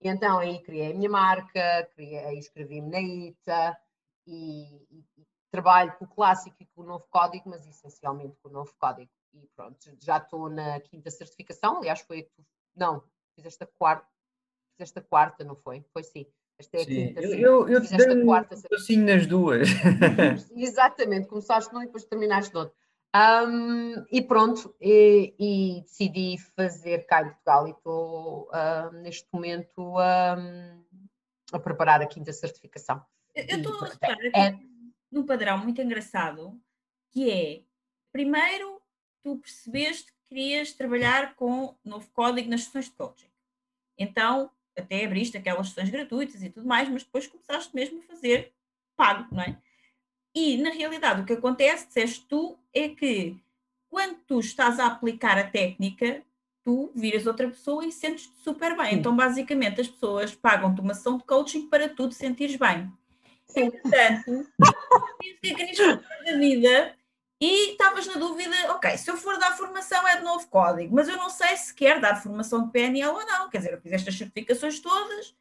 E 0.00 0.08
então 0.08 0.38
aí 0.38 0.62
criei 0.62 0.92
a 0.92 0.94
minha 0.94 1.10
marca, 1.10 1.88
criei, 1.94 2.38
escrevi-me 2.38 2.88
na 2.88 3.00
ITA 3.00 3.78
e, 4.26 4.86
e, 4.90 5.04
trabalho 5.50 5.96
com 5.96 6.04
o 6.04 6.08
clássico 6.08 6.56
e 6.60 6.66
com 6.66 6.82
o 6.82 6.86
novo 6.86 7.06
código, 7.10 7.48
mas 7.48 7.66
essencialmente 7.66 8.36
com 8.42 8.48
o 8.48 8.52
novo 8.52 8.72
código. 8.78 9.10
E 9.34 9.46
pronto, 9.56 9.78
já 10.00 10.18
estou 10.18 10.48
na 10.48 10.80
quinta 10.80 11.10
certificação, 11.10 11.78
aliás 11.78 12.00
foi 12.00 12.22
tu, 12.22 12.46
não, 12.76 13.02
fizeste 13.34 13.64
a 13.64 13.66
quarta, 13.66 14.06
fizeste 14.76 14.98
a 14.98 15.02
quarta, 15.02 15.44
não 15.44 15.56
foi? 15.56 15.84
Foi 15.92 16.04
sim. 16.04 16.26
Esta 16.58 16.76
é 16.78 16.80
a 16.80 16.84
sim. 16.84 17.06
quinta. 17.06 17.20
Eu, 17.20 17.38
eu, 17.38 17.68
eu 17.68 17.82
te 17.82 17.96
dei 17.96 18.22
um 18.22 19.04
nas 19.04 19.26
duas. 19.26 19.68
Exatamente, 20.56 21.28
começaste 21.28 21.72
num 21.72 21.82
e 21.82 21.86
depois 21.86 22.04
terminaste 22.04 22.52
no 22.52 22.60
outro. 22.60 22.74
Um, 23.14 24.04
e 24.12 24.20
pronto, 24.20 24.74
e, 24.80 25.34
e, 25.38 25.80
decidi 25.82 26.36
fazer 26.54 27.06
cá 27.06 27.22
em 27.22 27.30
Portugal 27.30 27.66
e 27.66 27.70
estou 27.70 28.50
uh, 28.50 28.92
neste 29.00 29.26
momento 29.32 29.80
um, 29.80 30.84
a 31.52 31.58
preparar 31.58 32.02
a 32.02 32.06
quinta 32.06 32.32
certificação. 32.32 33.02
Eu 33.34 33.58
estou 33.58 33.82
a 33.82 33.88
reparar 33.88 34.26
é... 34.34 34.58
num 35.10 35.24
padrão 35.24 35.58
muito 35.58 35.80
engraçado 35.80 36.60
que 37.10 37.30
é, 37.30 37.62
primeiro, 38.12 38.82
tu 39.22 39.38
percebeste 39.38 40.12
que 40.12 40.28
querias 40.28 40.72
trabalhar 40.72 41.34
com 41.34 41.74
novo 41.82 42.10
código 42.12 42.50
nas 42.50 42.64
sessões 42.64 42.86
de 42.86 42.92
coaching. 42.92 43.30
Então, 43.96 44.50
até 44.80 45.04
abriste 45.04 45.36
aquelas 45.36 45.68
sessões 45.68 45.90
gratuitas 45.90 46.42
e 46.42 46.50
tudo 46.50 46.66
mais, 46.66 46.88
mas 46.88 47.02
depois 47.02 47.26
começaste 47.26 47.74
mesmo 47.74 48.00
a 48.00 48.02
fazer 48.02 48.52
pago, 48.96 49.26
não 49.32 49.42
é? 49.42 49.56
E, 50.34 50.56
na 50.56 50.70
realidade, 50.70 51.22
o 51.22 51.24
que 51.24 51.32
acontece, 51.32 51.86
disseste 51.86 52.26
tu, 52.28 52.58
é 52.72 52.88
que 52.88 53.36
quando 53.88 54.18
tu 54.26 54.40
estás 54.40 54.78
a 54.78 54.86
aplicar 54.86 55.38
a 55.38 55.48
técnica, 55.48 56.22
tu 56.64 56.92
viras 56.94 57.26
outra 57.26 57.48
pessoa 57.48 57.84
e 57.84 57.90
sentes-te 57.90 58.36
super 58.42 58.76
bem. 58.76 58.90
Sim. 58.90 58.96
Então, 58.96 59.16
basicamente, 59.16 59.80
as 59.80 59.88
pessoas 59.88 60.34
pagam-te 60.34 60.80
uma 60.80 60.94
sessão 60.94 61.16
de 61.16 61.24
coaching 61.24 61.68
para 61.68 61.88
tu 61.88 62.08
te 62.08 62.14
sentires 62.14 62.56
bem. 62.56 62.92
Sim. 63.46 63.70
Portanto, 63.70 64.46
o 64.60 65.18
que 65.18 65.48
é 65.48 65.54
que 65.54 65.76
da 65.76 66.36
vida 66.36 66.97
e 67.40 67.70
estavas 67.70 68.06
na 68.06 68.14
dúvida, 68.14 68.54
ok, 68.70 68.96
se 68.98 69.10
eu 69.10 69.16
for 69.16 69.38
dar 69.38 69.56
formação 69.56 70.06
é 70.08 70.16
de 70.16 70.24
novo 70.24 70.48
código, 70.48 70.94
mas 70.94 71.08
eu 71.08 71.16
não 71.16 71.30
sei 71.30 71.56
se 71.56 71.72
quer 71.72 72.00
dar 72.00 72.20
formação 72.20 72.64
de 72.64 72.72
PNL 72.72 73.12
ou 73.12 73.24
não. 73.24 73.48
Quer 73.48 73.58
dizer, 73.58 73.72
eu 73.74 73.80
fiz 73.80 73.92
estas 73.92 74.16
certificações 74.16 74.80
todas, 74.80 75.36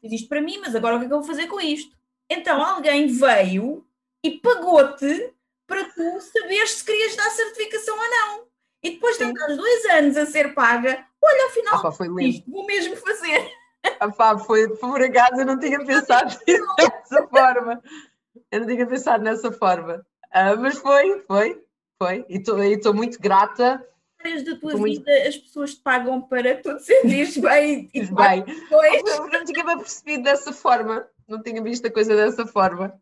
fiz 0.00 0.12
isto 0.12 0.28
para 0.28 0.40
mim, 0.40 0.58
mas 0.58 0.74
agora 0.74 0.96
o 0.96 0.98
que 0.98 1.04
é 1.04 1.08
que 1.08 1.14
eu 1.14 1.18
vou 1.18 1.26
fazer 1.26 1.46
com 1.48 1.60
isto? 1.60 1.94
Então 2.28 2.62
alguém 2.62 3.06
veio 3.06 3.86
e 4.24 4.30
pagou-te 4.38 5.34
para 5.66 5.84
tu 5.90 6.20
saberes 6.20 6.70
se 6.70 6.84
querias 6.84 7.16
dar 7.16 7.30
certificação 7.30 7.98
ou 7.98 8.10
não. 8.10 8.46
E 8.82 8.90
depois 8.92 9.18
de 9.18 9.24
andares 9.24 9.56
dois 9.56 9.84
anos 9.86 10.16
a 10.16 10.26
ser 10.26 10.54
paga, 10.54 11.06
olha, 11.20 11.46
afinal, 11.46 11.78
Opa, 11.78 11.92
foi 11.92 12.08
lindo. 12.08 12.22
isto 12.22 12.50
vou 12.50 12.66
mesmo 12.66 12.96
fazer. 12.96 13.52
Opa, 14.00 14.38
foi 14.38 14.68
por 14.76 15.02
acaso, 15.02 15.40
eu 15.40 15.46
não 15.46 15.58
tinha 15.58 15.84
pensado 15.84 16.36
dessa 16.46 17.28
forma. 17.28 17.82
Eu 18.50 18.60
não 18.60 18.66
tinha 18.66 18.86
pensado 18.86 19.22
nessa 19.22 19.52
forma. 19.52 20.04
Uh, 20.34 20.60
mas 20.60 20.78
foi, 20.78 21.22
foi, 21.26 21.62
foi. 22.02 22.24
E 22.28 22.38
estou 22.38 22.94
muito 22.94 23.20
grata. 23.20 23.84
Áreas 24.20 24.44
da 24.44 24.56
tua 24.56 24.76
muito... 24.76 25.00
vida 25.00 25.28
as 25.28 25.36
pessoas 25.36 25.74
te 25.74 25.82
pagam 25.82 26.22
para 26.22 26.54
tu 26.56 26.76
te 26.76 26.84
sentires 26.84 27.36
bem 27.36 27.90
e 27.92 28.02
bem. 28.12 28.44
Depois. 28.44 29.02
Eu 29.06 29.28
não 29.28 29.44
tinha 29.44 29.64
percebido 29.64 30.22
dessa 30.22 30.52
forma 30.52 31.06
não 31.32 31.42
tinha 31.42 31.62
visto 31.62 31.86
a 31.86 31.90
coisa 31.90 32.14
dessa 32.14 32.46
forma. 32.46 32.92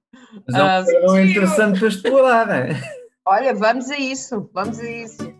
Mas 0.48 0.88
é 0.88 1.00
um 1.06 1.12
uh, 1.12 1.20
interessante 1.20 1.78
para 1.78 1.88
explorar, 1.88 2.46
não 2.46 2.54
é? 2.54 2.80
Olha, 3.26 3.54
vamos 3.54 3.90
a 3.90 3.98
isso, 3.98 4.48
vamos 4.52 4.78
a 4.78 4.88
isso. 4.88 5.39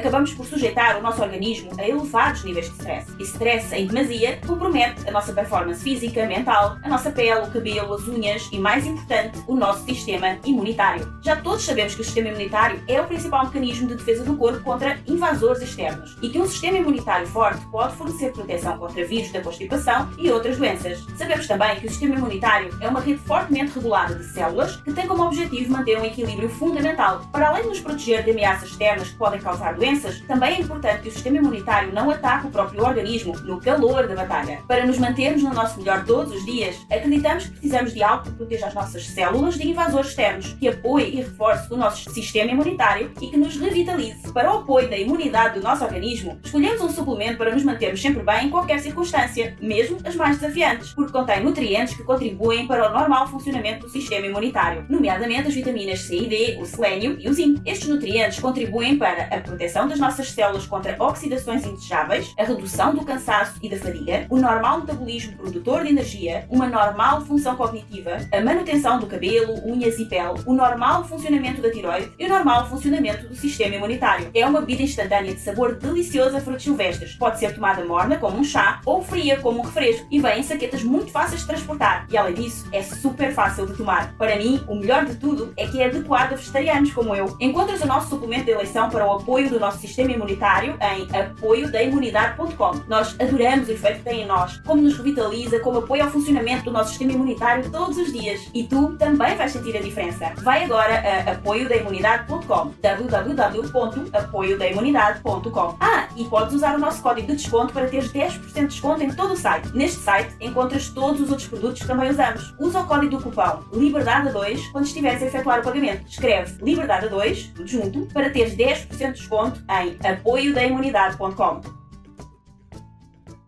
acabamos 0.00 0.32
por 0.34 0.46
sujeitar 0.46 0.98
o 0.98 1.02
nosso 1.02 1.22
organismo 1.22 1.70
a 1.78 1.86
elevados 1.86 2.42
níveis 2.42 2.66
de 2.66 2.72
stress. 2.72 3.06
E 3.18 3.22
stress 3.22 3.74
em 3.74 3.86
demasia 3.86 4.38
compromete 4.46 5.06
a 5.06 5.12
nossa 5.12 5.32
performance 5.32 5.82
física, 5.82 6.26
mental, 6.26 6.78
a 6.82 6.88
nossa 6.88 7.10
pele, 7.10 7.40
o 7.40 7.50
cabelo, 7.50 7.94
as 7.94 8.08
unhas 8.08 8.48
e, 8.50 8.58
mais 8.58 8.86
importante, 8.86 9.38
o 9.46 9.54
nosso 9.54 9.84
sistema 9.84 10.38
imunitário. 10.44 11.06
Já 11.22 11.36
todos 11.36 11.64
sabemos 11.64 11.94
que 11.94 12.00
o 12.00 12.04
sistema 12.04 12.28
imunitário 12.28 12.82
é 12.88 13.00
o 13.00 13.06
principal 13.06 13.44
mecanismo 13.46 13.88
de 13.88 13.94
defesa 13.94 14.24
do 14.24 14.36
corpo 14.36 14.60
contra 14.60 14.98
invasores 15.06 15.62
externos 15.62 16.16
e 16.22 16.28
que 16.28 16.38
um 16.38 16.46
sistema 16.46 16.78
imunitário 16.78 17.26
forte 17.26 17.64
pode 17.70 17.94
fornecer 17.94 18.32
proteção 18.32 18.78
contra 18.78 19.04
vírus 19.04 19.30
da 19.32 19.40
constipação 19.40 20.10
e 20.18 20.30
outras 20.30 20.56
doenças. 20.56 21.04
Sabemos 21.16 21.46
também 21.46 21.76
que 21.76 21.86
o 21.86 21.90
sistema 21.90 22.16
imunitário 22.16 22.76
é 22.80 22.88
uma 22.88 23.00
rede 23.00 23.18
fortemente 23.18 23.72
regulada 23.74 24.14
de 24.14 24.24
células 24.24 24.76
que 24.76 24.92
tem 24.92 25.06
como 25.06 25.24
objetivo 25.24 25.72
manter 25.72 25.98
um 25.98 26.04
equilíbrio 26.04 26.48
fundamental, 26.48 27.22
para 27.30 27.48
além 27.48 27.62
de 27.62 27.68
nos 27.68 27.80
proteger 27.80 28.24
de 28.24 28.30
ameaças 28.30 28.70
externas 28.70 29.08
que 29.08 29.16
podem 29.16 29.40
causar 29.40 29.76
doenças, 29.80 30.20
também 30.28 30.56
é 30.56 30.60
importante 30.60 31.00
que 31.00 31.08
o 31.08 31.12
sistema 31.12 31.38
imunitário 31.38 31.92
não 31.92 32.10
ataque 32.10 32.48
o 32.48 32.50
próprio 32.50 32.84
organismo 32.84 33.34
no 33.40 33.58
calor 33.60 34.06
da 34.06 34.14
batalha. 34.14 34.60
Para 34.68 34.84
nos 34.84 34.98
mantermos 34.98 35.42
no 35.42 35.54
nosso 35.54 35.78
melhor 35.78 36.04
todos 36.04 36.34
os 36.34 36.44
dias, 36.44 36.76
acreditamos 36.90 37.46
que 37.46 37.52
precisamos 37.52 37.94
de 37.94 38.02
algo 38.02 38.24
que 38.24 38.30
proteja 38.32 38.66
as 38.66 38.74
nossas 38.74 39.06
células 39.06 39.56
de 39.56 39.66
invasores 39.66 40.10
externos, 40.10 40.52
que 40.60 40.68
apoie 40.68 41.08
e 41.08 41.16
reforce 41.16 41.72
o 41.72 41.76
nosso 41.78 42.10
sistema 42.10 42.50
imunitário 42.50 43.10
e 43.20 43.28
que 43.28 43.36
nos 43.38 43.56
revitalize. 43.56 44.30
Para 44.32 44.52
o 44.52 44.58
apoio 44.58 44.88
da 44.88 44.98
imunidade 44.98 45.58
do 45.58 45.62
nosso 45.62 45.82
organismo, 45.82 46.38
escolhemos 46.44 46.82
um 46.82 46.90
suplemento 46.90 47.38
para 47.38 47.52
nos 47.52 47.64
mantermos 47.64 48.02
sempre 48.02 48.22
bem 48.22 48.46
em 48.46 48.50
qualquer 48.50 48.80
circunstância, 48.80 49.56
mesmo 49.62 49.98
as 50.04 50.14
mais 50.14 50.38
desafiantes, 50.38 50.92
porque 50.92 51.12
contém 51.12 51.42
nutrientes 51.42 51.96
que 51.96 52.04
contribuem 52.04 52.66
para 52.66 52.90
o 52.90 52.92
normal 52.92 53.28
funcionamento 53.28 53.86
do 53.86 53.88
sistema 53.90 54.26
imunitário, 54.26 54.84
nomeadamente 54.90 55.48
as 55.48 55.54
vitaminas 55.54 56.00
C 56.00 56.16
e 56.16 56.28
D, 56.28 56.58
o 56.60 56.66
selênio 56.66 57.16
e 57.18 57.28
o 57.30 57.32
zinco. 57.32 57.62
Estes 57.64 57.88
nutrientes 57.88 58.38
contribuem 58.38 58.98
para 58.98 59.24
a 59.24 59.40
proteção 59.40 59.69
das 59.70 59.98
nossas 59.98 60.30
células 60.30 60.66
contra 60.66 60.96
oxidações 60.98 61.64
indesejáveis, 61.64 62.34
a 62.38 62.44
redução 62.44 62.94
do 62.94 63.04
cansaço 63.04 63.54
e 63.62 63.68
da 63.68 63.76
fadiga, 63.76 64.26
o 64.28 64.38
normal 64.38 64.80
metabolismo 64.80 65.36
produtor 65.36 65.84
de 65.84 65.90
energia, 65.90 66.46
uma 66.50 66.66
normal 66.66 67.20
função 67.22 67.56
cognitiva, 67.56 68.18
a 68.32 68.40
manutenção 68.40 68.98
do 68.98 69.06
cabelo, 69.06 69.54
unhas 69.64 69.98
e 69.98 70.04
pele, 70.06 70.40
o 70.44 70.52
normal 70.52 71.04
funcionamento 71.04 71.62
da 71.62 71.70
tiroide 71.70 72.12
e 72.18 72.26
o 72.26 72.28
normal 72.28 72.68
funcionamento 72.68 73.28
do 73.28 73.34
sistema 73.34 73.76
imunitário. 73.76 74.30
É 74.34 74.44
uma 74.46 74.60
bebida 74.60 74.82
instantânea 74.82 75.34
de 75.34 75.40
sabor 75.40 75.76
delicioso 75.76 76.36
a 76.36 76.40
frutos 76.40 76.64
silvestres. 76.64 77.14
Pode 77.14 77.38
ser 77.38 77.54
tomada 77.54 77.84
morna 77.84 78.18
como 78.18 78.38
um 78.38 78.44
chá 78.44 78.80
ou 78.84 79.02
fria 79.02 79.38
como 79.38 79.60
um 79.60 79.62
refresco 79.62 80.06
e 80.10 80.20
vem 80.20 80.40
em 80.40 80.42
saquetas 80.42 80.82
muito 80.82 81.10
fáceis 81.10 81.42
de 81.42 81.46
transportar. 81.46 82.06
E 82.10 82.16
além 82.16 82.34
disso, 82.34 82.66
é 82.72 82.82
super 82.82 83.32
fácil 83.32 83.66
de 83.66 83.76
tomar. 83.76 84.14
Para 84.16 84.36
mim, 84.36 84.62
o 84.66 84.74
melhor 84.74 85.04
de 85.04 85.16
tudo 85.16 85.52
é 85.56 85.66
que 85.66 85.80
é 85.80 85.86
adequado 85.86 86.32
a 86.32 86.36
vegetarianos 86.36 86.92
como 86.92 87.14
eu. 87.14 87.36
Encontras 87.40 87.80
o 87.82 87.86
nosso 87.86 88.08
suplemento 88.08 88.46
de 88.46 88.50
eleição 88.50 88.88
para 88.88 89.06
o 89.06 89.12
apoio 89.12 89.48
do 89.48 89.59
nosso 89.60 89.78
sistema 89.78 90.12
imunitário 90.12 90.76
em 90.80 91.08
apoiodaimunidade.com. 91.16 92.80
Nós 92.88 93.16
adoramos 93.20 93.68
o 93.68 93.72
efeito 93.72 93.98
que 93.98 94.04
tem 94.04 94.22
em 94.22 94.26
nós, 94.26 94.56
como 94.66 94.80
nos 94.82 94.96
revitaliza, 94.96 95.60
como 95.60 95.78
apoia 95.78 96.04
ao 96.04 96.10
funcionamento 96.10 96.64
do 96.64 96.70
nosso 96.70 96.90
sistema 96.90 97.12
imunitário 97.12 97.68
todos 97.70 97.96
os 97.96 98.12
dias. 98.12 98.40
E 98.54 98.64
tu 98.64 98.96
também 98.96 99.36
vais 99.36 99.52
sentir 99.52 99.76
a 99.76 99.80
diferença. 99.80 100.32
Vai 100.38 100.64
agora 100.64 100.94
a 100.94 101.32
apoiodaimunidade.com 101.32 102.72
www.apoiodaimunidade.com 102.80 105.76
Ah, 105.80 106.08
e 106.16 106.24
podes 106.24 106.54
usar 106.54 106.74
o 106.76 106.78
nosso 106.78 107.02
código 107.02 107.26
de 107.28 107.36
desconto 107.36 107.72
para 107.72 107.86
teres 107.86 108.12
10% 108.12 108.54
de 108.54 108.66
desconto 108.66 109.02
em 109.02 109.12
todo 109.12 109.32
o 109.34 109.36
site. 109.36 109.68
Neste 109.74 110.00
site 110.00 110.34
encontras 110.40 110.88
todos 110.88 111.20
os 111.20 111.30
outros 111.30 111.46
produtos 111.48 111.82
que 111.82 111.86
também 111.86 112.10
usamos. 112.10 112.52
Usa 112.58 112.80
o 112.80 112.86
código 112.86 113.16
do 113.16 113.22
cupom 113.22 113.62
LIBERDADE2 113.72 114.72
quando 114.72 114.86
estiveres 114.86 115.22
a 115.22 115.26
efetuar 115.26 115.60
o 115.60 115.62
pagamento. 115.62 116.04
Escreve 116.08 116.52
LIBERDADE2, 116.62 117.52
tudo 117.54 117.68
junto, 117.68 118.06
para 118.12 118.30
teres 118.30 118.54
10% 118.54 118.88
de 118.88 119.12
desconto 119.12 119.49
em 119.68 119.98
apoiodaimunidade.com. 120.06 121.60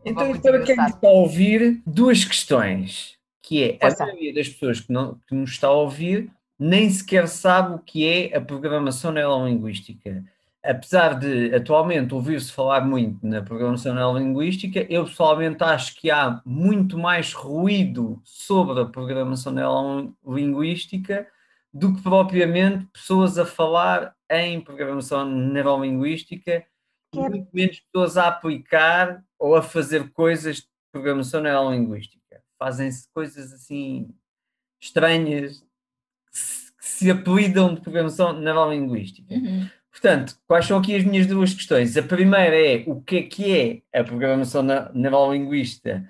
Então, 0.05 0.39
para 0.41 0.63
quem 0.63 0.75
está 0.75 1.09
a 1.09 1.11
ouvir, 1.11 1.81
duas 1.87 2.25
questões. 2.25 3.17
Que 3.43 3.79
é, 3.81 3.87
a 3.87 4.07
maioria 4.07 4.35
das 4.35 4.49
pessoas 4.49 4.81
que, 4.81 4.93
não, 4.93 5.19
que 5.27 5.35
nos 5.35 5.51
está 5.51 5.69
a 5.69 5.73
ouvir 5.73 6.31
nem 6.59 6.89
sequer 6.89 7.27
sabe 7.27 7.75
o 7.75 7.79
que 7.79 8.07
é 8.07 8.37
a 8.37 8.41
programação 8.41 9.11
neurolinguística. 9.11 10.25
Apesar 10.65 11.19
de 11.19 11.53
atualmente 11.53 12.15
ouvir-se 12.15 12.53
falar 12.53 12.83
muito 12.83 13.27
na 13.27 13.43
programação 13.43 13.95
neurolinguística, 13.95 14.87
eu 14.89 15.05
pessoalmente 15.05 15.63
acho 15.65 15.97
que 16.01 16.09
há 16.09 16.41
muito 16.45 16.97
mais 16.97 17.33
ruído 17.33 18.21
sobre 18.25 18.81
a 18.81 18.85
programação 18.85 19.53
neurolinguística 19.53 21.27
do 21.75 21.95
que 21.95 22.03
propriamente 22.03 22.87
pessoas 22.93 23.37
a 23.39 23.45
falar 23.45 24.15
em 24.33 24.61
programação 24.61 25.29
neurolinguística 25.29 26.65
e 27.15 27.19
é... 27.19 27.29
muito 27.29 27.49
menos 27.53 27.81
pessoas 27.81 28.17
a 28.17 28.29
aplicar 28.29 29.23
ou 29.39 29.55
a 29.55 29.63
fazer 29.63 30.11
coisas 30.13 30.57
de 30.57 30.67
programação 30.91 31.41
neurolinguística. 31.41 32.43
Fazem-se 32.59 33.09
coisas 33.13 33.53
assim 33.53 34.09
estranhas 34.81 35.65
que 36.31 36.87
se 36.87 37.11
apelidam 37.11 37.75
de 37.75 37.81
programação 37.81 38.33
neurolinguística. 38.33 39.35
Uhum. 39.35 39.69
Portanto, 39.91 40.37
quais 40.47 40.67
são 40.67 40.79
aqui 40.79 40.97
as 40.97 41.05
minhas 41.05 41.27
duas 41.27 41.53
questões? 41.53 41.97
A 41.97 42.03
primeira 42.03 42.57
é 42.57 42.83
o 42.87 43.01
que 43.01 43.17
é 43.19 43.23
que 43.23 43.83
é 43.93 44.01
a 44.01 44.03
programação 44.03 44.65
neurolinguística? 44.95 46.09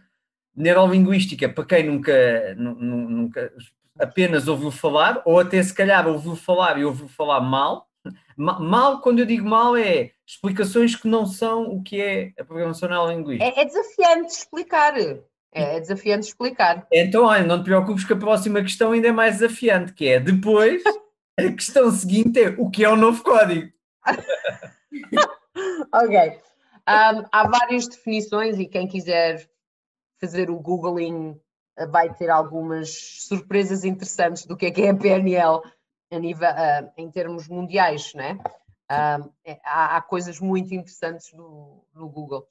Neurolinguística, 0.54 1.48
para 1.48 1.64
quem 1.64 1.86
nunca, 1.86 2.54
nunca 2.54 3.52
apenas 3.98 4.46
ouviu 4.48 4.70
falar, 4.70 5.20
ou 5.24 5.40
até 5.40 5.62
se 5.62 5.74
calhar 5.74 6.06
ouviu 6.06 6.36
falar 6.36 6.78
e 6.78 6.84
ouviu 6.84 7.08
falar 7.08 7.40
mal. 7.40 7.88
Mal, 8.42 9.00
quando 9.00 9.20
eu 9.20 9.26
digo 9.26 9.48
mal, 9.48 9.76
é 9.76 10.10
explicações 10.26 10.96
que 10.96 11.06
não 11.06 11.26
são 11.26 11.62
o 11.64 11.82
que 11.82 12.00
é 12.00 12.32
a 12.38 12.44
programação 12.44 12.88
neurolinguística. 12.88 13.44
É, 13.44 13.62
é 13.62 13.64
desafiante 13.64 14.32
explicar. 14.32 14.94
É 15.52 15.78
desafiante 15.78 16.26
explicar. 16.26 16.86
Então, 16.90 17.24
olha, 17.26 17.44
não 17.44 17.62
te 17.62 17.66
preocupes 17.66 18.04
que 18.04 18.12
a 18.14 18.18
próxima 18.18 18.60
questão 18.62 18.92
ainda 18.92 19.08
é 19.08 19.12
mais 19.12 19.38
desafiante, 19.38 19.92
que 19.92 20.08
é 20.08 20.18
depois 20.18 20.82
a 21.38 21.52
questão 21.52 21.90
seguinte 21.90 22.42
é 22.42 22.48
o 22.58 22.68
que 22.68 22.84
é 22.84 22.88
o 22.88 22.96
novo 22.96 23.22
código? 23.22 23.70
ok. 25.94 26.38
Um, 26.88 27.24
há 27.30 27.48
várias 27.48 27.86
definições 27.86 28.58
e 28.58 28.66
quem 28.66 28.88
quiser 28.88 29.48
fazer 30.20 30.50
o 30.50 30.58
googling 30.58 31.38
eh, 31.76 31.86
vai 31.86 32.12
ter 32.12 32.28
algumas 32.28 33.26
surpresas 33.28 33.84
interessantes 33.84 34.46
do 34.46 34.56
que 34.56 34.66
é 34.66 34.70
que 34.70 34.82
é 34.82 34.90
a 34.90 34.94
PNL 34.94 35.60
a 36.14 36.18
nível, 36.18 36.48
uh, 36.48 36.92
em 36.96 37.10
termos 37.10 37.48
mundiais, 37.48 38.12
né? 38.14 38.38
É, 39.44 39.58
há, 39.64 39.96
há, 39.96 40.02
coisas 40.02 40.38
muito 40.38 40.74
interessantes 40.74 41.32
no, 41.32 41.82
no 41.94 42.08
Google. 42.08 42.46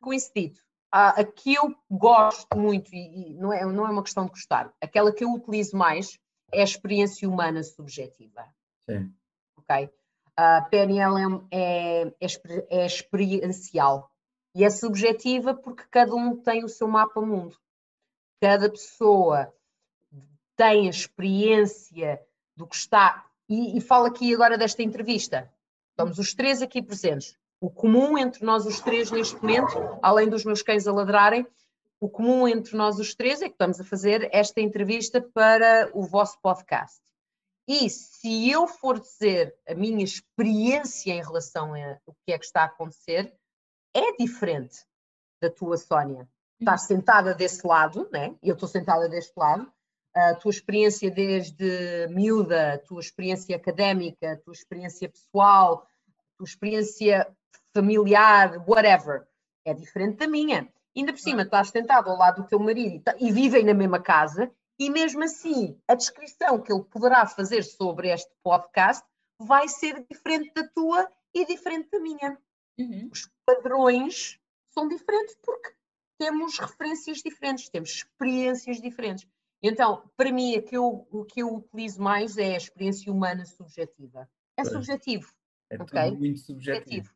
Com 0.00 0.12
isso 0.12 0.32
dito, 0.34 0.58
uh, 0.94 1.20
a 1.20 1.24
que 1.24 1.54
eu 1.54 1.74
gosto 1.90 2.56
muito, 2.56 2.94
e, 2.94 3.32
e 3.32 3.34
não, 3.34 3.52
é, 3.52 3.64
não 3.66 3.86
é 3.86 3.90
uma 3.90 4.02
questão 4.02 4.24
de 4.24 4.30
gostar, 4.30 4.72
aquela 4.80 5.12
que 5.12 5.22
eu 5.22 5.32
utilizo 5.32 5.76
mais 5.76 6.18
é 6.52 6.60
a 6.60 6.64
experiência 6.64 7.28
humana 7.28 7.62
subjetiva. 7.62 8.44
Sim. 8.88 9.12
Ok? 9.56 9.90
A 10.36 10.62
PNL 10.62 11.46
é, 11.50 12.06
é, 12.20 12.26
é 12.70 12.86
experiencial 12.86 14.10
e 14.54 14.64
é 14.64 14.70
subjetiva 14.70 15.54
porque 15.54 15.84
cada 15.90 16.14
um 16.14 16.36
tem 16.36 16.64
o 16.64 16.68
seu 16.68 16.88
mapa-mundo. 16.88 17.56
Cada 18.40 18.68
pessoa 18.70 19.52
tem 20.56 20.86
a 20.86 20.90
experiência 20.90 22.20
do 22.56 22.66
que 22.66 22.76
está. 22.76 23.24
E, 23.48 23.76
e 23.76 23.80
falo 23.80 24.06
aqui 24.06 24.32
agora 24.34 24.56
desta 24.56 24.82
entrevista. 24.82 25.52
Estamos 25.90 26.18
os 26.18 26.34
três 26.34 26.62
aqui 26.62 26.82
presentes. 26.82 27.36
O 27.60 27.70
comum 27.70 28.18
entre 28.18 28.44
nós 28.44 28.66
os 28.66 28.80
três 28.80 29.10
neste 29.10 29.36
momento, 29.36 29.78
além 30.02 30.28
dos 30.28 30.44
meus 30.44 30.62
cães 30.62 30.86
a 30.86 30.92
ladrarem, 30.92 31.46
o 32.00 32.08
comum 32.08 32.48
entre 32.48 32.76
nós 32.76 32.98
os 32.98 33.14
três 33.14 33.40
é 33.40 33.46
que 33.46 33.54
estamos 33.54 33.80
a 33.80 33.84
fazer 33.84 34.28
esta 34.32 34.60
entrevista 34.60 35.20
para 35.20 35.88
o 35.94 36.02
vosso 36.02 36.36
podcast. 36.42 37.00
E 37.68 37.88
se 37.88 38.50
eu 38.50 38.66
for 38.66 38.98
dizer 38.98 39.54
a 39.68 39.74
minha 39.74 40.02
experiência 40.02 41.12
em 41.12 41.22
relação 41.22 41.74
ao 41.74 42.16
que 42.26 42.32
é 42.32 42.38
que 42.38 42.44
está 42.44 42.62
a 42.62 42.66
acontecer, 42.66 43.32
é 43.94 44.16
diferente 44.16 44.84
da 45.40 45.48
tua, 45.48 45.76
Sónia. 45.76 46.28
Estás 46.60 46.82
uhum. 46.82 46.86
sentada 46.88 47.34
desse 47.34 47.64
lado, 47.64 48.08
né? 48.10 48.34
Eu 48.42 48.54
estou 48.54 48.68
sentada 48.68 49.08
deste 49.08 49.32
lado. 49.36 49.72
A 50.14 50.34
tua 50.34 50.50
experiência 50.50 51.10
desde 51.10 52.06
miúda, 52.08 52.74
a 52.74 52.78
tua 52.78 53.00
experiência 53.00 53.56
académica, 53.56 54.32
a 54.32 54.36
tua 54.36 54.52
experiência 54.52 55.08
pessoal, 55.08 55.86
a 56.08 56.36
tua 56.36 56.44
experiência 56.44 57.26
familiar, 57.74 58.62
whatever, 58.68 59.26
é 59.64 59.72
diferente 59.72 60.18
da 60.18 60.26
minha. 60.26 60.68
Ainda 60.94 61.12
por 61.12 61.18
cima, 61.18 61.42
estás 61.42 61.68
sentado 61.68 62.10
ao 62.10 62.18
lado 62.18 62.42
do 62.42 62.48
teu 62.48 62.58
marido 62.58 63.02
e, 63.18 63.32
vivem 63.32 63.64
na 63.64 63.72
mesma 63.72 64.00
casa, 64.00 64.50
e 64.78 64.90
mesmo 64.90 65.24
assim, 65.24 65.78
a 65.88 65.94
descrição 65.94 66.60
que 66.60 66.72
ele 66.72 66.84
poderá 66.84 67.26
fazer 67.26 67.62
sobre 67.62 68.08
este 68.08 68.30
podcast 68.42 69.02
vai 69.38 69.68
ser 69.68 70.04
diferente 70.10 70.52
da 70.54 70.66
tua 70.68 71.08
e 71.34 71.46
diferente 71.46 71.88
da 71.90 71.98
minha. 71.98 72.38
Uhum. 72.78 73.08
Os 73.10 73.30
padrões 73.46 74.38
são 74.70 74.88
diferentes 74.88 75.36
porque 75.42 75.72
temos 76.18 76.58
referências 76.58 77.18
diferentes, 77.18 77.68
temos 77.68 77.90
experiências 77.90 78.80
diferentes. 78.80 79.26
Então, 79.62 80.10
para 80.16 80.32
mim, 80.32 80.56
o 80.56 80.62
que 80.62 80.76
eu, 80.76 81.06
o 81.10 81.24
que 81.24 81.40
eu 81.40 81.54
utilizo 81.54 82.02
mais 82.02 82.36
é 82.36 82.54
a 82.54 82.56
experiência 82.56 83.12
humana 83.12 83.46
subjetiva. 83.46 84.28
É 84.56 84.64
subjetivo. 84.64 85.32
É 85.70 85.80
okay? 85.80 86.10
muito 86.10 86.40
subjetivo. 86.40 87.10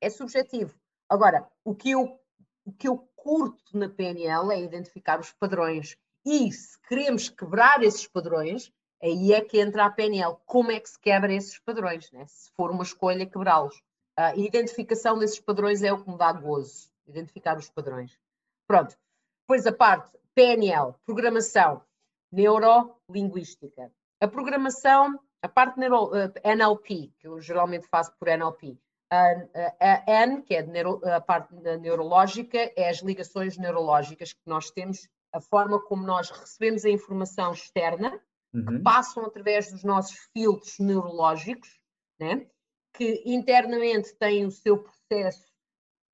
É 0.00 0.10
subjetivo. 0.10 0.74
Agora, 1.08 1.48
o 1.64 1.74
que, 1.74 1.90
eu, 1.90 2.20
o 2.64 2.72
que 2.72 2.88
eu 2.88 2.98
curto 3.14 3.78
na 3.78 3.88
PNL 3.88 4.52
é 4.52 4.60
identificar 4.60 5.20
os 5.20 5.32
padrões. 5.32 5.96
E 6.24 6.50
se 6.50 6.80
queremos 6.88 7.28
quebrar 7.28 7.82
esses 7.82 8.08
padrões, 8.08 8.72
aí 9.00 9.32
é 9.32 9.40
que 9.40 9.60
entra 9.60 9.86
a 9.86 9.90
PNL. 9.90 10.36
Como 10.44 10.72
é 10.72 10.80
que 10.80 10.90
se 10.90 10.98
quebra 10.98 11.32
esses 11.32 11.58
padrões? 11.60 12.10
Né? 12.10 12.26
Se 12.26 12.50
for 12.52 12.70
uma 12.70 12.82
escolha, 12.82 13.24
quebrá-los. 13.24 13.80
A 14.16 14.34
identificação 14.36 15.18
desses 15.18 15.40
padrões 15.40 15.82
é 15.82 15.92
o 15.92 16.02
que 16.02 16.10
me 16.10 16.18
dá 16.18 16.32
gozo. 16.32 16.90
Identificar 17.06 17.56
os 17.56 17.70
padrões. 17.70 18.18
Pronto. 18.66 18.96
Depois 19.42 19.66
a 19.66 19.72
parte 19.72 20.16
PNL, 20.34 20.94
programação, 21.04 21.82
neurolinguística. 22.30 23.92
A 24.20 24.28
programação, 24.28 25.18
a 25.42 25.48
parte 25.48 25.78
neuro, 25.78 26.06
uh, 26.06 26.32
NLP, 26.44 27.12
que 27.18 27.28
eu 27.28 27.40
geralmente 27.40 27.86
faço 27.88 28.12
por 28.18 28.28
NLP. 28.28 28.78
A, 29.10 29.34
a 29.78 30.24
N, 30.26 30.42
que 30.42 30.54
é 30.54 30.62
neuro, 30.62 31.00
a 31.06 31.20
parte 31.20 31.54
neurológica, 31.54 32.72
é 32.76 32.88
as 32.88 33.02
ligações 33.02 33.58
neurológicas 33.58 34.32
que 34.32 34.40
nós 34.46 34.70
temos 34.70 35.06
a 35.32 35.40
forma 35.40 35.80
como 35.80 36.06
nós 36.06 36.30
recebemos 36.30 36.84
a 36.84 36.90
informação 36.90 37.52
externa, 37.52 38.20
uhum. 38.54 38.64
que 38.64 38.78
passam 38.80 39.24
através 39.24 39.70
dos 39.70 39.82
nossos 39.82 40.16
filtros 40.32 40.78
neurológicos, 40.78 41.80
né? 42.18 42.46
que 42.94 43.22
internamente 43.24 44.14
têm 44.14 44.44
o 44.44 44.50
seu 44.50 44.78
processo 44.78 45.51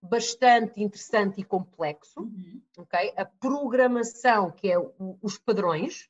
bastante 0.01 0.83
interessante 0.83 1.41
e 1.41 1.45
complexo, 1.45 2.21
uhum. 2.21 2.63
ok? 2.79 3.13
A 3.17 3.25
programação, 3.25 4.51
que 4.51 4.71
é 4.71 4.79
o, 4.79 5.19
os 5.21 5.39
padrões, 5.39 6.09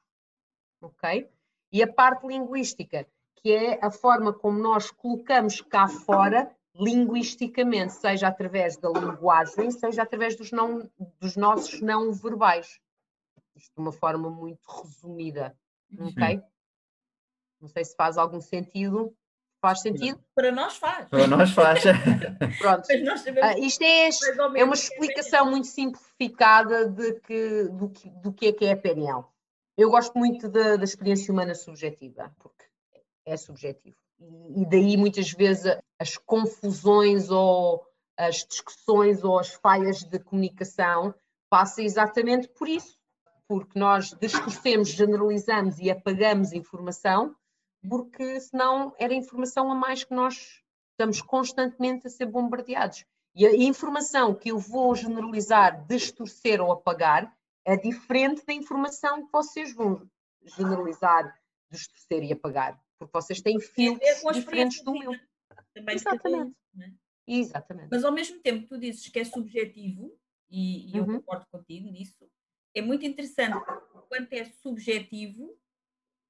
ok? 0.81 1.29
E 1.73 1.83
a 1.83 1.93
parte 1.93 2.27
linguística, 2.27 3.07
que 3.37 3.53
é 3.53 3.85
a 3.85 3.91
forma 3.91 4.33
como 4.33 4.59
nós 4.59 4.91
colocamos 4.91 5.61
cá 5.61 5.89
fora 5.89 6.55
linguisticamente, 6.75 7.95
seja 7.95 8.29
através 8.29 8.77
da 8.77 8.89
linguagem, 8.89 9.71
seja 9.71 10.03
através 10.03 10.37
dos, 10.37 10.53
não, 10.53 10.89
dos 11.21 11.37
nossos 11.37 11.81
não 11.81 12.13
verbais. 12.13 12.81
Isto 13.57 13.75
de 13.75 13.81
uma 13.81 13.93
forma 13.93 14.31
muito 14.31 14.65
resumida, 14.69 15.57
ok? 15.99 16.41
Não 17.61 17.69
sei 17.69 17.85
se 17.85 17.97
faz 17.97 18.17
algum 18.17 18.41
sentido. 18.41 19.17
Faz 19.61 19.81
sentido? 19.81 20.21
Para 20.35 20.53
nós 20.53 20.77
faz. 20.77 21.09
Para 21.09 21.27
nós 21.27 21.51
faz. 21.51 21.83
Pronto. 22.59 22.87
Uh, 22.87 23.65
isto 23.65 23.83
é, 23.83 24.09
é 24.57 24.65
uma 24.65 24.75
explicação 24.75 25.51
muito 25.51 25.67
simplificada 25.67 26.89
de 26.89 27.15
que, 27.21 27.65
do, 27.65 27.91
que, 27.91 28.09
do 28.09 28.33
que 28.33 28.47
é 28.47 28.53
que 28.53 28.65
é 28.67 28.73
a 28.73 28.77
PNL. 28.77 29.25
Eu 29.77 29.91
gosto 29.91 30.17
muito 30.17 30.49
da, 30.49 30.77
da 30.77 30.85
experiência 30.85 31.33
humana 31.33 31.55
subjetiva, 31.55 32.33
porque 32.39 32.65
é 33.27 33.37
subjetivo. 33.37 33.97
E, 34.21 34.63
e 34.63 34.67
daí 34.67 34.97
muitas 34.97 35.33
vezes 35.33 35.77
as 35.99 36.17
confusões 36.17 37.31
ou 37.31 37.85
as 38.17 38.45
discussões 38.45 39.25
ou 39.25 39.39
as 39.39 39.53
falhas 39.55 40.03
de 40.03 40.19
comunicação 40.19 41.15
passam 41.51 41.85
exatamente 41.85 42.49
por 42.49 42.69
isso 42.69 42.99
porque 43.49 43.79
nós 43.79 44.15
distorcemos, 44.21 44.91
generalizamos 44.91 45.79
e 45.79 45.91
apagamos 45.91 46.53
informação, 46.53 47.35
porque 47.89 48.41
senão 48.41 48.95
era 48.99 49.15
informação 49.15 49.71
a 49.71 49.75
mais 49.75 50.05
que 50.05 50.15
nós 50.15 50.63
estamos 50.93 51.23
constantemente 51.23 52.07
a 52.07 52.11
ser 52.11 52.27
bombardeados. 52.27 53.05
E 53.35 53.47
a 53.47 53.55
informação 53.55 54.35
que 54.35 54.51
eu 54.51 54.59
vou 54.59 54.95
generalizar, 54.95 55.87
distorcer 55.87 56.61
ou 56.61 56.73
apagar 56.73 57.33
é 57.65 57.77
diferente 57.77 58.45
da 58.45 58.53
informação 58.53 59.25
que 59.25 59.33
vocês 59.33 59.75
vão 59.75 60.11
generalizar, 60.43 61.39
distorcer 61.71 62.25
e 62.25 62.33
apagar, 62.33 62.81
porque 62.99 63.13
vocês 63.13 63.41
têm 63.41 63.61
filtros 63.61 64.09
é, 64.09 64.29
é 64.29 64.33
diferentes 64.33 64.83
do 64.83 64.93
meu. 64.93 65.13
Também 65.75 65.95
Exatamente. 65.95 66.57
né? 66.75 66.95
Exatamente. 67.27 67.89
Mas 67.91 68.05
ao 68.05 68.13
mesmo 68.13 68.41
tempo 68.41 68.67
tu 68.67 68.79
dizes 68.79 69.09
que 69.09 69.19
é 69.19 69.25
subjetivo, 69.25 70.13
e, 70.51 70.91
e 70.91 71.01
uhum. 71.01 71.13
eu 71.13 71.21
concordo 71.21 71.47
contigo 71.53 71.91
nisso, 71.91 72.29
é 72.75 72.81
muito 72.81 73.05
interessante 73.05 73.57
quanto 74.09 74.33
é 74.33 74.45
subjetivo, 74.47 75.57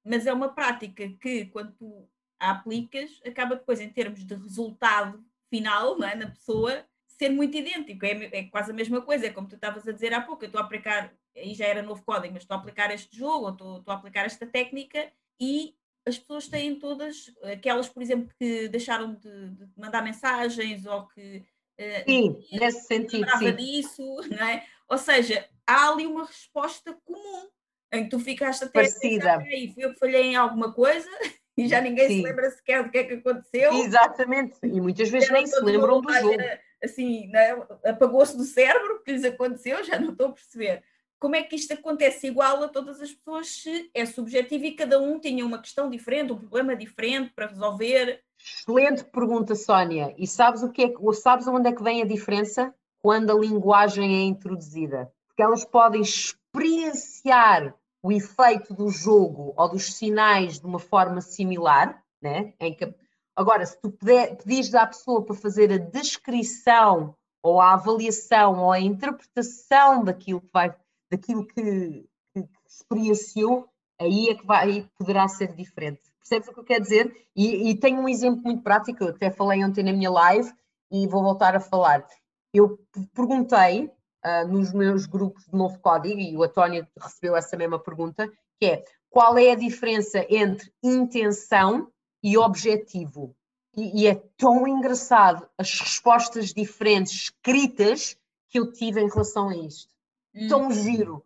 mas 0.09 0.25
é 0.25 0.33
uma 0.33 0.49
prática 0.49 1.07
que, 1.21 1.45
quando 1.45 1.71
tu 1.73 2.09
a 2.39 2.51
aplicas, 2.51 3.21
acaba 3.23 3.55
depois, 3.55 3.79
em 3.79 3.89
termos 3.89 4.25
de 4.25 4.33
resultado 4.33 5.23
final 5.51 6.01
é? 6.03 6.15
na 6.15 6.29
pessoa, 6.29 6.83
ser 7.05 7.29
muito 7.29 7.55
idêntico. 7.55 8.03
É, 8.03 8.39
é, 8.39 8.43
quase 8.45 8.71
a 8.71 8.73
mesma 8.73 9.01
coisa, 9.01 9.27
é 9.27 9.29
como 9.29 9.47
tu 9.47 9.53
estavas 9.53 9.87
a 9.87 9.91
dizer 9.91 10.11
há 10.13 10.21
pouco. 10.21 10.43
Eu 10.43 10.47
estou 10.47 10.59
a 10.59 10.63
aplicar, 10.63 11.13
aí 11.35 11.53
já 11.53 11.65
era 11.67 11.83
novo 11.83 12.03
código, 12.03 12.33
mas 12.33 12.41
estou 12.41 12.55
a 12.55 12.59
aplicar 12.59 12.91
este 12.91 13.15
jogo, 13.15 13.45
ou 13.45 13.51
estou, 13.51 13.77
estou 13.77 13.93
a 13.93 13.97
aplicar 13.97 14.25
esta 14.25 14.47
técnica 14.47 15.11
e 15.39 15.75
as 16.07 16.17
pessoas 16.17 16.47
têm 16.47 16.79
todas, 16.79 17.31
aquelas, 17.43 17.87
por 17.87 18.01
exemplo, 18.01 18.33
que 18.39 18.67
deixaram 18.67 19.13
de, 19.13 19.49
de 19.51 19.67
mandar 19.77 20.01
mensagens 20.01 20.87
ou 20.87 21.07
que. 21.07 21.45
Uh, 21.79 22.03
sim, 22.05 22.45
nesse 22.51 22.87
sentido. 22.87 23.29
Sim. 23.37 23.55
disso, 23.55 24.03
não 24.31 24.43
é? 24.43 24.65
Ou 24.89 24.97
seja, 24.97 25.47
há 25.67 25.89
ali 25.89 26.07
uma 26.07 26.25
resposta 26.25 26.99
comum 27.05 27.47
em 27.91 28.03
que 28.03 28.09
tu 28.09 28.19
ficaste 28.19 28.63
até. 28.63 28.73
Parecida. 28.73 29.37
Aí, 29.37 29.71
fui 29.73 29.85
eu 29.85 29.93
que 29.93 29.99
falhei 29.99 30.23
em 30.23 30.35
alguma 30.35 30.73
coisa 30.73 31.09
e 31.57 31.67
já 31.67 31.81
ninguém 31.81 32.07
sim. 32.07 32.17
se 32.17 32.23
lembra 32.23 32.51
sequer 32.51 32.83
do 32.83 32.91
que 32.91 32.97
é 32.97 33.03
que 33.03 33.13
aconteceu. 33.15 33.73
Exatamente, 33.73 34.57
e 34.63 34.81
muitas 34.81 35.09
vezes 35.09 35.29
nem 35.29 35.45
se 35.45 35.59
lembram 35.61 36.01
do 36.01 36.13
jogo. 36.13 36.37
Assim, 36.81 37.27
né? 37.27 37.57
apagou-se 37.83 38.37
do 38.37 38.43
cérebro 38.43 38.95
o 38.95 39.03
que 39.03 39.11
lhes 39.11 39.25
aconteceu, 39.25 39.83
já 39.83 39.99
não 39.99 40.11
estou 40.11 40.27
a 40.27 40.31
perceber 40.31 40.81
como 41.19 41.35
é 41.35 41.43
que 41.43 41.55
isto 41.55 41.73
acontece 41.73 42.27
igual 42.27 42.63
a 42.63 42.69
todas 42.69 43.01
as 43.01 43.11
pessoas 43.11 43.47
se 43.47 43.91
é 43.93 44.05
subjetivo 44.05 44.65
e 44.65 44.71
cada 44.71 44.99
um 44.99 45.19
tinha 45.19 45.45
uma 45.45 45.59
questão 45.59 45.89
diferente, 45.89 46.31
um 46.31 46.37
problema 46.37 46.75
diferente 46.75 47.33
para 47.35 47.47
resolver? 47.47 48.23
Excelente 48.39 49.03
pergunta, 49.03 49.53
Sónia. 49.53 50.15
E 50.17 50.25
sabes 50.25 50.63
o 50.63 50.71
que 50.71 50.83
é, 50.85 50.93
sabes 51.13 51.45
onde 51.47 51.67
é 51.69 51.73
que 51.73 51.83
vem 51.83 52.01
a 52.01 52.05
diferença? 52.05 52.73
Quando 53.01 53.31
a 53.31 53.39
linguagem 53.39 54.21
é 54.21 54.23
introduzida. 54.23 55.11
Porque 55.27 55.43
elas 55.43 55.65
podem 55.65 56.01
experienciar 56.01 57.75
o 58.01 58.11
efeito 58.11 58.73
do 58.73 58.89
jogo 58.89 59.53
ou 59.57 59.69
dos 59.69 59.93
sinais 59.93 60.59
de 60.59 60.65
uma 60.65 60.79
forma 60.79 61.21
similar, 61.21 62.01
né? 62.21 62.53
Em 62.59 62.73
que, 62.73 62.93
agora, 63.35 63.65
se 63.65 63.79
tu 63.79 63.91
pedires 63.91 64.73
à 64.73 64.87
pessoa 64.87 65.23
para 65.23 65.35
fazer 65.35 65.71
a 65.71 65.77
descrição 65.77 67.15
ou 67.41 67.59
a 67.59 67.73
avaliação 67.73 68.59
ou 68.59 68.71
a 68.71 68.79
interpretação 68.79 70.03
daquilo 70.03 70.41
que 70.41 70.49
vai 70.53 70.75
daquilo 71.11 71.45
que, 71.45 72.05
que, 72.33 72.43
que 72.43 72.49
experienciou, 72.67 73.67
aí 73.99 74.29
é 74.29 74.35
que 74.35 74.45
vai, 74.45 74.87
poderá 74.97 75.27
ser 75.27 75.55
diferente. 75.55 76.01
Percebes 76.19 76.47
o 76.47 76.53
que 76.53 76.59
eu 76.59 76.63
quero 76.63 76.83
dizer? 76.83 77.27
E, 77.35 77.69
e 77.69 77.75
tenho 77.75 77.99
um 77.99 78.07
exemplo 78.07 78.43
muito 78.43 78.61
prático, 78.61 79.03
eu 79.03 79.09
até 79.09 79.31
falei 79.31 79.63
ontem 79.63 79.83
na 79.83 79.91
minha 79.91 80.11
live 80.11 80.51
e 80.91 81.07
vou 81.07 81.23
voltar 81.23 81.55
a 81.55 81.59
falar. 81.59 82.05
Eu 82.53 82.79
perguntei 83.13 83.91
uh, 84.25 84.47
nos 84.47 84.73
meus 84.73 85.05
grupos 85.05 85.45
de 85.45 85.57
novo 85.57 85.79
código, 85.79 86.19
e 86.19 86.35
o 86.35 86.43
António 86.43 86.87
recebeu 86.97 87.35
essa 87.35 87.57
mesma 87.57 87.79
pergunta, 87.79 88.31
que 88.59 88.65
é 88.65 88.83
qual 89.09 89.37
é 89.37 89.51
a 89.51 89.55
diferença 89.55 90.25
entre 90.29 90.71
intenção 90.83 91.91
e 92.21 92.37
objetivo? 92.37 93.35
E, 93.75 94.03
e 94.03 94.07
é 94.07 94.15
tão 94.37 94.67
engraçado 94.67 95.47
as 95.57 95.79
respostas 95.79 96.53
diferentes 96.53 97.13
escritas 97.13 98.17
que 98.49 98.59
eu 98.59 98.71
tive 98.71 99.01
em 99.01 99.09
relação 99.09 99.49
a 99.49 99.55
isto 99.55 99.99
tão 100.47 100.67
hum. 100.67 100.71
giro. 100.71 101.25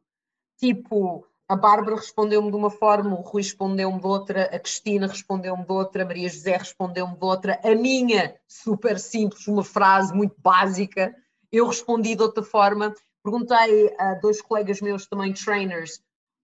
Tipo, 0.58 1.28
a 1.48 1.56
Bárbara 1.56 1.98
respondeu-me 1.98 2.50
de 2.50 2.56
uma 2.56 2.70
forma, 2.70 3.12
o 3.12 3.22
Rui 3.22 3.42
respondeu-me 3.42 4.00
de 4.00 4.08
outra, 4.08 4.44
a 4.44 4.60
Cristina 4.60 5.08
respondeu-me 5.08 5.66
de 5.66 5.72
outra, 5.72 6.04
a 6.04 6.06
Maria 6.06 6.30
José 6.30 6.58
respondeu-me 6.58 7.18
de 7.18 7.26
outra, 7.26 7.60
a 7.64 7.76
minha, 7.76 8.36
super 8.48 8.98
simples, 9.00 9.48
uma 9.48 9.64
frase 9.64 10.14
muito 10.14 10.36
básica, 10.40 11.14
eu 11.54 11.68
respondi 11.68 12.16
de 12.16 12.24
outra 12.24 12.44
forma. 12.44 12.94
Perguntei 13.24 13.96
a 13.98 14.16
dois 14.16 14.42
colegas 14.42 14.82
meus 14.82 15.06
também, 15.06 15.32
trainers, 15.34 16.02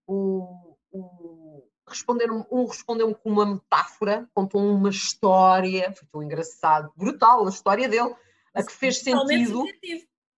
o, 0.08 0.78
o, 0.92 1.64
responderam 1.88 2.48
um 2.50 2.66
respondeu-me 2.66 3.16
com 3.16 3.30
uma 3.32 3.46
metáfora, 3.46 4.30
contou 4.34 4.62
uma 4.62 4.90
história, 4.90 5.92
foi 5.92 6.08
tão 6.12 6.24
engraçado, 6.24 6.94
brutal 6.96 7.46
a 7.46 7.50
história 7.50 7.90
dele, 7.90 8.16
a 8.54 8.64
que 8.64 8.72
fez 8.72 9.00
sentido. 9.00 9.66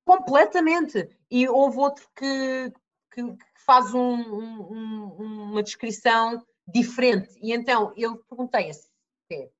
Completamente. 0.03 1.07
E 1.29 1.47
houve 1.47 1.77
outro 1.77 2.09
que, 2.15 2.73
que, 3.13 3.23
que 3.23 3.61
faz 3.65 3.93
um, 3.93 4.01
um, 4.01 5.05
uma 5.51 5.61
descrição 5.61 6.43
diferente. 6.67 7.37
E 7.41 7.53
então 7.53 7.93
eu 7.95 8.17
perguntei 8.17 8.69
a 8.69 8.73
sete 8.73 9.51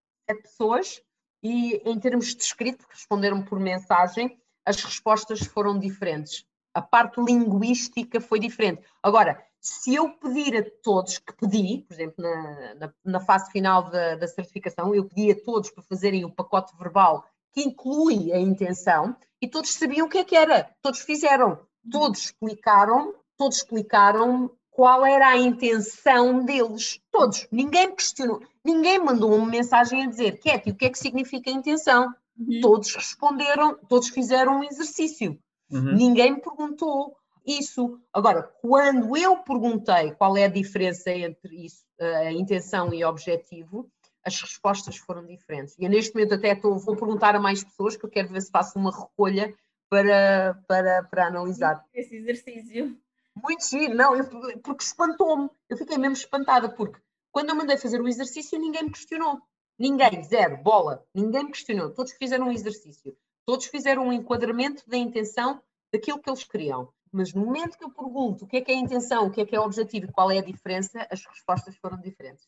pessoas 0.42 1.02
e 1.44 1.76
em 1.86 2.00
termos 2.00 2.36
de 2.36 2.42
escrito, 2.42 2.86
responderam 2.90 3.44
por 3.44 3.60
mensagem, 3.60 4.40
as 4.66 4.84
respostas 4.84 5.40
foram 5.42 5.78
diferentes. 5.80 6.46
A 6.74 6.82
parte 6.82 7.22
linguística 7.22 8.22
foi 8.22 8.40
diferente. 8.40 8.82
Agora, 9.04 9.44
se 9.60 9.94
eu 9.94 10.10
pedir 10.10 10.58
a 10.58 10.66
todos, 10.82 11.20
que 11.20 11.34
pedi, 11.34 11.86
por 11.88 11.94
exemplo, 11.94 12.16
na, 12.18 12.76
na, 12.76 12.94
na 13.04 13.20
fase 13.20 13.52
final 13.52 13.90
da, 13.90 14.16
da 14.16 14.28
certificação, 14.28 14.96
eu 14.96 15.06
pedi 15.06 15.32
a 15.32 15.44
todos 15.44 15.70
para 15.70 15.84
fazerem 15.84 16.26
o 16.26 16.32
pacote 16.32 16.76
verbal 16.78 17.26
que 17.54 17.62
inclui 17.62 18.32
a 18.32 18.40
intenção, 18.40 19.16
e 19.42 19.48
todos 19.48 19.74
sabiam 19.74 20.08
o 20.08 20.10
que 20.10 20.20
é 20.20 20.24
que 20.24 20.36
era, 20.36 20.70
todos 20.82 21.02
fizeram, 21.02 21.60
todos 21.92 22.26
explicaram, 22.26 23.14
todos 23.38 23.58
explicaram 23.58 24.50
qual 24.70 25.06
era 25.06 25.28
a 25.28 25.38
intenção 25.38 26.46
deles, 26.46 27.02
todos, 27.12 27.48
ninguém 27.52 27.94
questionou, 27.94 28.42
ninguém 28.64 29.00
mandou 29.00 29.36
uma 29.36 29.46
mensagem 29.46 30.06
a 30.06 30.10
dizer, 30.10 30.40
Cat, 30.40 30.70
o 30.70 30.76
que 30.76 30.86
é 30.86 30.90
que 30.90 30.98
significa 30.98 31.52
intenção? 31.52 32.14
Uhum. 32.38 32.62
Todos 32.62 32.95
responderam, 32.95 33.78
todos 33.90 34.10
fizeram 34.10 34.60
um 34.60 34.64
exercício, 34.64 35.38
uhum. 35.70 35.94
ninguém 35.95 36.34
me 36.34 36.41
perguntou 36.41 37.16
isso. 37.45 37.99
Agora, 38.14 38.44
quando 38.44 39.18
eu 39.18 39.38
perguntei 39.38 40.12
qual 40.12 40.38
é 40.38 40.45
a 40.45 40.49
diferença 40.49 41.12
entre 41.12 41.66
isso, 41.66 41.84
a 41.99 42.32
intenção 42.32 42.94
e 42.94 43.03
objetivo, 43.03 43.91
as 44.24 44.40
respostas 44.40 44.98
foram 44.98 45.26
diferentes. 45.26 45.76
E 45.78 45.90
neste 45.90 46.14
momento 46.14 46.36
até 46.36 46.53
estou, 46.53 46.78
vou 46.78 46.95
perguntar 46.95 47.36
a 47.36 47.40
mais 47.40 47.64
pessoas, 47.64 47.98
que 47.98 48.06
eu 48.06 48.10
quero 48.10 48.30
ver 48.30 48.41
se 48.41 48.52
faço 48.52 48.78
uma 48.78 48.91
recolha 48.91 49.53
para, 49.90 50.60
para, 50.68 51.03
para 51.03 51.28
analisar. 51.28 51.84
Esse 51.94 52.16
exercício. 52.16 52.98
Muito 53.36 53.68
giro, 53.68 53.95
não, 53.95 54.16
eu, 54.16 54.26
porque 54.62 54.84
espantou-me. 54.84 55.49
Eu 55.70 55.78
fiquei 55.78 55.98
mesmo 55.98 56.16
espantada, 56.16 56.70
porque 56.70 56.99
quando 57.32 57.49
eu 57.49 57.56
mandei 57.56 57.78
fazer 57.78 58.02
o 58.02 58.08
exercício, 58.08 58.60
ninguém 58.60 58.84
me 58.84 58.91
questionou. 58.91 59.40
Ninguém, 59.82 60.24
zero, 60.24 60.58
bola, 60.58 61.03
ninguém 61.14 61.45
me 61.45 61.52
questionou. 61.52 61.90
Todos 61.90 62.14
fizeram 62.14 62.48
um 62.48 62.52
exercício. 62.52 63.18
Todos 63.45 63.66
fizeram 63.66 64.08
um 64.08 64.14
enquadramento 64.14 64.88
da 64.88 64.95
intenção 64.95 65.62
daquilo 65.91 66.22
que 66.22 66.30
eles 66.30 66.44
queriam. 66.44 66.94
Mas 67.12 67.34
no 67.34 67.45
momento 67.45 67.78
que 67.78 67.84
eu 67.84 67.90
pergunto 67.90 68.45
o 68.45 68.48
que 68.48 68.58
é 68.58 68.62
que 68.62 68.72
é 68.72 68.76
a 68.76 68.78
intenção, 68.78 69.26
o 69.26 69.32
que 69.32 69.41
é 69.41 69.45
que 69.45 69.56
é 69.56 69.60
o 69.60 69.64
objetivo 69.64 70.06
e 70.06 70.12
qual 70.12 70.30
é 70.30 70.38
a 70.38 70.44
diferença, 70.44 71.08
as 71.12 71.26
respostas 71.26 71.76
foram 71.78 71.99
diferentes. 71.99 72.48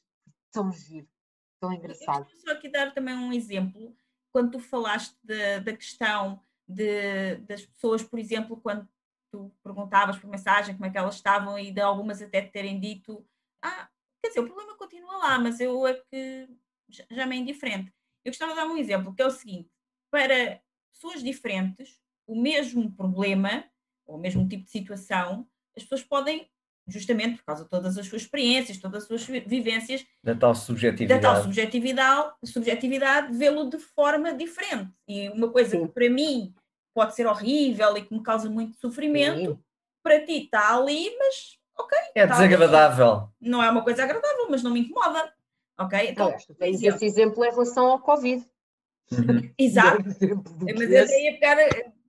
Tão 0.51 0.71
giro 0.71 1.07
tão 1.63 1.71
engraçado. 1.71 2.27
Eu 2.29 2.37
só 2.37 2.51
aqui 2.51 2.67
dar 2.67 2.93
também 2.93 3.15
um 3.15 3.31
exemplo. 3.31 3.95
Quando 4.33 4.51
tu 4.51 4.59
falaste 4.59 5.15
de, 5.23 5.61
da 5.61 5.73
questão 5.73 6.41
de, 6.67 7.37
das 7.47 7.65
pessoas, 7.65 8.03
por 8.03 8.19
exemplo, 8.19 8.57
quando 8.57 8.85
tu 9.31 9.49
perguntavas 9.63 10.17
por 10.17 10.29
mensagem 10.29 10.75
como 10.75 10.85
é 10.85 10.89
que 10.89 10.97
elas 10.97 11.15
estavam 11.15 11.57
e 11.57 11.71
de 11.71 11.79
algumas 11.79 12.21
até 12.21 12.41
terem 12.41 12.79
dito 12.79 13.25
ah, 13.61 13.87
quer 14.21 14.27
dizer, 14.27 14.41
o 14.41 14.45
problema 14.45 14.77
continua 14.77 15.17
lá, 15.17 15.39
mas 15.39 15.59
eu 15.59 15.87
é 15.87 15.93
que 15.93 16.49
já, 17.09 17.23
é 17.23 17.35
indiferente. 17.35 17.91
Eu 18.23 18.31
gostava 18.31 18.51
de 18.51 18.57
dar 18.57 18.67
um 18.67 18.77
exemplo, 18.77 19.13
que 19.13 19.21
é 19.21 19.25
o 19.25 19.31
seguinte, 19.31 19.69
para 20.11 20.61
pessoas 20.91 21.23
diferentes, 21.23 21.99
o 22.27 22.39
mesmo 22.39 22.91
problema, 22.91 23.65
ou 24.05 24.15
o 24.15 24.19
mesmo 24.19 24.47
tipo 24.47 24.63
de 24.63 24.71
situação, 24.71 25.47
as 25.75 25.83
pessoas 25.83 26.03
podem 26.03 26.47
justamente 26.87 27.37
por 27.37 27.45
causa 27.45 27.63
de 27.63 27.69
todas 27.69 27.97
as 27.97 28.07
suas 28.07 28.23
experiências, 28.23 28.77
todas 28.77 29.03
as 29.03 29.07
suas 29.07 29.25
vivências. 29.45 30.05
Da 30.21 30.35
tal 30.35 30.53
subjetividade. 30.53 31.21
Da 31.21 31.33
tal 31.33 31.41
subjetividade, 31.41 32.33
subjetividade 32.43 33.37
vê-lo 33.37 33.69
de 33.69 33.79
forma 33.79 34.33
diferente. 34.33 34.91
E 35.07 35.29
uma 35.29 35.49
coisa 35.49 35.71
Sim. 35.71 35.87
que 35.87 35.93
para 35.93 36.09
mim 36.09 36.53
pode 36.93 37.15
ser 37.15 37.25
horrível 37.25 37.97
e 37.97 38.01
que 38.01 38.13
me 38.13 38.21
causa 38.21 38.49
muito 38.49 38.75
sofrimento, 38.77 39.51
Sim. 39.51 39.59
para 40.03 40.25
ti 40.25 40.43
está 40.43 40.75
ali, 40.75 41.15
mas 41.17 41.57
ok. 41.77 41.97
É 42.15 42.27
desagradável. 42.27 43.11
Ali. 43.11 43.29
Não 43.41 43.63
é 43.63 43.69
uma 43.69 43.83
coisa 43.83 44.03
agradável, 44.03 44.47
mas 44.49 44.61
não 44.61 44.71
me 44.71 44.81
incomoda. 44.81 45.33
Ok? 45.79 46.09
Então, 46.09 46.35
tu 46.45 46.53
tens 46.53 46.81
esse 46.81 47.05
exemplo 47.05 47.43
em 47.43 47.49
relação 47.49 47.87
ao 47.87 47.99
Covid. 47.99 48.45
Uhum. 49.11 49.53
Exato. 49.57 50.03
mas 50.61 50.91
eu 50.91 51.07
queria 51.07 51.33
pegar, 51.33 51.57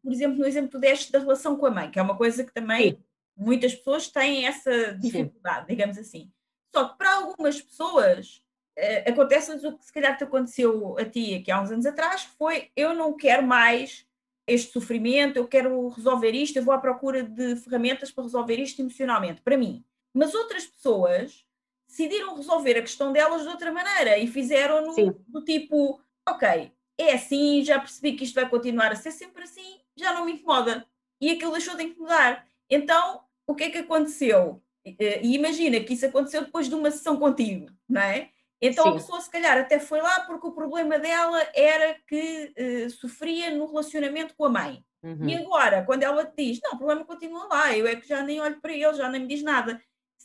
por 0.03 0.13
exemplo, 0.13 0.39
no 0.39 0.47
exemplo 0.47 0.79
deste 0.79 1.11
da 1.11 1.19
relação 1.19 1.57
com 1.57 1.67
a 1.67 1.71
mãe, 1.71 1.91
que 1.91 1.99
é 1.99 2.03
uma 2.03 2.17
coisa 2.17 2.45
que 2.45 2.53
também. 2.53 2.93
Sim 2.93 3.05
Muitas 3.37 3.75
pessoas 3.75 4.09
têm 4.09 4.47
essa 4.47 4.95
dificuldade, 4.95 5.67
Sim. 5.67 5.67
digamos 5.67 5.99
assim. 5.99 6.31
Só 6.75 6.89
que 6.89 6.99
para 6.99 7.15
algumas 7.17 7.61
pessoas 7.61 8.43
uh, 8.79 9.11
acontece 9.11 9.53
o 9.53 9.79
que 9.79 9.85
se 9.85 9.93
calhar 9.93 10.17
te 10.17 10.25
aconteceu 10.25 10.97
a 10.99 11.05
ti 11.05 11.35
aqui 11.35 11.51
há 11.51 11.61
uns 11.61 11.71
anos 11.71 11.87
atrás, 11.87 12.25
que 12.25 12.37
foi 12.37 12.71
eu 12.77 12.95
não 12.95 13.17
quero 13.17 13.45
mais 13.45 14.07
este 14.47 14.73
sofrimento, 14.73 15.37
eu 15.37 15.49
quero 15.49 15.89
resolver 15.89 16.31
isto, 16.31 16.57
eu 16.57 16.63
vou 16.63 16.75
à 16.75 16.79
procura 16.79 17.23
de 17.23 17.57
ferramentas 17.57 18.13
para 18.13 18.25
resolver 18.25 18.57
isto 18.57 18.81
emocionalmente, 18.81 19.41
para 19.41 19.57
mim. 19.57 19.85
Mas 20.13 20.35
outras 20.35 20.67
pessoas 20.67 21.45
decidiram 21.87 22.35
resolver 22.35 22.79
a 22.79 22.83
questão 22.83 23.13
delas 23.13 23.43
de 23.43 23.49
outra 23.49 23.73
maneira 23.73 24.19
e 24.19 24.27
fizeram 24.27 24.87
no 24.87 24.95
do 25.29 25.45
tipo, 25.45 26.01
ok, 26.29 26.73
é 26.99 27.13
assim, 27.13 27.65
já 27.65 27.79
percebi 27.79 28.13
que 28.13 28.25
isto 28.25 28.35
vai 28.35 28.49
continuar 28.49 28.93
a 28.93 28.97
ser 28.97 29.11
sempre 29.11 29.43
assim, 29.45 29.81
já 29.97 30.13
não 30.13 30.25
me 30.25 30.33
incomoda. 30.33 30.87
E 31.21 31.31
aquilo 31.31 31.53
deixou 31.53 31.77
de 31.77 31.85
incomodar. 31.85 32.47
Então, 32.69 33.23
o 33.47 33.55
que 33.55 33.65
é 33.65 33.71
que 33.71 33.79
aconteceu? 33.79 34.63
E 34.85 35.35
imagina 35.35 35.81
que 35.81 35.95
isso 35.95 36.07
aconteceu 36.07 36.45
depois 36.45 36.69
de 36.69 36.75
uma 36.75 36.91
sessão 36.91 37.17
contigo, 37.17 37.71
não 37.89 38.01
é? 38.01 38.31
Então 38.61 38.85
Sim. 38.85 38.91
a 38.91 38.95
pessoa 38.95 39.21
se 39.21 39.31
calhar 39.31 39.59
até 39.59 39.79
foi 39.79 40.01
lá 40.01 40.21
porque 40.21 40.47
o 40.47 40.53
problema 40.53 40.99
dela 40.99 41.47
era 41.55 41.97
que 42.07 42.53
uh, 42.59 42.91
sofria 42.91 43.51
no 43.51 43.67
relacionamento 43.67 44.35
com 44.35 44.45
a 44.47 44.49
mãe. 44.49 44.85
Uhum. 45.03 45.29
E 45.29 45.37
agora, 45.37 45.85
quando 45.85 46.03
ela 46.03 46.25
te 46.25 46.45
diz, 46.45 46.61
não, 46.63 46.73
o 46.73 46.79
problema 46.79 47.05
continua 47.05 47.47
lá, 47.47 47.77
eu 47.77 47.87
é 47.87 47.95
que 47.95 48.09
já 48.09 48.23
nem 48.23 48.41
olho 48.41 48.61
para 48.61 48.73
ele, 48.73 48.95
já 48.95 49.09
nem 49.09 49.21
me 49.21 49.27
diz 49.27 49.43
nada. 49.43 49.81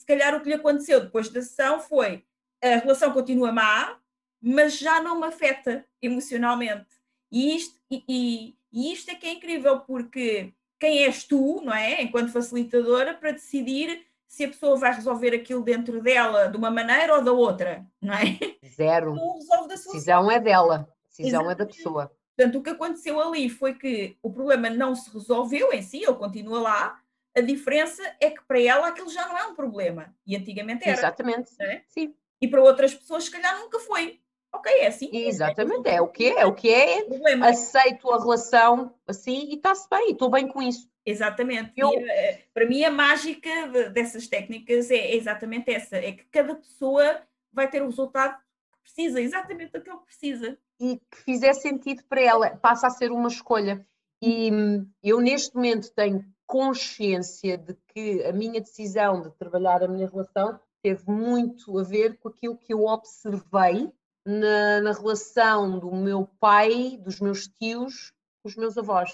Se 0.10 0.15
calhar 0.18 0.36
o 0.36 0.41
que 0.41 0.49
lhe 0.49 0.56
aconteceu 0.56 1.02
depois 1.02 1.30
da 1.30 1.40
sessão 1.40 1.80
foi, 1.80 2.26
a 2.64 2.77
relação 2.77 3.14
continua 3.14 3.52
má, 3.52 3.95
mas 4.41 4.76
já 4.76 4.99
não 5.03 5.19
me 5.19 5.27
afeta 5.27 5.86
emocionalmente. 6.02 6.88
E 7.31 7.56
isto, 7.56 7.80
e, 7.91 8.03
e, 8.10 8.56
e 8.73 8.91
isto 8.91 9.11
é 9.11 9.14
que 9.14 9.27
é 9.27 9.34
incrível, 9.34 9.81
porque 9.81 10.52
quem 10.80 11.03
és 11.03 11.26
tu, 11.26 11.61
não 11.64 11.72
é? 11.72 12.02
Enquanto 12.02 12.31
facilitadora, 12.31 13.14
para 13.14 13.34
decidir 13.34 14.03
se 14.27 14.45
a 14.45 14.48
pessoa 14.48 14.76
vai 14.77 14.95
resolver 14.95 15.36
aquilo 15.36 15.61
dentro 15.61 16.02
dela 16.02 16.48
de 16.48 16.57
uma 16.57 16.72
maneira 16.72 17.14
ou 17.14 17.23
da 17.23 17.31
outra, 17.31 17.86
não 18.02 18.15
é? 18.15 18.40
Zero. 18.65 19.14
a 19.14 19.68
decisão 19.68 20.31
é 20.31 20.40
dela, 20.40 20.90
a 20.90 21.07
decisão 21.07 21.41
Exatamente. 21.41 21.52
é 21.52 21.56
da 21.56 21.65
pessoa. 21.68 22.11
Portanto, 22.36 22.57
o 22.57 22.64
que 22.64 22.69
aconteceu 22.72 23.22
ali 23.22 23.48
foi 23.48 23.76
que 23.76 24.18
o 24.23 24.34
problema 24.34 24.72
não 24.72 24.95
se 24.95 25.07
resolveu 25.14 25.72
em 25.72 25.84
si, 25.84 25.98
ele 25.98 26.15
continua 26.15 26.60
lá. 26.60 26.99
A 27.40 27.41
diferença 27.41 28.03
é 28.20 28.30
que 28.30 28.44
para 28.44 28.61
ela 28.61 28.88
aquilo 28.90 29.10
já 29.10 29.28
não 29.28 29.38
é 29.38 29.45
um 29.48 29.56
problema. 29.56 30.14
E 30.28 30.36
antigamente 30.36 30.88
era. 30.88 30.98
Exatamente. 30.98 31.52
É? 31.60 31.84
Sim. 31.88 32.14
E 32.41 32.48
para 32.48 32.61
outras 32.61 32.94
pessoas, 32.94 33.26
se 33.26 33.32
calhar, 33.32 33.57
nunca 33.60 33.80
foi. 33.80 34.20
Ok, 34.52 34.72
é 34.72 34.88
assim. 34.88 35.10
Exatamente, 35.14 35.88
é, 35.88 35.95
é 35.95 36.02
o 36.02 36.07
que 36.07 36.26
é, 36.26 36.41
é 36.41 36.45
o 36.45 36.53
que 36.53 36.70
é. 36.70 37.06
Aceito 37.44 38.10
a 38.11 38.20
relação 38.20 38.94
assim 39.07 39.48
e 39.52 39.56
está-se 39.56 39.88
bem, 39.90 40.11
estou 40.11 40.30
bem 40.30 40.48
com 40.48 40.61
isso. 40.61 40.90
Exatamente. 41.06 41.72
Eu... 41.78 41.91
E, 41.91 42.10
eh, 42.10 42.44
para 42.53 42.66
mim, 42.66 42.84
a 42.84 42.91
mágica 42.91 43.49
dessas 43.94 44.28
técnicas 44.28 44.90
é 44.90 45.16
exatamente 45.16 45.72
essa: 45.72 45.98
é 45.98 46.11
que 46.11 46.24
cada 46.26 46.56
pessoa 46.56 47.22
vai 47.53 47.70
ter 47.70 47.82
o 47.82 47.88
resultado 47.88 48.38
que 48.38 48.82
precisa, 48.82 49.22
exatamente 49.22 49.78
aquilo 49.78 49.99
que 49.99 50.06
precisa. 50.06 50.57
E 50.80 50.99
que 51.11 51.18
fizer 51.24 51.53
sentido 51.53 52.03
para 52.10 52.22
ela, 52.22 52.49
passa 52.57 52.88
a 52.88 52.91
ser 52.91 53.11
uma 53.11 53.28
escolha. 53.28 53.86
E 54.22 54.52
hum, 54.52 54.90
eu, 55.03 55.22
neste 55.22 55.56
momento, 55.56 55.91
tenho 55.94 56.26
consciência 56.50 57.60
de 57.60 57.76
que 57.94 58.24
a 58.24 58.34
minha 58.34 58.60
decisão 58.60 59.22
de 59.22 59.30
trabalhar 59.34 59.84
a 59.84 59.88
minha 59.88 60.10
relação 60.10 60.60
teve 60.82 61.08
muito 61.08 61.78
a 61.78 61.84
ver 61.84 62.18
com 62.18 62.30
aquilo 62.30 62.58
que 62.58 62.74
eu 62.74 62.86
observei 62.86 63.94
na, 64.26 64.82
na 64.82 64.92
relação 64.92 65.78
do 65.78 65.92
meu 65.92 66.26
pai, 66.40 66.98
dos 66.98 67.20
meus 67.20 67.48
tios, 67.48 68.12
com 68.42 68.50
os 68.50 68.56
meus 68.56 68.80
avós. 68.80 69.12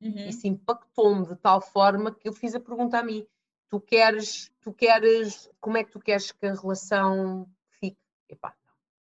Uhum. 0.00 0.26
Isso 0.26 0.46
impactou-me 0.46 1.26
de 1.26 1.36
tal 1.36 1.60
forma 1.60 2.10
que 2.10 2.26
eu 2.26 2.32
fiz 2.32 2.54
a 2.54 2.60
pergunta 2.60 2.98
a 2.98 3.02
mim: 3.02 3.26
tu 3.68 3.78
queres, 3.78 4.50
tu 4.62 4.72
queres, 4.72 5.50
como 5.60 5.76
é 5.76 5.84
que 5.84 5.90
tu 5.90 6.00
queres 6.00 6.32
que 6.32 6.46
a 6.46 6.54
relação 6.54 7.46
fique? 7.80 8.00
Epá, 8.30 8.56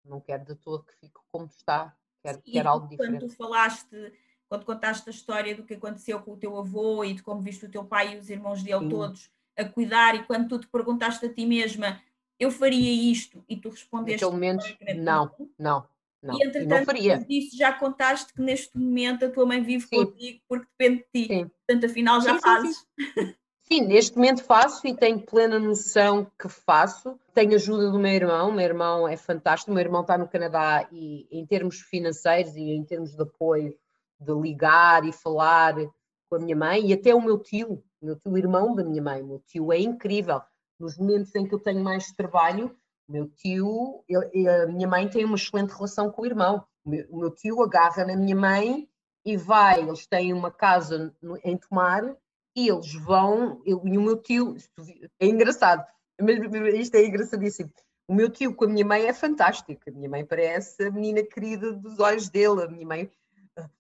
não, 0.06 0.12
não 0.16 0.22
quero 0.22 0.46
de 0.46 0.56
todo 0.56 0.86
que 0.86 0.94
fique 0.94 1.20
como 1.30 1.48
está, 1.48 1.94
quero, 2.22 2.42
quero 2.42 2.70
algo 2.70 2.88
diferente. 2.88 3.20
Quando 3.20 3.30
tu 3.30 3.36
falaste, 3.36 4.14
quando 4.50 4.66
contaste 4.66 5.10
a 5.10 5.12
história 5.12 5.56
do 5.56 5.64
que 5.64 5.74
aconteceu 5.74 6.20
com 6.22 6.34
o 6.34 6.38
teu 6.38 6.58
avô 6.58 7.04
e 7.04 7.14
de 7.14 7.24
como 7.24 7.42
viste 7.42 7.66
o 7.66 7.70
teu 7.70 7.84
pai 7.84 8.16
e 8.16 8.18
os 8.18 8.30
irmãos 8.30 8.64
dele 8.64 8.80
Sim. 8.80 8.90
todos 8.90 9.30
a 9.58 9.66
cuidar, 9.66 10.16
e 10.16 10.24
quando 10.24 10.48
tu 10.48 10.60
te 10.60 10.68
perguntaste 10.68 11.26
a 11.26 11.34
ti 11.34 11.46
mesma, 11.46 12.00
eu 12.40 12.52
faria 12.52 13.12
isto, 13.12 13.44
e 13.50 13.58
tu 13.58 13.70
respondeste. 13.70 14.24
Naquele 14.24 14.32
momento, 14.32 14.66
não, 14.98 15.32
não. 15.58 15.88
Não, 16.22 16.36
e 16.36 16.44
entretanto, 16.44 16.80
não 16.80 16.86
faria. 16.86 17.18
Disso, 17.20 17.56
já 17.56 17.72
contaste 17.72 18.34
que 18.34 18.42
neste 18.42 18.78
momento 18.78 19.26
a 19.26 19.30
tua 19.30 19.46
mãe 19.46 19.62
vive 19.62 19.86
sim. 19.88 20.04
contigo 20.04 20.42
porque 20.48 20.68
depende 20.78 21.06
de 21.14 21.22
ti. 21.22 21.34
Sim. 21.34 21.48
Portanto, 21.48 21.86
afinal 21.86 22.22
já 22.22 22.34
sim, 22.34 22.42
fazes. 22.42 22.78
Sim, 22.78 23.36
sim, 23.62 23.82
neste 23.82 24.16
momento 24.16 24.44
faço 24.44 24.86
e 24.88 24.96
tenho 24.96 25.22
plena 25.22 25.60
noção 25.60 26.30
que 26.40 26.50
faço. 26.50 27.20
Tenho 27.34 27.54
ajuda 27.54 27.92
do 27.92 28.00
meu 28.00 28.12
irmão, 28.12 28.50
o 28.50 28.54
meu 28.54 28.66
irmão 28.66 29.08
é 29.08 29.16
fantástico. 29.16 29.72
O 29.72 29.74
meu 29.76 29.84
irmão 29.84 30.02
está 30.02 30.18
no 30.18 30.28
Canadá 30.28 30.88
e, 30.92 31.28
em 31.32 31.46
termos 31.46 31.82
financeiros 31.82 32.56
e 32.56 32.62
em 32.62 32.84
termos 32.84 33.16
de 33.16 33.22
apoio, 33.22 33.78
de 34.20 34.34
ligar 34.34 35.06
e 35.06 35.12
falar 35.12 35.76
com 36.30 36.36
a 36.36 36.40
minha 36.40 36.56
mãe, 36.56 36.88
e 36.88 36.94
até 36.94 37.14
o 37.14 37.22
meu 37.22 37.38
tio, 37.38 37.84
o 38.02 38.06
meu 38.06 38.16
tio 38.18 38.38
irmão 38.38 38.76
da 38.76 38.84
minha 38.84 39.02
mãe. 39.02 39.22
O 39.22 39.28
meu 39.28 39.40
tio 39.40 39.72
é 39.72 39.80
incrível. 39.80 40.42
Nos 40.80 40.98
momentos 40.98 41.34
em 41.36 41.48
que 41.48 41.56
eu 41.56 41.60
tenho 41.60 41.84
mais 41.84 42.12
trabalho, 42.12 42.76
meu 43.10 43.30
tio, 43.30 44.04
eu, 44.08 44.22
a 44.64 44.68
minha 44.68 44.88
mãe 44.88 45.10
tem 45.10 45.24
uma 45.24 45.36
excelente 45.36 45.74
relação 45.74 46.12
com 46.12 46.22
o 46.22 46.26
irmão. 46.26 46.64
O 46.86 46.90
meu, 46.90 47.08
o 47.10 47.20
meu 47.20 47.32
tio 47.32 47.62
agarra 47.64 48.06
na 48.06 48.16
minha 48.16 48.36
mãe 48.36 48.90
e 49.26 49.38
vai, 49.38 49.82
eles 49.82 50.06
têm 50.06 50.34
uma 50.34 50.52
casa 50.52 51.14
no, 51.22 51.38
em 51.44 51.58
Tomar 51.58 52.16
e 52.56 52.70
eles 52.70 52.94
vão, 52.94 53.62
eu, 53.66 53.82
e 53.86 53.98
o 53.98 54.02
meu 54.02 54.18
tio, 54.18 54.56
é 55.20 55.28
engraçado, 55.28 55.86
isto 56.74 56.96
é 56.96 57.06
engraçadíssimo. 57.06 57.72
O 58.08 58.14
meu 58.16 58.30
tio 58.30 58.56
com 58.56 58.66
a 58.66 58.68
minha 58.70 58.86
mãe 58.86 59.06
é 59.06 59.14
fantástico. 59.14 59.78
A 59.86 59.92
minha 59.92 60.10
mãe 60.10 60.26
parece 60.26 60.86
a 60.86 60.92
menina 60.92 61.22
querida 61.24 61.74
dos 61.74 62.00
olhos 62.00 62.30
dele. 62.30 62.64
A 62.64 62.68
minha 62.68 62.88
mãe 62.88 63.12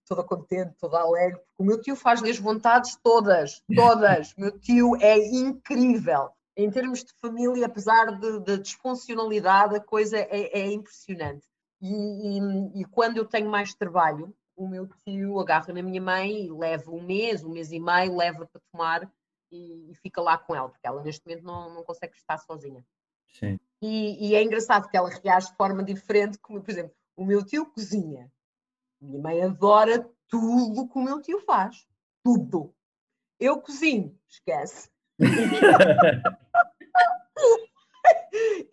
toda 0.06 0.24
contente, 0.24 0.76
toda 0.80 1.00
alegre. 1.00 1.40
O 1.58 1.64
meu 1.64 1.80
tio 1.80 1.96
faz-lhe 1.96 2.30
as 2.30 2.40
vontades 2.40 2.98
todas, 3.04 3.64
todas. 3.76 4.34
O 4.34 4.42
meu 4.42 4.60
tio 4.60 4.96
é 4.98 5.18
incrível 5.18 6.30
em 6.58 6.72
termos 6.72 7.04
de 7.04 7.14
família, 7.22 7.68
apesar 7.68 8.20
da 8.42 8.56
disfuncionalidade, 8.56 9.76
a 9.76 9.80
coisa 9.80 10.18
é, 10.18 10.60
é 10.60 10.72
impressionante. 10.72 11.46
E, 11.80 11.94
e, 11.94 12.82
e, 12.82 12.86
quando 12.86 13.18
eu 13.18 13.26
tenho 13.26 13.48
mais 13.48 13.76
trabalho, 13.76 14.36
o 14.56 14.68
meu 14.68 14.90
tio 15.06 15.40
agarra 15.40 15.72
na 15.72 15.84
minha 15.84 16.02
mãe 16.02 16.48
e 16.48 16.52
leva 16.52 16.90
um 16.90 17.04
mês, 17.04 17.44
um 17.44 17.50
mês 17.50 17.72
e 17.72 17.80
meio, 17.80 18.18
leva 18.18 18.48
para 18.48 18.60
tomar 18.72 19.12
e, 19.52 19.92
e 19.92 19.96
fica 19.96 20.20
lá 20.20 20.36
com 20.36 20.56
ela, 20.56 20.68
porque 20.68 20.88
ela 20.88 21.04
neste 21.04 21.24
momento 21.28 21.44
não, 21.44 21.76
não 21.76 21.84
consegue 21.84 22.16
estar 22.16 22.40
sozinha. 22.40 22.84
Sim. 23.28 23.60
E, 23.80 24.34
é 24.34 24.42
engraçado 24.42 24.90
que 24.90 24.98
ela 24.98 25.10
reage 25.10 25.52
de 25.52 25.56
forma 25.56 25.84
diferente, 25.84 26.40
como, 26.40 26.60
por 26.60 26.72
exemplo, 26.72 26.96
o 27.16 27.24
meu 27.24 27.46
tio 27.46 27.68
cozinha. 27.68 28.32
Minha 29.00 29.22
mãe 29.22 29.42
adora 29.44 30.10
tudo 30.28 30.88
que 30.88 30.98
o 30.98 31.04
meu 31.04 31.22
tio 31.22 31.40
faz. 31.42 31.88
Tudo. 32.24 32.74
Eu 33.40 33.62
cozinho, 33.62 34.18
esquece. 34.28 34.90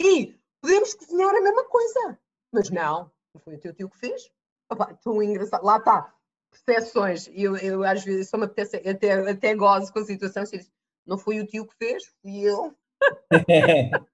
e 0.00 0.38
podemos 0.60 0.94
cozinhar 0.94 1.34
a 1.34 1.40
mesma 1.40 1.64
coisa. 1.64 2.18
Mas 2.52 2.70
não, 2.70 3.10
não 3.34 3.40
foi 3.40 3.56
o 3.56 3.60
teu 3.60 3.74
tio 3.74 3.90
que 3.90 3.98
fez. 3.98 4.30
Opa, 4.70 4.94
tão 4.94 5.22
engraçado. 5.22 5.64
Lá 5.64 5.76
está, 5.76 6.14
percepções. 6.50 7.28
Eu, 7.32 7.56
eu, 7.58 7.84
às 7.84 8.02
vezes 8.04 8.28
só 8.30 8.38
me 8.38 8.44
apetece, 8.44 8.76
até, 8.76 9.30
até 9.30 9.54
gozo 9.54 9.92
com 9.92 9.98
a 9.98 10.04
situação. 10.04 10.44
Não 11.06 11.18
foi 11.18 11.40
o 11.40 11.46
tio 11.46 11.66
que 11.66 11.76
fez, 11.76 12.04
fui 12.22 12.40
eu. 12.40 12.74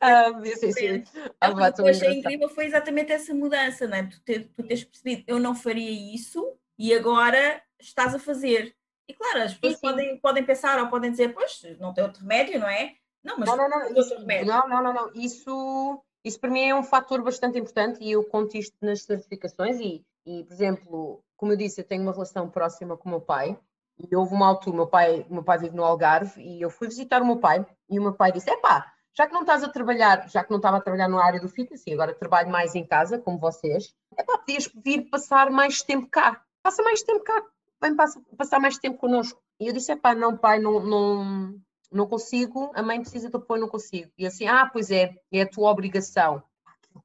ah, 0.00 0.32
sim, 0.56 0.72
sim. 0.72 1.04
Ah, 1.40 1.50
o 1.50 1.72
que 1.72 1.80
eu 1.80 1.86
achei 1.86 2.18
incrível 2.18 2.48
foi 2.48 2.66
exatamente 2.66 3.12
essa 3.12 3.34
mudança, 3.34 3.86
não 3.86 3.96
é? 3.96 4.06
Tu, 4.06 4.20
ter, 4.20 4.48
tu 4.56 4.62
teres 4.62 4.84
percebido, 4.84 5.24
eu 5.26 5.38
não 5.38 5.54
faria 5.54 6.14
isso 6.14 6.56
e 6.78 6.94
agora 6.94 7.62
estás 7.80 8.14
a 8.14 8.18
fazer. 8.18 8.74
E 9.08 9.14
claro, 9.14 9.42
as 9.42 9.54
pessoas 9.54 9.80
podem, 9.80 10.18
podem 10.18 10.44
pensar 10.44 10.78
ou 10.78 10.88
podem 10.88 11.10
dizer, 11.10 11.32
pois, 11.32 11.62
não 11.80 11.94
tem 11.94 12.04
outro 12.04 12.20
remédio, 12.20 12.60
não 12.60 12.68
é? 12.68 12.94
Não, 13.24 13.38
mas 13.38 13.48
não, 13.48 13.56
não, 13.56 13.68
não, 13.68 13.96
isso, 13.96 14.14
não, 14.44 14.68
não, 14.68 14.82
não, 14.82 14.92
não, 14.92 15.12
Isso, 15.14 16.04
isso 16.24 16.38
para 16.38 16.50
mim 16.50 16.68
é 16.68 16.74
um 16.74 16.82
fator 16.82 17.22
bastante 17.22 17.58
importante 17.58 18.02
e 18.02 18.12
eu 18.12 18.24
conto 18.24 18.56
isto 18.56 18.76
nas 18.80 19.02
certificações 19.02 19.80
e, 19.80 20.04
e, 20.26 20.44
por 20.44 20.52
exemplo, 20.52 21.24
como 21.36 21.52
eu 21.52 21.56
disse, 21.56 21.80
eu 21.80 21.84
tenho 21.84 22.02
uma 22.02 22.12
relação 22.12 22.48
próxima 22.48 22.96
com 22.96 23.08
o 23.08 23.12
meu 23.12 23.20
pai 23.20 23.58
e 23.98 24.14
houve 24.14 24.34
uma 24.34 24.46
altura, 24.46 24.76
meu 24.76 24.86
pai, 24.86 25.26
meu 25.28 25.42
pai 25.42 25.58
vive 25.58 25.74
no 25.74 25.84
Algarve 25.84 26.40
e 26.40 26.60
eu 26.60 26.70
fui 26.70 26.86
visitar 26.86 27.20
o 27.20 27.26
meu 27.26 27.38
pai 27.38 27.66
e 27.88 27.98
o 27.98 28.02
meu 28.02 28.14
pai 28.14 28.30
disse, 28.30 28.50
epá, 28.50 28.92
já 29.18 29.26
que 29.26 29.34
não 29.34 29.40
estás 29.40 29.64
a 29.64 29.68
trabalhar, 29.68 30.28
já 30.28 30.44
que 30.44 30.50
não 30.50 30.58
estava 30.58 30.76
a 30.76 30.80
trabalhar 30.80 31.08
na 31.08 31.20
área 31.20 31.40
do 31.40 31.48
fitness 31.48 31.84
e 31.84 31.92
agora 31.92 32.14
trabalho 32.14 32.48
mais 32.50 32.76
em 32.76 32.86
casa, 32.86 33.18
como 33.18 33.36
vocês, 33.36 33.92
epá, 34.16 34.38
podias 34.38 34.70
vir 34.84 35.10
passar 35.10 35.50
mais 35.50 35.82
tempo 35.82 36.06
cá. 36.06 36.40
Passa 36.62 36.84
mais 36.84 37.02
tempo 37.02 37.24
cá, 37.24 37.42
vem 37.82 37.96
passar 38.36 38.60
mais 38.60 38.78
tempo 38.78 38.96
connosco. 38.96 39.42
E 39.58 39.66
eu 39.66 39.72
disse, 39.72 39.96
pá, 39.96 40.14
não 40.14 40.36
pai, 40.36 40.60
não, 40.60 40.78
não, 40.78 41.60
não 41.90 42.06
consigo, 42.06 42.70
a 42.76 42.82
mãe 42.82 43.00
precisa 43.00 43.28
de 43.28 43.36
apoio, 43.36 43.62
não 43.62 43.68
consigo. 43.68 44.08
E 44.16 44.24
assim, 44.24 44.46
ah, 44.46 44.70
pois 44.72 44.88
é, 44.88 45.16
é 45.32 45.42
a 45.42 45.50
tua 45.50 45.68
obrigação. 45.68 46.40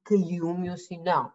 Caiu-me 0.03 0.69
assim, 0.69 0.99
não, 0.99 1.33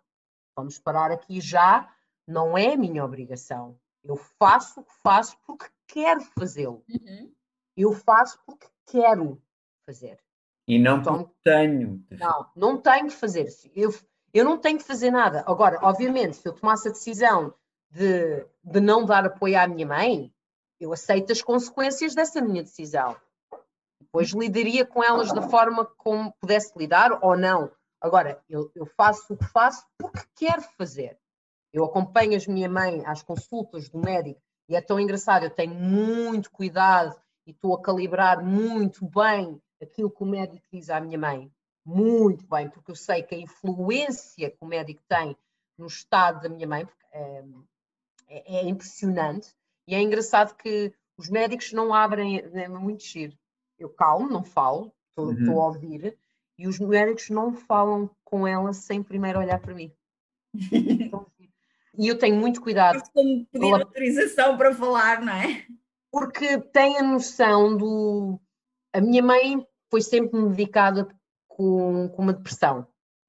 vamos 0.54 0.78
parar 0.78 1.10
aqui 1.10 1.40
já, 1.40 1.92
não 2.24 2.56
é 2.56 2.74
a 2.74 2.76
minha 2.76 3.04
obrigação. 3.04 3.76
Eu 4.04 4.14
faço 4.16 4.80
o 4.80 4.84
que 4.84 4.94
faço 5.02 5.36
porque 5.44 5.66
quero 5.88 6.20
fazê-lo. 6.38 6.84
Uhum. 6.88 7.34
Eu 7.76 7.92
faço 7.94 8.38
porque 8.46 8.68
quero 8.86 9.42
fazer. 9.84 10.20
E 10.68 10.78
não 10.78 10.98
então, 10.98 11.30
tenho. 11.42 12.04
Não, 12.10 12.46
não 12.54 12.76
tenho 12.76 13.06
que 13.06 13.14
fazer. 13.14 13.48
Eu, 13.74 13.90
eu 14.34 14.44
não 14.44 14.58
tenho 14.58 14.76
que 14.76 14.84
fazer 14.84 15.10
nada. 15.10 15.42
Agora, 15.46 15.78
obviamente, 15.80 16.36
se 16.36 16.46
eu 16.46 16.52
tomasse 16.52 16.86
a 16.86 16.92
decisão 16.92 17.54
de, 17.90 18.44
de 18.62 18.78
não 18.78 19.06
dar 19.06 19.24
apoio 19.24 19.58
à 19.58 19.66
minha 19.66 19.86
mãe, 19.86 20.30
eu 20.78 20.92
aceito 20.92 21.32
as 21.32 21.40
consequências 21.40 22.14
dessa 22.14 22.42
minha 22.42 22.62
decisão. 22.62 23.16
Depois 23.98 24.28
lidaria 24.28 24.84
com 24.84 25.02
elas 25.02 25.32
da 25.32 25.40
forma 25.40 25.86
como 25.96 26.34
pudesse 26.38 26.78
lidar 26.78 27.18
ou 27.22 27.34
não. 27.34 27.72
Agora, 27.98 28.38
eu, 28.46 28.70
eu 28.74 28.84
faço 28.84 29.32
o 29.32 29.36
que 29.38 29.46
faço 29.46 29.86
porque 29.96 30.20
quero 30.36 30.62
fazer. 30.76 31.18
Eu 31.72 31.84
acompanho 31.84 32.38
a 32.38 32.52
minha 32.52 32.68
mãe 32.68 33.02
às 33.06 33.22
consultas 33.22 33.88
do 33.88 33.98
médico 33.98 34.40
e 34.68 34.76
é 34.76 34.82
tão 34.82 35.00
engraçado, 35.00 35.44
eu 35.44 35.50
tenho 35.50 35.74
muito 35.74 36.50
cuidado 36.50 37.18
e 37.46 37.52
estou 37.52 37.74
a 37.74 37.80
calibrar 37.80 38.44
muito 38.44 39.06
bem 39.06 39.60
aquilo 39.82 40.10
que 40.10 40.22
o 40.22 40.26
médico 40.26 40.66
diz 40.72 40.90
à 40.90 41.00
minha 41.00 41.18
mãe. 41.18 41.50
Muito 41.84 42.46
bem, 42.46 42.68
porque 42.68 42.90
eu 42.90 42.96
sei 42.96 43.22
que 43.22 43.34
a 43.34 43.38
influência 43.38 44.50
que 44.50 44.58
o 44.60 44.66
médico 44.66 45.02
tem 45.08 45.36
no 45.78 45.86
estado 45.86 46.42
da 46.42 46.48
minha 46.48 46.66
mãe, 46.66 46.86
é, 47.12 47.44
é, 48.28 48.56
é 48.58 48.68
impressionante. 48.68 49.54
E 49.86 49.94
é 49.94 50.00
engraçado 50.00 50.54
que 50.56 50.92
os 51.16 51.30
médicos 51.30 51.72
não 51.72 51.94
abrem, 51.94 52.38
é 52.38 52.68
muito 52.68 53.04
giro. 53.04 53.36
Eu 53.78 53.88
calmo, 53.88 54.28
não 54.28 54.44
falo, 54.44 54.92
estou 55.08 55.32
uhum. 55.32 55.60
a 55.60 55.66
ouvir, 55.66 56.18
E 56.58 56.66
os 56.66 56.78
médicos 56.78 57.30
não 57.30 57.54
falam 57.54 58.10
com 58.24 58.46
ela 58.46 58.72
sem 58.72 59.02
primeiro 59.02 59.38
olhar 59.38 59.60
para 59.60 59.74
mim. 59.74 59.92
e 61.96 62.06
eu 62.08 62.18
tenho 62.18 62.36
muito 62.36 62.60
cuidado. 62.60 63.02
Como 63.12 63.46
pedir 63.46 63.66
pela... 63.66 63.78
autorização 63.78 64.56
para 64.56 64.74
falar, 64.74 65.22
não 65.22 65.32
é? 65.32 65.66
Porque 66.10 66.58
tem 66.58 66.98
a 66.98 67.02
noção 67.02 67.76
do. 67.76 68.40
A 68.98 69.00
minha 69.00 69.22
mãe 69.22 69.64
foi 69.88 70.02
sempre 70.02 70.40
medicada 70.40 71.06
com, 71.46 72.08
com 72.08 72.20
uma 72.20 72.32
depressão 72.32 72.84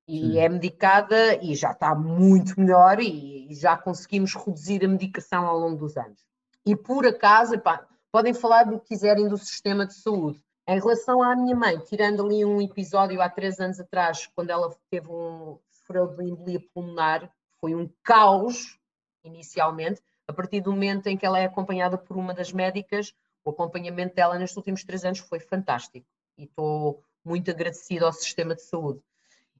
e 0.08 0.20
Sim. 0.20 0.40
é 0.40 0.50
medicada 0.50 1.36
e 1.44 1.54
já 1.54 1.74
está 1.74 1.94
muito 1.94 2.60
melhor 2.60 3.00
e, 3.00 3.52
e, 3.52 3.54
já 3.54 3.78
conseguimos 3.78 4.34
reduzir 4.34 4.84
a 4.84 4.88
medicação 4.88 5.46
ao 5.46 5.60
longo 5.60 5.78
dos 5.78 5.96
anos. 5.96 6.26
E 6.66 6.76
por 6.76 7.06
acaso, 7.06 7.54
epá, 7.54 7.86
podem 8.12 8.34
falar 8.34 8.64
do 8.64 8.80
que 8.80 8.88
quiserem 8.88 9.30
do 9.30 9.38
sistema 9.38 9.86
de 9.86 9.94
saúde. 9.94 10.42
Em 10.68 10.80
relação 10.80 11.22
à 11.22 11.36
minha 11.36 11.56
mãe, 11.56 11.78
tirando 11.78 12.26
ali 12.26 12.44
um 12.44 12.60
episódio 12.60 13.22
há 13.22 13.30
três 13.30 13.60
anos 13.60 13.80
atrás, 13.80 14.28
quando 14.36 14.50
ela 14.50 14.76
teve 14.90 15.08
um 15.08 15.60
sofreu 15.70 16.08
de 16.08 16.24
embolia 16.24 16.64
pulmonar, 16.74 17.32
foi 17.62 17.76
um 17.76 17.88
caos 18.04 18.80
inicialmente. 19.24 20.02
A 20.28 20.34
partir 20.34 20.62
do 20.62 20.72
momento 20.72 21.06
em 21.06 21.16
que 21.16 21.28
ela 21.28 21.38
é 21.38 21.46
acompanhada 21.46 21.96
por 21.96 22.18
uma 22.18 22.34
das 22.34 22.52
médicas, 22.52 23.14
o 23.44 23.50
acompanhamento 23.52 24.16
dela 24.16 24.38
nestes 24.38 24.58
últimos 24.58 24.84
três 24.84 25.04
anos 25.04 25.20
foi 25.20 25.40
fantástico 25.40 26.08
e 26.38 26.44
estou 26.44 27.04
muito 27.24 27.52
agradecida 27.52 28.06
ao 28.06 28.14
sistema 28.14 28.56
de 28.56 28.62
saúde. 28.62 29.02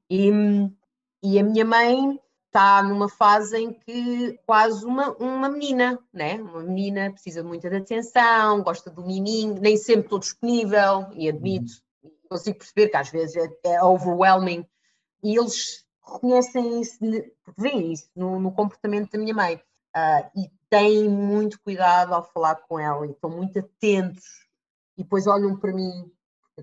E, 0.08 0.30
e 1.22 1.38
a 1.38 1.42
minha 1.42 1.64
mãe 1.64 2.18
está 2.46 2.82
numa 2.82 3.08
fase 3.08 3.56
em 3.56 3.72
que 3.72 4.38
quase 4.44 4.84
uma, 4.84 5.12
uma 5.18 5.48
menina, 5.48 5.98
né? 6.12 6.34
Uma 6.34 6.62
menina 6.62 7.12
precisa 7.12 7.44
muito 7.44 7.68
de 7.68 7.76
atenção, 7.76 8.62
gosta 8.62 8.90
do 8.90 9.06
miminho, 9.06 9.54
nem 9.60 9.76
sempre 9.76 10.06
estou 10.06 10.18
disponível, 10.18 11.06
e 11.14 11.28
admito, 11.28 11.72
uhum. 12.02 12.10
consigo 12.28 12.58
perceber 12.58 12.88
que 12.88 12.96
às 12.96 13.08
vezes 13.08 13.36
é, 13.36 13.48
é 13.64 13.84
overwhelming, 13.84 14.66
e 15.22 15.38
eles 15.38 15.86
reconhecem 16.04 16.80
isso, 16.80 16.98
veem 17.56 17.92
isso 17.92 18.10
no, 18.16 18.40
no 18.40 18.50
comportamento 18.50 19.12
da 19.12 19.18
minha 19.18 19.34
mãe, 19.34 19.62
uh, 19.96 20.30
e 20.36 20.50
têm 20.68 21.08
muito 21.08 21.60
cuidado 21.60 22.14
ao 22.14 22.24
falar 22.24 22.56
com 22.56 22.78
ela, 22.78 23.06
e 23.06 23.10
estão 23.10 23.30
muito 23.30 23.58
atentos, 23.58 24.24
e 24.96 25.02
depois 25.02 25.26
olham 25.26 25.56
para 25.56 25.72
mim, 25.72 26.10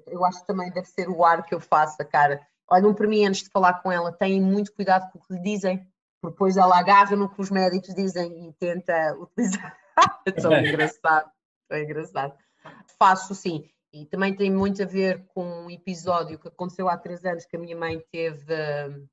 eu 0.08 0.24
acho 0.26 0.42
que 0.42 0.48
também 0.48 0.72
deve 0.72 0.88
ser 0.88 1.10
o 1.10 1.24
ar 1.26 1.44
que 1.44 1.54
eu 1.54 1.60
faço, 1.60 2.02
a 2.02 2.06
cara, 2.06 2.40
olham 2.70 2.94
para 2.94 3.08
mim 3.08 3.26
antes 3.26 3.44
de 3.44 3.50
falar 3.50 3.82
com 3.82 3.92
ela, 3.92 4.12
têm 4.12 4.42
muito 4.42 4.74
cuidado 4.74 5.12
com 5.12 5.20
o 5.20 5.22
que 5.22 5.34
lhe 5.34 5.42
dizem, 5.42 5.78
porque 6.22 6.34
depois 6.34 6.58
ela 6.58 6.78
agarra 6.78 7.16
no 7.16 7.30
que 7.30 7.42
os 7.42 7.50
médicos 7.50 7.94
dizem 7.94 8.48
e 8.48 8.54
tenta 8.54 9.16
utilizar. 9.20 9.78
é 10.26 10.32
tão 10.32 10.54
engraçado, 10.54 11.32
é 11.72 11.84
engraçado. 11.84 12.38
Faço 12.98 13.34
sim, 13.34 13.70
e 13.94 14.06
também 14.06 14.36
tem 14.36 14.52
muito 14.52 14.84
a 14.84 14.86
ver 14.86 15.26
com 15.34 15.44
um 15.44 15.72
episódio 15.72 16.38
que 16.38 16.48
aconteceu 16.48 16.90
há 16.90 16.98
três 16.98 17.24
anos 17.26 17.46
que 17.46 17.56
a 17.56 17.60
minha 17.60 17.76
mãe 17.76 18.04
teve 18.12 18.54
uh, 18.54 19.10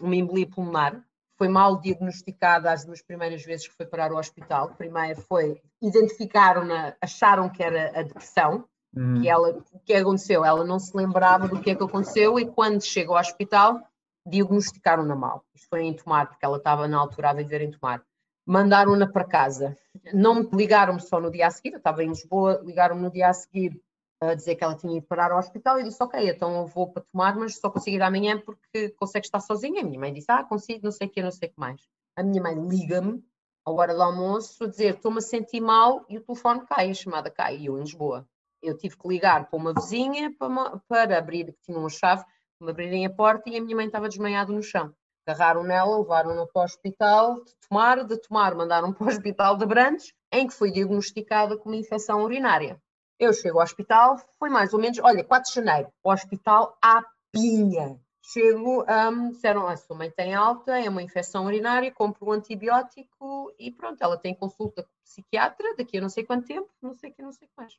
uma 0.00 0.14
embolia 0.14 0.48
pulmonar. 0.48 1.02
Foi 1.38 1.48
mal 1.48 1.80
diagnosticada 1.80 2.70
as 2.70 2.84
duas 2.84 3.00
primeiras 3.00 3.42
vezes 3.44 3.68
que 3.68 3.76
foi 3.76 3.86
parar 3.86 4.10
ao 4.10 4.18
hospital. 4.18 4.74
Primeiro 4.76 5.20
foi, 5.22 5.62
identificaram-na, 5.80 6.96
acharam 7.00 7.48
que 7.48 7.62
era 7.62 7.98
a 7.98 8.02
depressão, 8.02 8.64
Hum. 8.96 9.20
Que 9.20 9.28
ela, 9.28 9.50
o 9.72 9.78
que 9.80 9.94
aconteceu? 9.94 10.44
Ela 10.44 10.64
não 10.64 10.78
se 10.78 10.96
lembrava 10.96 11.46
do 11.46 11.60
que 11.60 11.70
é 11.70 11.74
que 11.74 11.82
aconteceu 11.82 12.38
e 12.38 12.46
quando 12.46 12.82
chegou 12.82 13.16
ao 13.16 13.20
hospital 13.20 13.80
diagnosticaram-na 14.26 15.14
mal. 15.14 15.44
Isto 15.54 15.68
foi 15.68 15.82
em 15.82 15.94
Tomar, 15.94 16.26
porque 16.26 16.44
ela 16.44 16.58
estava 16.58 16.86
na 16.86 16.98
altura 16.98 17.30
a 17.30 17.34
viver 17.34 17.62
em 17.62 17.70
Tomar. 17.70 18.02
Mandaram-na 18.46 19.06
para 19.06 19.24
casa. 19.24 19.76
Não 20.12 20.34
me 20.36 20.48
ligaram-me 20.52 21.00
só 21.00 21.20
no 21.20 21.30
dia 21.30 21.46
a 21.46 21.50
seguir, 21.50 21.72
eu 21.72 21.78
estava 21.78 22.02
em 22.02 22.08
Lisboa, 22.08 22.60
ligaram-me 22.64 23.02
no 23.02 23.10
dia 23.10 23.28
a 23.28 23.32
seguir 23.32 23.80
a 24.20 24.34
dizer 24.34 24.56
que 24.56 24.64
ela 24.64 24.76
tinha 24.76 24.96
ido 24.96 25.06
parar 25.06 25.30
ao 25.30 25.38
hospital 25.38 25.78
e 25.78 25.84
disse, 25.84 26.02
ok, 26.02 26.28
então 26.28 26.56
eu 26.56 26.66
vou 26.66 26.90
para 26.90 27.04
tomar, 27.12 27.36
mas 27.36 27.56
só 27.56 27.70
consigo 27.70 27.96
ir 27.96 28.02
amanhã 28.02 28.40
porque 28.40 28.90
consegue 28.90 29.26
estar 29.26 29.40
sozinha. 29.40 29.80
A 29.80 29.84
minha 29.84 29.98
mãe 29.98 30.12
disse, 30.12 30.30
ah, 30.30 30.42
consigo, 30.42 30.80
não 30.84 30.90
sei 30.90 31.06
o 31.06 31.10
que, 31.10 31.22
não 31.22 31.30
sei 31.30 31.48
o 31.48 31.52
que 31.52 31.60
mais. 31.60 31.80
A 32.16 32.22
minha 32.22 32.42
mãe 32.42 32.54
liga-me 32.54 33.22
à 33.64 33.70
hora 33.70 33.94
do 33.94 34.02
almoço 34.02 34.64
a 34.64 34.66
dizer, 34.66 34.94
estou-me 34.94 35.18
a 35.18 35.22
sentir 35.22 35.60
mal 35.60 36.04
e 36.08 36.18
o 36.18 36.20
telefone 36.20 36.66
cai, 36.66 36.90
a 36.90 36.94
chamada 36.94 37.30
cai, 37.30 37.58
e 37.58 37.66
eu 37.66 37.76
em 37.78 37.82
Lisboa 37.82 38.26
eu 38.62 38.76
tive 38.76 38.96
que 38.96 39.08
ligar 39.08 39.48
para 39.48 39.58
uma 39.58 39.72
vizinha 39.72 40.34
para, 40.36 40.80
para 40.88 41.18
abrir, 41.18 41.52
que 41.52 41.60
tinha 41.62 41.78
uma 41.78 41.88
chave, 41.88 42.24
para 42.58 42.66
me 42.66 42.70
abrirem 42.70 43.06
a 43.06 43.10
porta 43.10 43.48
e 43.48 43.56
a 43.56 43.60
minha 43.60 43.76
mãe 43.76 43.86
estava 43.86 44.08
desmaiada 44.08 44.52
no 44.52 44.62
chão. 44.62 44.92
Agarraram 45.26 45.62
nela, 45.62 45.98
levaram-na 45.98 46.46
para 46.46 46.62
o 46.62 46.64
hospital 46.64 47.44
de 47.44 47.52
Tomar, 47.68 48.04
de 48.04 48.16
Tomar 48.16 48.54
mandaram 48.54 48.92
para 48.94 49.04
o 49.04 49.08
hospital 49.08 49.56
de 49.56 49.66
Brandes, 49.66 50.12
em 50.32 50.46
que 50.46 50.54
foi 50.54 50.70
diagnosticada 50.70 51.56
com 51.56 51.68
uma 51.68 51.76
infecção 51.76 52.22
urinária. 52.22 52.80
Eu 53.18 53.32
chego 53.32 53.58
ao 53.58 53.64
hospital, 53.64 54.16
foi 54.38 54.48
mais 54.48 54.72
ou 54.72 54.78
menos, 54.78 54.98
olha, 55.02 55.24
4 55.24 55.48
de 55.48 55.54
janeiro, 55.56 55.92
o 56.04 56.12
hospital 56.12 56.78
à 56.80 57.02
pinha. 57.32 57.98
Chego, 58.22 58.84
um, 58.84 59.30
disseram, 59.30 59.66
a 59.66 59.76
sua 59.76 59.96
mãe 59.96 60.10
tem 60.10 60.34
alta, 60.34 60.78
é 60.78 60.88
uma 60.88 61.02
infecção 61.02 61.46
urinária, 61.46 61.90
compro 61.90 62.28
um 62.28 62.32
antibiótico 62.32 63.52
e 63.58 63.72
pronto, 63.72 64.00
ela 64.02 64.16
tem 64.18 64.34
consulta 64.34 64.82
com 64.82 64.90
o 64.90 65.02
psiquiatra 65.02 65.74
daqui 65.76 65.98
a 65.98 66.00
não 66.00 66.08
sei 66.08 66.24
quanto 66.24 66.46
tempo, 66.46 66.68
não 66.80 66.94
sei 66.94 67.10
que, 67.10 67.22
não 67.22 67.32
sei 67.32 67.48
o 67.48 67.50
que 67.50 67.56
mais. 67.56 67.76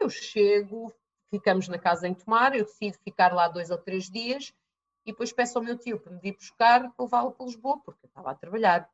Eu 0.00 0.08
chego, 0.10 0.92
ficamos 1.30 1.68
na 1.68 1.78
casa 1.78 2.08
em 2.08 2.14
Tomar, 2.14 2.56
eu 2.56 2.64
decido 2.64 2.98
ficar 3.04 3.32
lá 3.32 3.46
dois 3.46 3.70
ou 3.70 3.78
três 3.78 4.10
dias 4.10 4.52
e 5.06 5.12
depois 5.12 5.32
peço 5.32 5.58
ao 5.58 5.64
meu 5.64 5.78
tio 5.78 6.00
para 6.00 6.12
me 6.12 6.18
vir 6.18 6.34
buscar 6.34 6.90
para 6.92 7.04
levá-lo 7.04 7.32
para 7.32 7.46
Lisboa, 7.46 7.78
porque 7.84 8.06
eu 8.06 8.08
estava 8.08 8.30
a 8.30 8.34
trabalhar. 8.34 8.88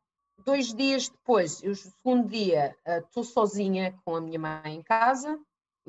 Dois 0.44 0.74
dias 0.74 1.09
depois, 1.09 1.62
o 1.62 1.74
segundo 1.74 2.28
dia, 2.28 2.77
eh, 2.85 2.98
estou 2.98 3.23
sozinha 3.23 3.97
com 4.05 4.16
a 4.16 4.20
minha 4.20 4.39
mãe 4.39 4.74
em 4.74 4.82
casa, 4.82 5.39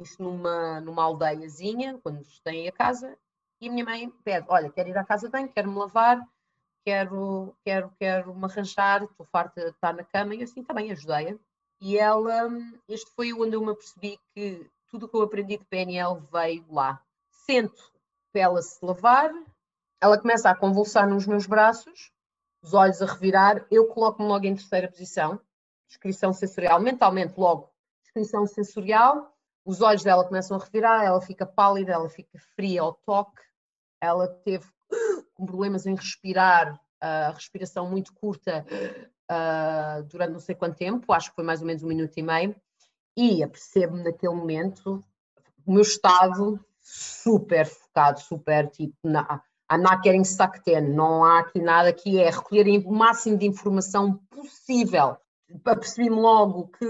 isto 0.01 0.21
numa, 0.21 0.79
numa 0.81 1.03
aldeiazinha, 1.03 1.99
quando 2.01 2.23
têm 2.43 2.67
a 2.67 2.71
casa, 2.71 3.17
e 3.59 3.69
a 3.69 3.71
minha 3.71 3.85
mãe 3.85 4.09
pede: 4.23 4.45
Olha, 4.49 4.69
quero 4.71 4.89
ir 4.89 4.97
à 4.97 5.03
casa 5.03 5.27
de 5.27 5.31
banho, 5.31 5.49
quero 5.49 5.69
me 5.69 5.77
lavar, 5.77 6.19
quero, 6.85 7.55
quero, 7.63 7.91
quero 7.99 8.35
me 8.35 8.45
arranjar, 8.45 9.03
estou 9.03 9.25
farta 9.25 9.61
de 9.61 9.69
estar 9.69 9.93
na 9.93 10.03
cama, 10.03 10.35
e 10.35 10.39
eu 10.39 10.43
assim 10.43 10.63
também 10.63 10.91
ajudei-a. 10.91 11.37
E 11.79 11.97
ela, 11.97 12.49
este 12.87 13.09
foi 13.15 13.33
onde 13.33 13.55
eu 13.55 13.61
me 13.61 13.71
apercebi 13.71 14.19
que 14.33 14.69
tudo 14.89 15.05
o 15.05 15.09
que 15.09 15.15
eu 15.15 15.23
aprendi 15.23 15.57
de 15.57 15.65
PNL 15.65 16.19
veio 16.31 16.65
lá. 16.69 17.01
Sento 17.29 17.91
para 18.31 18.41
ela 18.41 18.61
se 18.61 18.83
lavar, 18.83 19.31
ela 19.99 20.19
começa 20.19 20.49
a 20.49 20.55
convulsar 20.55 21.07
nos 21.07 21.25
meus 21.25 21.45
braços, 21.45 22.11
os 22.61 22.73
olhos 22.73 23.01
a 23.01 23.05
revirar, 23.05 23.65
eu 23.71 23.87
coloco-me 23.87 24.27
logo 24.27 24.45
em 24.45 24.55
terceira 24.55 24.87
posição, 24.87 25.39
descrição 25.87 26.31
sensorial, 26.31 26.79
mentalmente 26.79 27.33
logo, 27.39 27.71
descrição 28.03 28.45
sensorial, 28.45 29.35
os 29.65 29.81
olhos 29.81 30.03
dela 30.03 30.25
começam 30.25 30.57
a 30.57 30.63
revirar, 30.63 31.03
ela 31.03 31.21
fica 31.21 31.45
pálida, 31.45 31.93
ela 31.93 32.09
fica 32.09 32.39
fria 32.55 32.81
ao 32.81 32.93
toque, 32.93 33.41
ela 33.99 34.27
teve 34.27 34.65
problemas 35.35 35.85
em 35.85 35.95
respirar, 35.95 36.79
a 36.99 37.31
respiração 37.31 37.89
muito 37.89 38.13
curta 38.13 38.63
uh, 39.31 40.03
durante 40.03 40.33
não 40.33 40.39
sei 40.39 40.53
quanto 40.53 40.77
tempo, 40.77 41.11
acho 41.11 41.29
que 41.29 41.35
foi 41.35 41.43
mais 41.43 41.61
ou 41.61 41.67
menos 41.67 41.83
um 41.83 41.87
minuto 41.87 42.15
e 42.15 42.21
meio, 42.21 42.55
e 43.17 43.43
apercebo-me 43.43 44.03
naquele 44.03 44.33
momento 44.33 45.03
o 45.65 45.73
meu 45.73 45.81
estado 45.81 46.63
super 46.79 47.65
focado, 47.65 48.19
super 48.19 48.69
tipo, 48.69 48.95
na, 49.03 49.41
I'm 49.71 49.81
not 49.81 50.01
getting 50.03 50.23
sucked 50.23 50.69
in, 50.69 50.93
não 50.93 51.23
há 51.23 51.39
aqui 51.39 51.59
nada 51.59 51.93
que 51.93 52.19
é 52.19 52.29
recolher 52.29 52.67
o 52.85 52.91
máximo 52.91 53.37
de 53.37 53.45
informação 53.45 54.17
possível. 54.29 55.17
Apercebi-me 55.65 56.15
logo 56.15 56.67
que 56.67 56.85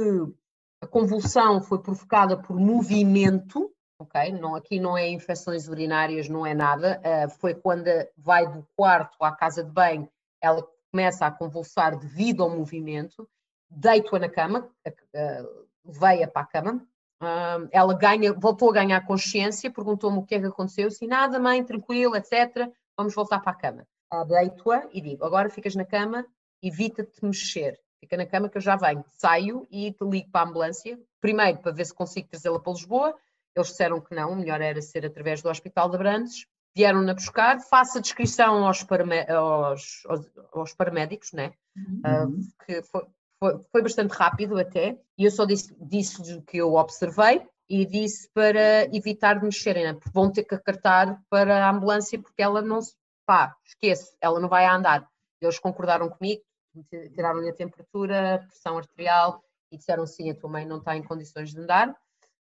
a 0.82 0.88
convulsão 0.88 1.62
foi 1.62 1.80
provocada 1.80 2.36
por 2.36 2.60
movimento, 2.60 3.72
ok? 4.00 4.32
Não, 4.34 4.56
aqui 4.56 4.80
não 4.80 4.98
é 4.98 5.08
infecções 5.08 5.68
urinárias, 5.68 6.28
não 6.28 6.44
é 6.46 6.56
nada. 6.56 7.00
Uh, 7.06 7.30
foi 7.40 7.54
quando 7.54 7.86
vai 8.18 8.52
do 8.52 8.68
quarto 8.76 9.24
à 9.24 9.32
casa 9.32 9.64
de 9.64 9.72
banho, 9.72 10.10
ela 10.42 10.68
começa 10.92 11.26
a 11.26 11.32
convulsar 11.32 11.98
devido 11.98 12.42
ao 12.42 12.50
movimento. 12.50 13.30
Deito-a 13.70 14.20
na 14.20 14.28
cama, 14.28 14.68
uh, 14.88 15.68
veia 15.86 16.28
para 16.28 16.42
a 16.42 16.46
cama. 16.46 16.88
Uh, 17.22 17.70
ela 17.72 17.94
ganha, 17.94 18.34
voltou 18.34 18.72
a 18.72 18.74
ganhar 18.74 19.06
consciência, 19.06 19.72
perguntou-me 19.72 20.18
o 20.18 20.24
que 20.24 20.34
é 20.34 20.40
que 20.40 20.48
aconteceu. 20.48 20.86
Eu 20.86 20.90
disse, 20.90 21.06
nada, 21.06 21.40
mãe, 21.40 21.64
tranquilo, 21.64 22.16
etc. 22.16 22.68
Vamos 22.98 23.14
voltar 23.14 23.40
para 23.40 23.52
a 23.52 23.56
cama. 23.56 23.88
Deito-a 24.28 24.90
e 24.92 25.00
digo, 25.00 25.24
agora 25.24 25.50
ficas 25.50 25.76
na 25.76 25.86
cama, 25.86 26.26
evita-te 26.62 27.24
mexer. 27.24 27.80
Fica 28.02 28.18
na 28.18 28.26
cama 28.26 28.50
que 28.50 28.58
eu 28.58 28.62
já 28.62 28.76
venho. 28.76 29.06
Saio 29.12 29.68
e 29.72 29.92
te 29.92 30.04
ligo 30.04 30.30
para 30.32 30.42
a 30.42 30.50
ambulância. 30.50 31.00
Primeiro, 31.22 31.60
para 31.60 31.72
ver 31.72 31.86
se 31.86 31.94
consigo 31.94 32.28
trazê-la 32.28 32.60
para 32.60 32.74
Lisboa. 32.74 33.16
Eles 33.56 33.70
disseram 33.70 34.02
que 34.02 34.16
não, 34.16 34.36
melhor 34.36 34.60
era 34.60 34.82
ser 34.82 35.06
através 35.06 35.42
do 35.42 35.50
Hospital 35.50 35.90
de 35.90 35.98
Brandes. 35.98 36.48
Vieram-na 36.76 37.14
buscar, 37.14 37.60
faço 37.60 37.98
a 37.98 38.02
descrição 38.02 38.66
aos, 38.66 38.86
aos, 39.30 40.04
aos, 40.08 40.32
aos 40.54 40.74
paramédicos, 40.74 41.32
né? 41.34 41.54
Uhum. 41.76 42.02
Uh, 42.30 42.66
que 42.66 42.82
foi, 42.82 43.06
foi, 43.42 43.60
foi 43.72 43.82
bastante 43.82 44.12
rápido 44.12 44.58
até, 44.58 44.98
e 45.18 45.26
eu 45.26 45.32
só 45.32 45.46
disse, 45.46 45.76
disse 45.82 46.34
o 46.34 46.42
que 46.44 46.58
eu 46.58 46.76
observei 46.76 47.46
e 47.68 47.86
disse 47.86 48.30
para 48.34 48.84
evitar 48.96 49.40
de 49.40 49.46
mexerem, 49.46 49.84
né? 49.84 49.94
porque 49.94 50.12
vão 50.14 50.32
ter 50.32 50.44
que 50.44 50.54
acartar 50.54 51.20
para 51.30 51.66
a 51.66 51.72
ambulância 51.72 52.20
porque 52.20 52.42
ela 52.42 52.62
não 52.62 52.82
se, 52.82 52.94
pá, 53.26 53.56
esquece, 53.66 54.16
ela 54.22 54.40
não 54.40 54.48
vai 54.48 54.66
a 54.66 54.76
andar. 54.76 55.10
Eles 55.42 55.58
concordaram 55.58 56.10
comigo, 56.10 56.44
tiraram-lhe 56.90 57.50
a 57.50 57.54
temperatura, 57.54 58.36
a 58.36 58.40
pressão 58.40 58.78
arterial 58.78 59.44
e 59.72 59.78
disseram 59.78 60.06
sim, 60.06 60.30
a 60.30 60.36
tua 60.36 60.50
mãe 60.50 60.66
não 60.66 60.78
está 60.78 60.96
em 60.96 61.04
condições 61.04 61.52
de 61.52 61.60
andar, 61.60 61.96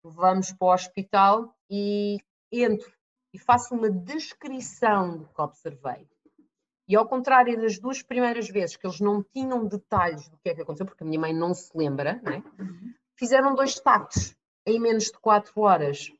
vamos 0.03 0.51
para 0.51 0.67
o 0.67 0.73
hospital 0.73 1.55
e 1.69 2.19
entro 2.51 2.91
e 3.33 3.39
faço 3.39 3.73
uma 3.73 3.89
descrição 3.89 5.17
do 5.17 5.27
que 5.27 5.41
observei, 5.41 6.07
e 6.87 6.95
ao 6.95 7.07
contrário 7.07 7.59
das 7.59 7.79
duas 7.79 8.01
primeiras 8.01 8.49
vezes 8.49 8.75
que 8.75 8.85
eles 8.85 8.99
não 8.99 9.23
tinham 9.23 9.65
detalhes 9.65 10.27
do 10.27 10.37
que 10.37 10.49
é 10.49 10.55
que 10.55 10.61
aconteceu, 10.61 10.85
porque 10.85 11.03
a 11.03 11.07
minha 11.07 11.19
mãe 11.19 11.33
não 11.33 11.53
se 11.53 11.75
lembra, 11.75 12.21
né? 12.21 12.43
fizeram 13.15 13.55
dois 13.55 13.79
taques 13.79 14.35
em 14.65 14.79
menos 14.79 15.05
de 15.05 15.13
quatro 15.19 15.61
horas. 15.61 16.11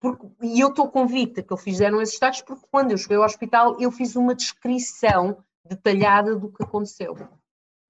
Porque, 0.00 0.28
e 0.42 0.60
eu 0.60 0.68
estou 0.68 0.88
convicta 0.88 1.42
que 1.42 1.52
eles 1.52 1.64
fizeram 1.64 2.00
esses 2.00 2.18
taques 2.18 2.40
porque 2.42 2.66
quando 2.70 2.92
eu 2.92 2.98
cheguei 2.98 3.16
ao 3.16 3.24
hospital 3.24 3.76
eu 3.80 3.90
fiz 3.90 4.14
uma 4.14 4.34
descrição 4.34 5.44
detalhada 5.68 6.36
do 6.36 6.50
que 6.52 6.62
aconteceu. 6.62 7.16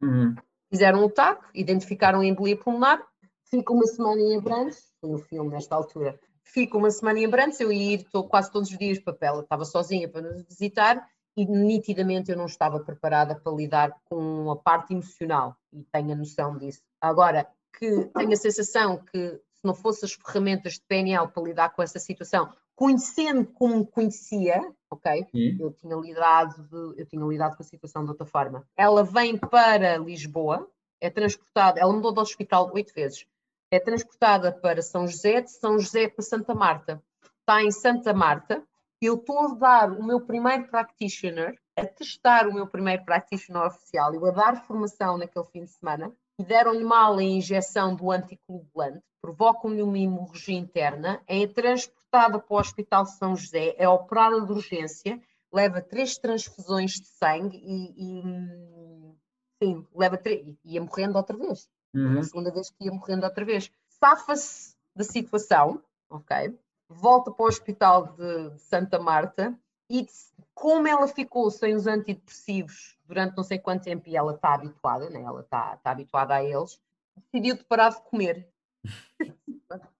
Uhum. 0.02 0.34
Fizeram 0.70 1.04
o 1.04 1.10
taque, 1.10 1.46
identificaram 1.54 2.20
a 2.20 2.26
embolia 2.26 2.56
pulmonar, 2.56 3.02
fica 3.44 3.72
uma 3.72 3.86
semana 3.86 4.20
em 4.20 4.36
Abrantes, 4.36 4.92
foi 5.00 5.14
o 5.14 5.18
filme 5.18 5.50
nesta 5.50 5.74
altura, 5.74 6.18
fica 6.44 6.76
uma 6.76 6.90
semana 6.90 7.18
em 7.18 7.26
Abrantes, 7.26 7.60
eu 7.60 7.72
ia 7.72 7.94
ir 7.94 8.04
tô, 8.04 8.24
quase 8.24 8.52
todos 8.52 8.70
os 8.70 8.78
dias 8.78 8.98
para 8.98 9.16
ela, 9.22 9.42
estava 9.42 9.64
sozinha 9.64 10.08
para 10.08 10.20
nos 10.20 10.42
visitar, 10.42 11.08
e 11.36 11.46
nitidamente 11.46 12.30
eu 12.30 12.36
não 12.36 12.46
estava 12.46 12.80
preparada 12.80 13.36
para 13.36 13.52
lidar 13.52 13.96
com 14.04 14.50
a 14.50 14.56
parte 14.56 14.92
emocional 14.92 15.56
e 15.72 15.84
tenho 15.84 16.12
a 16.12 16.16
noção 16.16 16.58
disso. 16.58 16.82
Agora, 17.00 17.48
que 17.78 18.06
tenho 18.06 18.32
a 18.32 18.36
sensação 18.36 18.98
que 18.98 19.40
se 19.58 19.64
não 19.64 19.74
fosse 19.74 20.04
as 20.04 20.12
ferramentas 20.12 20.74
de 20.74 20.82
PNL 20.88 21.28
para 21.28 21.42
lidar 21.42 21.70
com 21.70 21.82
essa 21.82 21.98
situação, 21.98 22.52
conhecendo 22.74 23.44
como 23.44 23.86
conhecia, 23.86 24.60
ok? 24.90 25.26
Sim. 25.30 25.56
Eu 25.60 25.72
tinha 25.72 25.96
lidado 25.96 26.62
de, 26.62 27.00
eu 27.00 27.06
tinha 27.06 27.24
lidado 27.24 27.56
com 27.56 27.62
a 27.62 27.66
situação 27.66 28.04
de 28.04 28.10
outra 28.10 28.26
forma. 28.26 28.64
Ela 28.76 29.04
vem 29.04 29.36
para 29.36 29.96
Lisboa, 29.98 30.68
é 31.00 31.10
transportada, 31.10 31.80
ela 31.80 31.92
mudou 31.92 32.12
do 32.12 32.20
hospital 32.20 32.70
oito 32.74 32.92
vezes, 32.94 33.26
é 33.70 33.78
transportada 33.78 34.52
para 34.52 34.82
São 34.82 35.06
José, 35.06 35.42
de 35.42 35.50
São 35.50 35.78
José 35.78 36.08
para 36.08 36.24
Santa 36.24 36.54
Marta. 36.54 37.02
Está 37.40 37.62
em 37.62 37.70
Santa 37.70 38.12
Marta, 38.12 38.62
eu 39.00 39.14
estou 39.14 39.38
a 39.38 39.54
dar 39.54 39.92
o 39.92 40.02
meu 40.02 40.20
primeiro 40.20 40.68
practitioner, 40.68 41.58
a 41.76 41.86
testar 41.86 42.48
o 42.48 42.52
meu 42.52 42.66
primeiro 42.66 43.04
practitioner 43.04 43.66
oficial, 43.66 44.12
eu 44.12 44.26
a 44.26 44.30
dar 44.30 44.66
formação 44.66 45.16
naquele 45.16 45.44
fim 45.46 45.64
de 45.64 45.70
semana, 45.70 46.12
e 46.38 46.44
deram-lhe 46.44 46.84
mal 46.84 47.16
a 47.16 47.22
injeção 47.22 47.94
do 47.94 48.10
anticoagulante, 48.10 49.02
provocam-lhe 49.20 49.82
uma 49.82 49.98
hemorragia 49.98 50.58
interna, 50.58 51.22
é 51.26 51.46
transportada 51.46 51.97
para 52.10 52.42
o 52.48 52.54
Hospital 52.56 53.06
São 53.06 53.36
José, 53.36 53.74
é 53.78 53.88
operada 53.88 54.40
de 54.40 54.52
urgência, 54.52 55.20
leva 55.52 55.80
três 55.80 56.18
transfusões 56.18 56.92
de 56.92 57.06
sangue 57.06 57.56
e, 57.56 58.20
e 58.20 59.14
sim, 59.62 59.86
leva 59.94 60.16
três, 60.16 60.56
ia 60.64 60.80
morrendo 60.80 61.16
outra 61.16 61.36
vez. 61.36 61.68
Uhum. 61.94 62.18
A 62.18 62.22
segunda 62.22 62.52
vez 62.52 62.70
que 62.70 62.84
ia 62.84 62.92
morrendo 62.92 63.24
outra 63.24 63.44
vez. 63.44 63.70
Safa-se 63.88 64.76
da 64.94 65.04
situação, 65.04 65.82
ok? 66.10 66.58
volta 66.88 67.30
para 67.30 67.44
o 67.44 67.48
hospital 67.48 68.14
de, 68.14 68.50
de 68.50 68.60
Santa 68.60 68.98
Marta 68.98 69.54
e 69.90 70.06
como 70.54 70.88
ela 70.88 71.06
ficou 71.06 71.50
sem 71.50 71.74
os 71.74 71.86
antidepressivos 71.86 72.96
durante 73.04 73.36
não 73.36 73.44
sei 73.44 73.58
quanto 73.58 73.84
tempo 73.84 74.08
e 74.08 74.16
ela 74.16 74.34
está 74.34 74.54
habituada, 74.54 75.08
né? 75.10 75.20
ela 75.20 75.40
está, 75.40 75.74
está 75.74 75.90
habituada 75.90 76.34
a 76.34 76.44
eles, 76.44 76.80
decidiu 77.16 77.56
de 77.56 77.64
parar 77.64 77.90
de 77.90 78.02
comer. 78.02 78.48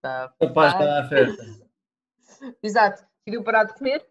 tá, 0.01 0.33
Capaz 0.41 0.73
tá. 0.75 1.68
Exato, 2.63 3.05
decidiu 3.25 3.45
parar 3.45 3.65
de 3.65 3.75
comer 3.75 4.07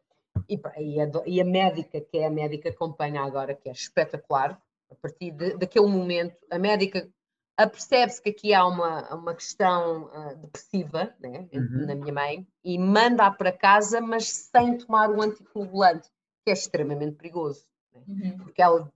e, 0.47 0.55
e, 0.55 1.01
a, 1.01 1.09
e, 1.25 1.41
a, 1.41 1.45
médica, 1.45 2.01
que 2.01 2.17
é 2.17 2.27
a 2.27 2.29
médica 2.29 2.63
que 2.63 2.75
acompanha 2.75 3.21
agora, 3.21 3.53
que 3.53 3.69
é 3.69 3.71
espetacular, 3.71 4.61
a 4.89 4.95
partir 4.95 5.31
de, 5.31 5.57
daquele 5.57 5.87
momento, 5.87 6.37
a 6.49 6.57
médica 6.57 7.09
apercebe-se 7.57 8.21
que 8.21 8.29
aqui 8.29 8.53
há 8.53 8.65
uma, 8.65 9.15
uma 9.15 9.33
questão 9.33 10.05
uh, 10.05 10.35
depressiva 10.37 11.13
né, 11.19 11.49
uhum. 11.51 11.85
na 11.87 11.95
minha 11.95 12.13
mãe 12.13 12.47
e 12.63 12.77
manda-a 12.77 13.31
para 13.31 13.51
casa, 13.51 13.99
mas 13.99 14.29
sem 14.29 14.77
tomar 14.77 15.09
o 15.09 15.21
anticoagulante, 15.21 16.07
que 16.45 16.51
é 16.51 16.53
extremamente 16.53 17.15
perigoso, 17.15 17.65
né? 17.93 18.03
uhum. 18.07 18.37
porque 18.37 18.61
ela 18.61 18.91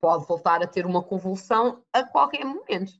pode 0.00 0.26
voltar 0.26 0.62
a 0.62 0.66
ter 0.66 0.84
uma 0.84 1.02
convulsão 1.02 1.82
a 1.92 2.04
qualquer 2.04 2.44
momento, 2.44 2.92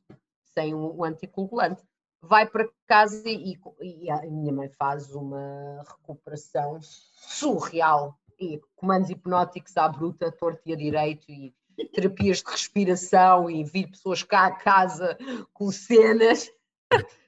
sem 0.55 0.73
o, 0.74 0.97
o 0.97 1.05
anticoagulante. 1.05 1.82
Vai 2.23 2.47
para 2.47 2.69
casa 2.87 3.29
e, 3.29 3.59
e, 3.81 4.11
a 4.11 4.23
minha 4.23 4.53
mãe 4.53 4.69
faz 4.71 5.15
uma 5.15 5.83
recuperação 5.89 6.81
surreal. 6.83 8.19
E 8.39 8.61
comandos 8.75 9.11
hipnóticos 9.11 9.77
à 9.77 9.87
bruta, 9.89 10.33
torto 10.33 10.63
e 10.65 10.73
a 10.73 10.77
direito, 10.77 11.31
e 11.31 11.55
terapias 11.93 12.39
de 12.39 12.51
respiração 12.51 13.51
e 13.51 13.65
vir 13.65 13.91
pessoas 13.91 14.23
cá 14.23 14.47
a 14.47 14.53
casa 14.53 15.19
com 15.53 15.71
cenas. 15.71 16.51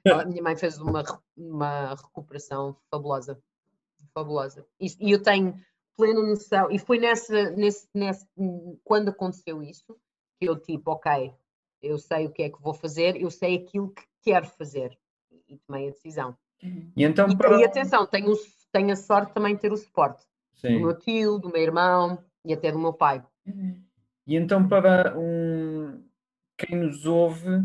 A 0.07 0.25
minha 0.25 0.43
mãe 0.43 0.57
fez 0.57 0.79
uma, 0.79 1.03
uma 1.37 1.95
recuperação 1.95 2.77
fabulosa. 2.91 3.41
Fabulosa. 4.15 4.67
E, 4.81 5.13
eu 5.13 5.23
tenho 5.23 5.55
plena 5.97 6.23
noção, 6.23 6.71
e 6.71 6.79
foi 6.79 6.99
nessa, 6.99 7.51
nesse, 7.51 7.87
nesse, 7.95 8.27
quando 8.83 9.11
aconteceu 9.11 9.63
isso, 9.63 9.97
que 10.41 10.49
eu 10.49 10.59
tipo, 10.59 10.91
ok, 10.91 11.33
eu 11.83 11.99
sei 11.99 12.27
o 12.27 12.33
que 12.33 12.43
é 12.43 12.51
que 12.51 12.61
vou 12.61 12.75
fazer, 12.75 13.21
eu 13.21 13.31
sei 13.31 13.57
aquilo 13.57 13.91
que 13.91 14.03
quero 14.23 14.47
fazer. 14.47 14.99
E 15.49 15.59
tomei 15.59 15.89
a 15.89 15.91
decisão. 15.91 16.37
E, 16.63 17.05
então, 17.05 17.29
e, 17.29 17.37
para... 17.37 17.61
e 17.61 17.65
atenção, 17.65 18.07
tenho, 18.07 18.33
tenho 18.71 18.93
a 18.93 18.97
sorte 18.97 19.33
também 19.33 19.55
de 19.55 19.61
ter 19.61 19.73
o 19.73 19.77
suporte 19.77 20.25
Sim. 20.55 20.75
do 20.75 20.81
meu 20.81 20.99
tio, 20.99 21.39
do 21.39 21.51
meu 21.51 21.61
irmão 21.61 22.19
e 22.45 22.53
até 22.53 22.71
do 22.71 22.79
meu 22.79 22.93
pai. 22.93 23.25
Uhum. 23.47 23.83
E 24.27 24.37
então, 24.37 24.69
para 24.69 25.19
um, 25.19 26.03
quem 26.57 26.79
nos 26.79 27.05
ouve, 27.07 27.63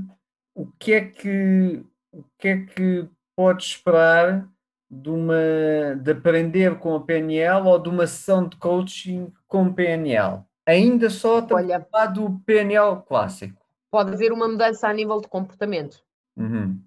o 0.56 0.66
que 0.80 0.94
é 0.94 1.02
que, 1.06 1.86
o 2.12 2.24
que, 2.38 2.48
é 2.48 2.66
que 2.66 3.08
pode 3.36 3.64
esperar 3.64 4.50
de, 4.90 5.10
uma, 5.10 5.96
de 6.02 6.12
aprender 6.12 6.80
com 6.80 6.96
a 6.96 7.04
PNL 7.04 7.68
ou 7.68 7.78
de 7.78 7.90
uma 7.90 8.08
sessão 8.08 8.48
de 8.48 8.58
coaching 8.58 9.32
com 9.48 9.72
PNL? 9.72 10.44
Ainda 10.66 11.10
só 11.10 11.46
Olha, 11.52 11.88
do 12.14 12.40
PNL 12.46 13.02
clássico. 13.04 13.62
Pode 13.92 14.14
haver 14.14 14.34
uma 14.34 14.48
mudança 14.48 14.88
a 14.88 14.94
nível 14.94 15.22
de 15.22 15.28
comportamento. 15.28 16.04
Uhum. 16.38 16.82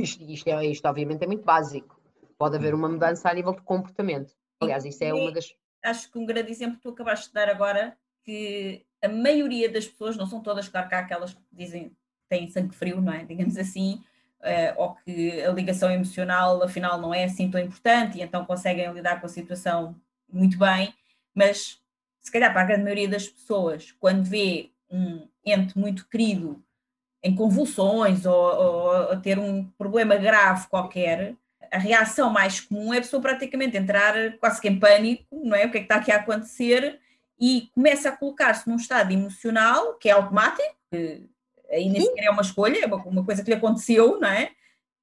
Isto, 0.00 0.24
isto, 0.24 0.48
é, 0.48 0.66
isto, 0.66 0.86
obviamente, 0.86 1.22
é 1.22 1.26
muito 1.26 1.44
básico. 1.44 2.00
Pode 2.38 2.56
haver 2.56 2.74
uma 2.74 2.88
mudança 2.88 3.28
a 3.28 3.34
nível 3.34 3.52
de 3.52 3.60
comportamento. 3.60 4.32
Aliás, 4.60 4.84
isso 4.84 5.04
é 5.04 5.12
uma 5.12 5.30
das. 5.30 5.54
Acho 5.84 6.10
que 6.10 6.18
um 6.18 6.26
grande 6.26 6.50
exemplo 6.50 6.76
que 6.76 6.82
tu 6.82 6.90
acabaste 6.90 7.28
de 7.28 7.34
dar 7.34 7.48
agora, 7.48 7.96
que 8.24 8.84
a 9.02 9.08
maioria 9.08 9.70
das 9.70 9.86
pessoas, 9.86 10.16
não 10.16 10.26
são 10.26 10.40
todas, 10.40 10.68
claro 10.68 10.88
que 10.88 10.94
há 10.94 11.00
aquelas 11.00 11.34
que 11.34 11.40
dizem 11.52 11.92
têm 12.28 12.48
sangue 12.48 12.74
frio, 12.74 13.00
não 13.00 13.12
é? 13.12 13.24
Digamos 13.24 13.56
assim, 13.56 14.02
uh, 14.40 14.74
ou 14.76 14.94
que 14.94 15.42
a 15.42 15.50
ligação 15.50 15.90
emocional 15.90 16.62
afinal 16.62 17.00
não 17.00 17.12
é 17.12 17.24
assim 17.24 17.50
tão 17.50 17.60
importante 17.60 18.18
e 18.18 18.22
então 18.22 18.44
conseguem 18.44 18.90
lidar 18.92 19.20
com 19.20 19.26
a 19.26 19.28
situação 19.28 19.96
muito 20.32 20.56
bem, 20.58 20.94
mas 21.34 21.80
se 22.20 22.30
calhar 22.30 22.52
para 22.52 22.62
a 22.62 22.64
grande 22.64 22.84
maioria 22.84 23.08
das 23.08 23.28
pessoas, 23.28 23.92
quando 23.92 24.24
vê 24.24 24.70
um 24.88 25.26
ente 25.44 25.76
muito 25.76 26.08
querido 26.08 26.62
em 27.22 27.34
convulsões 27.34 28.24
ou, 28.24 28.34
ou 28.34 28.92
a 29.12 29.16
ter 29.16 29.38
um 29.38 29.64
problema 29.78 30.16
grave 30.16 30.66
qualquer, 30.68 31.34
a 31.70 31.78
reação 31.78 32.30
mais 32.30 32.60
comum 32.60 32.92
é 32.92 32.98
a 32.98 33.02
pessoa 33.02 33.22
praticamente 33.22 33.76
entrar 33.76 34.14
quase 34.38 34.60
que 34.60 34.68
em 34.68 34.78
pânico, 34.78 35.24
não 35.30 35.56
é? 35.56 35.66
O 35.66 35.70
que 35.70 35.78
é 35.78 35.80
que 35.80 35.84
está 35.84 35.96
aqui 35.96 36.10
a 36.10 36.16
acontecer? 36.16 37.00
e 37.40 37.70
começa 37.74 38.10
a 38.10 38.16
colocar-se 38.16 38.68
num 38.68 38.76
estado 38.76 39.12
emocional 39.12 39.94
que 39.94 40.10
é 40.10 40.12
automático, 40.12 40.76
que 40.90 41.26
aí 41.70 41.88
nem 41.88 42.02
sequer 42.02 42.24
é 42.24 42.30
uma 42.30 42.42
escolha, 42.42 42.80
é 42.82 42.86
uma, 42.86 42.96
uma 42.96 43.24
coisa 43.24 43.42
que 43.42 43.50
lhe 43.50 43.56
aconteceu, 43.56 44.20
não 44.20 44.28
é? 44.28 44.50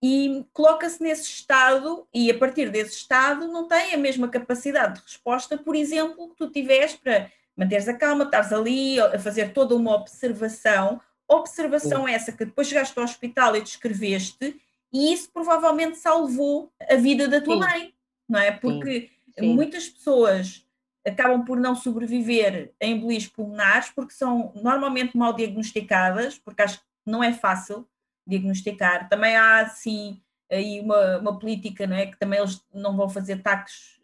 E 0.04 0.46
coloca-se 0.54 1.02
nesse 1.02 1.24
estado 1.24 2.08
e 2.14 2.30
a 2.30 2.38
partir 2.38 2.70
desse 2.70 2.96
estado 2.96 3.48
não 3.48 3.68
tem 3.68 3.96
a 3.96 3.98
mesma 3.98 4.28
capacidade 4.28 4.96
de 4.96 5.02
resposta, 5.02 5.58
por 5.58 5.76
exemplo, 5.76 6.30
que 6.30 6.36
tu 6.36 6.52
tiveste 6.52 7.00
para 7.00 7.32
manteres 7.56 7.88
a 7.88 7.94
calma, 7.96 8.26
estares 8.26 8.54
ali 8.54 9.00
a 9.00 9.18
fazer 9.18 9.52
toda 9.52 9.76
uma 9.76 9.96
observação, 9.96 11.02
observação 11.28 12.06
Sim. 12.06 12.14
essa 12.14 12.32
que 12.32 12.46
depois 12.46 12.68
chegaste 12.68 12.98
ao 12.98 13.06
hospital 13.06 13.56
e 13.56 13.62
descreveste, 13.62 14.60
e 14.92 15.12
isso 15.14 15.30
provavelmente 15.32 15.98
salvou 15.98 16.72
a 16.90 16.96
vida 16.96 17.28
da 17.28 17.42
tua 17.42 17.56
Sim. 17.56 17.60
mãe, 17.60 17.94
não 18.28 18.40
é? 18.40 18.52
Porque 18.52 19.10
Sim. 19.38 19.54
muitas 19.54 19.90
pessoas 19.90 20.66
acabam 21.06 21.44
por 21.44 21.60
não 21.60 21.76
sobreviver 21.76 22.74
a 22.82 22.86
embolias 22.86 23.28
pulmonares 23.28 23.90
porque 23.90 24.14
são 24.14 24.52
normalmente 24.56 25.18
mal 25.18 25.34
diagnosticadas, 25.34 26.38
porque 26.38 26.62
acho 26.62 26.80
que 26.80 26.86
não 27.06 27.24
é 27.24 27.34
fácil 27.34 27.88
diagnosticar. 28.26 29.08
Também 29.08 29.36
há, 29.36 29.62
assim, 29.62 30.22
aí 30.52 30.82
uma, 30.82 31.18
uma 31.18 31.40
política, 31.40 31.88
não 31.88 31.96
é? 31.96 32.08
Que 32.08 32.18
também 32.18 32.40
eles 32.40 32.62
não 32.74 32.96
vão 32.96 33.08
fazer 33.08 33.42
taques 33.42 33.98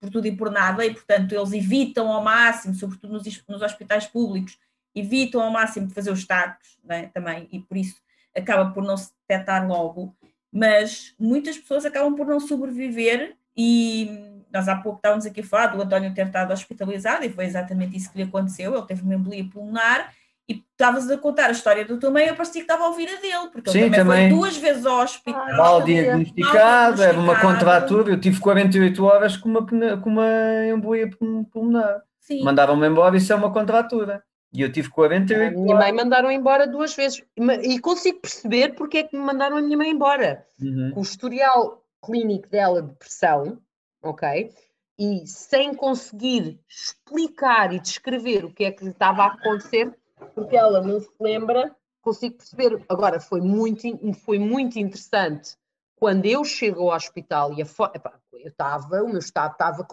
por 0.00 0.08
tudo 0.08 0.26
e 0.26 0.36
por 0.36 0.50
nada, 0.50 0.84
e 0.84 0.92
portanto 0.94 1.32
eles 1.32 1.52
evitam 1.52 2.10
ao 2.10 2.22
máximo, 2.22 2.74
sobretudo 2.74 3.12
nos, 3.12 3.44
nos 3.46 3.60
hospitais 3.60 4.06
públicos, 4.06 4.58
evitam 4.94 5.40
ao 5.42 5.50
máximo 5.50 5.90
fazer 5.90 6.10
os 6.10 6.26
taques, 6.26 6.78
é? 6.88 7.02
também, 7.06 7.48
e 7.52 7.60
por 7.60 7.76
isso 7.76 7.96
acaba 8.36 8.70
por 8.70 8.82
não 8.82 8.96
se 8.96 9.10
detectar 9.28 9.66
logo, 9.66 10.14
mas 10.52 11.14
muitas 11.18 11.56
pessoas 11.58 11.84
acabam 11.84 12.14
por 12.14 12.26
não 12.26 12.40
sobreviver 12.40 13.36
e 13.56 14.10
nós 14.52 14.68
há 14.68 14.76
pouco 14.76 14.98
estávamos 14.98 15.26
aqui 15.26 15.40
a 15.40 15.44
falar 15.44 15.68
do 15.68 15.80
António 15.82 16.12
ter 16.14 16.26
estado 16.26 16.52
hospitalizado 16.52 17.24
e 17.24 17.28
foi 17.30 17.44
exatamente 17.44 17.96
isso 17.96 18.10
que 18.10 18.18
lhe 18.18 18.24
aconteceu. 18.24 18.74
Ele 18.74 18.86
teve 18.86 19.02
uma 19.02 19.14
embolia 19.14 19.44
pulmonar 19.48 20.12
e 20.48 20.64
estavas 20.72 21.08
a 21.08 21.16
contar 21.16 21.46
a 21.46 21.52
história 21.52 21.84
do 21.84 21.98
teu 21.98 22.10
meio, 22.10 22.30
eu 22.30 22.34
parecia 22.34 22.54
que 22.60 22.60
estava 22.62 22.82
a 22.84 22.88
ouvir 22.88 23.08
a 23.08 23.20
dele, 23.20 23.48
porque 23.52 23.70
Sim, 23.70 23.78
ele 23.82 23.90
também, 23.90 24.04
também. 24.04 24.30
foi 24.30 24.38
duas 24.38 24.56
vezes 24.56 24.84
ao 24.84 25.00
hospital. 25.02 25.40
Ah, 25.48 25.56
Mal 25.56 25.82
diagnosticado, 25.82 27.02
era 27.02 27.18
uma 27.18 27.40
contratura. 27.40 28.10
Eu 28.10 28.20
tive 28.20 28.40
48 28.40 29.04
horas 29.04 29.36
com 29.36 29.48
uma, 29.48 29.64
com 29.66 30.10
uma 30.10 30.26
embolia 30.74 31.08
pul- 31.08 31.44
pulmonar. 31.44 32.02
Mandavam-me 32.42 32.86
embora, 32.88 33.16
isso 33.16 33.32
é 33.32 33.36
uma 33.36 33.52
contratura. 33.52 34.22
E 34.52 34.62
eu 34.62 34.72
tive 34.72 34.88
A 34.88 34.92
48 34.92 35.58
minha 35.58 35.76
horas. 35.76 35.86
mãe 35.88 35.92
mandaram 35.96 36.30
embora 36.30 36.66
duas 36.66 36.94
vezes. 36.94 37.22
E 37.62 37.78
consigo 37.78 38.20
perceber 38.20 38.74
porque 38.74 38.98
é 38.98 39.02
que 39.04 39.16
me 39.16 39.22
mandaram 39.22 39.56
a 39.56 39.62
minha 39.62 39.76
mãe 39.76 39.90
embora. 39.90 40.44
Uhum. 40.60 40.92
O 40.96 41.02
historial 41.02 41.84
clínico 42.04 42.48
dela 42.48 42.82
de 42.82 42.88
depressão, 42.88 43.60
ok? 44.02 44.52
E 44.98 45.26
sem 45.26 45.72
conseguir 45.74 46.58
explicar 46.68 47.72
e 47.72 47.78
descrever 47.78 48.44
o 48.44 48.52
que 48.52 48.64
é 48.64 48.72
que 48.72 48.84
lhe 48.84 48.90
estava 48.90 49.22
a 49.22 49.26
acontecer, 49.28 49.94
porque 50.34 50.56
ela 50.56 50.82
não 50.82 51.00
se 51.00 51.08
lembra, 51.20 51.74
consigo 52.02 52.36
perceber. 52.36 52.84
Agora, 52.88 53.20
foi 53.20 53.40
muito, 53.40 53.82
foi 54.24 54.38
muito 54.38 54.78
interessante 54.78 55.56
quando 55.96 56.26
eu 56.26 56.44
chego 56.44 56.82
ao 56.90 56.96
hospital 56.96 57.54
e 57.54 57.62
a 57.62 57.66
fo- 57.66 57.90
epá, 57.94 58.18
eu 58.32 58.48
estava, 58.48 59.02
o 59.02 59.08
meu 59.08 59.18
estado 59.20 59.52
estava. 59.52 59.86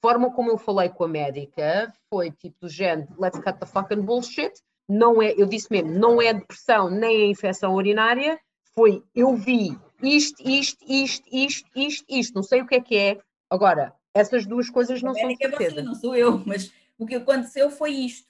Forma 0.00 0.32
como 0.32 0.50
eu 0.50 0.58
falei 0.58 0.88
com 0.88 1.04
a 1.04 1.08
médica 1.08 1.92
foi 2.08 2.30
tipo 2.30 2.56
do 2.60 2.68
género: 2.68 3.08
let's 3.18 3.38
cut 3.38 3.58
the 3.58 3.66
fucking 3.66 4.02
bullshit. 4.02 4.52
Não 4.88 5.22
é, 5.22 5.32
eu 5.36 5.46
disse 5.46 5.68
mesmo, 5.70 5.90
não 5.90 6.20
é 6.20 6.34
depressão 6.34 6.90
nem 6.90 7.22
é 7.22 7.26
infecção 7.26 7.74
urinária, 7.74 8.38
foi 8.74 9.02
eu 9.14 9.34
vi 9.36 9.78
isto, 10.02 10.42
isto, 10.46 10.84
isto, 10.86 11.24
isto, 11.30 11.68
isto, 11.74 12.04
isto, 12.08 12.34
não 12.34 12.42
sei 12.42 12.60
o 12.62 12.66
que 12.66 12.74
é 12.74 12.80
que 12.80 12.96
é. 12.96 13.18
Agora, 13.48 13.94
essas 14.12 14.44
duas 14.46 14.68
coisas 14.68 15.02
não 15.02 15.12
a 15.12 15.14
são 15.14 15.22
de 15.22 15.28
médica 15.28 15.46
é 15.46 15.50
você, 15.50 15.56
certeza. 15.64 15.82
não 15.82 15.94
sou 15.94 16.16
eu, 16.16 16.42
mas 16.44 16.72
o 16.98 17.06
que 17.06 17.14
aconteceu 17.14 17.70
foi 17.70 17.92
isto. 17.92 18.26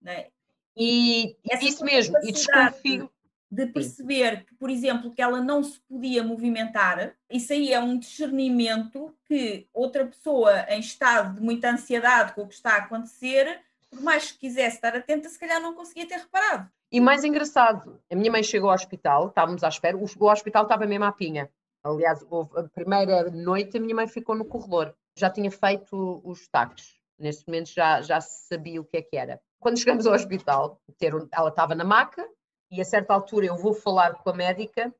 né? 0.00 0.26
E 0.76 1.36
Essa 1.48 1.64
isso 1.64 1.84
mesmo, 1.84 2.16
e 2.24 2.32
desconfio. 2.32 3.10
De 3.52 3.66
perceber 3.66 4.46
que, 4.46 4.54
por 4.54 4.70
exemplo, 4.70 5.12
que 5.12 5.20
ela 5.20 5.38
não 5.38 5.62
se 5.62 5.78
podia 5.80 6.24
movimentar, 6.24 7.14
isso 7.30 7.52
aí 7.52 7.70
é 7.70 7.78
um 7.78 7.98
discernimento 7.98 9.14
que 9.26 9.68
outra 9.74 10.06
pessoa 10.06 10.64
em 10.70 10.80
estado 10.80 11.34
de 11.34 11.42
muita 11.42 11.70
ansiedade 11.70 12.32
com 12.32 12.44
o 12.44 12.48
que 12.48 12.54
está 12.54 12.76
a 12.76 12.78
acontecer, 12.78 13.60
por 13.90 14.00
mais 14.00 14.32
que 14.32 14.38
quisesse 14.38 14.76
estar 14.76 14.96
atenta, 14.96 15.28
se 15.28 15.38
calhar 15.38 15.60
não 15.60 15.74
conseguia 15.74 16.08
ter 16.08 16.16
reparado. 16.16 16.66
E 16.90 16.98
mais 16.98 17.24
engraçado, 17.24 18.00
a 18.10 18.16
minha 18.16 18.32
mãe 18.32 18.42
chegou 18.42 18.70
ao 18.70 18.74
hospital, 18.74 19.28
estávamos 19.28 19.62
à 19.62 19.68
espera, 19.68 19.98
o, 19.98 20.30
hospital 20.30 20.62
estava 20.62 20.86
mesmo 20.86 21.04
à 21.04 21.12
pinha. 21.12 21.50
Aliás, 21.84 22.24
a 22.56 22.62
primeira 22.74 23.30
noite 23.30 23.76
a 23.76 23.80
minha 23.80 23.94
mãe 23.94 24.08
ficou 24.08 24.34
no 24.34 24.46
corredor. 24.46 24.94
Já 25.14 25.28
tinha 25.28 25.50
feito 25.50 26.22
os 26.24 26.48
taques. 26.48 26.94
Nesse 27.18 27.46
momento 27.46 27.68
já, 27.68 28.00
já 28.00 28.18
sabia 28.18 28.80
o 28.80 28.84
que 28.84 28.96
é 28.96 29.02
que 29.02 29.16
era. 29.16 29.38
Quando 29.60 29.78
chegamos 29.78 30.06
ao 30.06 30.14
hospital, 30.14 30.80
ter 30.98 31.12
ela 31.30 31.48
estava 31.50 31.74
na 31.74 31.84
maca 31.84 32.26
e 32.72 32.80
a 32.80 32.84
certa 32.84 33.12
altura 33.12 33.46
eu 33.46 33.56
vou 33.56 33.74
falar 33.74 34.14
com 34.14 34.30
a 34.30 34.34
médica 34.34 34.92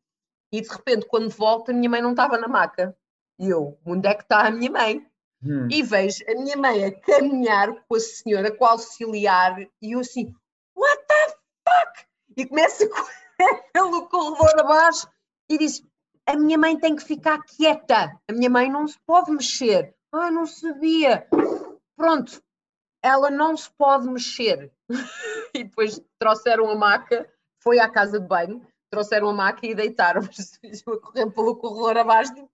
e 0.53 0.61
de 0.61 0.69
repente 0.69 1.07
quando 1.07 1.31
volto 1.31 1.71
a 1.71 1.75
minha 1.75 1.89
mãe 1.89 2.03
não 2.03 2.11
estava 2.11 2.37
na 2.39 2.47
maca. 2.47 2.97
E 3.39 3.49
eu, 3.49 3.79
onde 3.85 4.07
é 4.07 4.15
que 4.15 4.23
está 4.23 4.47
a 4.47 4.51
minha 4.51 4.71
mãe? 4.71 5.07
Hum. 5.45 5.67
e 5.69 5.83
vejo 5.83 6.23
a 6.29 6.35
minha 6.35 6.57
mãe 6.57 6.85
a 6.85 7.01
caminhar 7.01 7.75
com 7.89 7.97
a 7.97 8.01
senhora, 8.01 8.57
com 8.57 8.65
o 8.65 8.69
auxiliar, 8.69 9.61
e 9.61 9.93
eu 9.93 9.99
assim, 9.99 10.33
what 10.77 11.05
the 11.09 11.29
fuck? 11.69 12.07
E 12.37 12.47
começo 12.47 12.85
a 12.85 12.89
correr 12.89 13.63
pelo 13.73 14.09
corredor 14.09 14.61
abaixo 14.61 15.09
e 15.51 15.59
disse, 15.59 15.85
a 16.25 16.37
minha 16.37 16.57
mãe 16.57 16.79
tem 16.79 16.95
que 16.95 17.03
ficar 17.03 17.43
quieta, 17.43 18.17
a 18.29 18.33
minha 18.33 18.49
mãe 18.49 18.71
não 18.71 18.87
se 18.87 18.97
pode 19.05 19.33
mexer. 19.33 19.93
Ah, 20.13 20.31
não 20.31 20.47
sabia. 20.47 21.27
Pronto, 21.97 22.41
ela 23.03 23.29
não 23.29 23.57
se 23.57 23.69
pode 23.73 24.07
mexer. 24.09 24.73
e 25.55 25.65
depois 25.65 26.01
trouxeram 26.21 26.71
a 26.71 26.77
maca, 26.77 27.29
foi 27.63 27.79
à 27.79 27.89
casa 27.89 28.19
de 28.19 28.27
banho, 28.27 28.65
trouxeram 28.91 29.29
a 29.29 29.33
maca 29.33 29.67
e 29.67 29.75
deitaram-me 29.75 30.29
a 30.29 31.01
correr 31.01 31.31
pelo 31.31 31.57
corredor 31.57 31.99
abaixo, 31.99 32.35
tipo, 32.35 32.51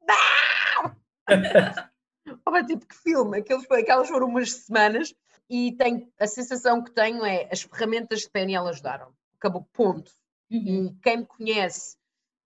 Olha, 2.46 2.64
tipo, 2.66 2.86
que 2.86 2.94
filme, 2.94 3.38
Aqueles, 3.38 3.70
aquelas 3.70 4.08
foram 4.08 4.28
umas 4.28 4.52
semanas 4.52 5.14
e 5.48 5.72
tenho, 5.76 6.06
a 6.20 6.26
sensação 6.26 6.82
que 6.82 6.90
tenho 6.90 7.24
é 7.24 7.48
as 7.50 7.62
ferramentas 7.62 8.20
de 8.20 8.30
PNL 8.30 8.68
ajudaram. 8.68 9.12
Acabou, 9.36 9.66
ponto. 9.72 10.10
E 10.50 10.94
quem 11.02 11.18
me 11.18 11.26
conhece, 11.26 11.96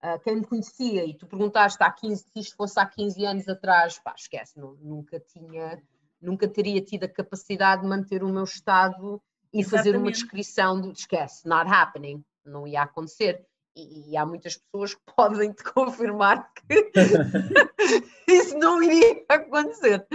ah, 0.01 0.19
quem 0.19 0.35
me 0.37 0.45
conhecia, 0.45 1.05
e 1.05 1.13
tu 1.13 1.25
perguntaste 1.25 1.81
há 1.81 1.91
15, 1.91 2.23
se 2.23 2.39
isto 2.39 2.55
fosse 2.55 2.79
há 2.79 2.85
15 2.85 3.25
anos 3.25 3.47
atrás, 3.47 3.99
pá, 3.99 4.13
esquece, 4.17 4.59
nu- 4.59 4.77
nunca 4.81 5.19
tinha, 5.19 5.81
nunca 6.21 6.47
teria 6.47 6.81
tido 6.81 7.05
a 7.05 7.09
capacidade 7.09 7.81
de 7.81 7.87
manter 7.87 8.23
o 8.23 8.29
meu 8.29 8.43
estado 8.43 9.21
e 9.53 9.63
fazer 9.63 9.91
uma 9.91 10.09
Exatamente. 10.09 10.13
descrição 10.19 10.81
do 10.81 10.91
esquece, 10.91 11.47
not 11.47 11.69
happening, 11.71 12.23
não 12.45 12.67
ia 12.67 12.81
acontecer. 12.83 13.45
E, 13.75 14.11
e 14.11 14.17
há 14.17 14.25
muitas 14.25 14.55
pessoas 14.57 14.93
que 14.93 15.01
podem 15.15 15.51
te 15.51 15.63
confirmar 15.63 16.51
que 16.53 16.91
isso 18.27 18.57
não 18.57 18.81
iria 18.83 19.23
acontecer. 19.29 20.05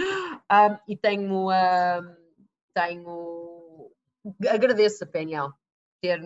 Ah, 0.47 0.79
e 0.87 0.95
tenho, 0.95 1.49
ah, 1.49 2.01
tenho, 2.73 3.91
agradeço 4.49 5.03
a 5.03 5.07
PNL 5.07 5.49
ter 6.01 6.21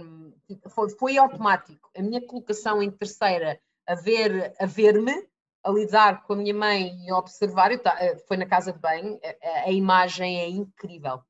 foi, 0.69 0.89
foi 0.91 1.17
automático. 1.17 1.89
A 1.97 2.01
minha 2.01 2.25
colocação 2.25 2.81
em 2.83 2.91
terceira 2.91 3.59
a 3.87 3.95
ver 3.95 4.53
a 4.59 4.65
ver-me, 4.65 5.27
a 5.63 5.71
lidar 5.71 6.23
com 6.23 6.33
a 6.33 6.35
minha 6.35 6.53
mãe 6.53 6.93
e 7.05 7.09
a 7.09 7.17
observar, 7.17 7.71
eu 7.71 7.79
ta- 7.79 7.97
eh, 7.99 8.17
foi 8.27 8.37
na 8.37 8.45
casa 8.45 8.71
de 8.71 8.79
banho, 8.79 9.19
a, 9.23 9.47
a- 9.47 9.63
a 9.65 9.71
imagem 9.71 10.39
é 10.39 10.47
incrível, 10.49 11.21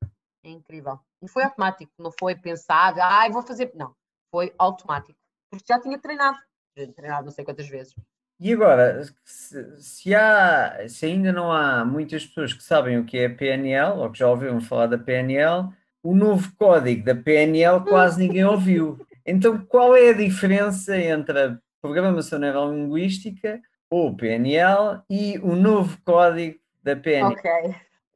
é 0.44 0.50
incrível. 0.50 0.98
E 1.22 1.28
foi 1.28 1.42
automático, 1.44 1.90
não 1.98 2.12
foi 2.12 2.34
pensado, 2.36 3.00
ai, 3.00 3.30
vou 3.30 3.42
fazer, 3.42 3.72
não, 3.74 3.94
foi 4.34 4.52
automático, 4.58 5.16
porque 5.48 5.64
já 5.68 5.80
tinha 5.80 5.96
treinado, 5.96 6.36
já 6.76 6.82
tinha 6.82 6.92
treinado 6.92 7.26
não 7.26 7.30
sei 7.30 7.44
quantas 7.44 7.68
vezes. 7.68 7.94
E 8.40 8.52
agora, 8.52 9.00
se, 9.24 9.80
se 9.80 10.12
há, 10.12 10.88
se 10.88 11.06
ainda 11.06 11.32
não 11.32 11.52
há 11.52 11.84
muitas 11.84 12.26
pessoas 12.26 12.52
que 12.52 12.64
sabem 12.64 12.98
o 12.98 13.04
que 13.04 13.16
é 13.16 13.28
PNL, 13.28 14.00
ou 14.00 14.10
que 14.10 14.18
já 14.18 14.28
ouviram 14.28 14.60
falar 14.60 14.88
da 14.88 14.98
PNL, 14.98 15.68
o 16.02 16.16
novo 16.16 16.52
código 16.56 17.04
da 17.04 17.14
PNL 17.14 17.84
quase 17.84 18.26
ninguém 18.26 18.44
ouviu. 18.44 18.98
Então, 19.24 19.64
qual 19.66 19.96
é 19.96 20.08
a 20.08 20.14
diferença 20.14 20.98
entre 20.98 21.40
a 21.40 21.58
programação 21.80 22.40
neurolinguística, 22.40 23.62
ou 23.88 24.16
PNL, 24.16 25.00
e 25.08 25.38
o 25.44 25.54
novo 25.54 25.96
código 26.04 26.58
da 26.82 26.96
PNL? 26.96 27.34
Ok. 27.34 27.50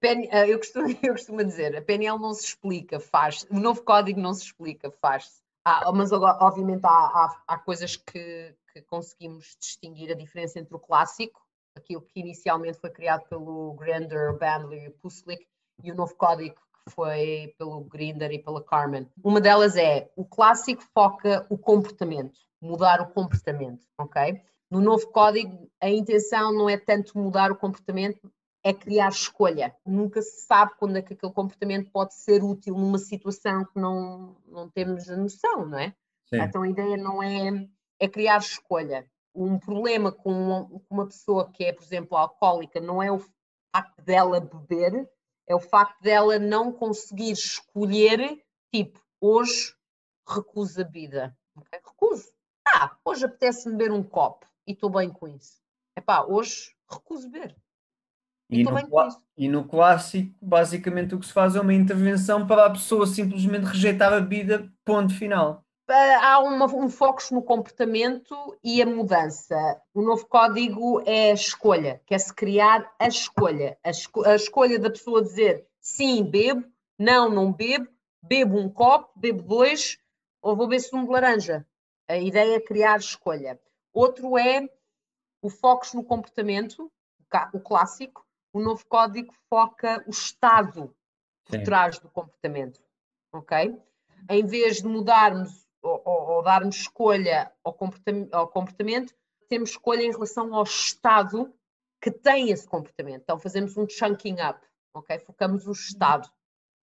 PN 0.00 0.28
eh, 0.32 0.50
eu, 0.50 0.58
costumo, 0.58 0.88
eu 1.00 1.12
costumo 1.12 1.44
dizer, 1.44 1.76
a 1.76 1.82
PNL 1.82 2.18
não 2.18 2.34
se 2.34 2.46
explica, 2.46 2.98
faz. 2.98 3.46
O 3.48 3.60
novo 3.60 3.84
código 3.84 4.20
não 4.20 4.34
se 4.34 4.46
explica, 4.46 4.90
faz-se. 5.00 5.46
Mas 5.94 6.12
obviamente 6.12 6.84
há, 6.84 6.88
há, 6.88 7.42
há 7.46 7.58
coisas 7.58 7.96
que, 7.96 8.54
que 8.72 8.82
conseguimos 8.82 9.56
distinguir 9.60 10.10
a 10.10 10.14
diferença 10.14 10.58
entre 10.58 10.74
o 10.74 10.78
clássico, 10.78 11.40
aquilo 11.76 12.02
que 12.02 12.20
inicialmente 12.20 12.78
foi 12.78 12.90
criado 12.90 13.28
pelo 13.28 13.74
Grander, 13.74 14.36
Bandler 14.38 14.84
e 14.84 14.90
Puslik, 14.90 15.46
e 15.82 15.92
o 15.92 15.94
novo 15.94 16.14
código 16.16 16.56
que 16.84 16.94
foi 16.94 17.54
pelo 17.58 17.80
Grinder 17.84 18.30
e 18.32 18.42
pela 18.42 18.62
Carmen. 18.62 19.08
Uma 19.22 19.40
delas 19.40 19.76
é, 19.76 20.10
o 20.16 20.24
clássico 20.24 20.82
foca 20.94 21.46
o 21.48 21.56
comportamento, 21.56 22.38
mudar 22.60 23.00
o 23.00 23.08
comportamento, 23.08 23.86
ok? 23.98 24.42
No 24.70 24.80
novo 24.80 25.06
código, 25.08 25.70
a 25.80 25.88
intenção 25.88 26.52
não 26.52 26.68
é 26.68 26.76
tanto 26.76 27.16
mudar 27.16 27.50
o 27.50 27.56
comportamento, 27.56 28.30
é 28.68 28.74
criar 28.74 29.08
escolha. 29.08 29.74
Nunca 29.84 30.20
se 30.20 30.42
sabe 30.42 30.74
quando 30.78 30.96
é 30.98 31.02
que 31.02 31.14
aquele 31.14 31.32
comportamento 31.32 31.90
pode 31.90 32.14
ser 32.14 32.44
útil 32.44 32.76
numa 32.76 32.98
situação 32.98 33.64
que 33.64 33.80
não, 33.80 34.36
não 34.46 34.68
temos 34.68 35.08
a 35.08 35.16
noção, 35.16 35.64
não 35.64 35.78
é? 35.78 35.94
Sim. 36.28 36.42
Então 36.42 36.62
a 36.62 36.68
ideia 36.68 36.96
não 36.98 37.22
é, 37.22 37.66
é 37.98 38.06
criar 38.06 38.36
escolha. 38.36 39.10
Um 39.34 39.58
problema 39.58 40.12
com 40.12 40.30
uma, 40.30 40.82
uma 40.90 41.06
pessoa 41.06 41.50
que 41.50 41.64
é, 41.64 41.72
por 41.72 41.82
exemplo, 41.82 42.14
alcoólica 42.14 42.78
não 42.78 43.02
é 43.02 43.10
o 43.10 43.24
facto 43.74 44.02
dela 44.02 44.38
beber, 44.38 45.08
é 45.46 45.54
o 45.54 45.60
facto 45.60 45.98
dela 46.02 46.38
não 46.38 46.70
conseguir 46.70 47.32
escolher, 47.32 48.44
tipo, 48.70 49.00
hoje 49.18 49.74
recuso 50.28 50.82
a 50.82 50.84
vida. 50.84 51.34
ok? 51.56 51.80
Recuso. 51.86 52.28
Ah, 52.66 52.94
hoje 53.02 53.24
apetece-me 53.24 53.78
beber 53.78 53.92
um 53.92 54.02
copo 54.02 54.46
e 54.66 54.72
estou 54.72 54.90
bem 54.90 55.08
com 55.08 55.26
isso. 55.26 55.56
Epá, 55.96 56.22
hoje 56.26 56.76
recuso 56.90 57.30
beber. 57.30 57.56
E 58.50 58.64
no, 58.64 58.70
e 59.36 59.48
no 59.48 59.68
clássico, 59.68 60.34
basicamente 60.40 61.14
o 61.14 61.20
que 61.20 61.26
se 61.26 61.32
faz 61.32 61.54
é 61.54 61.60
uma 61.60 61.74
intervenção 61.74 62.46
para 62.46 62.64
a 62.66 62.70
pessoa 62.70 63.06
simplesmente 63.06 63.64
rejeitar 63.64 64.12
a 64.12 64.20
bebida, 64.20 64.72
ponto 64.84 65.14
final. 65.14 65.62
Ah, 65.90 66.32
há 66.34 66.38
uma- 66.40 66.66
um 66.66 66.88
foco 66.88 67.22
no 67.32 67.42
comportamento 67.42 68.34
e 68.62 68.80
a 68.82 68.86
mudança. 68.86 69.56
O 69.94 70.02
novo 70.02 70.26
código 70.26 71.02
é 71.06 71.30
a 71.30 71.34
escolha, 71.34 72.00
quer-se 72.06 72.32
criar 72.34 72.90
a 72.98 73.08
escolha. 73.08 73.78
A, 73.82 73.90
esco- 73.90 74.24
a 74.26 74.34
escolha 74.34 74.78
da 74.78 74.90
pessoa 74.90 75.22
dizer 75.22 75.66
sim, 75.80 76.24
bebo, 76.24 76.64
não, 76.98 77.30
não 77.30 77.52
bebo, 77.52 77.88
bebo 78.22 78.58
um 78.58 78.68
copo, 78.68 79.10
bebo 79.16 79.42
dois, 79.42 79.98
ou 80.42 80.56
vou 80.56 80.68
beber 80.68 80.80
sumo 80.80 81.04
de 81.06 81.10
laranja. 81.12 81.66
A 82.06 82.16
ideia 82.18 82.56
é 82.56 82.60
criar 82.60 82.98
escolha. 82.98 83.58
Outro 83.92 84.36
é 84.38 84.68
o 85.42 85.48
foco 85.48 85.86
no 85.94 86.04
comportamento, 86.04 86.90
o 87.54 87.60
clássico. 87.60 88.26
O 88.58 88.60
novo 88.60 88.84
código 88.86 89.32
foca 89.48 90.02
o 90.06 90.10
estado 90.10 90.94
por 91.44 91.58
Sim. 91.58 91.62
trás 91.62 91.98
do 91.98 92.08
comportamento. 92.08 92.80
Ok? 93.32 93.80
em 94.28 94.44
vez 94.44 94.82
de 94.82 94.88
mudarmos 94.88 95.66
ou, 95.82 96.02
ou, 96.04 96.28
ou 96.30 96.42
darmos 96.42 96.76
escolha 96.76 97.52
ao 97.62 97.72
comportamento, 97.72 98.34
ao 98.34 98.48
comportamento, 98.48 99.14
temos 99.48 99.70
escolha 99.70 100.02
em 100.02 100.10
relação 100.10 100.52
ao 100.54 100.64
estado 100.64 101.52
que 102.00 102.10
tem 102.10 102.50
esse 102.50 102.66
comportamento. 102.66 103.22
Então 103.22 103.38
fazemos 103.38 103.76
um 103.76 103.88
chunking 103.88 104.36
up, 104.40 104.60
ok? 104.92 105.18
Focamos 105.20 105.66
o 105.66 105.72
estado. 105.72 106.28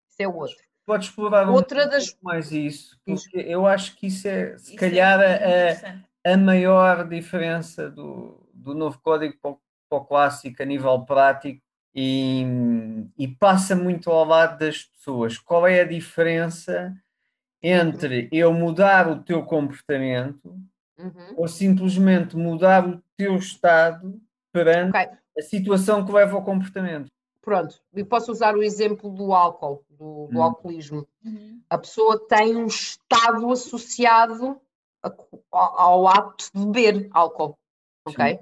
Isso 0.09 0.21
é 0.21 0.27
outro. 0.27 0.55
Podes 0.85 1.09
explorar 1.09 1.49
Outra 1.49 1.87
um 1.87 1.89
das... 1.89 2.15
mais 2.21 2.51
isso, 2.51 2.97
porque 3.03 3.39
eu 3.39 3.65
acho 3.65 3.95
que 3.95 4.07
isso 4.07 4.27
é, 4.27 4.57
se 4.57 4.75
isso 4.75 4.75
é 4.75 4.77
calhar, 4.77 5.19
é 5.19 6.03
a, 6.23 6.33
a 6.33 6.37
maior 6.37 7.07
diferença 7.07 7.89
do, 7.89 8.47
do 8.53 8.73
novo 8.75 8.99
código 8.99 9.35
para 9.41 9.51
o, 9.51 9.59
para 9.89 9.97
o 9.97 10.05
clássico 10.05 10.61
a 10.61 10.65
nível 10.65 11.03
prático 11.03 11.64
e, 11.95 12.43
e, 13.17 13.27
passa 13.27 13.73
muito 13.73 14.11
ao 14.11 14.25
lado 14.25 14.59
das 14.59 14.83
pessoas. 14.83 15.37
Qual 15.37 15.65
é 15.65 15.79
a 15.79 15.87
diferença 15.87 16.93
entre 17.63 18.27
eu 18.33 18.51
mudar 18.53 19.09
o 19.09 19.23
teu 19.23 19.43
comportamento 19.43 20.53
uhum. 20.99 21.33
ou 21.37 21.47
simplesmente 21.47 22.35
mudar 22.35 22.85
o 22.85 23.01
teu 23.15 23.37
estado 23.37 24.19
perante 24.51 24.89
okay. 24.89 25.07
a 25.37 25.41
situação 25.41 26.05
que 26.05 26.11
leva 26.11 26.35
ao 26.35 26.43
comportamento? 26.43 27.09
Pronto, 27.41 27.79
e 27.93 28.03
posso 28.03 28.31
usar 28.31 28.55
o 28.55 28.63
exemplo 28.63 29.09
do 29.11 29.31
álcool, 29.31 29.85
do, 29.89 30.27
do 30.31 30.39
hum. 30.39 30.43
alcoolismo. 30.43 31.07
Uhum. 31.23 31.61
A 31.69 31.77
pessoa 31.77 32.19
tem 32.27 32.55
um 32.57 32.65
estado 32.65 33.49
associado 33.51 34.59
a, 35.01 35.13
ao, 35.51 35.79
ao, 35.79 36.07
ato 36.07 36.45
de 36.53 36.65
beber 36.65 37.07
álcool, 37.11 37.57
ok? 38.05 38.39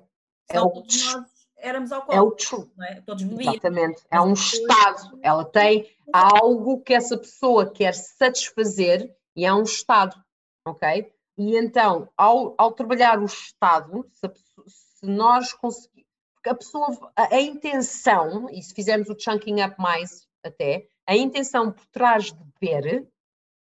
É 0.49 0.61
o, 0.61 0.73
nós 0.73 1.32
éramos 1.63 1.91
alcoólicos, 1.91 2.51
é 2.51 2.55
o 2.55 2.69
não 2.75 2.85
é? 2.85 3.01
Todos 3.01 3.23
bebiam. 3.23 3.53
Exatamente, 3.53 4.03
é 4.11 4.21
um 4.21 4.33
estado. 4.33 5.19
Ela 5.21 5.45
tem 5.45 5.89
algo 6.11 6.81
que 6.81 6.93
essa 6.93 7.17
pessoa 7.17 7.71
quer 7.71 7.95
satisfazer 7.95 9.15
e 9.35 9.45
é 9.45 9.53
um 9.53 9.63
estado, 9.63 10.21
ok? 10.67 11.11
E 11.37 11.57
então, 11.57 12.09
ao, 12.15 12.53
ao 12.57 12.73
trabalhar 12.73 13.19
o 13.19 13.25
estado, 13.25 14.05
se, 14.11 14.29
se 14.67 15.05
nós 15.05 15.53
conseguirmos 15.53 16.03
a 16.45 16.53
pessoa, 16.53 17.11
a, 17.15 17.35
a, 17.35 17.41
intenção, 17.41 18.49
e 18.49 18.61
se 18.61 18.73
fizermos 18.73 19.09
o 19.09 19.17
chunking 19.17 19.63
up 19.63 19.75
mais 19.79 20.27
até, 20.43 20.87
a 21.07 21.15
intenção 21.15 21.71
por 21.71 21.85
trás 21.87 22.25
de 22.25 22.43
beber 22.59 23.07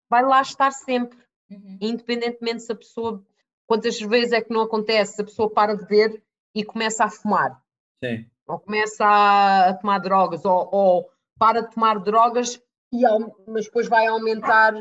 vai 0.09 0.23
lá 0.23 0.41
estar 0.41 0.72
sempre, 0.72 1.17
uhum. 1.49 1.77
independentemente 1.80 2.63
se 2.63 2.72
a 2.72 2.76
pessoa, 2.76 3.26
quantas 3.65 3.99
vezes 3.99 4.34
é 4.34 4.41
que 4.41 4.53
não 4.53 4.61
acontece, 4.61 5.15
se 5.15 5.22
a 5.22 5.26
pessoa 5.26 5.49
para 5.49 5.76
de 5.76 5.85
beber 5.85 6.22
e 6.53 6.63
começa 6.63 7.05
a 7.05 7.09
fumar. 7.09 7.65
Sim. 8.03 8.26
Ou 8.47 8.59
começa 8.59 9.05
a, 9.05 9.69
a 9.69 9.73
tomar 9.73 9.99
drogas, 9.99 10.45
ou, 10.45 10.69
ou, 10.72 11.09
para 11.38 11.61
de 11.61 11.72
tomar 11.72 11.99
drogas, 11.99 12.61
e, 12.91 13.01
mas 13.47 13.65
depois 13.65 13.88
vai 13.88 14.07
aumentar 14.07 14.73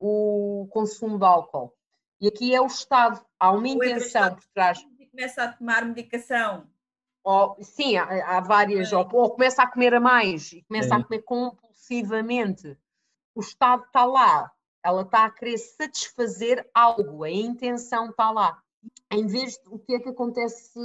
o 0.00 0.66
consumo 0.70 1.18
de 1.18 1.24
álcool. 1.24 1.72
E 2.20 2.28
aqui 2.28 2.54
é 2.54 2.60
o 2.60 2.66
Estado, 2.66 3.24
há 3.38 3.50
uma 3.50 3.68
intenção 3.68 4.34
por 4.34 4.44
trás. 4.54 4.84
Começa 5.10 5.44
a 5.44 5.52
tomar 5.52 5.84
medicação 5.84 6.66
ou, 7.24 7.56
sim, 7.62 7.96
há, 7.96 8.36
há 8.36 8.40
várias, 8.40 8.92
ou, 8.92 9.08
ou, 9.12 9.30
começa 9.30 9.62
a 9.62 9.70
comer 9.70 9.94
a 9.94 10.00
mais 10.00 10.52
e 10.52 10.62
começa 10.62 10.96
a 10.96 11.02
comer 11.02 11.22
compulsivamente. 11.22 12.76
O 13.34 13.40
Estado 13.40 13.84
está 13.84 14.04
lá, 14.04 14.50
ela 14.84 15.02
está 15.02 15.24
a 15.24 15.30
querer 15.30 15.58
satisfazer 15.58 16.68
algo, 16.74 17.22
a 17.22 17.30
intenção 17.30 18.10
está 18.10 18.30
lá. 18.30 18.60
Em 19.10 19.26
vez 19.26 19.52
de 19.52 19.68
o 19.68 19.78
que 19.78 19.94
é 19.94 20.00
que 20.00 20.08
acontece 20.08 20.78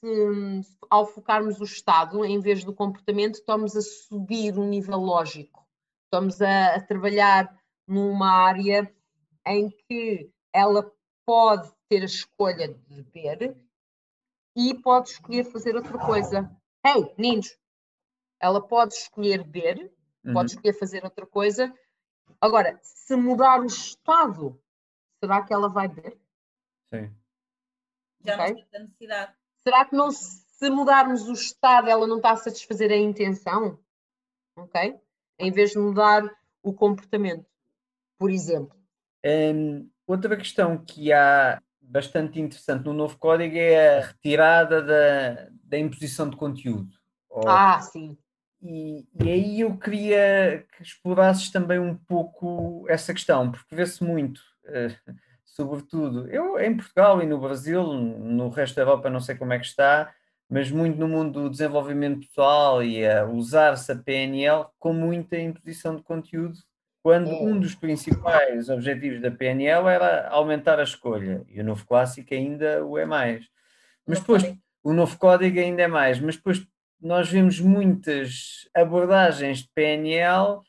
se, 0.00 0.76
ao 0.88 1.06
focarmos 1.06 1.60
o 1.60 1.64
Estado, 1.64 2.24
em 2.24 2.40
vez 2.40 2.64
do 2.64 2.74
comportamento, 2.74 3.34
estamos 3.34 3.76
a 3.76 3.82
subir 3.82 4.58
um 4.58 4.68
nível 4.68 4.98
lógico, 4.98 5.66
estamos 6.04 6.40
a, 6.40 6.76
a 6.76 6.80
trabalhar 6.80 7.54
numa 7.86 8.30
área 8.30 8.92
em 9.46 9.68
que 9.70 10.30
ela 10.52 10.90
pode 11.26 11.70
ter 11.88 12.02
a 12.02 12.06
escolha 12.06 12.68
de 12.68 13.02
beber 13.02 13.56
e 14.56 14.74
pode 14.74 15.10
escolher 15.10 15.44
fazer 15.44 15.76
outra 15.76 15.98
coisa. 15.98 16.50
Ei, 16.84 17.14
meninos, 17.16 17.56
ela 18.40 18.66
pode 18.66 18.94
escolher 18.94 19.44
beber, 19.44 19.92
uhum. 20.24 20.32
pode 20.32 20.52
escolher 20.52 20.72
fazer 20.72 21.04
outra 21.04 21.26
coisa. 21.26 21.72
Agora, 22.40 22.78
se 22.82 23.14
mudar 23.16 23.60
o 23.60 23.66
estado, 23.66 24.60
será 25.22 25.44
que 25.44 25.52
ela 25.52 25.68
vai 25.68 25.88
beber? 25.88 26.18
Sim. 26.92 27.14
Já 28.24 28.34
okay? 28.34 28.54
não 28.54 28.64
tem 28.66 28.80
necessidade. 28.80 29.39
Será 29.62 29.84
que 29.84 29.94
não, 29.94 30.10
se 30.10 30.70
mudarmos 30.70 31.28
o 31.28 31.32
estado, 31.32 31.88
ela 31.88 32.06
não 32.06 32.16
está 32.16 32.32
a 32.32 32.36
satisfazer 32.36 32.90
a 32.90 32.96
intenção? 32.96 33.78
Ok? 34.56 34.98
Em 35.38 35.50
vez 35.50 35.72
de 35.72 35.78
mudar 35.78 36.22
o 36.62 36.72
comportamento, 36.72 37.46
por 38.18 38.30
exemplo. 38.30 38.76
Um, 39.24 39.88
outra 40.06 40.36
questão 40.36 40.78
que 40.78 41.12
há 41.12 41.60
bastante 41.80 42.40
interessante 42.40 42.84
no 42.84 42.92
novo 42.92 43.18
código 43.18 43.56
é 43.56 43.98
a 43.98 44.06
retirada 44.06 44.82
da, 44.82 45.48
da 45.64 45.78
imposição 45.78 46.28
de 46.28 46.36
conteúdo. 46.36 46.94
Ah, 47.46 47.80
sim. 47.80 48.16
E, 48.62 49.06
e, 49.14 49.30
aí 49.30 49.60
eu 49.60 49.76
queria 49.78 50.66
que 50.76 50.82
explorasses 50.82 51.50
também 51.50 51.78
um 51.78 51.96
pouco 51.96 52.84
essa 52.88 53.14
questão, 53.14 53.50
porque 53.50 53.74
vê-se 53.74 54.04
muito, 54.04 54.38
uh, 54.66 55.14
sobretudo, 55.60 56.26
eu 56.30 56.58
em 56.58 56.74
Portugal 56.74 57.22
e 57.22 57.26
no 57.26 57.38
Brasil, 57.38 57.82
no 57.82 58.48
resto 58.48 58.76
da 58.76 58.82
Europa 58.82 59.10
não 59.10 59.20
sei 59.20 59.34
como 59.34 59.52
é 59.52 59.58
que 59.58 59.66
está, 59.66 60.10
mas 60.48 60.70
muito 60.70 60.98
no 60.98 61.06
mundo 61.06 61.42
do 61.42 61.50
desenvolvimento 61.50 62.26
pessoal 62.26 62.82
e 62.82 63.06
a 63.06 63.26
usar-se 63.26 63.92
a 63.92 63.96
PNL 63.96 64.64
com 64.78 64.94
muita 64.94 65.38
imposição 65.38 65.96
de 65.96 66.02
conteúdo 66.02 66.58
quando 67.02 67.30
um 67.30 67.60
dos 67.60 67.74
principais 67.74 68.70
objetivos 68.70 69.20
da 69.20 69.30
PNL 69.30 69.86
era 69.86 70.28
aumentar 70.28 70.80
a 70.80 70.82
escolha, 70.82 71.44
e 71.48 71.60
o 71.60 71.64
novo 71.64 71.86
clássico 71.86 72.32
ainda 72.32 72.84
o 72.84 72.96
é 72.96 73.04
mais. 73.04 73.46
Mas 74.06 74.20
depois, 74.20 74.42
o 74.82 74.92
novo 74.94 75.18
código 75.18 75.60
ainda 75.60 75.82
é 75.82 75.86
mais, 75.86 76.18
mas 76.20 76.36
depois 76.36 76.66
nós 77.00 77.30
vemos 77.30 77.60
muitas 77.60 78.66
abordagens 78.74 79.58
de 79.58 79.68
PNL 79.74 80.60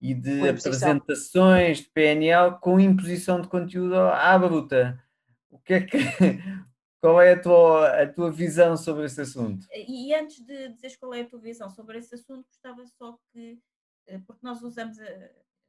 e 0.00 0.14
de 0.14 0.48
apresentações 0.48 1.78
de 1.78 1.90
PNL 1.90 2.58
com 2.60 2.78
imposição 2.78 3.40
de 3.40 3.48
conteúdo 3.48 3.96
à 3.96 4.38
bruta. 4.38 5.02
O 5.50 5.58
que 5.58 5.74
é 5.74 5.80
que 5.80 5.98
qual 7.00 7.20
é 7.20 7.32
a 7.32 7.40
tua, 7.40 8.02
a 8.02 8.12
tua 8.12 8.30
visão 8.30 8.76
sobre 8.76 9.06
esse 9.06 9.20
assunto? 9.20 9.66
E 9.72 10.14
antes 10.14 10.44
de 10.44 10.68
dizeres 10.68 10.96
qual 10.96 11.14
é 11.14 11.22
a 11.22 11.28
tua 11.28 11.40
visão 11.40 11.68
sobre 11.70 11.98
esse 11.98 12.14
assunto, 12.14 12.46
gostava 12.46 12.84
só 12.86 13.18
que, 13.32 13.58
eh, 14.06 14.20
porque 14.26 14.44
nós 14.44 14.62
usamos 14.62 14.98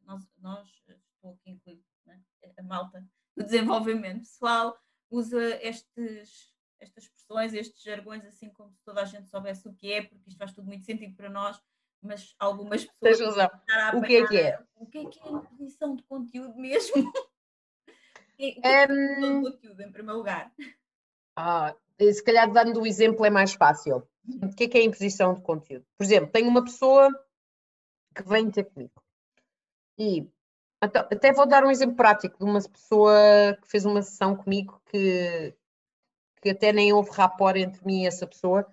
nós, 0.10 0.27
nós 0.39 0.68
estou 1.15 1.31
aqui 1.31 1.51
incluído, 1.51 1.84
né? 2.06 2.19
a 2.57 2.64
malta 2.64 3.06
do 3.38 3.43
desenvolvimento 3.43 4.22
pessoal, 4.22 4.77
usa 5.10 5.56
estes, 5.64 6.53
estas 6.80 7.03
expressões, 7.03 7.53
estes 7.53 7.81
jargões, 7.84 8.26
assim 8.26 8.49
como 8.49 8.72
se 8.73 8.84
toda 8.84 9.01
a 9.01 9.06
gente 9.06 9.30
soubesse 9.30 9.68
o 9.68 9.73
que 9.73 9.93
é, 9.93 10.01
porque 10.01 10.30
isto 10.30 10.38
faz 10.38 10.51
tudo 10.51 10.68
muito 10.68 10.84
sentido 10.84 11.15
para 11.15 11.30
nós, 11.30 11.61
mas 12.01 12.35
algumas 12.39 12.85
pessoas. 12.99 13.17
Tens 13.17 13.38
razão. 13.38 13.49
O 13.97 14.01
que 14.01 14.15
é 14.15 14.27
que 14.27 14.38
é? 14.38 14.59
O 14.76 14.85
que 14.85 14.97
é 14.99 15.05
que 15.05 15.19
é 15.19 15.30
imposição 15.30 15.95
de 15.95 16.03
conteúdo 16.03 16.55
mesmo? 16.57 16.95
o 17.07 18.38
que 18.38 18.45
é, 18.45 18.51
que 18.51 18.67
é 18.67 18.88
um... 18.89 19.41
conteúdo, 19.43 19.81
em 19.81 19.91
primeiro 19.91 20.17
lugar? 20.17 20.51
Ah, 21.35 21.76
se 21.99 22.23
calhar 22.23 22.51
dando 22.51 22.81
o 22.81 22.88
exemplo 22.88 23.26
é 23.26 23.30
mais 23.30 23.53
fácil. 23.53 24.07
O 24.43 24.55
que 24.55 24.65
é 24.65 24.67
que 24.67 24.77
é 24.77 24.84
imposição 24.84 25.34
de 25.34 25.41
conteúdo? 25.41 25.85
Por 25.97 26.03
exemplo, 26.03 26.31
tenho 26.31 26.49
uma 26.49 26.63
pessoa 26.63 27.09
que 28.15 28.23
vem 28.23 28.49
ter 28.51 28.65
comigo 28.65 29.01
e 29.99 30.26
então, 30.81 31.01
até 31.01 31.34
vou 31.34 31.45
dar 31.45 31.65
um 31.65 31.71
exemplo 31.71 31.97
prático 31.97 32.38
de 32.38 32.45
uma 32.45 32.61
pessoa 32.61 33.13
que 33.61 33.67
fez 33.67 33.85
uma 33.85 34.01
sessão 34.01 34.34
comigo 34.34 34.81
que, 34.85 35.53
que 36.41 36.51
até 36.51 36.71
nem 36.71 36.93
houve 36.93 37.11
rapport 37.11 37.57
entre 37.57 37.85
mim 37.85 38.03
e 38.03 38.07
essa 38.07 38.26
pessoa 38.26 38.65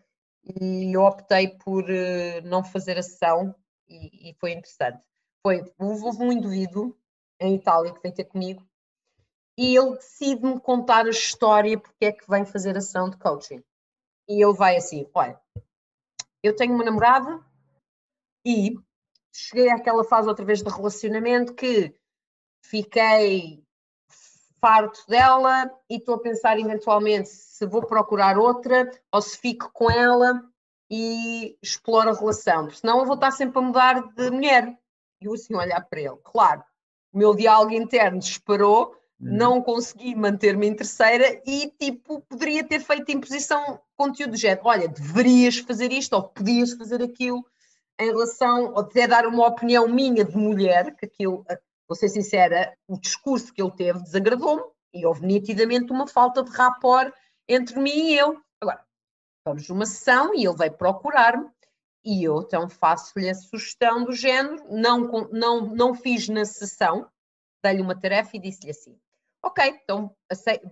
e 0.47 0.94
eu 0.94 1.02
optei 1.02 1.48
por 1.48 1.85
uh, 1.85 2.43
não 2.44 2.62
fazer 2.62 2.98
a 2.98 3.02
sessão 3.02 3.55
e, 3.89 4.31
e 4.31 4.35
foi 4.35 4.52
interessante. 4.52 5.02
Foi, 5.43 5.62
houve 5.78 6.23
um 6.23 6.32
indivíduo 6.32 6.97
em 7.40 7.56
Itália 7.56 7.93
que 7.93 8.01
veio 8.01 8.14
ter 8.14 8.24
comigo 8.24 8.66
e 9.59 9.77
ele 9.77 9.97
decide-me 9.97 10.60
contar 10.60 11.06
a 11.06 11.10
história 11.10 11.78
porque 11.78 12.06
é 12.06 12.12
que 12.12 12.28
vem 12.28 12.44
fazer 12.44 12.77
a 12.77 12.81
sessão 12.81 13.09
de 13.09 13.16
coaching. 13.16 13.62
E 14.28 14.43
ele 14.43 14.52
vai 14.52 14.77
assim, 14.77 15.09
olha, 15.14 15.40
eu 16.43 16.55
tenho 16.55 16.74
uma 16.74 16.85
namorada 16.85 17.44
e 18.44 18.78
cheguei 19.32 19.70
àquela 19.70 20.05
fase 20.05 20.28
outra 20.28 20.44
vez 20.44 20.62
de 20.62 20.70
relacionamento 20.70 21.55
que 21.55 21.94
fiquei 22.62 23.65
farto 24.61 25.05
dela 25.09 25.70
e 25.89 25.97
estou 25.97 26.16
a 26.16 26.20
pensar 26.20 26.59
eventualmente 26.59 27.28
se 27.28 27.66
vou 27.66 27.85
procurar 27.85 28.39
outra 28.39 28.91
ou 29.12 29.20
se 29.20 29.39
fico 29.39 29.70
com 29.73 29.91
ela 29.91 30.43
e 30.91 31.57
exploro 31.62 32.11
a 32.11 32.15
relação, 32.15 32.65
porque 32.65 32.78
senão 32.78 33.01
eu 33.01 33.07
vou 33.07 33.15
estar 33.15 33.31
sempre 33.31 33.59
a 33.59 33.62
mudar 33.62 34.01
de 34.15 34.31
mulher. 34.31 34.77
E 35.20 35.27
eu 35.27 35.35
assim 35.35 35.55
olhar 35.55 35.81
para 35.89 36.01
ele, 36.01 36.16
claro, 36.23 36.62
o 37.12 37.19
meu 37.19 37.35
diálogo 37.35 37.73
interno 37.73 38.19
disparou, 38.19 38.89
uhum. 38.89 38.95
não 39.19 39.62
consegui 39.62 40.15
manter-me 40.15 40.66
em 40.66 40.74
terceira 40.74 41.41
e 41.47 41.73
tipo, 41.78 42.20
poderia 42.20 42.62
ter 42.62 42.81
feito 42.81 43.11
imposição 43.11 43.81
conteúdo 43.97 44.33
do 44.33 44.37
género, 44.37 44.62
olha, 44.65 44.89
deverias 44.89 45.59
fazer 45.59 45.93
isto 45.93 46.12
ou 46.12 46.23
podias 46.23 46.73
fazer 46.74 47.03
aquilo 47.03 47.45
em 47.99 48.07
relação, 48.11 48.73
ou 48.73 48.81
até 48.81 49.09
dar 49.09 49.27
uma 49.27 49.47
opinião 49.47 49.89
minha 49.89 50.24
de 50.24 50.37
mulher, 50.37 50.95
que 50.97 51.07
aquilo 51.07 51.45
vou 51.89 51.97
ser 51.97 52.09
sincera, 52.09 52.77
o 52.87 52.99
discurso 52.99 53.53
que 53.53 53.63
ele 53.63 53.71
teve 53.73 54.03
desagradou-me 54.03 54.65
e 54.93 55.07
houve 55.07 55.27
nitidamente 55.27 55.93
uma 55.93 56.07
falta 56.07 56.43
de 56.43 56.51
rapport 56.51 57.13
entre 57.49 57.79
mim 57.79 58.11
e 58.11 58.19
eu. 58.19 58.41
Agora, 58.61 58.85
vamos 59.47 59.69
numa 59.69 59.87
sessão 59.87 60.35
e 60.35 60.45
ele 60.45 60.57
veio 60.57 60.73
procurar-me 60.73 61.49
e 62.05 62.23
eu 62.23 62.41
então 62.41 62.69
faço-lhe 62.69 63.29
a 63.29 63.35
sugestão 63.35 64.05
do 64.05 64.13
género, 64.13 64.65
não, 64.71 65.29
não, 65.33 65.67
não 65.67 65.95
fiz 65.95 66.29
na 66.29 66.45
sessão, 66.45 67.11
dei-lhe 67.63 67.83
uma 67.83 67.99
tarefa 67.99 68.37
e 68.37 68.41
disse-lhe 68.41 68.71
assim, 68.71 68.97
ok, 69.43 69.81
então 69.83 70.15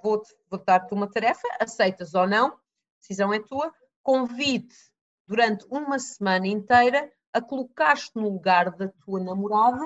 vou-te 0.00 0.32
vou 0.48 0.62
dar-te 0.64 0.94
uma 0.94 1.10
tarefa, 1.10 1.48
aceitas 1.58 2.14
ou 2.14 2.26
não, 2.28 2.56
decisão 3.00 3.34
é 3.34 3.40
tua, 3.40 3.74
convide 4.00 4.76
durante 5.26 5.66
uma 5.68 5.98
semana 5.98 6.46
inteira 6.46 7.12
a 7.32 7.40
colocar-te 7.40 8.12
no 8.14 8.28
lugar 8.28 8.70
da 8.70 8.88
tua 9.04 9.18
namorada, 9.18 9.84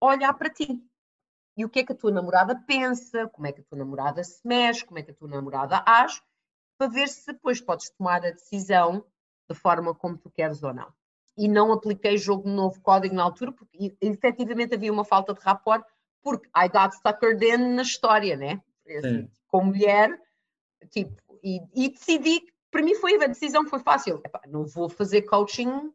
olhar 0.00 0.32
para 0.34 0.50
ti. 0.50 0.82
E 1.56 1.64
o 1.64 1.70
que 1.70 1.80
é 1.80 1.84
que 1.84 1.92
a 1.92 1.96
tua 1.96 2.10
namorada 2.10 2.54
pensa, 2.66 3.28
como 3.28 3.46
é 3.46 3.52
que 3.52 3.60
a 3.60 3.64
tua 3.64 3.78
namorada 3.78 4.22
se 4.22 4.46
mexe, 4.46 4.84
como 4.84 4.98
é 4.98 5.02
que 5.02 5.10
a 5.10 5.14
tua 5.14 5.28
namorada 5.28 5.82
age, 5.86 6.20
para 6.78 6.88
ver 6.88 7.08
se 7.08 7.32
depois 7.32 7.60
podes 7.60 7.90
tomar 7.90 8.24
a 8.24 8.30
decisão 8.30 9.04
da 9.48 9.54
forma 9.54 9.94
como 9.94 10.18
tu 10.18 10.30
queres 10.30 10.62
ou 10.62 10.74
não. 10.74 10.92
E 11.36 11.48
não 11.48 11.72
apliquei 11.72 12.18
jogo 12.18 12.44
de 12.44 12.54
novo 12.54 12.80
código 12.80 13.14
na 13.14 13.22
altura, 13.22 13.52
porque 13.52 13.96
efetivamente 14.00 14.74
havia 14.74 14.92
uma 14.92 15.04
falta 15.04 15.32
de 15.32 15.40
rapport, 15.40 15.84
porque 16.22 16.48
I 16.54 16.68
got 16.68 16.92
suckered 16.94 17.42
in 17.44 17.74
na 17.74 17.82
história, 17.82 18.36
né? 18.36 18.62
Assim, 18.98 19.30
como 19.48 19.68
mulher, 19.68 20.20
tipo, 20.90 21.22
e, 21.42 21.60
e, 21.74 21.88
decidi, 21.88 22.42
para 22.70 22.82
mim 22.82 22.94
foi 22.96 23.22
a 23.22 23.26
decisão 23.26 23.66
foi 23.66 23.78
fácil. 23.80 24.20
Epá, 24.24 24.42
não 24.46 24.66
vou 24.66 24.88
fazer 24.88 25.22
coaching 25.22 25.92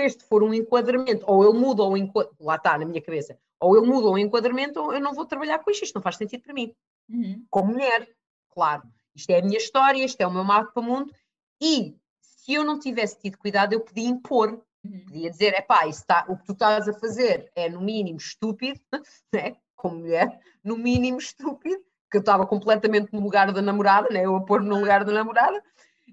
se 0.00 0.06
este 0.06 0.24
for 0.24 0.42
um 0.42 0.54
enquadramento, 0.54 1.24
ou 1.26 1.44
eu 1.44 1.52
mudo 1.52 1.82
ou 1.82 1.96
enquadramento, 1.96 2.44
lá 2.44 2.56
está 2.56 2.78
na 2.78 2.84
minha 2.84 3.02
cabeça, 3.02 3.38
ou 3.58 3.76
eu 3.76 3.84
mudo 3.84 4.10
o 4.10 4.18
enquadramento, 4.18 4.80
ou 4.80 4.94
eu 4.94 5.00
não 5.00 5.12
vou 5.12 5.26
trabalhar 5.26 5.58
com 5.58 5.70
isto, 5.70 5.84
isto 5.84 5.94
não 5.94 6.02
faz 6.02 6.16
sentido 6.16 6.42
para 6.42 6.54
mim. 6.54 6.74
Uhum. 7.08 7.44
Como 7.50 7.72
mulher, 7.72 8.08
claro. 8.50 8.82
Isto 9.14 9.30
é 9.30 9.40
a 9.40 9.42
minha 9.42 9.58
história, 9.58 10.04
isto 10.04 10.20
é 10.20 10.26
o 10.26 10.32
meu 10.32 10.44
mapa 10.44 10.80
mundo, 10.80 11.12
e 11.60 11.96
se 12.20 12.54
eu 12.54 12.64
não 12.64 12.78
tivesse 12.78 13.18
tido 13.20 13.38
cuidado, 13.38 13.72
eu 13.72 13.80
podia 13.80 14.08
impor. 14.08 14.62
Uhum. 14.82 15.04
Podia 15.04 15.30
dizer, 15.30 15.52
é 15.54 15.60
pá, 15.60 15.80
tá, 16.06 16.24
o 16.28 16.36
que 16.36 16.46
tu 16.46 16.52
estás 16.52 16.88
a 16.88 16.94
fazer 16.94 17.50
é 17.54 17.68
no 17.68 17.80
mínimo 17.80 18.18
estúpido, 18.18 18.80
né? 19.32 19.56
como 19.76 19.96
mulher, 19.96 20.40
no 20.62 20.76
mínimo 20.76 21.18
estúpido, 21.18 21.82
que 22.10 22.16
eu 22.16 22.20
estava 22.20 22.46
completamente 22.46 23.12
no 23.12 23.20
lugar 23.20 23.52
da 23.52 23.62
namorada, 23.62 24.08
né? 24.10 24.24
eu 24.24 24.36
a 24.36 24.40
pôr 24.40 24.62
no 24.62 24.78
lugar 24.78 25.04
da 25.04 25.12
namorada, 25.12 25.62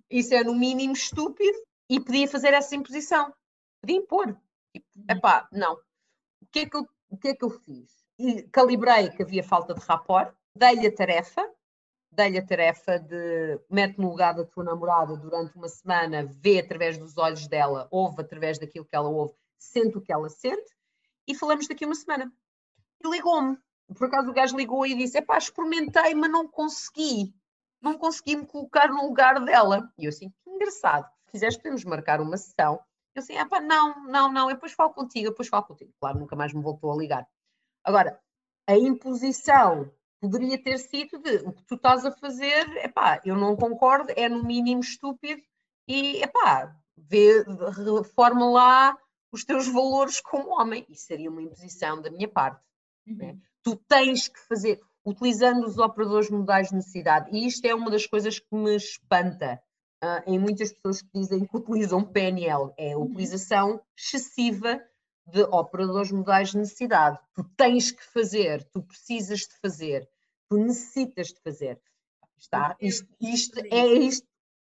isso 0.10 0.34
é 0.34 0.44
no 0.44 0.56
mínimo 0.56 0.94
estúpido, 0.94 1.58
e 1.90 2.00
podia 2.00 2.28
fazer 2.28 2.54
essa 2.54 2.76
imposição, 2.76 3.34
podia 3.82 3.98
impor. 3.98 4.38
Tipo, 4.74 4.88
é 5.08 5.16
pá, 5.16 5.48
não. 5.52 5.74
O 6.42 6.46
que 6.52 6.60
é 6.60 6.70
que 6.70 6.78
eu, 6.78 6.88
o 7.10 7.18
que 7.18 7.30
é 7.30 7.36
que 7.36 7.44
eu 7.44 7.50
fiz? 7.50 7.90
E 8.20 8.44
calibrei 8.44 9.10
que 9.10 9.24
havia 9.24 9.44
falta 9.44 9.74
de 9.74 9.82
rapport, 9.82 10.34
dei-lhe 10.56 10.88
a 10.88 10.96
tarefa, 10.96 11.48
dei-lhe 12.12 12.38
a 12.38 12.46
tarefa 12.46 13.00
de 13.00 13.60
mete 13.70 14.00
no 14.00 14.10
lugar 14.10 14.34
da 14.34 14.46
tua 14.46 14.64
namorada 14.64 15.16
durante 15.16 15.56
uma 15.56 15.70
semana, 15.70 16.26
vê 16.26 16.60
através 16.60 16.98
dos 16.98 17.18
olhos 17.18 17.48
dela, 17.48 17.88
ouve 17.92 18.22
através 18.22 18.58
daquilo 18.58 18.86
que 18.86 18.96
ela 18.96 19.10
ouve, 19.10 19.34
sente 19.58 19.98
o 19.98 20.02
que 20.02 20.12
ela 20.12 20.30
sente, 20.30 20.76
e 21.28 21.36
falamos 21.36 21.68
daqui 21.68 21.86
uma 21.86 21.96
semana. 21.96 22.32
E 23.04 23.10
ligou-me. 23.10 23.58
Por 23.96 24.08
acaso 24.08 24.30
o 24.30 24.34
gajo 24.34 24.58
ligou 24.58 24.86
e 24.86 24.96
disse: 24.96 25.18
Epá, 25.18 25.38
experimentei, 25.38 26.14
mas 26.16 26.32
não 26.32 26.48
consegui. 26.48 27.34
Não 27.82 27.98
consegui 27.98 28.36
me 28.36 28.46
colocar 28.46 28.90
no 28.90 29.04
lugar 29.04 29.44
dela. 29.44 29.92
E 29.98 30.06
eu 30.06 30.10
assim, 30.10 30.30
que 30.44 30.50
engraçado. 30.50 31.08
Se 31.26 31.32
quiseres, 31.32 31.58
podemos 31.58 31.84
marcar 31.84 32.20
uma 32.20 32.38
sessão. 32.38 32.80
Eu 33.18 33.24
assim, 33.24 33.36
epá, 33.36 33.60
não, 33.60 34.04
não, 34.06 34.32
não, 34.32 34.48
eu 34.48 34.54
depois 34.54 34.74
falo 34.74 34.94
contigo, 34.94 35.26
eu 35.26 35.32
depois 35.32 35.48
falo 35.50 35.64
contigo. 35.64 35.92
Claro, 36.00 36.20
nunca 36.20 36.36
mais 36.36 36.54
me 36.54 36.62
voltou 36.62 36.92
a 36.92 36.96
ligar. 36.96 37.28
Agora, 37.84 38.22
a 38.68 38.78
imposição 38.78 39.92
poderia 40.22 40.62
ter 40.62 40.78
sido 40.78 41.18
de 41.18 41.38
o 41.38 41.52
que 41.52 41.64
tu 41.64 41.74
estás 41.74 42.06
a 42.06 42.12
fazer, 42.12 42.70
epá, 42.78 43.20
eu 43.26 43.36
não 43.36 43.56
concordo, 43.56 44.14
é 44.16 44.30
no 44.30 44.44
mínimo 44.44 44.82
estúpido 44.82 45.42
e 45.88 46.22
epá, 46.22 46.76
vê, 46.96 47.44
reforma 47.76 48.52
lá 48.52 48.96
os 49.32 49.44
teus 49.44 49.68
valores 49.68 50.22
como 50.22 50.52
homem. 50.52 50.86
Isso 50.88 51.08
seria 51.08 51.32
uma 51.32 51.42
imposição 51.42 52.00
da 52.00 52.12
minha 52.12 52.28
parte. 52.28 52.64
Né? 53.04 53.14
Uhum. 53.14 53.18
Né? 53.34 53.40
Tu 53.64 53.76
tens 53.88 54.28
que 54.28 54.40
fazer, 54.42 54.80
utilizando 55.04 55.66
os 55.66 55.80
operadores 55.80 56.30
modais 56.30 56.70
de 56.70 56.76
necessidade, 56.76 57.36
e 57.36 57.48
isto 57.48 57.66
é 57.66 57.74
uma 57.74 57.90
das 57.90 58.06
coisas 58.06 58.38
que 58.38 58.56
me 58.56 58.76
espanta 58.76 59.60
uh, 60.04 60.24
em 60.26 60.40
muitas 60.40 60.72
pessoas 60.72 61.02
que 61.02 61.10
dizem 61.14 61.46
que 61.46 61.58
utilizam 61.58 62.04
PNL, 62.04 62.74
é 62.78 62.94
a 62.94 62.98
uhum. 62.98 63.06
utilização 63.06 63.82
excessiva 63.98 64.82
de 65.26 65.42
operadores 65.44 66.12
modais 66.12 66.52
de 66.52 66.58
necessidade. 66.58 67.20
Tu 67.34 67.44
tens 67.56 67.92
que 67.92 68.04
fazer, 68.04 68.64
tu 68.72 68.82
precisas 68.82 69.40
de 69.40 69.60
fazer, 69.62 70.10
tu 70.50 70.58
necessitas 70.58 71.28
de 71.28 71.40
fazer. 71.42 71.82
Está, 72.38 72.76
isto, 72.80 73.08
isto 73.20 73.60
é 73.60 73.86
isto, 73.88 74.28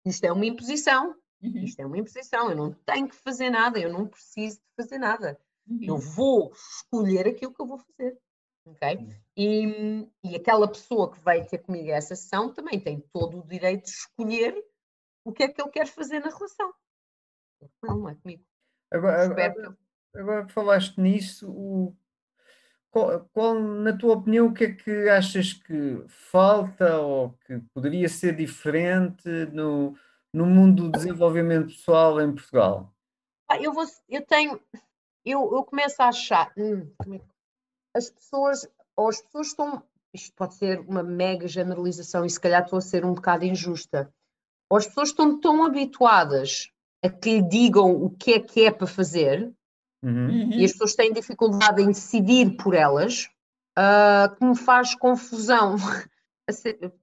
isto 0.05 0.23
é 0.23 0.31
uma 0.31 0.45
imposição. 0.45 1.15
Uhum. 1.41 1.63
Isto 1.63 1.79
é 1.81 1.85
uma 1.85 1.97
imposição. 1.97 2.49
Eu 2.49 2.55
não 2.55 2.73
tenho 2.85 3.07
que 3.07 3.15
fazer 3.15 3.49
nada, 3.49 3.79
eu 3.79 3.91
não 3.91 4.07
preciso 4.07 4.57
de 4.57 4.83
fazer 4.83 4.97
nada. 4.97 5.39
Uhum. 5.67 5.79
Eu 5.81 5.97
vou 5.97 6.51
escolher 6.51 7.27
aquilo 7.27 7.53
que 7.53 7.61
eu 7.61 7.67
vou 7.67 7.77
fazer. 7.77 8.17
Ok? 8.65 8.95
Uhum. 8.97 9.15
E, 9.37 10.07
e 10.23 10.35
aquela 10.35 10.67
pessoa 10.67 11.11
que 11.11 11.19
vai 11.19 11.45
ter 11.45 11.59
comigo 11.59 11.89
essa 11.89 12.15
sessão 12.15 12.53
também 12.53 12.79
tem 12.79 12.99
todo 13.13 13.39
o 13.39 13.47
direito 13.47 13.85
de 13.85 13.91
escolher 13.91 14.55
o 15.29 15.33
que 15.33 15.43
é 15.43 15.47
que 15.47 15.61
ele 15.61 15.71
quer 15.71 15.87
fazer 15.87 16.19
na 16.19 16.29
relação. 16.29 16.73
Não, 17.83 17.97
não 17.99 18.09
é 18.09 18.15
comigo. 18.15 18.43
Agora, 18.91 19.23
agora, 19.23 19.77
agora 20.15 20.45
que 20.45 20.53
falaste 20.53 20.99
nisso, 20.99 21.49
o, 21.49 21.95
qual, 22.91 23.29
qual, 23.31 23.53
na 23.53 23.95
tua 23.95 24.15
opinião, 24.15 24.47
o 24.47 24.53
que 24.53 24.63
é 24.63 24.73
que 24.73 25.09
achas 25.09 25.53
que 25.53 26.03
falta 26.07 26.97
ou 26.97 27.33
que 27.45 27.59
poderia 27.73 28.09
ser 28.09 28.35
diferente 28.35 29.29
no, 29.53 29.95
no 30.33 30.45
mundo 30.45 30.83
do 30.83 30.91
desenvolvimento 30.91 31.67
pessoal 31.67 32.19
em 32.19 32.33
Portugal? 32.33 32.91
Eu, 33.61 33.73
vou, 33.73 33.85
eu 34.07 34.25
tenho, 34.25 34.59
eu, 35.23 35.53
eu 35.53 35.63
começo 35.63 36.01
a 36.01 36.07
achar, 36.07 36.51
hum, 36.57 36.91
é 37.13 37.21
as 37.95 38.09
pessoas, 38.09 38.67
ou 38.95 39.09
as 39.09 39.21
pessoas 39.21 39.47
estão, 39.47 39.83
isto 40.13 40.35
pode 40.35 40.55
ser 40.55 40.79
uma 40.81 41.03
mega 41.03 41.47
generalização 41.47 42.25
e 42.25 42.29
se 42.29 42.39
calhar 42.39 42.63
estou 42.63 42.77
a 42.77 42.81
ser 42.81 43.05
um 43.05 43.13
bocado 43.13 43.45
injusta, 43.45 44.11
ou 44.69 44.77
as 44.77 44.87
pessoas 44.87 45.09
estão 45.09 45.39
tão 45.39 45.63
habituadas 45.65 46.69
a 47.03 47.09
que 47.09 47.37
lhe 47.37 47.41
digam 47.41 47.91
o 47.91 48.09
que 48.09 48.33
é 48.33 48.39
que 48.39 48.65
é 48.65 48.71
para 48.71 48.87
fazer, 48.87 49.53
Uhum. 50.03 50.51
E 50.51 50.63
as 50.63 50.71
pessoas 50.71 50.95
têm 50.95 51.11
dificuldade 51.11 51.81
em 51.81 51.87
decidir 51.87 52.55
por 52.55 52.73
elas, 52.73 53.29
uh, 53.77 54.33
que 54.35 54.45
me 54.45 54.55
faz 54.55 54.95
confusão. 54.95 55.75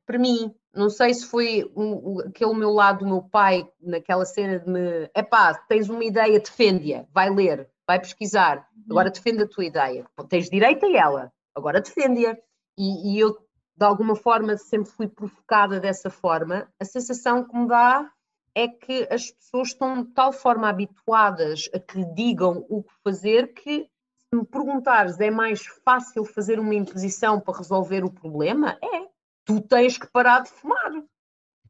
Para 0.05 0.19
mim, 0.19 0.53
não 0.75 0.91
sei 0.91 1.15
se 1.15 1.27
foi 1.27 1.71
um, 1.77 2.21
aquele 2.21 2.55
meu 2.55 2.71
lado 2.73 3.01
do 3.01 3.07
meu 3.07 3.23
pai, 3.23 3.69
naquela 3.81 4.25
cena 4.25 4.59
de 4.59 4.69
me. 4.69 5.09
Epá, 5.15 5.55
tens 5.69 5.89
uma 5.89 6.05
ideia, 6.05 6.41
defende-a, 6.41 7.05
vai 7.13 7.31
ler, 7.31 7.69
vai 7.87 8.01
pesquisar, 8.01 8.69
uhum. 8.75 8.85
agora 8.91 9.11
defende 9.11 9.43
a 9.43 9.49
tua 9.49 9.65
ideia. 9.65 10.05
Tens 10.29 10.51
direito 10.51 10.87
a 10.87 10.97
ela, 10.97 11.33
agora 11.55 11.81
defende-a. 11.81 12.37
E, 12.79 13.15
e, 13.15 13.19
eu, 13.21 13.37
de 13.77 13.85
alguma 13.85 14.17
forma, 14.17 14.57
sempre 14.57 14.91
fui 14.91 15.07
provocada 15.07 15.79
dessa 15.79 16.09
forma. 16.09 16.67
A 16.81 16.85
sensação 16.85 17.45
que 17.45 17.55
me 17.57 17.69
dá 17.69 18.11
é 18.55 18.69
que 18.69 19.07
as 19.11 19.31
pessoas 19.31 19.69
estão 19.69 20.03
de 20.03 20.11
tal 20.13 20.33
forma 20.33 20.69
habituadas 20.69 21.69
a 21.75 21.79
que 21.79 22.03
digam 22.15 22.65
o 22.71 22.83
que 22.83 22.93
fazer 23.05 23.53
que 23.53 23.91
se 24.29 24.37
me 24.37 24.45
perguntares 24.47 25.21
é 25.21 25.31
mais 25.31 25.67
fácil 25.85 26.25
fazer 26.25 26.59
uma 26.59 26.75
imposição 26.75 27.39
para 27.39 27.59
resolver 27.59 28.03
o 28.03 28.11
problema? 28.11 28.79
É. 28.83 29.07
Tu 29.45 29.61
tens 29.61 29.99
que 29.99 30.07
parar 30.07 30.41
de 30.41 30.51
fumar. 30.51 30.91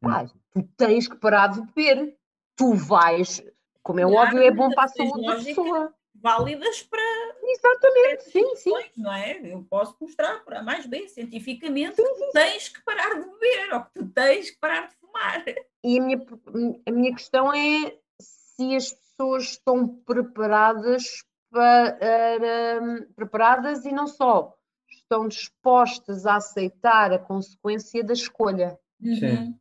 Pai, 0.01 0.27
tu 0.51 0.63
tens 0.77 1.07
que 1.07 1.15
parar 1.17 1.47
de 1.47 1.61
beber. 1.61 2.17
Tu 2.55 2.73
vais, 2.73 3.43
como 3.83 3.99
é 3.99 4.03
claro, 4.03 4.27
óbvio, 4.27 4.41
é 4.43 4.51
bom 4.51 4.69
para 4.69 4.85
a 4.85 4.87
saúde 4.87 5.27
da 5.27 5.35
pessoa. 5.35 5.93
Válidas 6.21 6.83
para. 6.83 7.01
Exatamente, 7.43 8.23
sim, 8.23 8.55
sim. 8.55 8.73
Não 8.95 9.13
é? 9.13 9.39
Eu 9.43 9.63
posso 9.69 9.95
mostrar 10.01 10.43
para 10.43 10.61
mais 10.63 10.85
bem, 10.85 11.07
cientificamente, 11.07 11.95
sim, 11.95 12.05
sim. 12.05 12.25
tu 12.25 12.31
tens 12.33 12.69
que 12.69 12.81
parar 12.83 13.13
de 13.21 13.29
beber 13.29 13.73
ou 13.73 13.83
que 13.83 13.91
tu 13.93 14.09
tens 14.09 14.49
que 14.51 14.57
parar 14.57 14.87
de 14.87 14.95
fumar. 14.95 15.43
E 15.83 15.99
a 15.99 16.01
minha, 16.01 16.25
a 16.85 16.91
minha 16.91 17.15
questão 17.15 17.53
é 17.53 17.97
se 18.19 18.75
as 18.75 18.91
pessoas 18.91 19.43
estão 19.43 19.87
preparadas 19.87 21.23
para, 21.49 21.97
preparadas 23.15 23.85
e 23.85 23.91
não 23.91 24.07
só 24.07 24.57
estão 24.89 25.27
dispostas 25.27 26.25
a 26.25 26.35
aceitar 26.35 27.13
a 27.13 27.19
consequência 27.19 28.03
da 28.03 28.13
escolha. 28.13 28.79
Sim. 29.01 29.57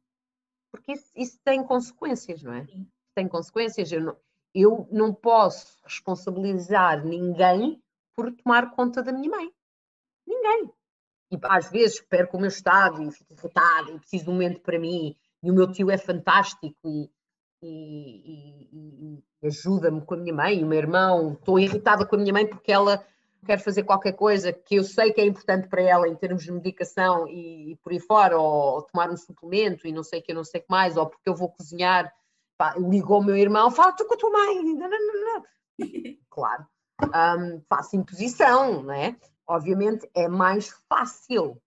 Porque 0.70 0.92
isso, 0.92 1.10
isso 1.14 1.38
tem 1.44 1.62
consequências, 1.62 2.42
não 2.42 2.52
é? 2.52 2.66
Sim. 2.66 2.86
Tem 3.14 3.28
consequências. 3.28 3.90
Eu 3.92 4.00
não, 4.00 4.16
eu 4.62 4.88
não 4.90 5.12
posso 5.12 5.78
responsabilizar 5.84 7.04
ninguém 7.04 7.82
por 8.14 8.32
tomar 8.32 8.70
conta 8.70 9.02
da 9.02 9.12
minha 9.12 9.30
mãe. 9.30 9.50
Ninguém. 10.26 10.70
E 11.30 11.38
às 11.42 11.70
vezes 11.70 12.00
perco 12.00 12.36
o 12.36 12.40
meu 12.40 12.48
estado 12.48 13.02
e 13.02 13.12
fico 13.12 13.34
irritada 13.34 13.90
e 13.90 13.98
preciso 13.98 14.24
de 14.24 14.30
um 14.30 14.32
momento 14.34 14.60
para 14.60 14.78
mim 14.78 15.14
e 15.42 15.50
o 15.50 15.54
meu 15.54 15.70
tio 15.70 15.90
é 15.90 15.98
fantástico 15.98 16.70
e, 16.84 17.10
e, 17.62 18.68
e, 18.72 19.22
e 19.42 19.46
ajuda-me 19.46 20.00
com 20.00 20.14
a 20.14 20.16
minha 20.16 20.34
mãe, 20.34 20.58
e 20.58 20.64
o 20.64 20.66
meu 20.66 20.78
irmão, 20.78 21.34
estou 21.34 21.58
irritada 21.58 22.06
com 22.06 22.16
a 22.16 22.18
minha 22.18 22.32
mãe 22.32 22.46
porque 22.46 22.72
ela 22.72 23.04
quer 23.44 23.60
fazer 23.60 23.84
qualquer 23.84 24.12
coisa 24.12 24.52
que 24.52 24.76
eu 24.76 24.82
sei 24.82 25.12
que 25.12 25.20
é 25.20 25.24
importante 25.24 25.68
para 25.68 25.82
ela 25.82 26.08
em 26.08 26.16
termos 26.16 26.42
de 26.42 26.50
medicação 26.50 27.28
e, 27.28 27.72
e 27.72 27.76
por 27.76 27.92
aí 27.92 28.00
fora, 28.00 28.38
ou, 28.38 28.74
ou, 28.74 28.82
tomar 28.82 29.10
um 29.10 29.16
suplemento 29.16 29.86
e 29.86 29.92
não 29.92 30.02
sei 30.02 30.20
o 30.20 30.22
que, 30.22 30.34
não 30.34 30.42
sei 30.42 30.60
o 30.60 30.64
que 30.64 30.70
mais, 30.70 30.96
ou 30.96 31.06
porque 31.06 31.28
eu 31.28 31.34
vou 31.34 31.48
cozinhar, 31.48 32.12
pá, 32.56 32.74
ligou 32.76 33.20
o 33.20 33.24
meu 33.24 33.36
irmão, 33.36 33.70
fala 33.70 33.92
tu 33.92 34.06
com 34.06 34.14
a 34.14 34.16
tua 34.16 34.30
mãe, 34.30 34.62
não, 34.74 34.88
não, 34.88 35.34
não. 35.34 35.44
claro, 36.30 36.66
um, 37.02 37.60
faço 37.68 37.96
imposição, 37.96 38.82
não 38.82 38.94
é? 38.94 39.16
Obviamente 39.46 40.08
é 40.14 40.28
mais 40.28 40.68
fácil, 40.88 41.60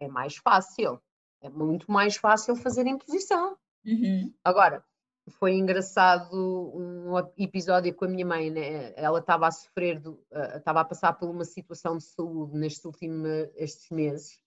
é 0.00 0.08
mais 0.08 0.36
fácil, 0.36 1.00
é 1.42 1.48
muito 1.48 1.90
mais 1.90 2.16
fácil 2.16 2.54
fazer 2.56 2.86
imposição. 2.86 3.56
Uhum. 3.84 4.32
Agora, 4.44 4.84
foi 5.30 5.54
engraçado 5.54 6.34
um 6.34 7.18
episódio 7.36 7.94
com 7.94 8.04
a 8.04 8.08
minha 8.08 8.26
mãe, 8.26 8.50
né? 8.50 8.92
ela 8.96 9.18
estava 9.18 9.46
a 9.46 9.50
sofrer, 9.50 10.00
uh, 10.06 10.26
estava 10.56 10.80
a 10.80 10.84
passar 10.84 11.12
por 11.14 11.28
uma 11.28 11.44
situação 11.44 11.96
de 11.96 12.04
saúde 12.04 12.56
nestes 12.56 12.84
últimos 12.84 13.28
estes 13.56 13.90
meses 13.90 14.40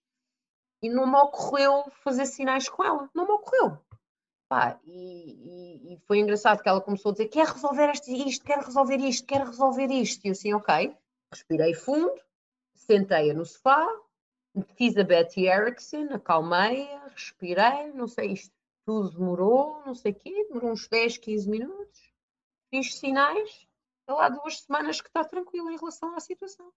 e 0.82 0.90
não 0.90 1.06
me 1.06 1.18
ocorreu 1.18 1.84
fazer 2.04 2.26
sinais 2.26 2.68
com 2.68 2.84
ela, 2.84 3.10
não 3.14 3.26
me 3.26 3.32
ocorreu. 3.32 3.78
Pá, 4.52 4.78
e, 4.86 4.92
e, 4.92 5.94
e, 5.94 5.98
foi 6.06 6.20
engraçado 6.20 6.62
que 6.62 6.68
ela 6.68 6.82
começou 6.82 7.12
a 7.12 7.14
dizer: 7.14 7.30
quer 7.30 7.48
resolver 7.48 7.90
isto, 7.94 8.44
quer 8.44 8.58
resolver 8.58 8.98
isto, 8.98 9.26
quer 9.26 9.46
resolver 9.46 9.86
isto. 9.90 10.26
E 10.26 10.28
eu 10.28 10.32
assim, 10.34 10.54
ok, 10.54 10.94
respirei 11.32 11.74
fundo, 11.74 12.14
sentei-a 12.76 13.34
no 13.34 13.46
sofá, 13.46 13.88
fiz 14.76 14.98
a 14.98 15.06
Betty 15.06 15.46
Erickson, 15.46 16.10
acalmei-a, 16.12 17.08
respirei, 17.16 17.94
não 17.94 18.10
sei 18.10 18.34
isto 18.34 18.54
tudo 18.86 19.12
demorou, 19.12 19.82
não 19.86 19.96
sei 19.96 20.12
o 20.12 20.16
quê, 20.16 20.46
demorou 20.50 20.72
uns 20.72 20.86
10, 20.86 21.18
15 21.20 21.50
minutos, 21.50 22.14
fiz 22.70 22.96
sinais, 22.96 23.66
há 24.06 24.14
lá 24.14 24.28
duas 24.28 24.60
semanas 24.60 25.00
que 25.00 25.08
está 25.08 25.24
tranquila 25.24 25.72
em 25.72 25.78
relação 25.78 26.14
à 26.14 26.20
situação. 26.20 26.74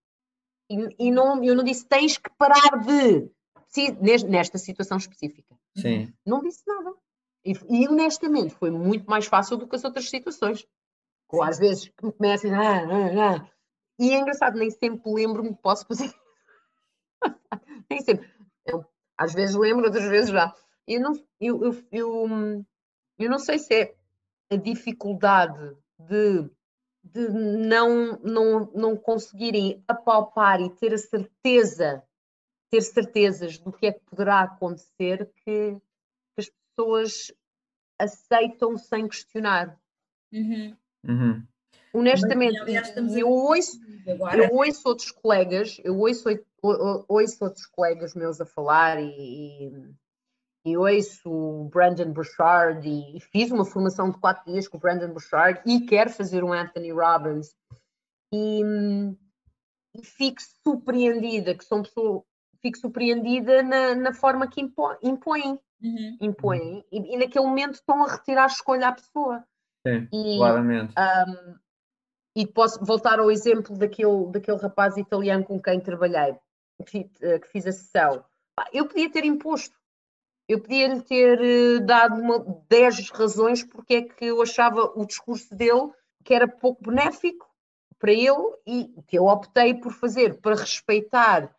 E, 0.71 1.09
e 1.09 1.11
não, 1.11 1.43
eu 1.43 1.57
não 1.57 1.65
disse 1.65 1.85
tens 1.85 2.19
que 2.19 2.31
parar 2.39 2.79
de, 2.85 3.29
nesta 4.29 4.59
situação 4.59 4.97
específica. 4.97 5.59
Sim. 5.77 6.15
Não 6.25 6.41
disse 6.41 6.63
nada. 6.69 6.95
E, 7.45 7.53
e, 7.69 7.89
honestamente 7.89 8.55
foi 8.55 8.71
muito 8.71 9.09
mais 9.09 9.27
fácil 9.27 9.57
do 9.57 9.69
que 9.69 9.77
as 9.77 9.85
outras 9.85 10.09
situações. 10.09 10.67
Ou 11.29 11.43
às 11.43 11.59
vezes 11.59 11.91
me 12.03 12.13
começam 12.13 12.55
ah, 12.55 12.85
ah, 12.85 13.35
ah. 13.35 13.51
E 13.99 14.11
é 14.11 14.19
engraçado, 14.19 14.59
nem 14.59 14.71
sempre 14.71 15.13
lembro-me 15.13 15.55
que 15.55 15.63
posso 15.63 15.87
fazer. 15.87 16.13
nem 17.91 18.01
sempre. 18.01 18.29
Eu, 18.65 18.85
às 19.17 19.33
vezes 19.33 19.55
lembro, 19.55 19.85
outras 19.85 20.05
vezes 20.05 20.31
já. 20.31 20.55
Eu 20.87 21.01
não, 21.01 21.13
eu, 21.41 21.65
eu, 21.65 21.85
eu, 21.93 22.65
eu 23.19 23.31
não 23.31 23.39
sei 23.39 23.59
se 23.59 23.75
é 23.75 23.95
a 24.51 24.57
dificuldade 24.57 25.77
de, 25.99 26.51
de 27.03 27.29
não, 27.29 28.19
não, 28.23 28.71
não 28.75 28.97
conseguirem 28.97 29.83
apalpar 29.87 30.61
e 30.61 30.71
ter 30.71 30.93
a 30.93 30.99
certeza, 30.99 32.03
ter 32.71 32.83
certezas 32.83 33.59
do 33.59 33.73
que 33.73 33.87
é 33.87 33.93
que 33.93 34.05
poderá 34.05 34.41
acontecer 34.41 35.31
que, 35.45 35.77
pessoas 36.77 37.33
aceitam 37.99 38.77
sem 38.77 39.09
questionar. 39.09 39.79
Uhum. 40.33 40.77
Uhum. 41.07 41.47
Honestamente, 41.93 42.59
eu 43.17 43.29
ouço, 43.29 43.79
eu 44.07 44.53
ouço 44.53 44.89
outros 44.89 45.13
colegas, 45.13 45.81
eu 45.85 45.97
ouço, 45.97 46.29
ouço 47.09 47.45
outros 47.45 47.67
colegas 47.67 48.15
meus 48.15 48.41
a 48.41 48.47
falar 48.47 49.01
e, 49.01 49.71
e 50.65 50.77
ouço 50.77 51.31
o 51.31 51.69
Brandon 51.69 52.13
Bouchard 52.13 52.89
e, 52.89 53.21
fiz 53.21 53.53
uma 53.53 53.65
formação 53.65 54.11
de 54.11 54.19
quatro 54.19 54.51
dias 54.51 54.67
com 54.67 54.77
o 54.77 54.81
Brandon 54.81 55.13
Bouchard 55.13 55.61
e 55.65 55.87
quero 55.87 56.11
fazer 56.11 56.43
um 56.43 56.53
Anthony 56.53 56.91
Robbins 56.91 57.55
e, 58.33 58.61
e 59.95 60.05
fico 60.05 60.41
surpreendida 60.65 61.55
que 61.55 61.65
são 61.65 61.83
pessoas 61.83 62.25
fico 62.65 62.79
surpreendida 62.79 63.63
na, 63.63 63.95
na 63.95 64.15
forma 64.15 64.49
que 64.49 64.63
impõem. 64.63 65.61
Uhum. 65.83 66.17
impõem. 66.19 66.83
E, 66.91 67.15
e, 67.15 67.19
naquele 67.19 67.45
momento 67.45 67.75
estão 67.75 68.03
a 68.03 68.11
retirar 68.11 68.45
a 68.45 68.47
escolha 68.47 68.89
à 68.89 68.93
pessoa. 68.93 69.45
Sim, 69.87 70.09
e, 70.11 70.39
claramente. 70.39 70.95
um, 70.99 71.55
e 72.35 72.47
posso 72.47 72.83
voltar 72.83 73.21
ao 73.21 73.31
exemplo 73.31 73.77
daquele, 73.77 74.31
daquele 74.31 74.57
rapaz 74.57 74.97
italiano 74.97 75.45
com 75.45 75.61
quem 75.61 75.79
trabalhei 75.79 76.39
que, 76.87 77.05
que 77.05 77.49
fiz 77.49 77.67
a 77.67 77.73
sessão. 77.73 78.25
Eu 78.73 78.89
podia 78.89 79.11
ter 79.11 79.27
imposto. 79.27 79.77
Eu 80.49 80.61
podia-lhe 80.61 81.03
ter 81.03 81.41
eh, 81.41 81.81
dado 81.81 82.21
uma, 82.21 82.65
10 82.69 83.11
razões 83.11 83.63
porque 83.63 83.95
é 83.95 84.03
que 84.03 84.27
eu 84.27 84.43
achava 84.43 84.93
o 84.95 85.07
discurso 85.07 85.55
dele 85.55 85.91
que 86.23 86.35
era 86.35 86.49
pouco 86.49 86.83
benéfico 86.83 87.47
para 87.99 88.13
ele 88.13 88.57
e 88.67 89.03
que 89.07 89.19
eu 89.19 89.25
optei 89.25 89.75
por 89.75 89.93
fazer 89.93 90.41
para 90.41 90.57
respeitar 90.57 91.55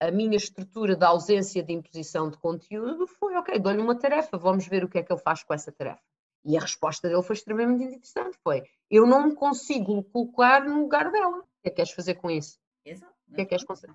a 0.00 0.10
minha 0.10 0.36
estrutura 0.36 0.96
da 0.96 1.08
ausência 1.08 1.62
de 1.62 1.72
imposição 1.72 2.30
de 2.30 2.36
conteúdo 2.38 3.06
foi, 3.06 3.36
ok, 3.36 3.58
dou-lhe 3.58 3.80
uma 3.80 3.98
tarefa, 3.98 4.36
vamos 4.36 4.66
ver 4.66 4.84
o 4.84 4.88
que 4.88 4.98
é 4.98 5.02
que 5.02 5.12
ele 5.12 5.20
faz 5.20 5.42
com 5.42 5.54
essa 5.54 5.72
tarefa. 5.72 6.02
E 6.44 6.56
a 6.56 6.60
resposta 6.60 7.08
dele 7.08 7.22
foi 7.22 7.34
extremamente 7.34 7.84
interessante, 7.84 8.36
foi, 8.42 8.62
eu 8.90 9.06
não 9.06 9.28
me 9.28 9.34
consigo 9.34 10.02
colocar 10.04 10.64
no 10.64 10.80
lugar 10.80 11.10
dela. 11.10 11.38
O 11.38 11.42
que 11.62 11.68
é 11.68 11.70
que 11.70 11.76
queres 11.76 11.92
fazer 11.92 12.14
com 12.16 12.30
isso? 12.30 12.58
Exato. 12.84 13.14
O 13.28 13.34
que 13.34 13.40
é 13.40 13.44
que 13.44 13.50
queres 13.50 13.64
fazer? 13.64 13.90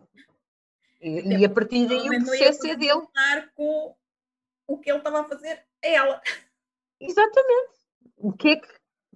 E, 1.02 1.38
e 1.38 1.46
a 1.46 1.50
partir 1.50 1.88
daí 1.88 2.10
o 2.10 2.26
processo 2.26 2.68
é 2.68 2.76
dele. 2.76 3.08
Com 3.54 3.96
o 4.68 4.78
que 4.78 4.90
ele 4.90 4.98
estava 4.98 5.22
a 5.22 5.26
fazer 5.26 5.64
a 5.84 5.88
ela. 5.88 6.22
Exatamente. 7.00 7.74
O 8.18 8.34
que 8.34 8.50
é 8.50 8.56
que. 8.58 8.68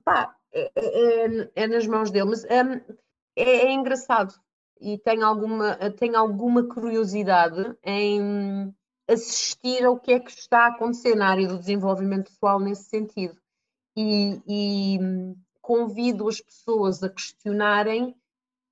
Pá, 0.04 0.36
é, 0.54 0.72
é, 0.76 1.26
é, 1.26 1.52
é 1.56 1.68
nas 1.68 1.88
mãos 1.88 2.12
dele, 2.12 2.30
mas 2.30 2.44
hum, 2.44 2.96
é, 3.36 3.44
é, 3.44 3.72
engraçado 3.72 4.34
e 4.80 4.98
tenho 4.98 5.26
alguma, 5.26 5.76
tenho 5.92 6.18
alguma 6.18 6.64
curiosidade 6.68 7.76
em 7.84 8.74
assistir 9.08 9.84
ao 9.86 10.00
que 10.00 10.14
é 10.14 10.20
que 10.20 10.32
está 10.32 10.66
a 10.66 10.68
acontecer 10.68 11.16
na 11.16 11.30
área 11.30 11.48
do 11.48 11.60
desenvolvimento 11.60 12.32
pessoal 12.32 12.60
nesse 12.60 12.86
sentido. 12.86 13.38
E, 13.96 14.42
e 14.48 15.00
convido 15.62 16.28
as 16.28 16.42
pessoas 16.42 17.04
a 17.04 17.10
questionarem 17.10 18.16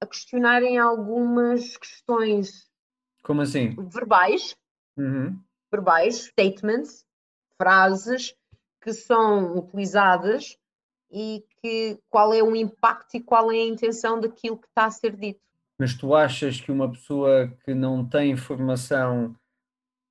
a 0.01 0.07
questionarem 0.07 0.79
algumas 0.79 1.77
questões 1.77 2.67
como 3.21 3.41
assim 3.41 3.75
verbais 3.75 4.57
uhum 4.97 5.39
verbais, 5.71 6.25
statements, 6.25 7.05
frases 7.57 8.35
que 8.81 8.93
são 8.93 9.57
utilizadas 9.57 10.57
e 11.09 11.43
que 11.61 11.97
qual 12.09 12.33
é 12.33 12.43
o 12.43 12.55
impacto 12.55 13.15
e 13.15 13.23
qual 13.23 13.51
é 13.51 13.55
a 13.55 13.67
intenção 13.67 14.19
daquilo 14.19 14.57
que 14.57 14.67
está 14.67 14.85
a 14.85 14.91
ser 14.91 15.15
dito. 15.15 15.41
Mas 15.81 15.95
tu 15.95 16.13
achas 16.13 16.61
que 16.61 16.71
uma 16.71 16.91
pessoa 16.91 17.51
que 17.65 17.73
não 17.73 18.07
tem 18.07 18.29
informação 18.29 19.35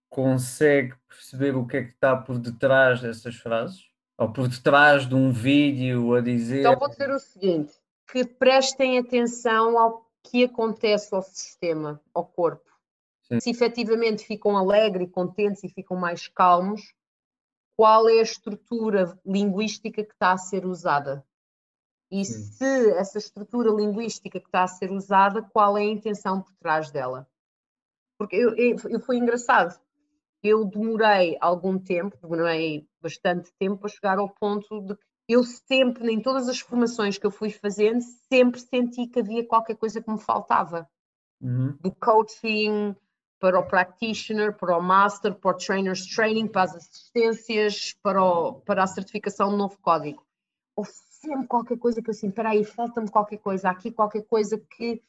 consegue 0.09 0.97
perceber 1.09 1.55
o 1.55 1.65
que 1.65 1.77
é 1.77 1.85
que 1.85 1.93
está 1.93 2.17
por 2.17 2.41
detrás 2.41 3.01
dessas 3.01 3.37
frases? 3.37 3.89
Ou 4.19 4.33
por 4.33 4.49
detrás 4.49 5.09
de 5.09 5.15
um 5.15 5.31
vídeo 5.31 6.13
a 6.17 6.21
dizer. 6.21 6.63
Então 6.63 6.77
vou 6.77 6.89
dizer 6.89 7.09
o 7.11 7.21
seguinte: 7.21 7.73
que 8.11 8.25
prestem 8.25 8.99
atenção 8.99 9.79
ao 9.79 10.11
que 10.25 10.43
acontece 10.43 11.15
ao 11.15 11.23
sistema, 11.23 12.01
ao 12.13 12.27
corpo. 12.27 12.69
Sim. 13.29 13.39
se 13.39 13.51
efetivamente 13.51 14.25
ficam 14.25 14.57
alegres 14.57 15.07
e 15.07 15.13
contentes 15.13 15.63
e 15.63 15.69
ficam 15.69 15.97
mais 15.97 16.27
calmos, 16.27 16.93
qual 17.77 18.09
é 18.09 18.19
a 18.19 18.23
estrutura 18.23 19.17
linguística 19.25 20.03
que 20.03 20.13
está 20.13 20.33
a 20.33 20.37
ser 20.37 20.67
usada? 20.67 21.25
E 22.11 22.25
se 22.25 22.91
essa 22.93 23.19
estrutura 23.19 23.71
linguística 23.71 24.41
que 24.41 24.47
está 24.47 24.65
a 24.65 24.69
ser 24.69 24.91
usada, 24.91 25.43
qual 25.43 25.79
é 25.79 25.83
a 25.83 25.85
intenção 25.85 26.43
por 26.43 26.53
trás 26.57 26.91
dela? 26.91 27.29
Porque 28.19 28.37
eu, 28.37 28.55
eu, 28.57 28.77
eu 28.89 29.01
foi 29.01 29.17
engraçado. 29.17 29.81
Eu 30.43 30.65
demorei 30.65 31.37
algum 31.41 31.79
tempo, 31.79 32.17
demorei 32.21 32.89
bastante 33.01 33.53
tempo 33.59 33.87
a 33.87 33.89
chegar 33.89 34.19
ao 34.19 34.29
ponto 34.29 34.81
de 34.81 34.97
que 34.97 35.35
eu 35.35 35.45
sempre, 35.45 36.13
em 36.13 36.21
todas 36.21 36.49
as 36.49 36.59
formações 36.59 37.17
que 37.17 37.27
eu 37.27 37.31
fui 37.31 37.51
fazendo, 37.51 38.01
sempre 38.29 38.61
senti 38.61 39.07
que 39.07 39.21
havia 39.21 39.47
qualquer 39.47 39.77
coisa 39.77 40.03
que 40.03 40.11
me 40.11 40.19
faltava. 40.19 40.89
Uhum. 41.41 41.77
Do 41.81 41.93
coaching, 41.93 42.97
para 43.39 43.59
o 43.59 43.67
practitioner, 43.67 44.53
para 44.57 44.77
o 44.77 44.83
master, 44.83 45.35
para 45.35 45.53
o 45.53 45.57
trainer's 45.57 46.05
training, 46.07 46.49
para 46.49 46.65
as 46.65 46.77
assistências, 46.77 47.95
para, 48.03 48.23
o, 48.23 48.61
para 48.61 48.83
a 48.83 48.87
certificação 48.87 49.51
do 49.51 49.57
novo 49.57 49.79
código. 49.81 50.23
Houve 50.77 50.91
sempre 51.21 51.47
qualquer 51.47 51.79
coisa 51.79 52.03
que 52.03 52.09
eu 52.09 52.13
assim, 52.13 52.29
espera 52.29 52.51
aí, 52.51 52.65
falta-me 52.65 53.11
qualquer 53.11 53.39
coisa, 53.39 53.69
há 53.69 53.73
aqui 53.73 53.91
qualquer 53.91 54.23
coisa 54.23 54.59
que, 54.59 55.03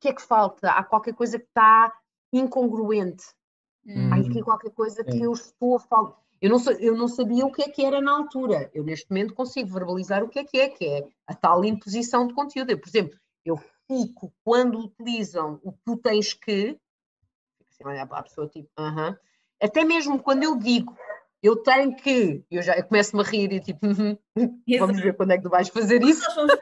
que 0.00 0.08
é 0.08 0.12
que 0.12 0.22
falta? 0.22 0.70
Há 0.70 0.82
qualquer 0.84 1.14
coisa 1.14 1.38
que 1.38 1.46
está 1.46 1.92
incongruente. 2.32 3.24
Hum. 3.86 4.12
Há 4.12 4.16
aqui 4.16 4.42
qualquer 4.42 4.70
coisa 4.70 5.04
que 5.04 5.20
eu 5.20 5.32
estou 5.32 5.76
a 5.76 5.80
falar. 5.80 6.16
Eu 6.40 6.50
não, 6.50 6.58
eu 6.78 6.96
não 6.96 7.08
sabia 7.08 7.46
o 7.46 7.52
que 7.52 7.62
é 7.62 7.68
que 7.68 7.84
era 7.84 8.00
na 8.00 8.12
altura. 8.12 8.70
Eu 8.74 8.84
neste 8.84 9.10
momento 9.10 9.34
consigo 9.34 9.72
verbalizar 9.72 10.22
o 10.22 10.28
que 10.28 10.38
é 10.38 10.44
que 10.44 10.58
é, 10.58 10.68
que 10.68 10.84
é 10.84 11.08
a 11.26 11.34
tal 11.34 11.64
imposição 11.64 12.26
de 12.26 12.34
conteúdo. 12.34 12.70
Eu, 12.70 12.78
por 12.78 12.88
exemplo, 12.88 13.18
eu 13.44 13.56
fico 13.86 14.32
quando 14.44 14.78
utilizam 14.78 15.60
o 15.62 15.72
tu 15.84 15.96
tens 15.96 16.34
que, 16.34 16.78
assim, 17.68 17.86
olhar 17.86 18.06
para 18.06 18.18
a 18.18 18.22
pessoa 18.22 18.48
tipo. 18.48 18.68
Uh 18.78 18.82
-huh. 18.82 19.18
Até 19.62 19.84
mesmo 19.84 20.22
quando 20.22 20.42
eu 20.42 20.56
digo, 20.56 20.96
eu 21.44 21.56
tenho 21.56 21.94
que, 21.94 22.42
eu 22.50 22.62
já 22.62 22.82
começo-me 22.82 23.22
a 23.22 23.26
rir 23.26 23.52
e 23.52 23.60
tipo, 23.60 23.86
uh 23.86 23.92
-huh, 23.92 24.78
vamos 24.78 25.00
ver 25.00 25.14
quando 25.14 25.32
é 25.32 25.36
que 25.36 25.42
tu 25.44 25.50
vais 25.50 25.68
fazer 25.68 26.02
isso. 26.02 26.22
Nós 26.22 26.32
somos 26.32 26.54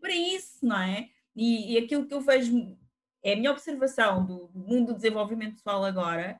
para 0.00 0.14
isso, 0.14 0.64
não 0.64 0.78
é? 0.78 1.08
e, 1.34 1.72
e 1.72 1.78
aquilo 1.78 2.06
que 2.06 2.14
eu 2.14 2.20
vejo, 2.20 2.76
é 3.22 3.32
a 3.32 3.36
minha 3.36 3.50
observação 3.50 4.24
do, 4.24 4.46
do 4.48 4.60
mundo 4.60 4.88
do 4.88 4.94
desenvolvimento 4.94 5.56
pessoal 5.56 5.84
agora, 5.84 6.38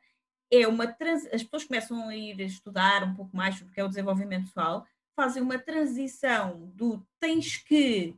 é 0.50 0.66
uma 0.68 0.86
trans... 0.86 1.26
as 1.26 1.42
pessoas 1.42 1.64
começam 1.64 2.08
a 2.08 2.16
ir 2.16 2.40
estudar 2.40 3.02
um 3.02 3.14
pouco 3.14 3.36
mais 3.36 3.56
sobre 3.56 3.72
o 3.72 3.74
que 3.74 3.80
é 3.80 3.84
o 3.84 3.88
desenvolvimento 3.88 4.46
pessoal, 4.46 4.86
fazem 5.16 5.42
uma 5.42 5.58
transição 5.58 6.70
do 6.74 7.04
tens 7.18 7.56
que 7.56 8.14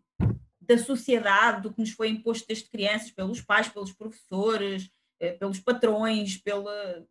da 0.61 0.77
sociedade, 0.77 1.62
do 1.62 1.73
que 1.73 1.81
nos 1.81 1.93
foi 1.93 2.09
imposto 2.09 2.47
desde 2.48 2.69
crianças, 2.69 3.12
pelos 3.12 3.40
pais, 3.40 3.69
pelos 3.69 3.93
professores, 3.93 4.90
eh, 5.20 5.32
pelos 5.32 5.61
patrões, 5.61 6.39
pela, 6.39 7.07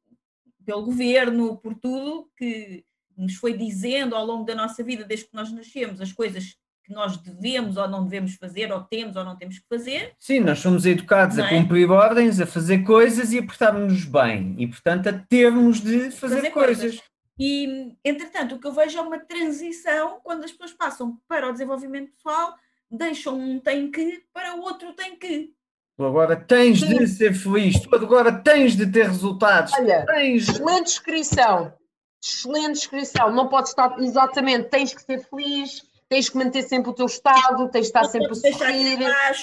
pelo 0.66 0.84
governo, 0.84 1.58
por 1.58 1.76
tudo 1.76 2.30
que 2.38 2.84
nos 3.18 3.36
foi 3.36 3.54
dizendo 3.54 4.16
ao 4.16 4.26
longo 4.26 4.44
da 4.44 4.56
nossa 4.56 4.84
vida, 4.84 5.06
desde 5.06 5.28
que 5.28 5.36
nós 5.36 5.52
nascemos, 5.52 6.02
as 6.02 6.12
coisas 6.12 6.56
que 6.84 6.94
nós 6.94 7.18
devemos 7.18 7.78
ou 7.78 7.88
não 7.88 8.04
devemos 8.04 8.36
fazer, 8.36 8.72
ou 8.72 8.82
temos 8.82 9.16
ou 9.16 9.24
não 9.24 9.36
temos 9.36 9.58
que 9.58 9.66
fazer. 9.68 10.14
Sim, 10.20 10.42
nós 10.42 10.60
somos 10.60 10.86
educados 10.86 11.40
a 11.40 11.46
é? 11.46 11.50
cumprir 11.50 11.90
ordens, 11.90 12.40
a 12.40 12.46
fazer 12.46 12.84
coisas 12.84 13.34
e 13.34 13.40
a 13.40 13.44
portarmos-nos 13.44 14.06
bem, 14.06 14.56
e 14.60 14.68
portanto 14.68 15.08
a 15.08 15.14
termos 15.14 15.82
de 15.82 16.12
fazer, 16.12 16.36
fazer 16.36 16.52
coisas. 16.52 16.82
coisas. 16.82 17.04
E, 17.38 17.92
entretanto, 18.04 18.56
o 18.56 18.60
que 18.60 18.68
eu 18.68 18.72
vejo 18.72 18.98
é 18.98 19.02
uma 19.02 19.20
transição 19.20 20.20
quando 20.24 20.46
as 20.46 20.52
pessoas 20.52 20.74
passam 20.74 21.20
para 21.28 21.50
o 21.50 21.52
desenvolvimento 21.52 22.12
pessoal, 22.12 22.56
deixam 22.90 23.38
um 23.38 23.60
tem 23.60 23.92
que 23.92 24.24
para 24.32 24.56
o 24.56 24.62
outro 24.62 24.94
tem 24.94 25.18
que. 25.18 25.54
Tu 25.98 26.04
agora 26.04 26.36
tens 26.36 26.82
Sim. 26.82 26.98
de 26.98 27.08
ser 27.08 27.34
feliz, 27.34 27.80
tu 27.80 27.96
agora 27.96 28.32
tens 28.32 28.76
de 28.76 28.86
ter 28.86 29.08
resultados. 29.08 29.72
Olha, 29.74 30.06
tens... 30.06 30.50
excelente 30.50 30.86
descrição, 30.88 31.74
excelente 32.22 32.74
descrição. 32.74 33.32
Não 33.32 33.48
podes 33.48 33.70
estar 33.70 33.98
exatamente, 34.00 34.70
tens 34.70 34.94
que 34.94 35.02
ser 35.02 35.20
feliz, 35.20 35.84
tens 36.10 36.28
que 36.28 36.38
manter 36.38 36.64
sempre 36.64 36.92
o 36.92 36.94
teu 36.94 37.06
estado, 37.06 37.70
tens 37.70 37.84
de 37.84 37.88
estar 37.88 38.04
Não 38.04 38.10
sempre 38.10 38.32
a 38.32 38.36
sorrir, 38.36 39.00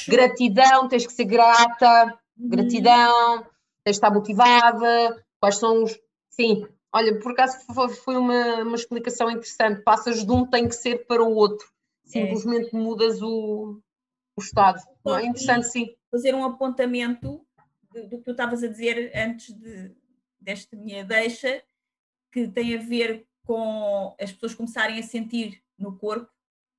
gratidão, 0.08 0.88
tens 0.88 1.06
que 1.06 1.12
ser 1.12 1.24
grata, 1.24 2.18
uhum. 2.38 2.48
gratidão, 2.50 3.38
tens 3.82 3.94
de 3.94 3.98
estar 3.98 4.10
motivada. 4.10 5.24
Quais 5.40 5.56
são 5.56 5.82
os. 5.84 5.98
Sim, 6.30 6.66
olha, 6.92 7.18
por 7.18 7.32
acaso 7.32 7.58
foi 8.04 8.16
uma, 8.16 8.62
uma 8.62 8.76
explicação 8.76 9.30
interessante. 9.30 9.82
Passas 9.82 10.24
de 10.24 10.30
um 10.30 10.46
tem 10.46 10.68
que 10.68 10.74
ser 10.74 11.06
para 11.06 11.22
o 11.22 11.34
outro, 11.34 11.66
é. 12.06 12.10
simplesmente 12.10 12.76
é. 12.76 12.78
mudas 12.78 13.22
o, 13.22 13.80
o 14.36 14.40
estado. 14.42 14.80
É 15.06 15.26
interessante, 15.26 15.68
sim 15.68 15.94
fazer 16.12 16.34
um 16.34 16.44
apontamento 16.44 17.44
do, 17.90 18.06
do 18.06 18.18
que 18.18 18.24
tu 18.24 18.32
estavas 18.32 18.62
a 18.62 18.68
dizer 18.68 19.10
antes 19.16 19.54
de, 19.54 19.96
desta 20.38 20.76
minha 20.76 21.02
deixa, 21.02 21.64
que 22.30 22.46
tem 22.46 22.76
a 22.76 22.82
ver 22.82 23.26
com 23.44 24.14
as 24.20 24.30
pessoas 24.30 24.54
começarem 24.54 24.98
a 24.98 25.02
sentir 25.02 25.62
no 25.78 25.96
corpo, 25.96 26.30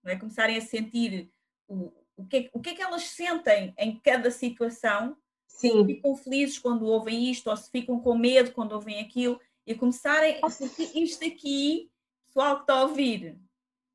não 0.04 0.12
é? 0.12 0.16
começarem 0.16 0.56
a 0.56 0.62
sentir 0.62 1.32
o, 1.68 1.92
o, 2.16 2.26
que 2.26 2.38
é, 2.38 2.50
o 2.54 2.62
que 2.62 2.70
é 2.70 2.76
que 2.76 2.82
elas 2.82 3.04
sentem 3.04 3.74
em 3.78 4.00
cada 4.00 4.30
situação, 4.30 5.18
Sim. 5.48 5.82
se 5.82 5.96
ficam 5.96 6.16
felizes 6.16 6.60
quando 6.60 6.86
ouvem 6.86 7.32
isto, 7.32 7.50
ou 7.50 7.58
se 7.58 7.72
ficam 7.72 8.00
com 8.00 8.16
medo 8.16 8.52
quando 8.52 8.74
ouvem 8.74 9.00
aquilo, 9.00 9.42
e 9.66 9.74
começarem 9.74 10.40
a 10.44 10.50
sentir 10.50 10.96
isto 10.96 11.26
aqui, 11.26 11.90
pessoal 12.28 12.58
que 12.58 12.64
está 12.64 12.74
a 12.76 12.84
ouvir, 12.84 13.40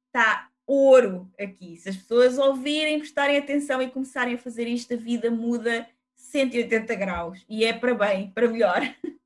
está 0.06 0.50
ouro 0.68 1.28
aqui. 1.40 1.78
Se 1.78 1.88
as 1.88 1.96
pessoas 1.96 2.38
ouvirem, 2.38 2.98
prestarem 2.98 3.38
atenção 3.38 3.80
e 3.80 3.90
começarem 3.90 4.34
a 4.34 4.38
fazer 4.38 4.68
isto, 4.68 4.92
a 4.92 4.96
vida 4.96 5.30
muda 5.30 5.88
180 6.14 6.94
graus 6.94 7.44
e 7.48 7.64
é 7.64 7.72
para 7.72 7.94
bem, 7.94 8.30
para 8.30 8.48
melhor. 8.48 8.82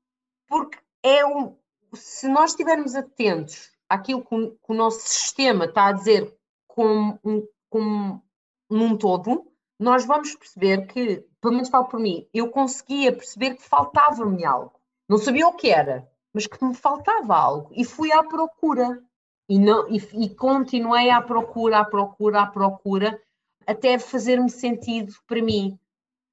Porque 0.47 0.79
é 1.03 1.25
um. 1.25 1.55
Se 1.93 2.27
nós 2.27 2.51
estivermos 2.51 2.95
atentos 2.95 3.71
àquilo 3.89 4.23
que 4.23 4.33
o, 4.33 4.51
que 4.51 4.71
o 4.71 4.73
nosso 4.73 5.01
sistema 5.01 5.65
está 5.65 5.87
a 5.87 5.91
dizer 5.91 6.33
como, 6.65 7.19
um, 7.23 7.47
como 7.69 8.23
num 8.69 8.97
todo, 8.97 9.45
nós 9.79 10.05
vamos 10.05 10.33
perceber 10.35 10.87
que, 10.87 11.25
pelo 11.41 11.53
menos 11.53 11.69
falo 11.69 11.85
por 11.85 11.99
mim, 11.99 12.27
eu 12.33 12.49
conseguia 12.49 13.11
perceber 13.11 13.55
que 13.55 13.63
faltava-me 13.63 14.45
algo. 14.45 14.79
Não 15.09 15.17
sabia 15.17 15.47
o 15.47 15.53
que 15.53 15.69
era, 15.69 16.09
mas 16.33 16.47
que 16.47 16.63
me 16.63 16.73
faltava 16.73 17.35
algo 17.35 17.69
e 17.73 17.83
fui 17.83 18.11
à 18.11 18.23
procura. 18.23 19.03
E, 19.49 19.59
não, 19.59 19.89
e, 19.89 19.97
e 20.23 20.29
continuei 20.35 21.09
à 21.09 21.21
procura, 21.21 21.79
à 21.79 21.85
procura, 21.85 22.41
à 22.41 22.47
procura, 22.47 23.21
até 23.67 23.99
fazer-me 23.99 24.49
sentido 24.49 25.13
para 25.27 25.41
mim, 25.41 25.77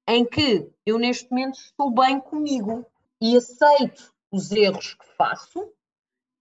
em 0.07 0.25
que 0.25 0.69
eu 0.85 0.97
neste 0.97 1.29
momento 1.29 1.55
estou 1.55 1.91
bem 1.91 2.19
comigo 2.19 2.85
e 3.21 3.35
aceito 3.35 4.13
os 4.31 4.51
erros 4.51 4.93
que 4.93 5.05
faço 5.17 5.69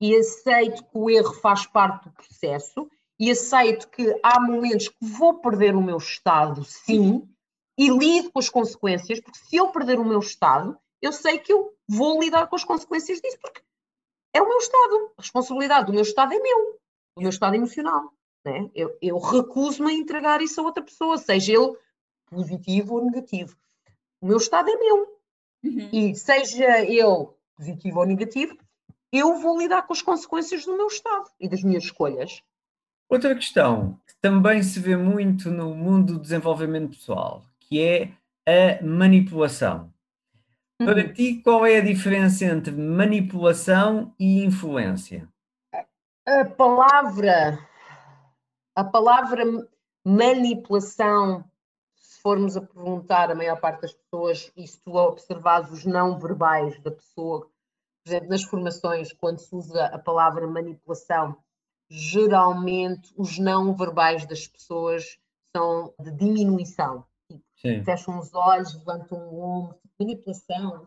e 0.01 0.17
aceito 0.17 0.83
que 0.85 0.99
o 0.99 1.11
erro 1.11 1.35
faz 1.35 1.67
parte 1.67 2.05
do 2.05 2.13
processo 2.13 2.89
e 3.19 3.31
aceito 3.31 3.89
que 3.89 4.19
há 4.23 4.41
momentos 4.41 4.89
que 4.89 4.97
vou 5.01 5.41
perder 5.41 5.77
o 5.77 5.83
meu 5.83 5.99
estado, 5.99 6.65
sim, 6.65 7.29
e 7.77 7.91
lido 7.91 8.33
com 8.33 8.39
as 8.39 8.49
consequências, 8.49 9.21
porque 9.21 9.39
se 9.39 9.57
eu 9.57 9.69
perder 9.69 9.99
o 9.99 10.05
meu 10.05 10.21
estado, 10.21 10.79
eu 11.03 11.13
sei 11.13 11.39
que 11.39 11.53
eu 11.53 11.75
vou 11.87 12.21
lidar 12.21 12.47
com 12.47 12.57
as 12.57 12.65
consequências 12.65 13.21
disso, 13.21 13.39
porque 13.41 13.61
é 14.33 14.41
o 14.41 14.49
meu 14.49 14.59
estado. 14.59 15.13
A 15.17 15.23
responsabilidade 15.23 15.87
do 15.87 15.93
meu 15.93 16.03
estado 16.03 16.33
é 16.33 16.39
meu, 16.39 16.79
do 17.17 17.23
meu 17.23 17.31
estado 17.31 17.55
emocional. 17.57 18.13
Né? 18.45 18.71
Eu, 18.75 18.97
eu 19.01 19.19
recuso-me 19.19 19.91
a 19.91 19.95
entregar 19.95 20.41
isso 20.41 20.61
a 20.61 20.65
outra 20.65 20.83
pessoa, 20.83 21.19
seja 21.19 21.53
ele 21.53 21.77
positivo 22.27 22.95
ou 22.95 23.05
negativo. 23.05 23.57
O 24.21 24.27
meu 24.27 24.37
estado 24.37 24.71
é 24.71 24.77
meu. 24.77 25.19
Uhum. 25.63 25.89
E 25.93 26.15
seja 26.15 26.85
eu 26.85 27.37
positivo 27.57 28.01
ou 28.01 28.07
negativo, 28.07 28.57
eu 29.13 29.39
vou 29.41 29.59
lidar 29.59 29.83
com 29.83 29.93
as 29.93 30.01
consequências 30.01 30.65
do 30.65 30.77
meu 30.77 30.87
estado 30.87 31.29
e 31.39 31.49
das 31.49 31.63
minhas 31.63 31.85
escolhas. 31.85 32.43
Outra 33.09 33.35
questão 33.35 33.99
que 34.07 34.15
também 34.21 34.63
se 34.63 34.79
vê 34.79 34.97
muito 34.97 35.51
no 35.51 35.75
mundo 35.75 36.15
do 36.15 36.21
desenvolvimento 36.21 36.91
pessoal, 36.97 37.45
que 37.59 37.83
é 37.83 38.13
a 38.47 38.83
manipulação. 38.85 39.93
Para 40.83 41.03
uhum. 41.03 41.13
ti, 41.13 41.43
qual 41.45 41.67
é 41.67 41.77
a 41.77 41.85
diferença 41.85 42.47
entre 42.47 42.73
manipulação 42.73 44.15
e 44.19 44.43
influência? 44.43 45.29
A 46.27 46.45
palavra, 46.57 47.59
a 48.75 48.83
palavra 48.83 49.45
manipulação, 50.03 51.45
se 51.95 52.23
formos 52.23 52.57
a 52.57 52.63
perguntar 52.63 53.31
a 53.31 53.35
maior 53.35 53.61
parte 53.61 53.83
das 53.83 53.93
pessoas, 53.93 54.51
e 54.57 54.67
se 54.67 54.81
tu 54.81 54.95
observares 54.95 55.71
os 55.71 55.85
não 55.85 56.19
verbais 56.19 56.81
da 56.81 56.91
pessoa, 56.91 57.41
por 57.41 58.09
exemplo, 58.09 58.31
nas 58.31 58.43
formações, 58.43 59.13
quando 59.13 59.39
se 59.39 59.55
usa 59.55 59.85
a 59.85 59.99
palavra 59.99 60.47
manipulação, 60.47 61.37
geralmente 61.91 63.13
os 63.19 63.39
não 63.39 63.77
verbais 63.77 64.25
das 64.25 64.47
pessoas 64.47 65.19
são 65.55 65.93
de 66.01 66.11
diminuição. 66.13 67.05
Tipo, 67.29 67.85
fecham 67.85 68.19
os 68.19 68.33
olhos, 68.33 68.75
levantam 68.75 69.19
o 69.29 69.41
ombro, 69.43 69.80
manipulação. 70.01 70.87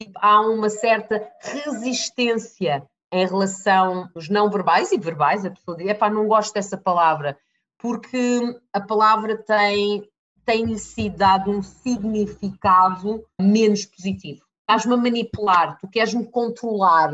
Tipo, 0.00 0.18
há 0.20 0.40
uma 0.40 0.70
certa 0.70 1.28
resistência 1.40 2.88
em 3.12 3.26
relação 3.26 4.08
aos 4.14 4.28
não 4.28 4.50
verbais 4.50 4.92
e 4.92 4.98
verbais. 4.98 5.44
A 5.44 5.50
pessoa 5.50 5.76
diz: 5.76 5.88
epá, 5.88 6.08
não 6.08 6.28
gosto 6.28 6.54
dessa 6.54 6.76
palavra, 6.76 7.38
porque 7.78 8.40
a 8.72 8.80
palavra 8.80 9.36
tem 9.36 10.08
tem-lhe 10.44 10.78
sido 10.78 11.16
dado 11.16 11.50
um 11.50 11.62
significado 11.62 13.26
menos 13.40 13.86
positivo. 13.86 14.44
Estás-me 14.60 14.92
a 14.92 14.96
manipular, 14.98 15.78
tu 15.78 15.88
queres-me 15.88 16.30
controlar. 16.30 17.10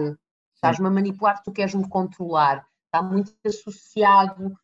Estás-me 0.52 0.89
a 0.89 0.90
manipular, 0.90 1.40
tu 1.44 1.52
queres-me 1.52 1.89
controlar. 1.89 2.66
Está 2.86 3.01
muito 3.01 3.32
associado 3.47 4.59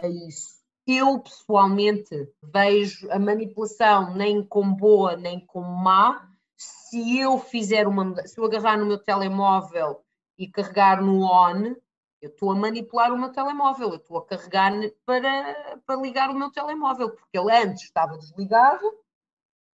a 0.00 0.08
isso 0.08 0.57
eu 0.88 1.18
pessoalmente 1.18 2.32
vejo 2.42 3.10
a 3.10 3.18
manipulação 3.18 4.14
nem 4.14 4.42
como 4.42 4.74
boa 4.74 5.16
nem 5.16 5.40
como 5.46 5.68
má. 5.68 6.28
Se 6.56 7.18
eu 7.18 7.38
fizer 7.38 7.86
uma 7.86 8.26
se 8.26 8.40
eu 8.40 8.44
agarrar 8.44 8.78
no 8.78 8.86
meu 8.86 8.98
telemóvel 8.98 10.02
e 10.38 10.48
carregar 10.48 11.02
no 11.02 11.22
on, 11.22 11.74
eu 12.20 12.30
estou 12.30 12.50
a 12.50 12.54
manipular 12.54 13.12
o 13.12 13.18
meu 13.18 13.30
telemóvel, 13.30 13.90
eu 13.90 13.96
estou 13.96 14.18
a 14.18 14.26
carregar 14.26 14.72
para, 15.04 15.80
para 15.86 16.00
ligar 16.00 16.30
o 16.30 16.34
meu 16.34 16.50
telemóvel, 16.50 17.10
porque 17.10 17.38
ele 17.38 17.52
antes 17.52 17.84
estava 17.84 18.18
desligado, 18.18 18.84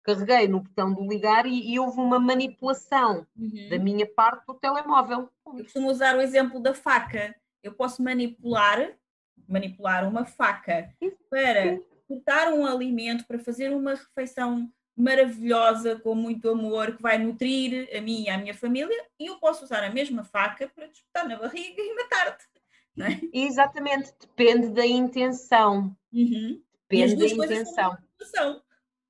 carreguei 0.03 0.49
no 0.49 0.61
botão 0.61 0.93
do 0.93 1.07
ligar 1.07 1.47
e, 1.47 1.73
e 1.73 1.79
houve 1.79 2.01
uma 2.01 2.19
manipulação 2.19 3.27
uhum. 3.37 3.69
da 3.71 3.79
minha 3.79 4.07
parte 4.07 4.45
do 4.47 4.55
telemóvel. 4.55 5.29
Eu 5.47 5.63
costumo 5.65 5.91
usar 5.91 6.17
o 6.17 6.21
exemplo 6.21 6.61
da 6.61 6.75
faca. 6.75 7.35
Eu 7.63 7.73
posso 7.75 8.03
manipular 8.03 8.97
manipular 9.49 10.09
uma 10.09 10.25
faca 10.25 10.93
para 11.31 11.79
cortar 12.09 12.53
um 12.53 12.67
alimento, 12.67 13.27
para 13.27 13.39
fazer 13.39 13.73
uma 13.73 13.95
refeição 13.95 14.71
maravilhosa, 14.97 15.99
com 15.99 16.15
muito 16.15 16.51
amor, 16.51 16.97
que 16.97 17.03
vai 17.03 17.19
nutrir 17.19 17.89
a 17.97 18.01
mim 18.01 18.25
e 18.25 18.31
a 18.31 18.39
minha 18.39 18.55
família, 18.55 19.07
e 19.19 19.27
eu 19.27 19.39
posso 19.39 19.65
usar 19.65 19.83
a 19.83 19.91
mesma 19.91 20.23
faca 20.23 20.71
para 20.75 20.87
disputar 20.87 21.27
na 21.27 21.39
barriga 21.39 21.81
e 21.81 21.95
matar-te. 21.95 22.45
É? 22.99 23.19
Exatamente, 23.33 24.13
depende 24.21 24.69
da 24.69 24.87
intenção. 24.87 25.97
Uhum. 26.13 26.63
Depende 26.91 27.17
da 27.17 27.47
intenção. 27.47 27.97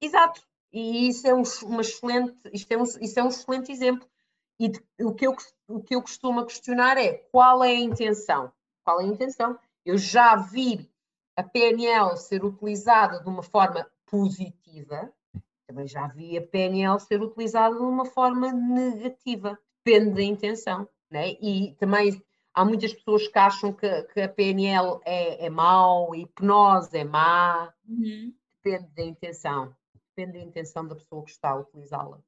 Exato, 0.00 0.42
e 0.72 1.08
isso 1.08 1.26
é 1.26 1.34
um, 1.34 1.42
uma 1.64 1.82
excelente, 1.82 2.34
isto 2.52 2.72
é 2.72 2.78
um, 2.78 2.82
isso 2.82 3.20
é 3.20 3.22
um 3.22 3.28
excelente 3.28 3.70
exemplo. 3.70 4.08
E 4.58 4.68
de, 4.68 4.80
o, 5.00 5.12
que 5.12 5.26
eu, 5.26 5.36
o 5.68 5.82
que 5.82 5.94
eu 5.94 6.00
costumo 6.00 6.46
questionar 6.46 6.96
é 6.96 7.14
qual 7.30 7.62
é 7.62 7.70
a 7.70 7.80
intenção? 7.80 8.52
Qual 8.82 9.00
é 9.00 9.04
a 9.04 9.08
intenção? 9.08 9.58
Eu 9.84 9.98
já 9.98 10.36
vi 10.36 10.90
a 11.36 11.42
PNL 11.42 12.16
ser 12.16 12.44
utilizada 12.44 13.20
de 13.20 13.28
uma 13.28 13.42
forma 13.42 13.86
positiva, 14.06 15.12
também 15.66 15.86
já 15.86 16.06
vi 16.06 16.36
a 16.36 16.42
PNL 16.42 17.00
ser 17.00 17.22
utilizada 17.22 17.74
de 17.74 17.82
uma 17.82 18.04
forma 18.04 18.52
negativa, 18.52 19.58
depende 19.84 20.14
da 20.14 20.22
intenção. 20.22 20.88
Né? 21.10 21.32
E 21.40 21.74
também 21.78 22.22
há 22.54 22.64
muitas 22.64 22.92
pessoas 22.92 23.26
que 23.28 23.38
acham 23.38 23.72
que, 23.72 24.02
que 24.04 24.20
a 24.20 24.28
PNL 24.28 25.00
é, 25.04 25.46
é 25.46 25.50
mau, 25.50 26.12
a 26.12 26.16
hipnose 26.16 26.96
é 26.96 27.04
má, 27.04 27.72
uhum. 27.88 28.32
depende 28.62 28.88
da 28.94 29.02
intenção, 29.02 29.74
depende 29.94 30.38
da 30.38 30.44
intenção 30.44 30.86
da 30.86 30.94
pessoa 30.94 31.24
que 31.24 31.30
está 31.30 31.50
a 31.50 31.56
utilizá-la. 31.56 32.18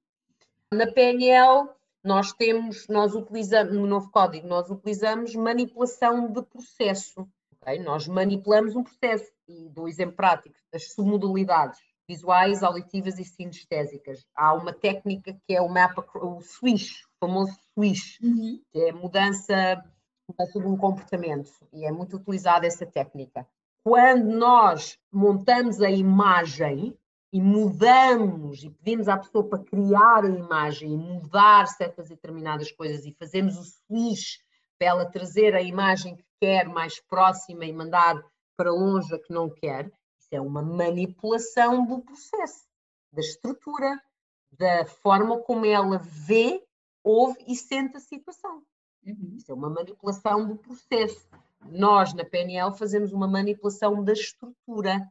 Na 0.73 0.91
PNL, 0.91 1.69
nós 2.03 2.33
temos, 2.33 2.89
nós 2.89 3.15
utilizamos, 3.15 3.75
no 3.75 3.87
novo 3.87 4.11
código, 4.11 4.47
nós 4.47 4.71
utilizamos 4.71 5.35
manipulação 5.35 6.31
de 6.31 6.43
processo. 6.43 7.29
Okay? 7.65 7.79
Nós 7.79 8.07
manipulamos 8.07 8.77
um 8.77 8.85
processo, 8.85 9.33
e 9.49 9.71
dou 9.71 9.89
exemplo 9.89 10.15
prático, 10.15 10.55
as 10.73 10.93
submodalidades 10.93 11.81
visuais, 12.07 12.63
auditivas 12.63 13.19
e 13.19 13.25
sinestésicas. 13.25 14.27
Há 14.37 14.53
uma 14.53 14.75
técnica 14.75 15.35
que 15.47 15.55
é 15.55 15.63
o 15.63 15.69
mapa, 15.69 16.05
o 16.17 16.43
swish, 16.43 17.03
o 17.05 17.27
famoso 17.27 17.57
swish, 17.73 18.21
uhum. 18.23 18.61
que 18.71 18.81
é 18.81 18.93
mudança, 18.93 19.83
mudança 20.29 20.61
de 20.61 20.67
um 20.67 20.77
comportamento, 20.77 21.51
e 21.73 21.87
é 21.87 21.91
muito 21.91 22.17
utilizada 22.17 22.67
essa 22.67 22.85
técnica. 22.85 23.47
Quando 23.83 24.27
nós 24.37 24.99
montamos 25.11 25.81
a 25.81 25.91
imagem 25.91 26.97
e 27.33 27.41
mudamos 27.41 28.63
e 28.63 28.71
pedimos 28.71 29.09
à 29.09 29.17
pessoa 29.17 29.49
para 29.49 29.59
criar 29.65 30.25
a 30.25 30.29
imagem 30.29 30.93
e 30.93 30.97
mudar 30.97 31.67
certas 31.67 32.09
determinadas 32.09 32.71
coisas 32.71 33.05
e 33.05 33.17
fazemos 33.19 33.59
o 33.59 33.65
switch 33.65 34.39
para 34.79 34.89
ela 34.89 35.11
trazer 35.11 35.55
a 35.55 35.63
imagem 35.63 36.17
que 36.17 36.25
quer 36.41 36.69
mais 36.69 37.01
próxima 37.01 37.65
e 37.65 37.73
mandar 37.73 38.23
para 38.57 38.71
longe 38.71 39.15
a 39.15 39.19
que 39.19 39.33
não 39.33 39.51
quer, 39.51 39.87
isso 40.19 40.29
é 40.33 40.41
uma 40.41 40.63
manipulação 40.63 41.87
do 41.87 42.01
processo, 42.01 42.65
da 43.13 43.21
estrutura, 43.21 44.01
da 44.53 44.87
forma 44.87 45.41
como 45.43 45.67
ela 45.67 45.99
vê, 45.99 46.63
ouve 47.03 47.39
e 47.47 47.57
sente 47.57 47.97
a 47.97 48.01
situação. 48.01 48.63
Uhum. 49.05 49.35
Isso 49.37 49.51
é 49.51 49.55
uma 49.55 49.69
manipulação 49.69 50.47
do 50.47 50.57
processo. 50.57 51.29
Nós, 51.67 52.15
na 52.15 52.25
PNL, 52.25 52.77
fazemos 52.77 53.13
uma 53.13 53.27
manipulação 53.27 54.03
da 54.05 54.13
estrutura. 54.13 55.11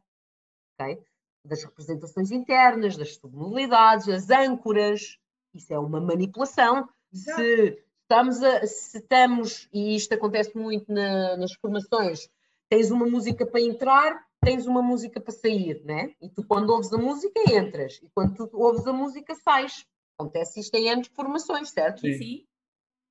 Okay? 0.74 1.04
das 1.44 1.62
representações 1.62 2.30
internas, 2.30 2.96
das 2.96 3.16
submodalidades, 3.16 4.08
as 4.08 4.30
âncoras. 4.30 5.18
Isso 5.52 5.72
é 5.72 5.78
uma 5.78 6.00
manipulação. 6.00 6.88
Se 7.12 7.84
estamos, 8.14 8.42
a, 8.42 8.66
se 8.66 8.98
estamos, 8.98 9.68
e 9.72 9.96
isto 9.96 10.14
acontece 10.14 10.56
muito 10.56 10.92
na, 10.92 11.36
nas 11.36 11.52
formações, 11.54 12.28
tens 12.68 12.90
uma 12.90 13.06
música 13.06 13.44
para 13.44 13.60
entrar, 13.60 14.24
tens 14.40 14.66
uma 14.66 14.82
música 14.82 15.20
para 15.20 15.32
sair, 15.32 15.82
né? 15.84 16.14
E 16.20 16.28
tu, 16.28 16.44
quando 16.44 16.70
ouves 16.70 16.92
a 16.92 16.98
música, 16.98 17.40
entras. 17.50 18.00
E 18.02 18.08
quando 18.14 18.34
tu 18.34 18.50
ouves 18.52 18.86
a 18.86 18.92
música, 18.92 19.34
sais. 19.34 19.86
Acontece 20.16 20.60
isto 20.60 20.74
em 20.76 20.90
anos 20.90 21.08
de 21.08 21.14
formações, 21.14 21.70
certo? 21.70 22.00
Sim. 22.00 22.12
Sim. 22.18 22.46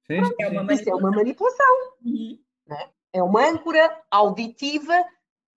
Pronto, 0.06 0.36
é 0.40 0.50
uma 0.50 0.74
isso 0.74 0.90
é 0.90 0.96
uma 0.96 1.12
manipulação. 1.12 1.94
Uhum. 2.06 2.40
Né? 2.68 2.90
É 3.12 3.22
uma 3.22 3.46
âncora 3.46 4.02
auditiva 4.10 5.06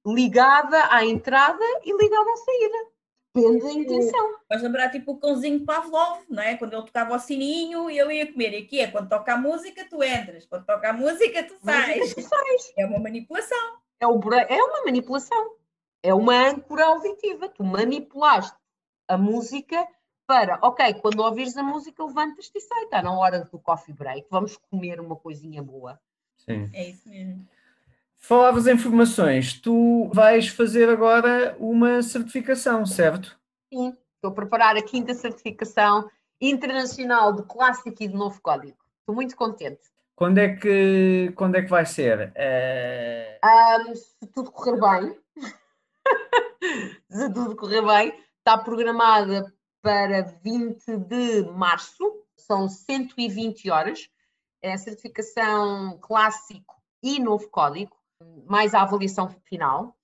ligada 0.04 0.92
à 0.92 1.04
entrada 1.04 1.64
e 1.84 1.96
ligada 1.96 2.30
à 2.30 2.36
saída. 2.36 2.95
Depende 3.36 3.62
da 3.62 3.72
intenção. 3.72 4.34
Vais 4.48 4.62
lembrar 4.62 4.90
tipo 4.90 5.12
o 5.12 5.18
cãozinho 5.18 5.64
Pavlov, 5.64 6.24
não 6.28 6.42
é? 6.42 6.56
Quando 6.56 6.72
ele 6.74 6.82
tocava 6.82 7.14
o 7.14 7.18
sininho 7.18 7.90
e 7.90 7.98
eu 7.98 8.10
ia 8.10 8.30
comer. 8.32 8.52
E 8.52 8.56
aqui 8.64 8.80
é 8.80 8.90
quando 8.90 9.08
toca 9.08 9.34
a 9.34 9.38
música, 9.38 9.86
tu 9.88 10.02
entras. 10.02 10.46
Quando 10.46 10.64
toca 10.64 10.90
a 10.90 10.92
música, 10.92 11.42
tu 11.42 11.54
sais. 11.64 11.98
Música, 11.98 12.22
tu 12.22 12.28
sais. 12.28 12.72
É 12.78 12.86
uma 12.86 12.98
manipulação. 12.98 13.78
É, 14.00 14.06
o, 14.06 14.20
é 14.34 14.62
uma 14.62 14.84
manipulação. 14.84 15.54
É 16.02 16.14
uma 16.14 16.48
âncora 16.48 16.86
auditiva. 16.86 17.48
Tu 17.48 17.62
manipulaste 17.62 18.56
a 19.08 19.18
música 19.18 19.86
para, 20.26 20.58
ok, 20.62 20.94
quando 20.94 21.20
ouvires 21.20 21.56
a 21.56 21.62
música, 21.62 22.04
levantas-te 22.04 22.56
e 22.56 22.60
sai. 22.60 22.84
Está 22.84 23.02
na 23.02 23.16
hora 23.16 23.44
do 23.44 23.58
coffee 23.58 23.94
break. 23.94 24.26
Vamos 24.30 24.56
comer 24.56 25.00
uma 25.00 25.16
coisinha 25.16 25.62
boa. 25.62 26.00
Sim. 26.36 26.70
É 26.72 26.88
isso 26.88 27.08
mesmo. 27.08 27.46
Falavas 28.26 28.66
em 28.66 28.76
formações, 28.76 29.52
tu 29.52 30.10
vais 30.12 30.48
fazer 30.48 30.88
agora 30.88 31.56
uma 31.60 32.02
certificação, 32.02 32.84
certo? 32.84 33.38
Sim, 33.72 33.96
estou 34.16 34.32
a 34.32 34.34
preparar 34.34 34.76
a 34.76 34.82
quinta 34.82 35.14
certificação 35.14 36.10
internacional 36.40 37.32
de 37.32 37.44
clássico 37.44 38.02
e 38.02 38.08
de 38.08 38.14
novo 38.14 38.42
código. 38.42 38.76
Estou 38.98 39.14
muito 39.14 39.36
contente. 39.36 39.82
Quando 40.16 40.38
é 40.38 40.56
que, 40.56 41.32
quando 41.36 41.54
é 41.54 41.62
que 41.62 41.70
vai 41.70 41.86
ser? 41.86 42.34
Um, 43.86 43.94
se 43.94 44.26
tudo 44.34 44.50
correr 44.50 44.80
bem, 44.80 45.16
se 47.08 47.32
tudo 47.32 47.54
correr 47.54 47.82
bem, 47.82 48.12
está 48.38 48.58
programada 48.58 49.54
para 49.80 50.22
20 50.42 50.96
de 50.96 51.42
março, 51.52 52.24
são 52.36 52.68
120 52.68 53.70
horas. 53.70 54.10
É 54.60 54.72
a 54.72 54.78
certificação 54.78 55.96
clássico 56.00 56.74
e 57.00 57.20
novo 57.20 57.48
código 57.50 57.95
mais 58.46 58.74
a 58.74 58.82
avaliação 58.82 59.28
final, 59.44 59.96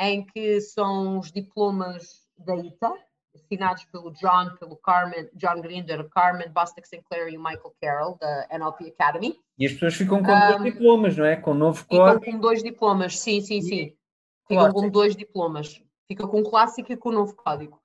em 0.00 0.24
que 0.24 0.60
são 0.60 1.18
os 1.18 1.32
diplomas 1.32 2.26
da 2.36 2.56
ITA, 2.56 2.94
assinados 3.34 3.84
pelo 3.86 4.10
John, 4.12 4.56
pelo 4.58 4.76
Carmen, 4.76 5.28
John 5.34 5.60
Grinder, 5.60 6.08
Carmen 6.10 6.50
Bostic 6.50 6.86
Sinclair 6.86 7.28
e 7.28 7.36
o 7.36 7.42
Michael 7.42 7.74
Carroll, 7.80 8.18
da 8.18 8.46
NLP 8.50 8.88
Academy. 8.88 9.38
E 9.58 9.66
as 9.66 9.72
pessoas 9.72 9.94
ficam 9.94 10.22
com 10.22 10.32
um, 10.32 10.48
dois 10.50 10.62
diplomas, 10.62 11.16
não 11.16 11.24
é? 11.24 11.36
Com 11.36 11.54
novo 11.54 11.84
código. 11.86 12.20
Ficam 12.20 12.32
com 12.32 12.40
dois 12.40 12.62
diplomas, 12.62 13.18
sim, 13.18 13.40
sim, 13.40 13.60
sim. 13.60 13.96
Ficam 14.46 14.72
com 14.72 14.88
dois 14.88 15.16
diplomas. 15.16 15.82
Fica 16.06 16.26
com 16.26 16.40
o 16.40 16.50
clássico 16.50 16.92
e 16.92 16.96
com 16.96 17.10
o 17.10 17.12
novo 17.12 17.34
código. 17.34 17.80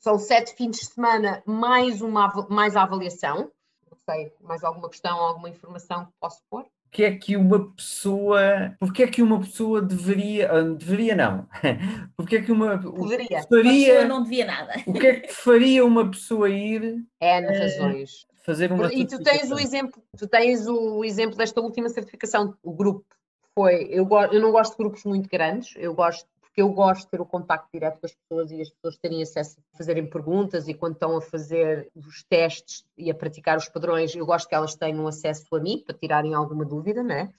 São 0.00 0.18
sete 0.18 0.54
fins 0.54 0.78
de 0.78 0.86
semana, 0.86 1.42
mais, 1.46 2.00
uma, 2.00 2.28
mais 2.48 2.76
a 2.76 2.82
avaliação. 2.82 3.50
Não 3.90 3.98
sei, 4.08 4.32
mais 4.40 4.64
alguma 4.64 4.88
questão, 4.88 5.18
alguma 5.18 5.48
informação 5.48 6.06
que 6.06 6.12
posso 6.20 6.42
pôr? 6.48 6.66
Que 6.94 7.02
é 7.02 7.10
que 7.10 7.36
uma 7.36 7.72
pessoa, 7.72 8.72
porque 8.78 9.02
é 9.02 9.08
que 9.08 9.20
uma 9.20 9.40
pessoa 9.40 9.82
deveria, 9.82 10.48
deveria 10.76 11.16
não, 11.16 11.48
porque 12.16 12.36
é 12.36 12.40
que 12.40 12.52
uma 12.52 12.76
deveria. 12.76 13.42
Faria, 13.42 13.98
uma 13.98 14.04
não 14.04 14.22
devia 14.22 14.46
nada. 14.46 14.74
O 14.86 14.92
que 14.92 15.06
é 15.08 15.20
que 15.20 15.32
faria 15.32 15.84
uma 15.84 16.08
pessoa 16.08 16.48
ir? 16.48 17.04
É, 17.18 17.40
nas 17.40 17.58
razões. 17.58 18.26
Fazer 18.46 18.70
uma 18.70 18.94
e 18.94 19.04
tu 19.04 19.20
tens 19.20 19.50
o 19.50 19.58
exemplo, 19.58 20.00
tu 20.16 20.28
tens 20.28 20.68
o 20.68 21.04
exemplo 21.04 21.36
desta 21.36 21.60
última 21.60 21.88
certificação, 21.88 22.54
o 22.62 22.72
grupo 22.72 23.04
foi, 23.56 23.88
eu, 23.90 24.08
eu 24.30 24.40
não 24.40 24.52
gosto 24.52 24.72
de 24.72 24.78
grupos 24.78 25.02
muito 25.02 25.28
grandes, 25.28 25.74
eu 25.76 25.94
gosto 25.94 26.28
porque 26.54 26.62
eu 26.62 26.68
gosto 26.68 27.02
de 27.02 27.10
ter 27.10 27.20
o 27.20 27.26
contacto 27.26 27.68
direto 27.74 27.98
com 27.98 28.06
as 28.06 28.14
pessoas 28.14 28.52
e 28.52 28.62
as 28.62 28.70
pessoas 28.70 28.96
terem 28.96 29.20
acesso 29.20 29.58
a 29.58 29.76
fazerem 29.76 30.08
perguntas 30.08 30.68
e 30.68 30.74
quando 30.74 30.92
estão 30.92 31.16
a 31.16 31.20
fazer 31.20 31.90
os 31.96 32.22
testes 32.22 32.84
e 32.96 33.10
a 33.10 33.14
praticar 33.14 33.58
os 33.58 33.68
padrões, 33.68 34.14
eu 34.14 34.24
gosto 34.24 34.48
que 34.48 34.54
elas 34.54 34.76
tenham 34.76 35.04
acesso 35.08 35.44
a 35.56 35.58
mim 35.58 35.82
para 35.84 35.98
tirarem 35.98 36.32
alguma 36.32 36.64
dúvida, 36.64 37.02
né? 37.02 37.32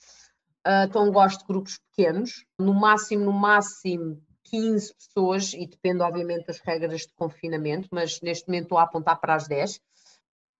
Uh, 0.67 0.83
então 0.85 1.09
gosto 1.13 1.39
de 1.39 1.45
grupos 1.47 1.77
pequenos, 1.77 2.45
no 2.59 2.73
máximo, 2.73 3.23
no 3.23 3.31
máximo 3.31 4.21
15 4.43 4.93
pessoas, 4.93 5.53
e 5.53 5.65
depende 5.65 6.01
obviamente 6.01 6.47
das 6.47 6.59
regras 6.59 7.03
de 7.03 7.13
confinamento, 7.15 7.87
mas 7.93 8.19
neste 8.19 8.49
momento 8.49 8.63
estou 8.63 8.77
a 8.77 8.83
apontar 8.83 9.17
para 9.21 9.35
as 9.35 9.47
10. 9.47 9.79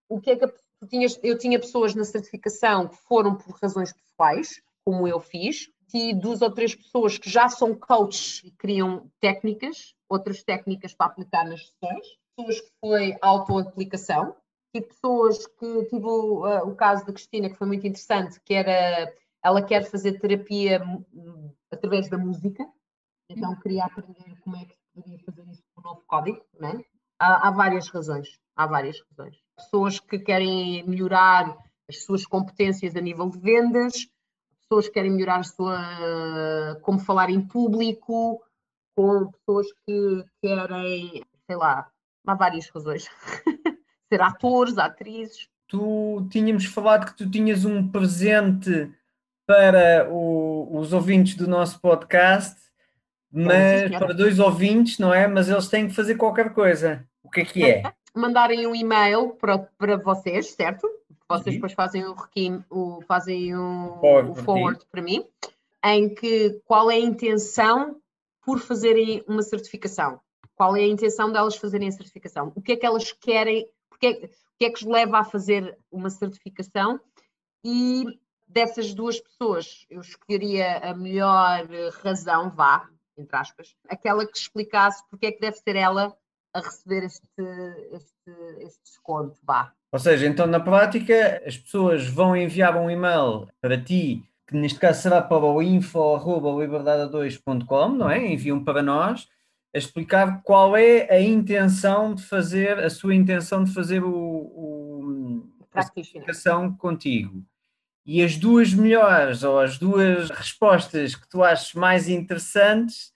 O 0.08 0.22
que 0.22 0.32
é 0.32 0.38
que 0.38 0.46
eu 1.24 1.38
tinha 1.38 1.60
pessoas 1.60 1.94
na 1.94 2.06
certificação 2.06 2.88
que 2.88 2.96
foram 2.96 3.36
por 3.36 3.58
razões 3.62 3.92
pessoais, 3.92 4.62
como 4.86 5.06
eu 5.10 5.20
fiz, 5.20 5.70
e 5.94 6.14
duas 6.14 6.42
ou 6.42 6.52
três 6.52 6.76
pessoas 6.76 7.18
que 7.18 7.30
já 7.30 7.50
são 7.50 7.76
coaches 7.76 8.42
e 8.44 8.52
criam 8.52 9.10
técnicas, 9.20 9.96
outras 10.10 10.44
técnicas 10.44 10.94
para 10.94 11.08
aplicar 11.08 11.46
nas 11.46 11.68
sessões, 11.68 12.08
pessoas 12.36 12.62
que 12.62 12.72
foi 12.80 13.18
auto-aplicação, 13.22 14.36
e 14.74 14.82
pessoas 14.82 15.48
que 15.48 15.86
tive 15.86 16.06
uh, 16.06 16.68
o 16.68 16.76
caso 16.76 17.06
da 17.06 17.14
Cristina, 17.14 17.50
que 17.50 17.56
foi 17.56 17.68
muito 17.68 17.88
interessante, 17.88 18.42
que 18.44 18.54
era 18.54 19.14
ela 19.42 19.62
quer 19.62 19.84
fazer 19.90 20.20
terapia 20.20 20.82
através 21.72 22.10
da 22.10 22.18
música, 22.18 22.68
então 23.30 23.56
queria 23.60 23.86
aprender 23.86 24.36
como 24.42 24.58
é 24.58 24.66
que 24.66 24.76
poderia 24.94 25.20
fazer 25.20 25.48
isso 25.50 25.64
com 25.74 25.82
o 25.82 25.84
novo 25.84 26.04
código, 26.08 26.42
né? 26.60 26.84
há, 27.20 27.48
há 27.48 27.52
várias 27.52 27.88
razões, 27.90 28.40
há 28.56 28.68
várias 28.68 29.02
razões. 29.10 29.38
Pessoas 29.56 30.00
que 30.00 30.20
querem 30.20 30.84
melhorar 30.88 31.58
as 31.90 32.04
suas 32.04 32.26
competências 32.26 32.96
a 32.96 33.02
nível 33.02 33.30
de 33.30 33.40
vendas, 33.40 34.08
pessoas 34.76 34.88
que 34.88 34.94
querem 34.94 35.12
melhorar 35.12 35.40
a 35.40 35.44
sua, 35.44 36.80
como 36.82 37.00
falar 37.00 37.30
em 37.30 37.40
público, 37.40 38.42
com 38.96 39.32
pessoas 39.32 39.68
que 39.86 40.26
querem, 40.42 41.24
sei 41.48 41.56
lá, 41.56 41.90
há 42.28 42.36
várias 42.36 42.70
razões. 42.70 43.08
Ser 44.12 44.22
atores, 44.22 44.78
atrizes. 44.78 45.48
Tu 45.68 46.28
tínhamos 46.30 46.66
falado 46.66 47.06
que 47.06 47.18
tu 47.18 47.30
tinhas 47.30 47.66
um 47.66 47.88
presente 47.88 48.92
para 49.48 50.10
o, 50.12 50.78
os 50.78 50.94
ouvintes 50.94 51.36
do 51.36 51.48
nosso 51.48 51.80
podcast, 51.80 52.60
mas 53.32 53.90
para 53.98 54.14
dois 54.14 54.40
ouvintes, 54.40 55.00
não 55.00 55.14
é? 55.14 55.28
Mas 55.28 55.50
eles 55.50 55.68
têm 55.68 55.88
que 55.88 55.94
fazer 55.94 56.16
qualquer 56.16 56.54
coisa. 56.54 57.08
O 57.24 57.30
que 57.30 57.42
é 57.42 57.46
que 57.46 57.64
é? 57.64 57.84
Mandarem 58.16 58.66
um 58.66 58.76
e-mail 58.76 59.30
para, 59.32 59.58
para 59.58 59.98
vocês, 59.98 60.52
certo? 60.52 60.88
Vocês 61.30 61.48
uhum. 61.48 61.54
depois 61.54 61.74
fazem 61.74 62.06
o 62.06 62.14
requiem, 62.14 62.64
o, 62.70 63.02
fazem 63.02 63.56
o, 63.56 63.98
forward, 64.00 64.32
o 64.32 64.36
forward 64.36 64.86
para 64.92 65.02
mim, 65.02 65.26
em 65.84 66.14
que 66.14 66.62
qual 66.66 66.90
é 66.90 66.96
a 66.96 67.00
intenção 67.00 68.00
por 68.42 68.60
fazerem 68.60 69.24
uma 69.28 69.42
certificação. 69.42 70.20
qual 70.56 70.76
é 70.76 70.82
a 70.82 70.88
intenção 70.88 71.32
delas 71.32 71.58
fazerem 71.58 71.88
a 71.88 71.92
certificação, 71.92 72.52
o 72.56 72.62
que 72.62 72.74
é 72.74 72.76
que 72.76 72.86
elas 72.86 73.12
querem, 73.12 73.68
porque 73.90 74.10
o 74.10 74.58
que 74.58 74.66
é 74.66 74.70
que 74.70 74.84
os 74.84 74.90
leva 74.90 75.20
a 75.20 75.24
fazer 75.24 75.78
uma 75.92 76.10
certificação 76.10 77.00
e 77.64 78.06
dessas 78.48 78.94
duas 78.94 79.20
pessoas 79.20 79.86
eu 79.90 80.00
escolheria 80.02 80.78
a 80.78 80.94
melhor 80.94 81.68
razão, 82.04 82.52
vá, 82.52 82.88
entre 83.18 83.36
aspas, 83.36 83.76
aquela 83.90 84.26
que 84.26 84.38
explicasse 84.38 85.04
porque 85.10 85.26
é 85.26 85.32
que 85.32 85.40
deve 85.40 85.58
ser 85.58 85.76
ela 85.76 86.16
a 86.56 86.62
receber 86.62 87.04
este, 87.04 87.28
este, 87.92 88.32
este 88.62 88.80
desconto, 88.86 89.38
vá. 89.44 89.74
Ou 89.92 90.00
seja, 90.00 90.26
então 90.26 90.48
na 90.48 90.62
prática 90.62 91.44
as 91.46 91.58
pessoas 91.58 92.08
vão 92.08 92.36
enviar 92.36 92.76
um 92.78 92.90
e-mail 92.90 93.48
para 93.60 93.80
ti, 93.80 94.24
que 94.48 94.56
neste 94.56 94.80
caso 94.80 95.02
será 95.02 95.22
para 95.22 95.46
o 95.46 95.62
info.liberdade2.com, 95.62 97.90
não 97.90 98.10
é? 98.10 98.26
Enviam 98.26 98.64
para 98.64 98.82
nós 98.82 99.28
a 99.74 99.78
explicar 99.78 100.42
qual 100.44 100.78
é 100.78 101.14
a 101.14 101.20
intenção 101.20 102.16
de 102.16 102.24
fazer, 102.24 102.80
a 102.80 102.90
sua 102.90 103.14
intenção 103.14 103.66
de 103.66 103.74
fazer 103.74 104.02
o, 104.02 104.10
o 104.10 105.44
a 105.74 105.82
certificação 105.82 106.74
contigo. 106.74 107.44
E 108.06 108.24
as 108.24 108.38
duas 108.38 108.74
melhores 108.74 109.44
ou 109.44 109.60
as 109.60 109.78
duas 109.78 110.30
respostas 110.30 111.16
que 111.16 111.28
tu 111.28 111.44
achas 111.44 111.74
mais 111.74 112.08
interessantes 112.08 113.14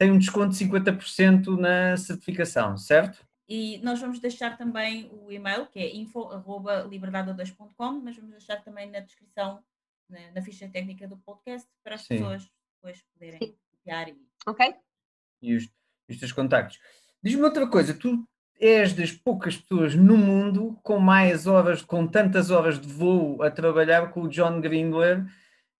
têm 0.00 0.10
um 0.10 0.18
desconto 0.18 0.56
de 0.56 0.64
50% 0.64 1.58
na 1.58 1.94
certificação, 1.94 2.74
certo? 2.74 3.22
E 3.46 3.76
nós 3.82 4.00
vamos 4.00 4.18
deixar 4.18 4.56
também 4.56 5.10
o 5.12 5.30
e-mail, 5.30 5.66
que 5.66 5.78
é 5.78 5.94
info.liberdade2.com, 5.94 8.00
mas 8.02 8.16
vamos 8.16 8.30
deixar 8.30 8.64
também 8.64 8.90
na 8.90 9.00
descrição, 9.00 9.62
na, 10.08 10.18
na, 10.34 10.40
ficha 10.40 10.66
técnica 10.70 11.06
do 11.06 11.18
podcast, 11.18 11.68
para 11.84 11.96
as 11.96 12.00
Sim. 12.00 12.16
pessoas 12.16 12.50
depois 12.76 13.04
poderem 13.12 13.54
copiar. 13.70 14.08
E... 14.08 14.16
Ok. 14.46 14.74
E 15.42 15.54
os, 15.54 15.68
os 16.08 16.18
teus 16.18 16.32
contactos. 16.32 16.80
Diz-me 17.22 17.42
outra 17.42 17.66
coisa, 17.66 17.92
tu 17.92 18.26
és 18.58 18.94
das 18.94 19.12
poucas 19.12 19.58
pessoas 19.58 19.94
no 19.94 20.16
mundo 20.16 20.78
com 20.82 20.98
mais 20.98 21.46
horas, 21.46 21.82
com 21.82 22.06
tantas 22.06 22.50
horas 22.50 22.80
de 22.80 22.88
voo 22.88 23.42
a 23.42 23.50
trabalhar 23.50 24.12
com 24.12 24.22
o 24.22 24.30
John 24.30 24.62
Grindler, 24.62 25.26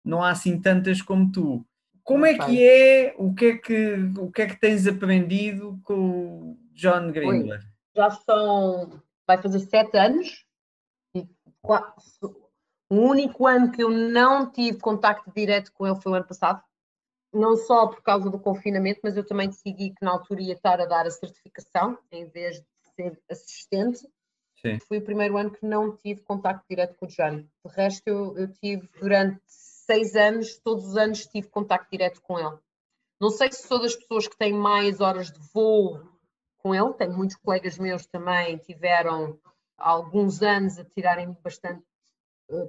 não 0.05 0.23
há 0.23 0.31
assim 0.31 0.61
tantas 0.61 1.01
como 1.01 1.33
tu. 1.33 1.67
Como 2.11 2.27
é 2.27 2.37
que 2.37 2.69
é, 2.69 3.15
o 3.17 3.33
que 3.33 3.45
é 3.45 3.57
que, 3.57 3.95
o 4.19 4.33
que 4.33 4.43
é 4.43 4.47
que 4.49 4.59
tens 4.59 4.85
aprendido 4.85 5.81
com 5.85 5.95
o 5.95 6.59
John 6.73 7.13
Grindler? 7.13 7.61
Já 7.95 8.11
são, 8.11 9.01
vai 9.25 9.41
fazer 9.41 9.61
sete 9.61 9.97
anos, 9.97 10.45
e 11.15 11.25
o 12.91 12.97
único 12.97 13.47
ano 13.47 13.71
que 13.71 13.81
eu 13.81 13.91
não 13.91 14.51
tive 14.51 14.81
contacto 14.81 15.31
direto 15.33 15.73
com 15.73 15.87
ele 15.87 16.01
foi 16.03 16.11
o 16.11 16.15
ano 16.17 16.27
passado, 16.27 16.61
não 17.33 17.57
só 17.57 17.87
por 17.87 18.03
causa 18.03 18.29
do 18.29 18.41
confinamento, 18.41 18.99
mas 19.05 19.17
eu 19.17 19.25
também 19.25 19.49
decidi 19.49 19.91
que 19.91 20.05
na 20.05 20.11
altura 20.11 20.43
ia 20.43 20.55
estar 20.55 20.81
a 20.81 20.87
dar 20.87 21.07
a 21.07 21.11
certificação 21.13 21.97
em 22.11 22.27
vez 22.27 22.57
de 22.57 22.67
ser 22.97 23.23
assistente. 23.31 24.01
Sim. 24.61 24.81
Foi 24.81 24.99
o 24.99 25.05
primeiro 25.05 25.37
ano 25.37 25.53
que 25.53 25.65
não 25.65 25.97
tive 25.97 26.23
contacto 26.23 26.67
direto 26.69 26.97
com 26.97 27.07
o 27.07 27.09
Johnny. 27.09 27.49
De 27.65 27.73
resto, 27.73 28.03
eu, 28.09 28.37
eu 28.37 28.53
tive 28.53 28.91
durante 29.01 29.41
seis 29.91 30.15
anos, 30.15 30.57
todos 30.59 30.85
os 30.87 30.97
anos 30.97 31.27
tive 31.27 31.49
contacto 31.49 31.91
direto 31.91 32.23
com 32.23 32.39
ele. 32.39 32.57
Não 33.21 33.29
sei 33.29 33.51
se 33.51 33.67
sou 33.67 33.81
das 33.81 33.97
pessoas 33.97 34.29
que 34.29 34.39
têm 34.39 34.53
mais 34.53 35.01
horas 35.01 35.33
de 35.33 35.41
voo 35.53 36.01
com 36.59 36.73
ele, 36.73 36.95
tenho 36.95 37.13
muitos 37.13 37.35
colegas 37.37 37.77
meus 37.77 38.07
também 38.07 38.57
tiveram 38.59 39.37
alguns 39.77 40.43
anos 40.43 40.79
a 40.79 40.85
tirarem 40.85 41.37
bastante, 41.43 41.83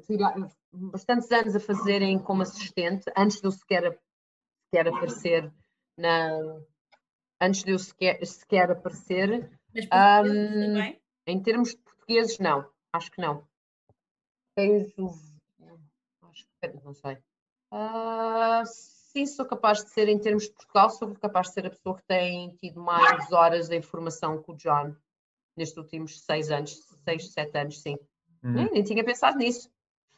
tirar, 0.07 0.33
bastantes 0.73 1.31
anos 1.31 1.55
a 1.55 1.59
fazerem 1.59 2.17
como 2.17 2.41
assistente, 2.41 3.05
antes 3.15 3.39
de 3.39 3.45
eu 3.45 3.51
sequer, 3.51 3.99
sequer 4.65 4.87
aparecer 4.87 5.53
na. 5.95 6.39
Antes 7.39 7.63
de 7.63 7.71
eu 7.71 7.79
sequer, 7.79 8.25
sequer 8.25 8.71
aparecer, 8.71 9.49
um, 9.75 10.79
em 11.27 11.41
termos 11.41 11.71
de 11.71 11.77
portugueses, 11.77 12.39
não. 12.39 12.67
Acho 12.93 13.11
que 13.11 13.21
não. 13.21 13.47
Tens 14.55 14.91
o. 14.97 15.30
Acho 16.31 16.45
que 16.61 16.85
não 16.85 16.93
sei. 16.93 17.17
Uh, 17.71 18.63
sim, 18.65 19.25
sou 19.25 19.45
capaz 19.45 19.83
de 19.83 19.89
ser, 19.91 20.07
em 20.09 20.19
termos 20.19 20.43
de 20.43 20.51
Portugal, 20.51 20.89
sou 20.89 21.13
capaz 21.15 21.47
de 21.47 21.53
ser 21.53 21.65
a 21.65 21.69
pessoa 21.69 21.97
que 21.97 22.03
tem 22.03 22.55
tido 22.61 22.81
mais 22.81 23.31
horas 23.31 23.69
de 23.69 23.77
informação 23.77 24.41
com 24.41 24.53
o 24.53 24.57
John 24.57 24.95
nestes 25.55 25.77
últimos 25.77 26.21
seis 26.21 26.49
anos, 26.49 26.77
seis, 27.03 27.31
sete 27.31 27.57
anos, 27.57 27.79
sim. 27.81 27.97
Hum. 28.43 28.53
Nem, 28.53 28.71
nem 28.71 28.83
tinha 28.83 29.03
pensado 29.03 29.37
nisso. 29.37 29.69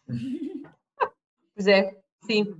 pois 1.55 1.67
é, 1.67 1.99
sim. 2.25 2.55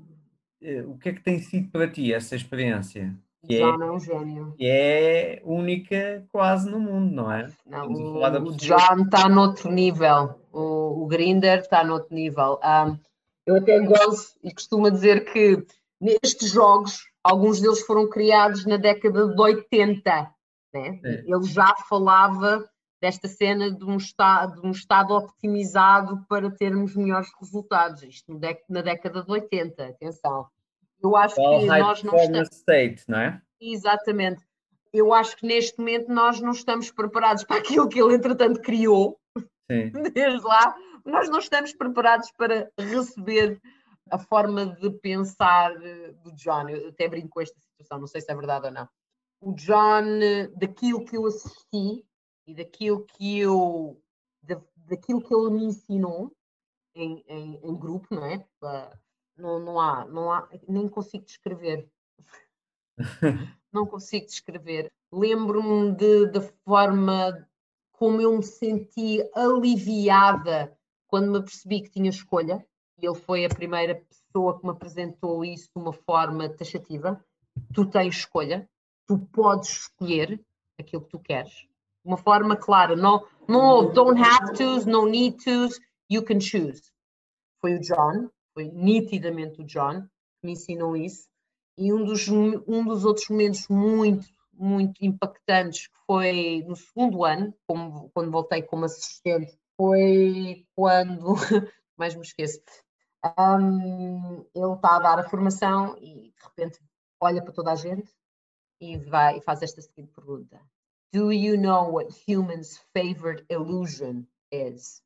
Eh, 0.61 0.84
o 0.84 0.97
que 0.97 1.09
é 1.09 1.13
que 1.13 1.21
tem 1.21 1.39
sido 1.39 1.71
para 1.71 1.89
ti 1.89 2.13
essa 2.13 2.35
experiência? 2.35 3.15
que 3.45 3.59
John 3.59 3.81
é, 3.81 3.88
é 3.88 3.91
um 3.91 3.99
gênio. 3.99 4.53
Que 4.57 4.65
é 4.65 5.41
única 5.43 6.25
quase 6.31 6.69
no 6.69 6.80
mundo, 6.80 7.13
não 7.13 7.31
é? 7.31 7.47
Não, 7.65 7.88
o, 7.88 8.49
o 8.49 8.55
John 8.55 9.03
está 9.03 9.27
noutro 9.27 9.71
nível, 9.71 10.39
o, 10.51 11.03
o 11.03 11.07
Grinder 11.07 11.59
está 11.59 11.84
noutro 11.84 12.15
nível. 12.15 12.59
Um, 12.63 12.97
eu 13.45 13.55
até 13.55 13.79
gosto 13.79 14.37
e 14.43 14.53
costumo 14.53 14.89
dizer 14.89 15.31
que 15.31 15.65
nestes 15.99 16.51
jogos, 16.51 16.99
alguns 17.23 17.61
deles 17.61 17.81
foram 17.85 18.09
criados 18.09 18.65
na 18.65 18.77
década 18.77 19.27
de 19.27 19.41
80. 19.41 20.31
Né? 20.73 20.99
É. 21.03 21.23
Ele 21.25 21.43
já 21.43 21.75
falava 21.89 22.67
desta 23.01 23.27
cena 23.27 23.69
de 23.69 23.83
um, 23.83 23.97
estado, 23.97 24.61
de 24.61 24.67
um 24.67 24.71
estado 24.71 25.13
optimizado 25.13 26.25
para 26.27 26.49
termos 26.49 26.95
melhores 26.95 27.29
resultados. 27.39 28.01
Isto 28.03 28.39
na 28.69 28.81
década 28.81 29.23
de 29.23 29.31
80, 29.31 29.83
atenção. 29.83 30.47
Eu 31.01 31.15
acho 31.17 31.39
All 31.41 31.59
que 31.59 31.65
nós 31.65 32.03
não 32.03 32.15
estamos. 32.15 32.49
State, 32.51 33.03
não 33.09 33.19
é? 33.19 33.41
Exatamente. 33.59 34.41
Eu 34.93 35.13
acho 35.13 35.35
que 35.35 35.45
neste 35.45 35.77
momento 35.79 36.09
nós 36.13 36.39
não 36.39 36.51
estamos 36.51 36.91
preparados 36.91 37.43
para 37.43 37.57
aquilo 37.57 37.89
que 37.89 38.01
ele, 38.01 38.15
entretanto, 38.15 38.61
criou. 38.61 39.19
Sim. 39.69 39.91
Desde 40.13 40.45
lá, 40.45 40.73
nós 41.05 41.30
não 41.30 41.39
estamos 41.39 41.73
preparados 41.73 42.31
para 42.31 42.71
receber 42.77 43.61
a 44.09 44.17
forma 44.17 44.65
de 44.65 44.89
pensar 44.99 45.73
do 46.23 46.31
John. 46.34 46.69
Eu 46.69 46.89
até 46.89 47.07
brinco 47.07 47.30
com 47.30 47.41
esta 47.41 47.59
situação, 47.59 47.99
não 47.99 48.07
sei 48.07 48.21
se 48.21 48.31
é 48.31 48.35
verdade 48.35 48.67
ou 48.67 48.71
não. 48.71 48.88
O 49.41 49.53
John, 49.53 50.03
daquilo 50.55 51.03
que 51.05 51.17
eu 51.17 51.25
assisti 51.25 52.05
e 52.47 52.53
daquilo 52.53 53.05
que 53.05 53.39
eu 53.39 53.99
daquilo 54.85 55.21
que 55.21 55.34
ele 55.34 55.49
me 55.51 55.65
ensinou 55.65 56.35
em, 56.93 57.23
em, 57.27 57.55
em 57.63 57.75
grupo, 57.75 58.13
não 58.13 58.25
é? 58.25 58.45
não, 59.38 59.59
não 59.59 59.80
há, 59.80 60.05
não 60.05 60.31
há, 60.31 60.47
nem 60.67 60.88
consigo 60.88 61.25
descrever. 61.25 61.89
não 63.71 63.85
consigo 63.88 64.25
descrever. 64.25 64.91
Lembro-me 65.11 65.95
de, 65.95 66.27
da 66.27 66.41
forma 66.41 67.47
como 67.93 68.21
eu 68.21 68.35
me 68.35 68.43
senti 68.43 69.23
aliviada 69.34 70.77
quando 71.14 71.30
me 71.30 71.38
apercebi 71.38 71.84
que 71.84 71.91
tinha 71.91 72.10
escolha. 72.10 72.65
Ele 72.99 73.14
foi 73.14 73.45
a 73.45 73.49
primeira 73.49 73.94
pessoa 73.94 74.57
que 74.57 74.65
me 74.65 74.72
apresentou 74.72 75.45
isso 75.45 75.69
de 75.76 75.80
uma 75.80 75.94
forma 75.94 76.49
taxativa. 76.49 77.23
Tu 77.72 77.85
tens 77.85 78.15
escolha, 78.15 78.68
tu 79.07 79.19
podes 79.31 79.69
escolher 79.69 80.44
aquilo 80.80 81.03
que 81.03 81.11
tu 81.11 81.19
queres. 81.19 81.52
De 81.53 81.68
uma 82.03 82.18
forma 82.18 82.56
clara, 82.56 82.95
não, 82.95 83.27
não 83.48 83.94
don't 83.94 84.19
have 84.19 84.57
to, 84.57 84.90
no 84.90 85.06
need 85.06 85.38
to, 85.44 85.69
you 86.10 86.23
can 86.23 86.40
choose. 86.40 86.81
Foi 87.61 87.76
o 87.76 87.80
John, 87.80 88.31
foi 88.56 88.72
nitidamente 88.72 89.61
o 89.61 89.65
John 89.65 90.02
que 90.02 90.48
me 90.48 90.53
ensinou 90.53 90.98
isso. 90.98 91.27
E 91.77 91.94
um 91.94 92.03
dos, 92.03 92.27
um 92.27 92.84
dos 92.85 93.06
outros 93.06 93.30
momentos 93.30 93.68
muito, 93.68 94.26
muito 94.52 95.06
impactantes 95.06 95.90
que 95.90 95.98
foi 96.07 96.64
no 96.68 96.76
segundo 96.76 97.23
ano, 97.23 97.53
como, 97.68 98.10
quando 98.15 98.31
voltei 98.31 98.64
como 98.64 98.85
assistente, 98.85 99.56
foi 99.84 100.65
quando, 100.76 101.34
mais 101.97 102.15
me 102.15 102.22
esqueço, 102.22 102.61
um, 103.38 104.45
ele 104.55 104.73
está 104.73 104.95
a 104.95 104.99
dar 104.99 105.19
a 105.19 105.30
formação 105.30 105.97
e 105.97 106.31
de 106.31 106.43
repente 106.43 106.80
olha 107.19 107.43
para 107.43 107.51
toda 107.51 107.73
a 107.73 107.76
gente 107.76 108.10
e 108.80 108.97
vai 108.97 109.38
e 109.38 109.41
faz 109.41 109.61
esta 109.61 109.81
seguinte 109.81 110.14
pergunta: 110.14 110.61
Do 111.11 111.34
you 111.34 111.60
know 111.60 111.91
what 111.91 112.14
humans' 112.27 112.77
favorite 112.93 113.45
illusion 113.49 114.23
is? 114.51 115.03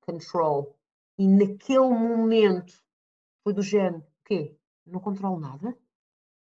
Control 0.00 0.76
e 1.16 1.28
naquele 1.28 1.90
momento 1.90 2.74
foi 3.44 3.52
do 3.52 3.62
género, 3.62 3.98
o 3.98 4.24
quê? 4.24 4.56
Não 4.84 5.00
controlo 5.00 5.38
nada? 5.38 5.76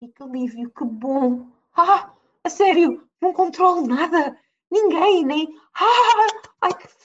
E 0.02 0.10
que 0.10 0.22
alívio, 0.22 0.70
que 0.72 0.84
bom! 0.84 1.50
Ah, 1.74 2.14
a 2.44 2.50
sério, 2.50 3.08
não 3.22 3.32
controlo 3.32 3.88
nada! 3.88 4.38
Ninguém, 4.70 5.24
nem. 5.24 5.48
Ah, 5.76 6.28
ai, 6.62 6.74
que... 6.74 7.03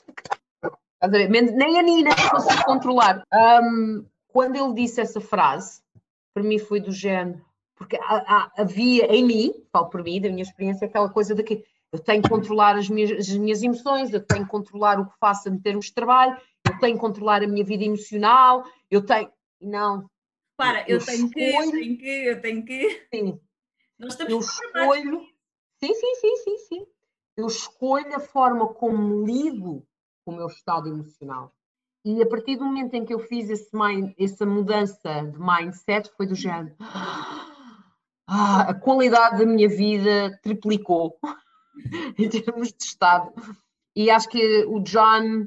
Nem 1.07 1.79
a 1.79 1.83
Nina 1.83 2.11
conseguiu 2.31 2.65
controlar. 2.65 3.23
Um, 3.33 4.05
quando 4.27 4.57
ele 4.57 4.75
disse 4.75 5.01
essa 5.01 5.21
frase, 5.21 5.81
para 6.35 6.43
mim 6.43 6.59
foi 6.59 6.81
do 6.81 6.91
género, 6.91 7.45
porque 7.77 7.99
havia 8.57 9.07
em 9.07 9.25
mim, 9.25 9.53
falo 9.73 9.89
por 9.89 10.03
mim, 10.03 10.21
da 10.21 10.29
minha 10.29 10.43
experiência, 10.43 10.87
aquela 10.87 11.09
coisa 11.09 11.35
de 11.35 11.43
que 11.43 11.65
eu 11.93 11.99
tenho 11.99 12.23
que 12.23 12.29
controlar 12.29 12.77
as 12.77 12.89
minhas, 12.89 13.11
as 13.13 13.29
minhas 13.29 13.63
emoções, 13.63 14.13
eu 14.13 14.21
tenho 14.21 14.45
que 14.45 14.51
controlar 14.51 15.01
o 15.01 15.07
que 15.07 15.19
faço 15.19 15.49
em 15.49 15.59
termos 15.59 15.87
de 15.87 15.95
trabalho, 15.95 16.37
eu 16.67 16.79
tenho 16.79 16.95
que 16.95 17.01
controlar 17.01 17.43
a 17.43 17.47
minha 17.47 17.65
vida 17.65 17.85
emocional, 17.85 18.65
eu 18.91 19.05
tenho. 19.05 19.31
Não. 19.61 20.09
Para, 20.57 20.83
eu, 20.89 20.99
eu 20.99 21.05
tenho 21.05 21.27
escolho... 21.27 21.31
que, 21.31 21.45
eu 21.45 21.71
tenho 21.71 21.99
que, 21.99 22.27
eu 22.27 22.41
tenho 22.41 22.65
que. 22.65 23.07
Sim. 23.15 23.41
Nós 23.99 24.13
estamos 24.13 24.33
eu 24.33 24.41
escolho. 24.41 25.21
Sim, 25.81 25.95
sim, 25.95 26.15
sim, 26.57 26.87
eu 27.37 27.47
escolho 27.47 28.17
a 28.17 28.21
forma 28.21 28.67
como 28.75 29.25
lido 29.25 29.87
com 30.29 30.33
o 30.33 30.37
meu 30.37 30.47
estado 30.47 30.91
emocional. 30.91 31.55
E 32.05 32.23
a 32.23 32.29
partir 32.29 32.57
do 32.57 32.65
momento 32.67 32.93
em 32.93 33.03
que 33.03 33.15
eu 33.15 33.19
fiz 33.19 33.49
mind, 33.73 34.13
essa 34.19 34.45
mudança 34.45 35.23
de 35.25 35.39
mindset, 35.39 36.11
foi 36.17 36.27
do 36.27 36.35
género. 36.35 36.77
Ah, 38.31 38.73
a 38.73 38.75
qualidade 38.75 39.39
da 39.39 39.47
minha 39.47 39.71
vida 39.71 40.39
triplicou 40.43 41.19
em 42.19 42.29
termos 42.29 42.69
de 42.69 42.85
estado. 42.85 43.33
E 43.97 44.11
acho 44.11 44.29
que 44.29 44.67
o 44.67 44.81
John, 44.81 45.47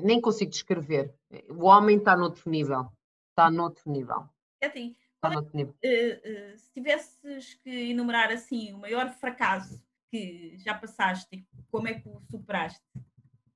nem 0.00 0.20
consigo 0.20 0.48
descrever, 0.48 1.12
o 1.50 1.64
homem 1.64 1.96
está 1.96 2.16
noutro 2.16 2.48
nível. 2.48 2.86
Está 3.30 3.50
noutro 3.50 3.90
nível. 3.90 4.28
É 4.60 4.68
assim, 4.68 4.94
está 5.16 5.28
noutro 5.28 5.56
nível. 5.56 5.74
Uh, 5.84 6.54
uh, 6.54 6.56
se 6.56 6.72
tivesses 6.72 7.54
que 7.54 7.90
enumerar 7.90 8.30
assim 8.30 8.72
o 8.72 8.78
maior 8.78 9.10
fracasso 9.10 9.82
que 10.08 10.56
já 10.58 10.72
passaste, 10.72 11.44
como 11.68 11.88
é 11.88 11.94
que 11.94 12.08
o 12.08 12.20
superaste? 12.30 12.80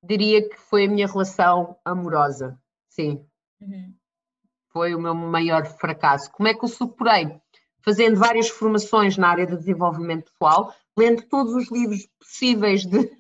Diria 0.03 0.49
que 0.49 0.57
foi 0.57 0.85
a 0.85 0.89
minha 0.89 1.07
relação 1.07 1.77
amorosa, 1.85 2.59
sim. 2.89 3.25
Uhum. 3.61 3.95
Foi 4.71 4.95
o 4.95 5.01
meu 5.01 5.15
maior 5.15 5.67
fracasso. 5.67 6.31
Como 6.31 6.49
é 6.49 6.55
que 6.55 6.65
o 6.65 6.69
superei? 6.69 7.41
Fazendo 7.85 8.19
várias 8.19 8.49
formações 8.49 9.17
na 9.17 9.29
área 9.29 9.47
de 9.47 9.57
desenvolvimento 9.57 10.31
pessoal, 10.31 10.75
lendo 10.97 11.23
todos 11.23 11.55
os 11.55 11.71
livros 11.71 12.07
possíveis 12.19 12.85
de 12.85 13.11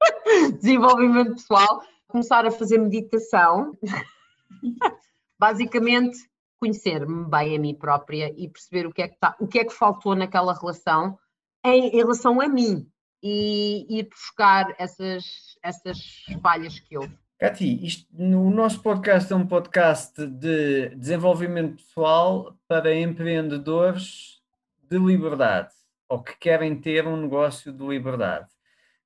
desenvolvimento 0.60 1.34
pessoal, 1.34 1.82
começar 2.08 2.44
a 2.44 2.50
fazer 2.50 2.78
meditação. 2.78 3.76
Basicamente, 5.38 6.18
conhecer-me 6.58 7.24
bem 7.24 7.56
a 7.56 7.58
mim 7.58 7.74
própria 7.74 8.34
e 8.36 8.48
perceber 8.48 8.86
o 8.86 8.92
que 8.92 9.02
é 9.02 9.08
que, 9.08 9.18
tá, 9.18 9.34
o 9.40 9.46
que, 9.46 9.58
é 9.58 9.64
que 9.64 9.72
faltou 9.72 10.14
naquela 10.14 10.52
relação 10.52 11.18
em, 11.64 11.88
em 11.88 11.96
relação 11.96 12.40
a 12.40 12.48
mim 12.48 12.86
e 13.22 13.86
ir 13.88 14.08
buscar 14.08 14.74
essas, 14.78 15.58
essas 15.62 16.24
falhas 16.42 16.78
que 16.80 16.96
houve. 16.96 17.16
Cati, 17.38 17.86
isto, 17.86 18.06
no 18.12 18.50
nosso 18.50 18.82
podcast 18.82 19.32
é 19.32 19.36
um 19.36 19.46
podcast 19.46 20.26
de 20.26 20.90
desenvolvimento 20.96 21.76
pessoal 21.76 22.54
para 22.68 22.94
empreendedores 22.94 24.42
de 24.82 24.98
liberdade 24.98 25.72
ou 26.08 26.22
que 26.22 26.36
querem 26.38 26.78
ter 26.78 27.06
um 27.06 27.16
negócio 27.16 27.72
de 27.72 27.86
liberdade. 27.86 28.48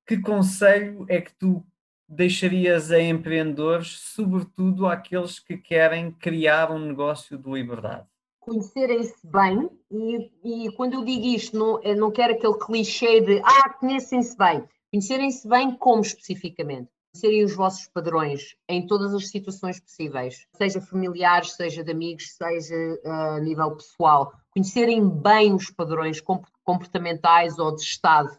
Que 0.06 0.18
conselho 0.18 1.06
é 1.08 1.20
que 1.20 1.32
tu 1.34 1.64
deixarias 2.08 2.90
a 2.90 3.00
empreendedores, 3.00 3.88
sobretudo 3.88 4.86
àqueles 4.86 5.38
que 5.38 5.56
querem 5.56 6.10
criar 6.10 6.70
um 6.70 6.78
negócio 6.78 7.38
de 7.38 7.50
liberdade? 7.50 8.06
Conhecerem-se 8.44 9.26
bem, 9.26 9.70
e, 9.90 10.66
e, 10.66 10.72
quando 10.72 10.94
eu 10.94 11.04
digo 11.04 11.24
isto, 11.24 11.56
não, 11.56 11.80
não 11.96 12.10
quero 12.10 12.34
aquele 12.34 12.58
clichê 12.58 13.20
de 13.20 13.40
ah, 13.40 13.70
conhecem-se 13.70 14.36
bem. 14.36 14.64
Conhecerem-se 14.92 15.48
bem 15.48 15.74
como 15.76 16.02
especificamente? 16.02 16.90
Conhecerem 17.12 17.44
os 17.44 17.54
vossos 17.54 17.88
padrões 17.88 18.56
em 18.68 18.86
todas 18.86 19.14
as 19.14 19.28
situações 19.28 19.80
possíveis, 19.80 20.46
seja 20.56 20.80
familiares, 20.80 21.52
seja 21.52 21.82
de 21.82 21.92
amigos, 21.92 22.36
seja 22.36 22.74
uh, 23.04 23.10
a 23.36 23.40
nível 23.40 23.76
pessoal. 23.76 24.32
Conhecerem 24.52 25.08
bem 25.08 25.54
os 25.54 25.70
padrões 25.70 26.20
comportamentais 26.64 27.58
ou 27.58 27.74
de 27.74 27.82
estado 27.82 28.36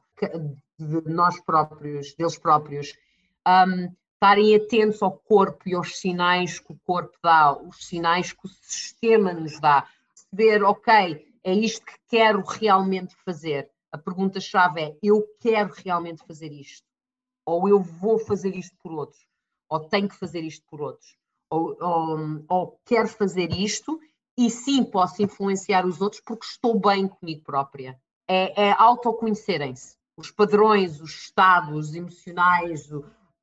de 0.78 1.02
nós 1.10 1.40
próprios, 1.42 2.14
deles 2.16 2.38
próprios 2.38 2.94
um, 3.48 3.94
estarem 4.14 4.56
atentos 4.56 5.02
ao 5.04 5.12
corpo 5.12 5.68
e 5.68 5.76
aos 5.76 5.98
sinais 6.00 6.60
que 6.60 6.72
o 6.72 6.80
corpo 6.86 7.16
dá, 7.24 7.54
os 7.54 7.86
sinais 7.86 8.34
que 8.34 8.46
o 8.46 8.50
sistema 8.50 9.34
nos 9.34 9.60
dá, 9.60 9.88
perceber, 10.36 10.64
ok, 10.64 11.26
é 11.44 11.54
isto 11.54 11.86
que 11.86 11.94
quero 12.10 12.44
realmente 12.44 13.16
fazer. 13.24 13.70
A 13.92 13.98
pergunta-chave 13.98 14.82
é: 14.82 14.98
eu 15.02 15.24
quero 15.40 15.74
realmente 15.74 16.24
fazer 16.28 16.52
isto? 16.52 16.86
Ou 17.46 17.70
eu 17.70 17.80
vou 17.80 18.20
fazer 18.20 18.56
isto 18.56 18.76
por 18.84 18.92
outros? 18.92 19.26
Ou 19.70 19.80
tenho 19.88 20.10
que 20.10 20.18
fazer 20.18 20.42
isto 20.42 20.66
por 20.68 20.82
outros? 20.82 21.16
Ou, 21.50 21.78
ou, 21.80 22.46
ou 22.50 22.80
quero 22.86 23.08
fazer 23.08 23.52
isto 23.52 24.00
e 24.38 24.50
sim 24.50 24.84
posso 24.84 25.24
influenciar 25.24 25.86
os 25.86 26.02
outros 26.02 26.22
porque 26.22 26.46
estou 26.46 26.80
bem 26.80 27.08
comigo 27.08 27.44
própria. 27.44 28.00
É, 28.28 28.70
é 28.70 28.72
autoconhecerem-se. 28.78 29.96
Os 30.18 30.32
padrões, 30.32 31.00
os 31.00 31.12
estados 31.12 31.94
emocionais, 31.94 32.90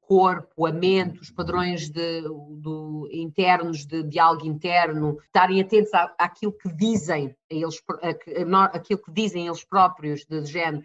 corpo, 0.02 0.66
a 0.66 0.72
mente, 0.72 1.20
os 1.20 1.30
padrões 1.30 1.88
de, 1.88 2.22
do, 2.22 3.08
internos 3.10 3.86
de 3.86 4.02
diálogo 4.02 4.46
interno, 4.46 5.18
estarem 5.24 5.60
atentos 5.60 5.94
à, 5.94 6.14
àquilo 6.18 6.52
que 6.52 6.70
dizem 6.72 7.34
eles, 7.48 7.82
a, 7.88 8.64
aquilo 8.64 9.00
que 9.00 9.12
dizem 9.12 9.46
eles 9.46 9.64
próprios 9.64 10.24
de 10.26 10.44
género. 10.44 10.84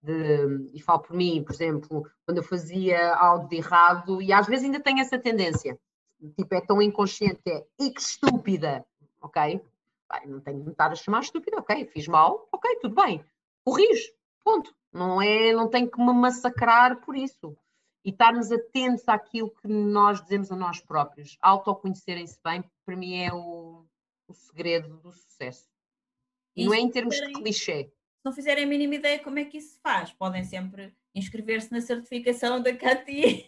De, 0.00 0.70
e 0.72 0.80
falo 0.80 1.00
por 1.00 1.16
mim, 1.16 1.42
por 1.42 1.52
exemplo, 1.52 2.06
quando 2.24 2.38
eu 2.38 2.44
fazia 2.44 3.14
algo 3.14 3.48
de 3.48 3.56
errado, 3.56 4.22
e 4.22 4.32
às 4.32 4.46
vezes 4.46 4.64
ainda 4.64 4.80
tenho 4.80 5.00
essa 5.00 5.18
tendência, 5.18 5.76
tipo, 6.36 6.54
é 6.54 6.60
tão 6.60 6.80
inconsciente, 6.80 7.40
é 7.48 7.64
e 7.80 7.90
que 7.90 8.00
estúpida, 8.00 8.86
ok? 9.20 9.60
não 10.26 10.40
tenho 10.40 10.60
que 10.60 10.64
me 10.64 10.70
estar 10.70 10.90
a 10.90 10.94
chamar 10.94 11.20
estúpida, 11.20 11.58
ok? 11.58 11.84
Fiz 11.86 12.06
mal, 12.06 12.48
ok, 12.52 12.76
tudo 12.80 12.94
bem, 12.94 13.22
corrijo, 13.64 14.10
ponto. 14.44 14.74
Não 14.90 15.20
é, 15.20 15.52
não 15.52 15.68
tenho 15.68 15.90
que 15.90 15.98
me 15.98 16.14
massacrar 16.14 17.00
por 17.00 17.14
isso 17.14 17.54
e 18.08 18.10
estarmos 18.10 18.50
atentos 18.50 19.06
àquilo 19.06 19.50
que 19.50 19.68
nós 19.68 20.22
dizemos 20.22 20.50
a 20.50 20.56
nós 20.56 20.80
próprios. 20.80 21.36
Autoconhecerem-se 21.42 22.38
bem, 22.42 22.64
para 22.86 22.96
mim 22.96 23.18
é 23.18 23.30
o, 23.34 23.84
o 24.26 24.32
segredo 24.32 24.96
do 24.96 25.12
sucesso. 25.12 25.68
E 26.56 26.64
não 26.64 26.72
é 26.72 26.78
em 26.78 26.88
termos 26.88 27.14
de 27.14 27.34
clichê. 27.34 27.84
Se 27.84 28.24
não 28.24 28.32
fizerem 28.32 28.64
a 28.64 28.66
mínima 28.66 28.94
ideia 28.94 29.18
como 29.18 29.38
é 29.38 29.44
que 29.44 29.58
isso 29.58 29.74
se 29.74 29.80
faz, 29.82 30.10
podem 30.10 30.42
sempre 30.42 30.96
inscrever-se 31.14 31.70
na 31.70 31.82
certificação 31.82 32.62
da 32.62 32.74
Cati. 32.74 33.46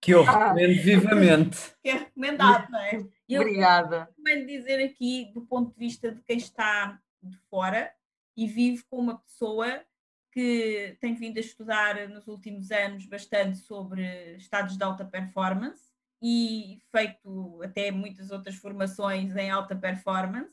Que 0.00 0.12
eu 0.12 0.24
recomendo 0.24 0.82
vivamente. 0.82 1.58
Que 1.80 1.90
é 1.90 1.92
recomendado, 1.92 2.68
não 2.68 2.80
é? 2.80 3.06
Eu 3.28 3.42
Obrigada. 3.42 4.08
Recomendo 4.16 4.46
dizer 4.48 4.84
aqui, 4.84 5.30
do 5.32 5.42
ponto 5.42 5.72
de 5.72 5.78
vista 5.78 6.10
de 6.10 6.20
quem 6.22 6.36
está 6.36 7.00
de 7.22 7.38
fora 7.48 7.94
e 8.36 8.48
vive 8.48 8.82
com 8.90 8.96
uma 8.96 9.18
pessoa 9.18 9.84
que 10.32 10.96
tem 11.00 11.14
vindo 11.14 11.38
a 11.38 11.40
estudar 11.40 12.08
nos 12.08 12.26
últimos 12.28 12.70
anos 12.70 13.06
bastante 13.06 13.58
sobre 13.58 14.36
estados 14.36 14.76
de 14.76 14.84
alta 14.84 15.04
performance 15.04 15.90
e 16.22 16.80
feito 16.90 17.60
até 17.62 17.90
muitas 17.90 18.30
outras 18.30 18.56
formações 18.56 19.34
em 19.36 19.50
alta 19.50 19.74
performance. 19.74 20.52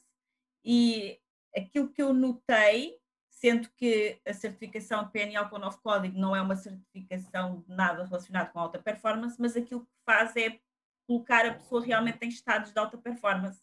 E 0.63 1.19
aquilo 1.55 1.89
que 1.89 2.01
eu 2.01 2.13
notei, 2.13 2.97
sendo 3.29 3.69
que 3.71 4.19
a 4.25 4.33
certificação 4.33 5.05
de 5.05 5.11
PNL 5.11 5.49
com 5.49 5.57
o 5.57 5.59
novo 5.59 5.79
código 5.81 6.17
não 6.17 6.35
é 6.35 6.41
uma 6.41 6.55
certificação 6.55 7.61
de 7.61 7.69
nada 7.75 8.03
relacionado 8.03 8.51
com 8.51 8.59
alta 8.59 8.79
performance, 8.79 9.39
mas 9.39 9.55
aquilo 9.55 9.85
que 9.85 9.91
faz 10.05 10.35
é 10.35 10.59
colocar 11.05 11.45
a 11.45 11.53
pessoa 11.53 11.83
realmente 11.83 12.23
em 12.23 12.29
estados 12.29 12.71
de 12.71 12.79
alta 12.79 12.97
performance. 12.97 13.61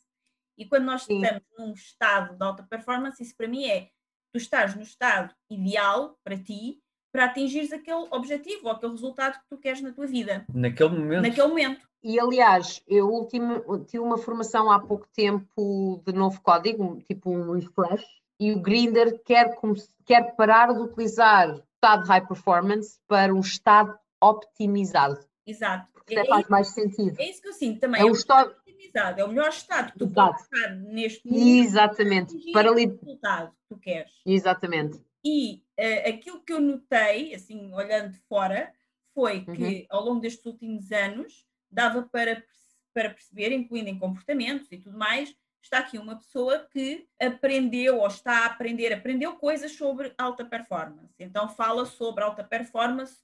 E 0.57 0.65
quando 0.67 0.85
nós 0.85 1.03
Sim. 1.03 1.21
estamos 1.21 1.43
num 1.59 1.73
estado 1.73 2.37
de 2.37 2.45
alta 2.45 2.63
performance, 2.63 3.23
isso 3.23 3.37
para 3.37 3.49
mim 3.49 3.67
é 3.67 3.91
tu 4.35 4.39
estás 4.39 4.75
no 4.75 4.83
estado 4.83 5.33
ideal 5.49 6.19
para 6.25 6.37
ti 6.37 6.81
para 7.13 7.27
atingires 7.27 7.73
aquele 7.73 8.09
objetivo 8.11 8.67
ou 8.67 8.73
aquele 8.73 8.91
resultado 8.91 9.35
que 9.35 9.49
tu 9.49 9.57
queres 9.57 9.81
na 9.81 9.93
tua 9.93 10.05
vida. 10.05 10.45
Naquele 10.53 10.89
momento. 10.89 11.23
Naquele 11.23 11.47
momento. 11.47 11.89
E 12.03 12.19
aliás, 12.19 12.83
eu 12.89 13.09
último, 13.09 13.85
tive 13.85 14.01
uma 14.01 14.19
formação 14.19 14.69
há 14.69 14.81
pouco 14.81 15.07
tempo 15.15 16.03
de 16.05 16.13
novo 16.13 16.43
código, 16.43 17.01
tipo 17.03 17.31
um 17.31 17.53
refresh, 17.53 18.05
e 18.41 18.53
o 18.53 18.61
Grinder 18.61 19.23
quer, 19.23 19.57
quer 20.05 20.35
parar 20.35 20.75
de 20.75 20.81
utilizar 20.81 21.51
o 21.51 21.63
estado 21.77 22.05
high 22.09 22.27
performance 22.27 22.99
para 23.07 23.33
um 23.33 23.41
estado 23.41 23.97
optimizado. 24.21 25.21
Exato. 25.47 25.89
Porque 25.93 26.19
é, 26.19 26.27
faz 26.27 26.49
mais 26.49 26.75
sentido. 26.75 27.19
É 27.21 27.31
isso 27.31 27.41
que 27.41 27.49
eu 27.49 27.53
sinto 27.53 27.79
também. 27.79 28.01
É, 28.01 28.05
é 28.05 28.07
um 28.07 28.13
estado 28.13 28.53
é 28.95 29.25
o 29.25 29.29
melhor 29.29 29.49
estado 29.49 29.93
que 29.93 29.99
tu 29.99 30.05
Exato. 30.05 30.33
podes 30.33 30.43
estar 30.43 30.75
neste 30.77 31.29
momento. 31.29 31.47
Exatamente. 31.47 32.53
Para 32.53 32.73
o 32.73 32.75
resultado 32.75 33.51
que 33.51 33.69
tu 33.69 33.79
queres. 33.79 34.13
Exatamente. 34.25 35.03
E 35.25 35.63
uh, 35.79 36.09
aquilo 36.09 36.43
que 36.43 36.53
eu 36.53 36.61
notei, 36.61 37.35
assim, 37.35 37.73
olhando 37.73 38.13
de 38.13 38.19
fora, 38.29 38.73
foi 39.15 39.45
que 39.45 39.51
uhum. 39.51 39.87
ao 39.89 40.05
longo 40.05 40.21
destes 40.21 40.45
últimos 40.45 40.91
anos 40.93 41.47
dava 41.71 42.03
para, 42.03 42.45
para 42.93 43.11
perceber, 43.11 43.53
incluindo 43.53 43.89
em 43.89 43.99
comportamentos 43.99 44.71
e 44.71 44.79
tudo 44.79 44.99
mais, 44.99 45.35
está 45.63 45.79
aqui 45.79 45.99
uma 45.99 46.17
pessoa 46.17 46.69
que 46.71 47.07
aprendeu 47.19 48.01
ou 48.01 48.07
está 48.07 48.41
a 48.41 48.47
aprender, 48.47 48.93
aprendeu 48.93 49.35
coisas 49.37 49.73
sobre 49.73 50.13
alta 50.19 50.45
performance. 50.45 51.15
Então 51.19 51.49
fala 51.49 51.87
sobre 51.87 52.23
alta 52.23 52.45
performance 52.45 53.17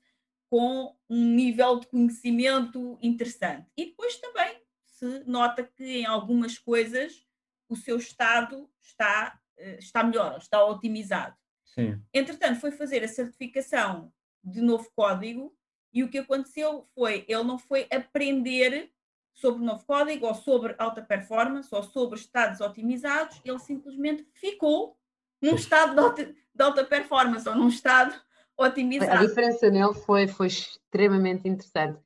com 0.48 0.96
um 1.08 1.24
nível 1.34 1.78
de 1.78 1.86
conhecimento 1.86 2.98
interessante. 3.02 3.70
E 3.76 3.86
depois 3.86 4.16
também 4.16 4.59
se 5.00 5.24
nota 5.24 5.64
que 5.64 6.00
em 6.00 6.04
algumas 6.04 6.58
coisas 6.58 7.26
o 7.68 7.74
seu 7.74 7.96
estado 7.96 8.70
está, 8.82 9.40
eh, 9.56 9.78
está 9.78 10.04
melhor, 10.04 10.36
está 10.36 10.62
otimizado. 10.62 11.34
Sim. 11.64 12.02
Entretanto, 12.12 12.60
foi 12.60 12.70
fazer 12.70 13.02
a 13.02 13.08
certificação 13.08 14.12
de 14.44 14.60
novo 14.60 14.90
código 14.94 15.56
e 15.92 16.04
o 16.04 16.10
que 16.10 16.18
aconteceu 16.18 16.86
foi, 16.94 17.24
ele 17.26 17.44
não 17.44 17.58
foi 17.58 17.88
aprender 17.90 18.92
sobre 19.32 19.64
novo 19.64 19.84
código 19.86 20.26
ou 20.26 20.34
sobre 20.34 20.74
alta 20.78 21.00
performance 21.00 21.74
ou 21.74 21.82
sobre 21.82 22.18
estados 22.18 22.60
otimizados, 22.60 23.40
ele 23.42 23.58
simplesmente 23.58 24.28
ficou 24.34 24.98
num 25.40 25.54
estado 25.54 25.94
de 25.94 26.00
alta, 26.00 26.24
de 26.24 26.62
alta 26.62 26.84
performance 26.84 27.48
ou 27.48 27.54
num 27.54 27.68
estado 27.68 28.14
otimizado. 28.54 29.12
A 29.12 29.26
diferença 29.26 29.70
nele 29.70 29.94
foi, 29.94 30.28
foi 30.28 30.48
extremamente 30.48 31.48
interessante. 31.48 31.98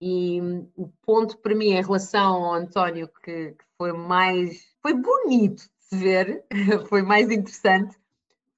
E 0.00 0.40
o 0.76 0.88
ponto 1.02 1.38
para 1.38 1.54
mim 1.54 1.70
em 1.70 1.82
relação 1.82 2.44
ao 2.44 2.54
António 2.54 3.08
que, 3.22 3.52
que 3.52 3.64
foi 3.76 3.92
mais 3.92 4.64
foi 4.80 4.94
bonito 4.94 5.64
de 5.90 5.98
ver, 5.98 6.44
foi 6.88 7.02
mais 7.02 7.30
interessante, 7.30 7.96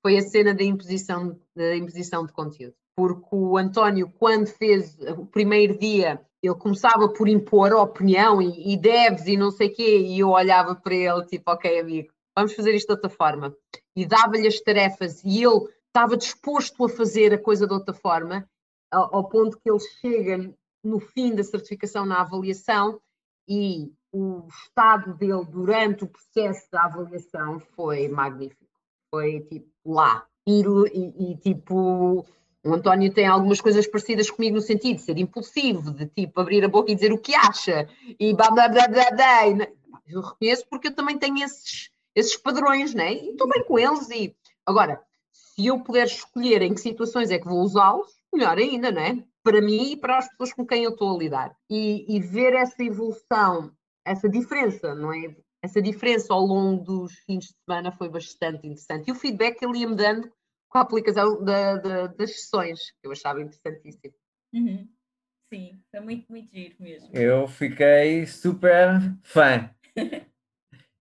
foi 0.02 0.18
a 0.18 0.22
cena 0.22 0.54
da 0.54 0.62
imposição, 0.62 1.38
da 1.54 1.76
imposição 1.76 2.26
de 2.26 2.32
conteúdo. 2.32 2.74
Porque 2.94 3.28
o 3.32 3.56
António, 3.56 4.12
quando 4.18 4.46
fez 4.46 4.98
o 5.16 5.24
primeiro 5.24 5.78
dia, 5.78 6.20
ele 6.42 6.54
começava 6.54 7.08
por 7.08 7.28
impor 7.28 7.72
a 7.72 7.82
opinião 7.82 8.40
e, 8.42 8.72
e 8.72 8.76
deves 8.76 9.26
e 9.26 9.36
não 9.36 9.50
sei 9.50 9.68
o 9.68 9.74
quê, 9.74 9.98
e 9.98 10.18
eu 10.18 10.30
olhava 10.30 10.74
para 10.74 10.94
ele 10.94 11.24
tipo, 11.26 11.50
ok 11.50 11.80
amigo, 11.80 12.12
vamos 12.36 12.54
fazer 12.54 12.74
isto 12.74 12.86
de 12.86 12.92
outra 12.92 13.10
forma. 13.10 13.54
E 13.96 14.06
dava-lhe 14.06 14.46
as 14.46 14.60
tarefas 14.60 15.22
e 15.24 15.42
ele 15.42 15.68
estava 15.86 16.16
disposto 16.16 16.84
a 16.84 16.88
fazer 16.88 17.34
a 17.34 17.38
coisa 17.38 17.66
de 17.66 17.72
outra 17.72 17.94
forma, 17.94 18.48
ao 18.90 19.28
ponto 19.28 19.58
que 19.58 19.70
ele 19.70 19.80
chega 20.00 20.54
no 20.82 20.98
fim 20.98 21.34
da 21.34 21.42
certificação 21.42 22.04
na 22.04 22.20
avaliação 22.20 23.00
e 23.48 23.92
o 24.12 24.46
estado 24.48 25.14
dele 25.14 25.44
durante 25.44 26.04
o 26.04 26.08
processo 26.08 26.68
da 26.70 26.84
avaliação 26.84 27.60
foi 27.74 28.08
magnífico. 28.08 28.64
Foi 29.10 29.40
tipo 29.40 29.68
lá. 29.84 30.26
E, 30.46 30.62
e, 30.62 31.32
e, 31.32 31.36
tipo, 31.36 32.24
o 32.64 32.74
António 32.74 33.12
tem 33.12 33.26
algumas 33.26 33.60
coisas 33.60 33.86
parecidas 33.86 34.30
comigo 34.30 34.56
no 34.56 34.60
sentido 34.60 34.96
de 34.96 35.02
ser 35.02 35.18
impulsivo, 35.18 35.92
de 35.92 36.06
tipo 36.06 36.40
abrir 36.40 36.64
a 36.64 36.68
boca 36.68 36.90
e 36.90 36.94
dizer 36.94 37.12
o 37.12 37.18
que 37.18 37.34
acha 37.34 37.88
e 38.18 38.34
blá 38.34 38.50
blá 38.50 38.68
blá 38.68 38.88
blá 38.88 39.10
blá. 39.10 39.68
Eu 40.06 40.20
reconheço 40.20 40.66
porque 40.68 40.88
eu 40.88 40.94
também 40.94 41.18
tenho 41.18 41.42
esses, 41.44 41.90
esses 42.14 42.36
padrões, 42.36 42.94
né? 42.94 43.14
E 43.14 43.30
estou 43.30 43.48
bem 43.48 43.64
com 43.64 43.78
eles. 43.78 44.08
E 44.10 44.34
agora, 44.66 45.00
se 45.32 45.66
eu 45.66 45.80
puder 45.80 46.06
escolher 46.06 46.62
em 46.62 46.74
que 46.74 46.80
situações 46.80 47.30
é 47.30 47.38
que 47.38 47.48
vou 47.48 47.60
usá-los, 47.60 48.10
melhor 48.32 48.58
ainda, 48.58 48.90
não 48.90 49.02
é? 49.02 49.24
Para 49.42 49.60
mim 49.60 49.92
e 49.92 49.96
para 49.96 50.18
as 50.18 50.28
pessoas 50.28 50.52
com 50.52 50.66
quem 50.66 50.84
eu 50.84 50.90
estou 50.90 51.14
a 51.14 51.18
lidar. 51.18 51.56
E, 51.70 52.04
e 52.14 52.20
ver 52.20 52.54
essa 52.54 52.82
evolução 52.82 53.72
essa 54.04 54.28
diferença, 54.28 54.94
não 54.94 55.12
é? 55.12 55.36
Essa 55.62 55.80
diferença 55.80 56.32
ao 56.32 56.40
longo 56.40 56.82
dos 56.82 57.12
fins 57.20 57.46
de 57.46 57.54
semana 57.64 57.92
foi 57.92 58.08
bastante 58.08 58.66
interessante. 58.66 59.08
E 59.08 59.12
o 59.12 59.14
feedback 59.14 59.58
que 59.58 59.64
ele 59.64 59.78
ia 59.78 59.88
me 59.88 59.94
dando 59.94 60.30
com 60.68 60.78
a 60.78 60.80
aplicação 60.82 61.44
da, 61.44 61.76
da, 61.76 62.06
das 62.06 62.40
sessões, 62.40 62.92
que 62.92 63.06
eu 63.06 63.12
achava 63.12 63.42
interessantíssimo. 63.42 64.14
Uhum. 64.54 64.88
Sim, 65.52 65.82
é 65.92 66.00
muito, 66.00 66.26
muito 66.30 66.50
giro 66.50 66.76
mesmo. 66.78 67.10
Eu 67.12 67.46
fiquei 67.48 68.26
super 68.26 69.00
fã. 69.22 69.68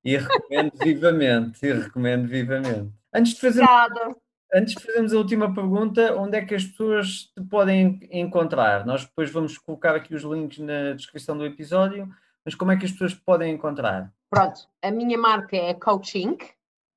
e 0.03 0.17
recomendo 0.17 0.71
vivamente, 0.77 1.65
e 1.65 1.73
recomendo 1.73 2.27
vivamente. 2.27 2.93
Antes 3.13 3.35
de 3.35 3.41
fazer. 3.41 3.63
Obrigada. 3.63 4.15
Antes 4.53 4.73
de 4.75 4.83
fazermos 4.83 5.13
a 5.13 5.17
última 5.17 5.53
pergunta, 5.53 6.15
onde 6.15 6.37
é 6.37 6.45
que 6.45 6.55
as 6.55 6.65
pessoas 6.65 7.31
te 7.35 7.43
podem 7.49 7.99
encontrar? 8.11 8.85
Nós 8.85 9.05
depois 9.05 9.29
vamos 9.31 9.57
colocar 9.57 9.95
aqui 9.95 10.15
os 10.15 10.23
links 10.23 10.57
na 10.57 10.93
descrição 10.93 11.37
do 11.37 11.45
episódio 11.45 12.09
mas 12.49 12.55
como 12.55 12.71
é 12.71 12.77
que 12.77 12.85
as 12.85 12.91
pessoas 12.91 13.13
podem 13.13 13.53
encontrar? 13.53 14.11
Pronto, 14.29 14.67
a 14.81 14.89
minha 14.89 15.17
marca 15.17 15.55
é 15.55 15.73
Coaching, 15.73 16.37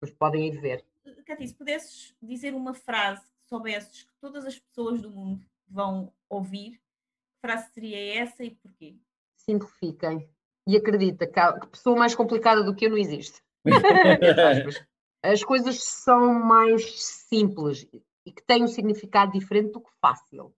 Mas 0.00 0.10
podem 0.10 0.48
ir 0.48 0.60
ver. 0.60 0.84
Cati, 1.24 1.46
se 1.46 1.54
pudesses 1.54 2.14
dizer 2.20 2.54
uma 2.54 2.74
frase 2.74 3.22
que 3.22 3.48
soubesses 3.48 4.02
que 4.02 4.12
todas 4.20 4.44
as 4.44 4.58
pessoas 4.58 5.00
do 5.00 5.10
mundo 5.10 5.44
vão 5.68 6.12
ouvir, 6.28 6.80
frase 7.40 7.70
seria 7.72 8.22
essa 8.22 8.44
e 8.44 8.50
porquê? 8.50 8.96
Simplifiquem. 9.36 10.28
E 10.66 10.76
acredita 10.76 11.26
que 11.26 11.66
pessoa 11.68 11.96
mais 11.96 12.14
complicada 12.14 12.62
do 12.62 12.74
que 12.74 12.86
eu 12.86 12.90
não 12.90 12.98
existe. 12.98 13.42
As 15.22 15.42
coisas 15.44 15.82
são 15.82 16.34
mais 16.34 17.00
simples 17.00 17.86
e 18.24 18.32
que 18.32 18.42
têm 18.42 18.64
um 18.64 18.68
significado 18.68 19.32
diferente 19.32 19.72
do 19.72 19.80
que 19.80 19.90
fácil. 20.00 20.54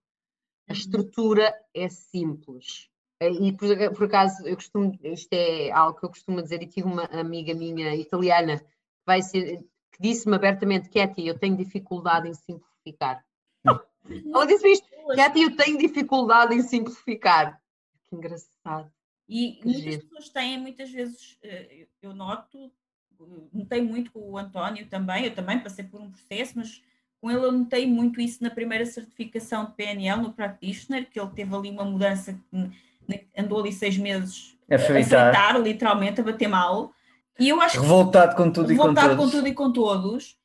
A 0.67 0.71
uhum. 0.71 0.77
estrutura 0.77 1.53
é 1.73 1.87
simples. 1.89 2.89
E 3.21 3.53
por, 3.53 3.69
por, 3.95 4.05
acaso, 4.05 4.45
eu 4.45 4.55
costumo, 4.55 4.97
isto 5.03 5.31
é 5.31 5.71
algo 5.71 5.97
que 5.97 6.05
eu 6.05 6.09
costumo 6.09 6.41
dizer, 6.41 6.61
e 6.61 6.67
tive 6.67 6.87
uma 6.87 7.05
amiga 7.05 7.53
minha 7.53 7.95
italiana 7.95 8.59
que, 8.59 8.65
vai 9.05 9.21
ser, 9.21 9.59
que 9.91 10.01
disse-me 10.01 10.35
abertamente, 10.35 10.89
Katy, 10.89 11.25
eu 11.25 11.39
tenho 11.39 11.55
dificuldade 11.55 12.27
em 12.27 12.33
simplificar. 12.33 13.25
Ela 13.63 14.45
disse 14.45 14.67
isto, 14.67 14.87
Katy, 15.15 15.41
eu 15.41 15.55
tenho 15.55 15.77
dificuldade 15.77 16.53
em 16.53 16.61
simplificar. 16.61 17.61
Que 18.03 18.15
engraçado. 18.15 18.91
E 19.27 19.53
que 19.53 19.65
muitas 19.65 19.83
giro. 19.83 20.01
pessoas 20.03 20.29
têm, 20.29 20.59
muitas 20.59 20.91
vezes, 20.91 21.37
eh, 21.41 21.87
eu 22.01 22.13
noto, 22.13 22.71
notei 23.51 23.81
muito 23.81 24.11
com 24.11 24.19
o 24.19 24.37
António 24.37 24.85
também, 24.87 25.25
eu 25.25 25.33
também 25.33 25.59
passei 25.59 25.85
por 25.85 25.99
um 25.99 26.11
processo, 26.11 26.53
mas 26.57 26.83
com 27.19 27.31
ele 27.31 27.43
eu 27.43 27.51
notei 27.51 27.87
muito 27.87 28.21
isso 28.21 28.43
na 28.43 28.51
primeira 28.51 28.85
certificação 28.85 29.65
de 29.65 29.73
PNL, 29.73 30.21
no 30.21 30.33
Practitioner, 30.33 31.09
que 31.09 31.19
ele 31.19 31.31
teve 31.31 31.55
ali 31.55 31.69
uma 31.71 31.85
mudança, 31.85 32.39
andou 33.37 33.59
ali 33.59 33.71
seis 33.71 33.97
meses 33.97 34.57
a 34.69 34.79
fritar, 34.79 35.27
a 35.27 35.33
fritar 35.33 35.61
literalmente, 35.61 36.21
a 36.21 36.23
bater 36.23 36.47
mal. 36.47 36.91
E 37.39 37.49
eu 37.49 37.61
acho 37.61 37.81
revoltado 37.81 38.35
com 38.35 38.51
tudo 38.51 38.69
revoltado 38.69 39.13
e 39.13 39.17
com, 39.17 39.23
com 39.23 39.29
tudo 39.29 39.47
e 39.47 39.53
com 39.53 39.71
todos. 39.71 40.37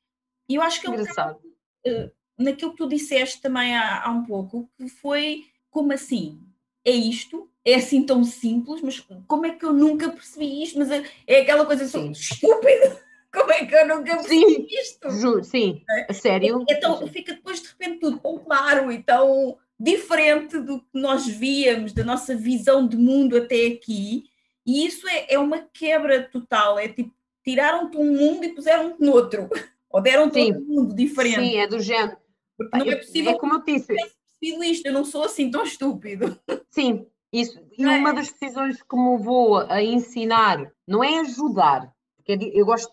E 0.48 0.56
eu 0.56 0.62
acho 0.62 0.80
que 0.80 0.89
Engraçado. 0.89 1.39
ele 1.84 2.10
naquilo 2.40 2.72
que 2.72 2.78
tu 2.78 2.89
disseste 2.89 3.40
também 3.40 3.76
há, 3.76 4.05
há 4.05 4.10
um 4.10 4.24
pouco, 4.24 4.68
que 4.76 4.89
foi 4.89 5.44
como 5.70 5.92
assim? 5.92 6.40
É 6.84 6.90
isto? 6.90 7.48
É 7.64 7.74
assim 7.74 8.05
tão 8.05 8.24
simples, 8.24 8.80
mas 8.82 9.06
como 9.28 9.47
é 9.47 9.50
que 9.50 9.64
eu 9.64 9.72
nunca 9.72 10.08
percebi 10.08 10.62
isto? 10.62 10.78
Mas 10.78 10.90
é, 10.90 11.05
é 11.26 11.40
aquela 11.42 11.66
coisa 11.66 11.84
assim, 11.84 12.10
estúpida. 12.10 12.98
Como 13.32 13.52
é 13.52 13.64
que 13.64 13.72
eu 13.72 13.86
nunca 13.86 14.16
percebi 14.16 14.40
sim, 14.40 14.66
isto? 14.68 15.08
Juro, 15.12 15.44
sim, 15.44 15.84
é? 15.89 16.06
a 16.10 16.12
sério. 16.12 16.64
Então 16.68 17.06
fica 17.06 17.32
depois 17.32 17.62
de 17.62 17.68
repente 17.68 18.00
tudo 18.00 18.18
tão 18.18 18.39
claro 18.39 18.90
e 18.90 19.00
tão 19.05 19.56
diferente 19.81 20.60
do 20.60 20.81
que 20.81 21.00
nós 21.00 21.26
víamos, 21.26 21.94
da 21.94 22.05
nossa 22.05 22.36
visão 22.36 22.86
de 22.86 22.99
mundo 22.99 23.39
até 23.39 23.67
aqui. 23.67 24.25
E 24.67 24.86
isso 24.86 25.09
é, 25.09 25.33
é 25.33 25.39
uma 25.39 25.67
quebra 25.73 26.28
total. 26.31 26.78
É 26.78 26.86
tipo, 26.86 27.10
tiraram-te 27.42 27.97
um 27.97 28.15
mundo 28.15 28.44
e 28.44 28.50
puseram-te 28.50 29.00
noutro. 29.00 29.49
Ou 29.89 30.02
deram-te 30.02 30.39
um 30.52 30.60
mundo 30.60 30.94
diferente. 30.94 31.41
Sim, 31.41 31.57
é 31.57 31.67
do 31.67 31.81
género. 31.81 32.18
Porque 32.57 32.78
não 32.78 32.92
é 32.92 32.97
possível. 32.97 33.33
É 33.33 33.39
como 33.39 33.55
eu 33.55 33.65
disse. 33.65 33.97
Eu 34.42 34.62
isto, 34.62 34.86
eu 34.86 34.92
não 34.92 35.05
sou 35.05 35.25
assim 35.25 35.50
tão 35.50 35.62
estúpido. 35.62 36.39
Sim, 36.70 37.07
isso. 37.33 37.59
E 37.76 37.84
é. 37.84 37.89
uma 37.89 38.12
das 38.12 38.31
decisões 38.31 38.83
que 38.83 38.97
me 38.97 39.18
vou 39.18 39.59
a 39.59 39.83
ensinar 39.83 40.70
não 40.86 41.02
é 41.02 41.20
ajudar, 41.20 41.92
porque 42.17 42.52
eu 42.55 42.65
gosto 42.65 42.92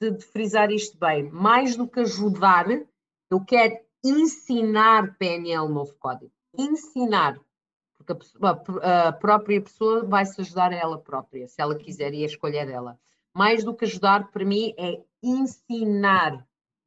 de, 0.00 0.10
de 0.10 0.24
frisar 0.24 0.70
isto 0.70 0.98
bem, 0.98 1.30
mais 1.30 1.76
do 1.76 1.86
que 1.86 2.00
ajudar, 2.00 2.66
eu 3.30 3.40
quero 3.44 3.78
ensinar 4.04 5.16
PNL 5.16 5.68
novo 5.68 5.94
código. 5.94 6.32
Ensinar. 6.56 7.40
Porque 7.96 8.12
a, 8.42 9.08
a 9.08 9.12
própria 9.12 9.60
pessoa 9.60 10.04
vai 10.04 10.26
se 10.26 10.40
ajudar 10.40 10.72
a 10.72 10.76
ela 10.76 10.98
própria, 10.98 11.48
se 11.48 11.60
ela 11.60 11.74
quiser, 11.74 12.12
e 12.12 12.22
a 12.22 12.26
escolha 12.26 12.60
é 12.60 12.66
dela. 12.66 13.00
Mais 13.34 13.64
do 13.64 13.74
que 13.74 13.84
ajudar, 13.84 14.30
para 14.30 14.44
mim, 14.44 14.74
é 14.76 15.02
ensinar 15.22 16.34
o 16.36 16.44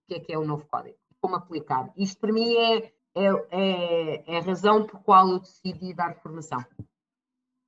que 0.07 0.15
é 0.15 0.19
que 0.19 0.31
é 0.31 0.37
o 0.37 0.45
novo 0.45 0.65
código 0.67 0.97
como 1.19 1.35
aplicar. 1.35 1.91
Isto 1.97 2.19
para 2.21 2.31
mim 2.31 2.55
é, 2.55 2.77
é, 3.15 3.25
é, 3.51 4.33
é 4.33 4.37
a 4.37 4.41
razão 4.41 4.85
por 4.85 5.01
qual 5.01 5.29
eu 5.29 5.39
decidi 5.39 5.93
dar 5.93 6.15
formação. 6.21 6.63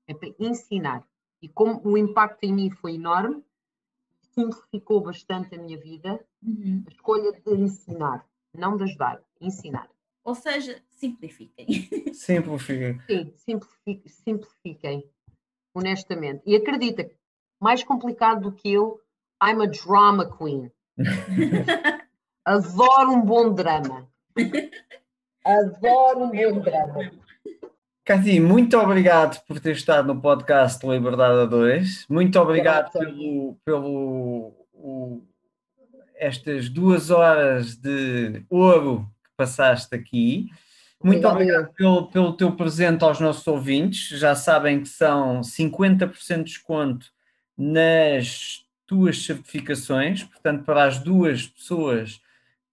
É 0.07 0.13
para 0.13 0.33
ensinar. 0.39 1.05
E 1.41 1.47
como 1.47 1.81
o 1.83 1.97
impacto 1.97 2.43
em 2.43 2.53
mim 2.53 2.69
foi 2.69 2.95
enorme, 2.95 3.43
simplificou 4.33 5.01
bastante 5.01 5.55
a 5.55 5.61
minha 5.61 5.77
vida, 5.77 6.25
uhum. 6.41 6.83
a 6.85 6.89
escolha 6.89 7.31
de 7.31 7.53
ensinar, 7.53 8.25
não 8.55 8.77
de 8.77 8.83
ajudar, 8.83 9.21
ensinar. 9.39 9.89
Ou 10.23 10.35
seja, 10.35 10.81
simplifiquem. 10.89 11.67
Simplifiquem. 12.13 12.99
Sim, 13.07 13.33
simplifiquem, 13.35 14.11
simplifiquem, 14.11 15.09
honestamente. 15.73 16.43
E 16.45 16.55
acredita, 16.55 17.09
mais 17.59 17.83
complicado 17.83 18.41
do 18.41 18.51
que 18.51 18.71
eu, 18.71 18.99
I'm 19.41 19.61
a 19.61 19.65
drama 19.65 20.37
queen. 20.37 20.71
Adoro 22.45 23.11
um 23.11 23.21
bom 23.21 23.53
drama. 23.53 24.07
Adoro 25.45 26.25
um 26.25 26.31
bom 26.31 26.59
drama. 26.61 27.11
Cati, 28.03 28.39
muito 28.39 28.75
obrigado 28.77 29.39
por 29.45 29.59
ter 29.59 29.73
estado 29.73 30.11
no 30.11 30.19
podcast 30.19 30.85
Liberdade 30.85 31.41
a 31.41 31.45
2. 31.45 32.07
Muito 32.09 32.39
obrigado 32.39 32.91
pelo, 32.91 33.55
pelo 33.63 34.59
o, 34.73 35.21
estas 36.19 36.69
duas 36.69 37.09
horas 37.09 37.75
de 37.75 38.43
ouro 38.49 39.09
que 39.23 39.29
passaste 39.37 39.95
aqui. 39.95 40.49
Muito 41.01 41.25
obrigado 41.27 41.73
pelo, 41.73 42.07
pelo 42.07 42.33
teu 42.33 42.51
presente 42.51 43.03
aos 43.03 43.19
nossos 43.19 43.47
ouvintes. 43.47 44.19
Já 44.19 44.35
sabem 44.35 44.81
que 44.81 44.89
são 44.89 45.41
50% 45.41 46.37
de 46.37 46.43
desconto 46.43 47.07
nas 47.57 48.63
tuas 48.85 49.23
certificações, 49.23 50.23
portanto, 50.23 50.63
para 50.65 50.83
as 50.83 50.99
duas 50.99 51.47
pessoas 51.47 52.21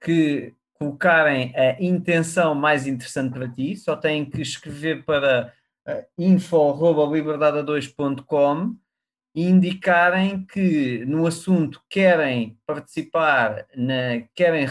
que 0.00 0.52
colocarem 0.74 1.54
a 1.56 1.82
intenção 1.82 2.54
mais 2.54 2.86
interessante 2.86 3.32
para 3.32 3.48
ti, 3.48 3.74
só 3.76 3.96
têm 3.96 4.24
que 4.24 4.42
escrever 4.42 5.04
para 5.04 5.52
uh, 5.86 6.04
info.liberdade2.com 6.18 8.76
e 9.36 9.42
indicarem 9.42 10.46
que 10.46 11.04
no 11.04 11.26
assunto 11.26 11.82
querem 11.90 12.58
participar 12.66 13.66
na, 13.76 14.22
querem 14.34 14.66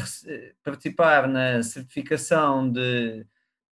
participar 0.64 1.28
na 1.28 1.62
certificação 1.62 2.72
de 2.72 3.24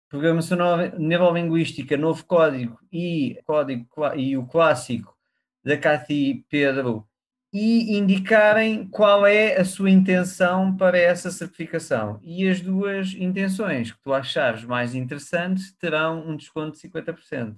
programação 0.09 0.59
neurolinguística, 0.99 1.97
novo 1.97 2.25
código 2.25 2.77
e, 2.93 3.41
código, 3.47 3.87
e 4.17 4.37
o 4.37 4.45
clássico 4.45 5.17
da 5.65 5.79
Cathy 5.79 6.45
Pedro 6.49 7.07
e 7.53 7.97
indicarem 7.97 8.85
qual 8.89 9.25
é 9.25 9.61
a 9.61 9.65
sua 9.65 9.91
intenção 9.91 10.77
para 10.77 10.99
essa 10.99 11.31
certificação. 11.31 12.19
E 12.21 12.49
as 12.49 12.61
duas 12.61 13.13
intenções 13.15 13.93
que 13.93 14.03
tu 14.03 14.13
achares 14.13 14.65
mais 14.65 14.97
interessantes 14.97 15.73
terão 15.73 16.29
um 16.29 16.37
desconto 16.37 16.77
de 16.77 16.89
50%. 16.89 17.57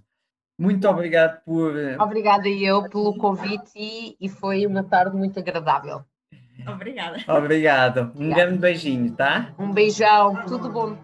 Muito 0.62 0.88
obrigado 0.88 1.40
por. 1.44 1.76
Eh, 1.76 1.96
Obrigada 1.98 2.48
eu 2.48 2.88
pelo 2.88 3.16
convite 3.16 3.72
e, 3.74 4.16
e 4.20 4.28
foi 4.28 4.64
uma 4.64 4.84
tarde 4.84 5.16
muito 5.16 5.36
agradável. 5.36 6.02
Obrigada. 6.68 7.18
Obrigado. 7.26 8.12
Um 8.14 8.30
grande 8.30 8.58
beijinho, 8.58 9.10
tá? 9.10 9.52
Um 9.58 9.72
beijão, 9.72 10.36
tudo 10.46 10.68
bom. 10.68 10.96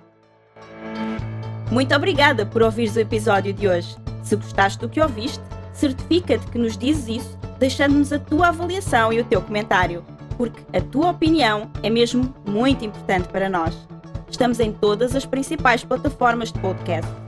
Muito 1.72 1.92
obrigada 1.92 2.46
por 2.46 2.62
ouvires 2.62 2.94
o 2.94 3.00
episódio 3.00 3.52
de 3.52 3.66
hoje. 3.66 3.96
Se 4.22 4.36
gostaste 4.36 4.78
do 4.78 4.88
que 4.88 5.00
ouviste, 5.00 5.42
certifica-te 5.72 6.46
que 6.46 6.58
nos 6.58 6.78
dizes 6.78 7.08
isso 7.08 7.38
deixando-nos 7.58 8.12
a 8.12 8.18
tua 8.20 8.48
avaliação 8.48 9.12
e 9.12 9.18
o 9.18 9.24
teu 9.24 9.42
comentário, 9.42 10.04
porque 10.36 10.60
a 10.72 10.80
tua 10.80 11.10
opinião 11.10 11.68
é 11.82 11.90
mesmo 11.90 12.32
muito 12.46 12.84
importante 12.84 13.26
para 13.26 13.48
nós. 13.48 13.76
Estamos 14.30 14.60
em 14.60 14.72
todas 14.72 15.16
as 15.16 15.26
principais 15.26 15.82
plataformas 15.82 16.52
de 16.52 16.60
podcast. 16.60 17.27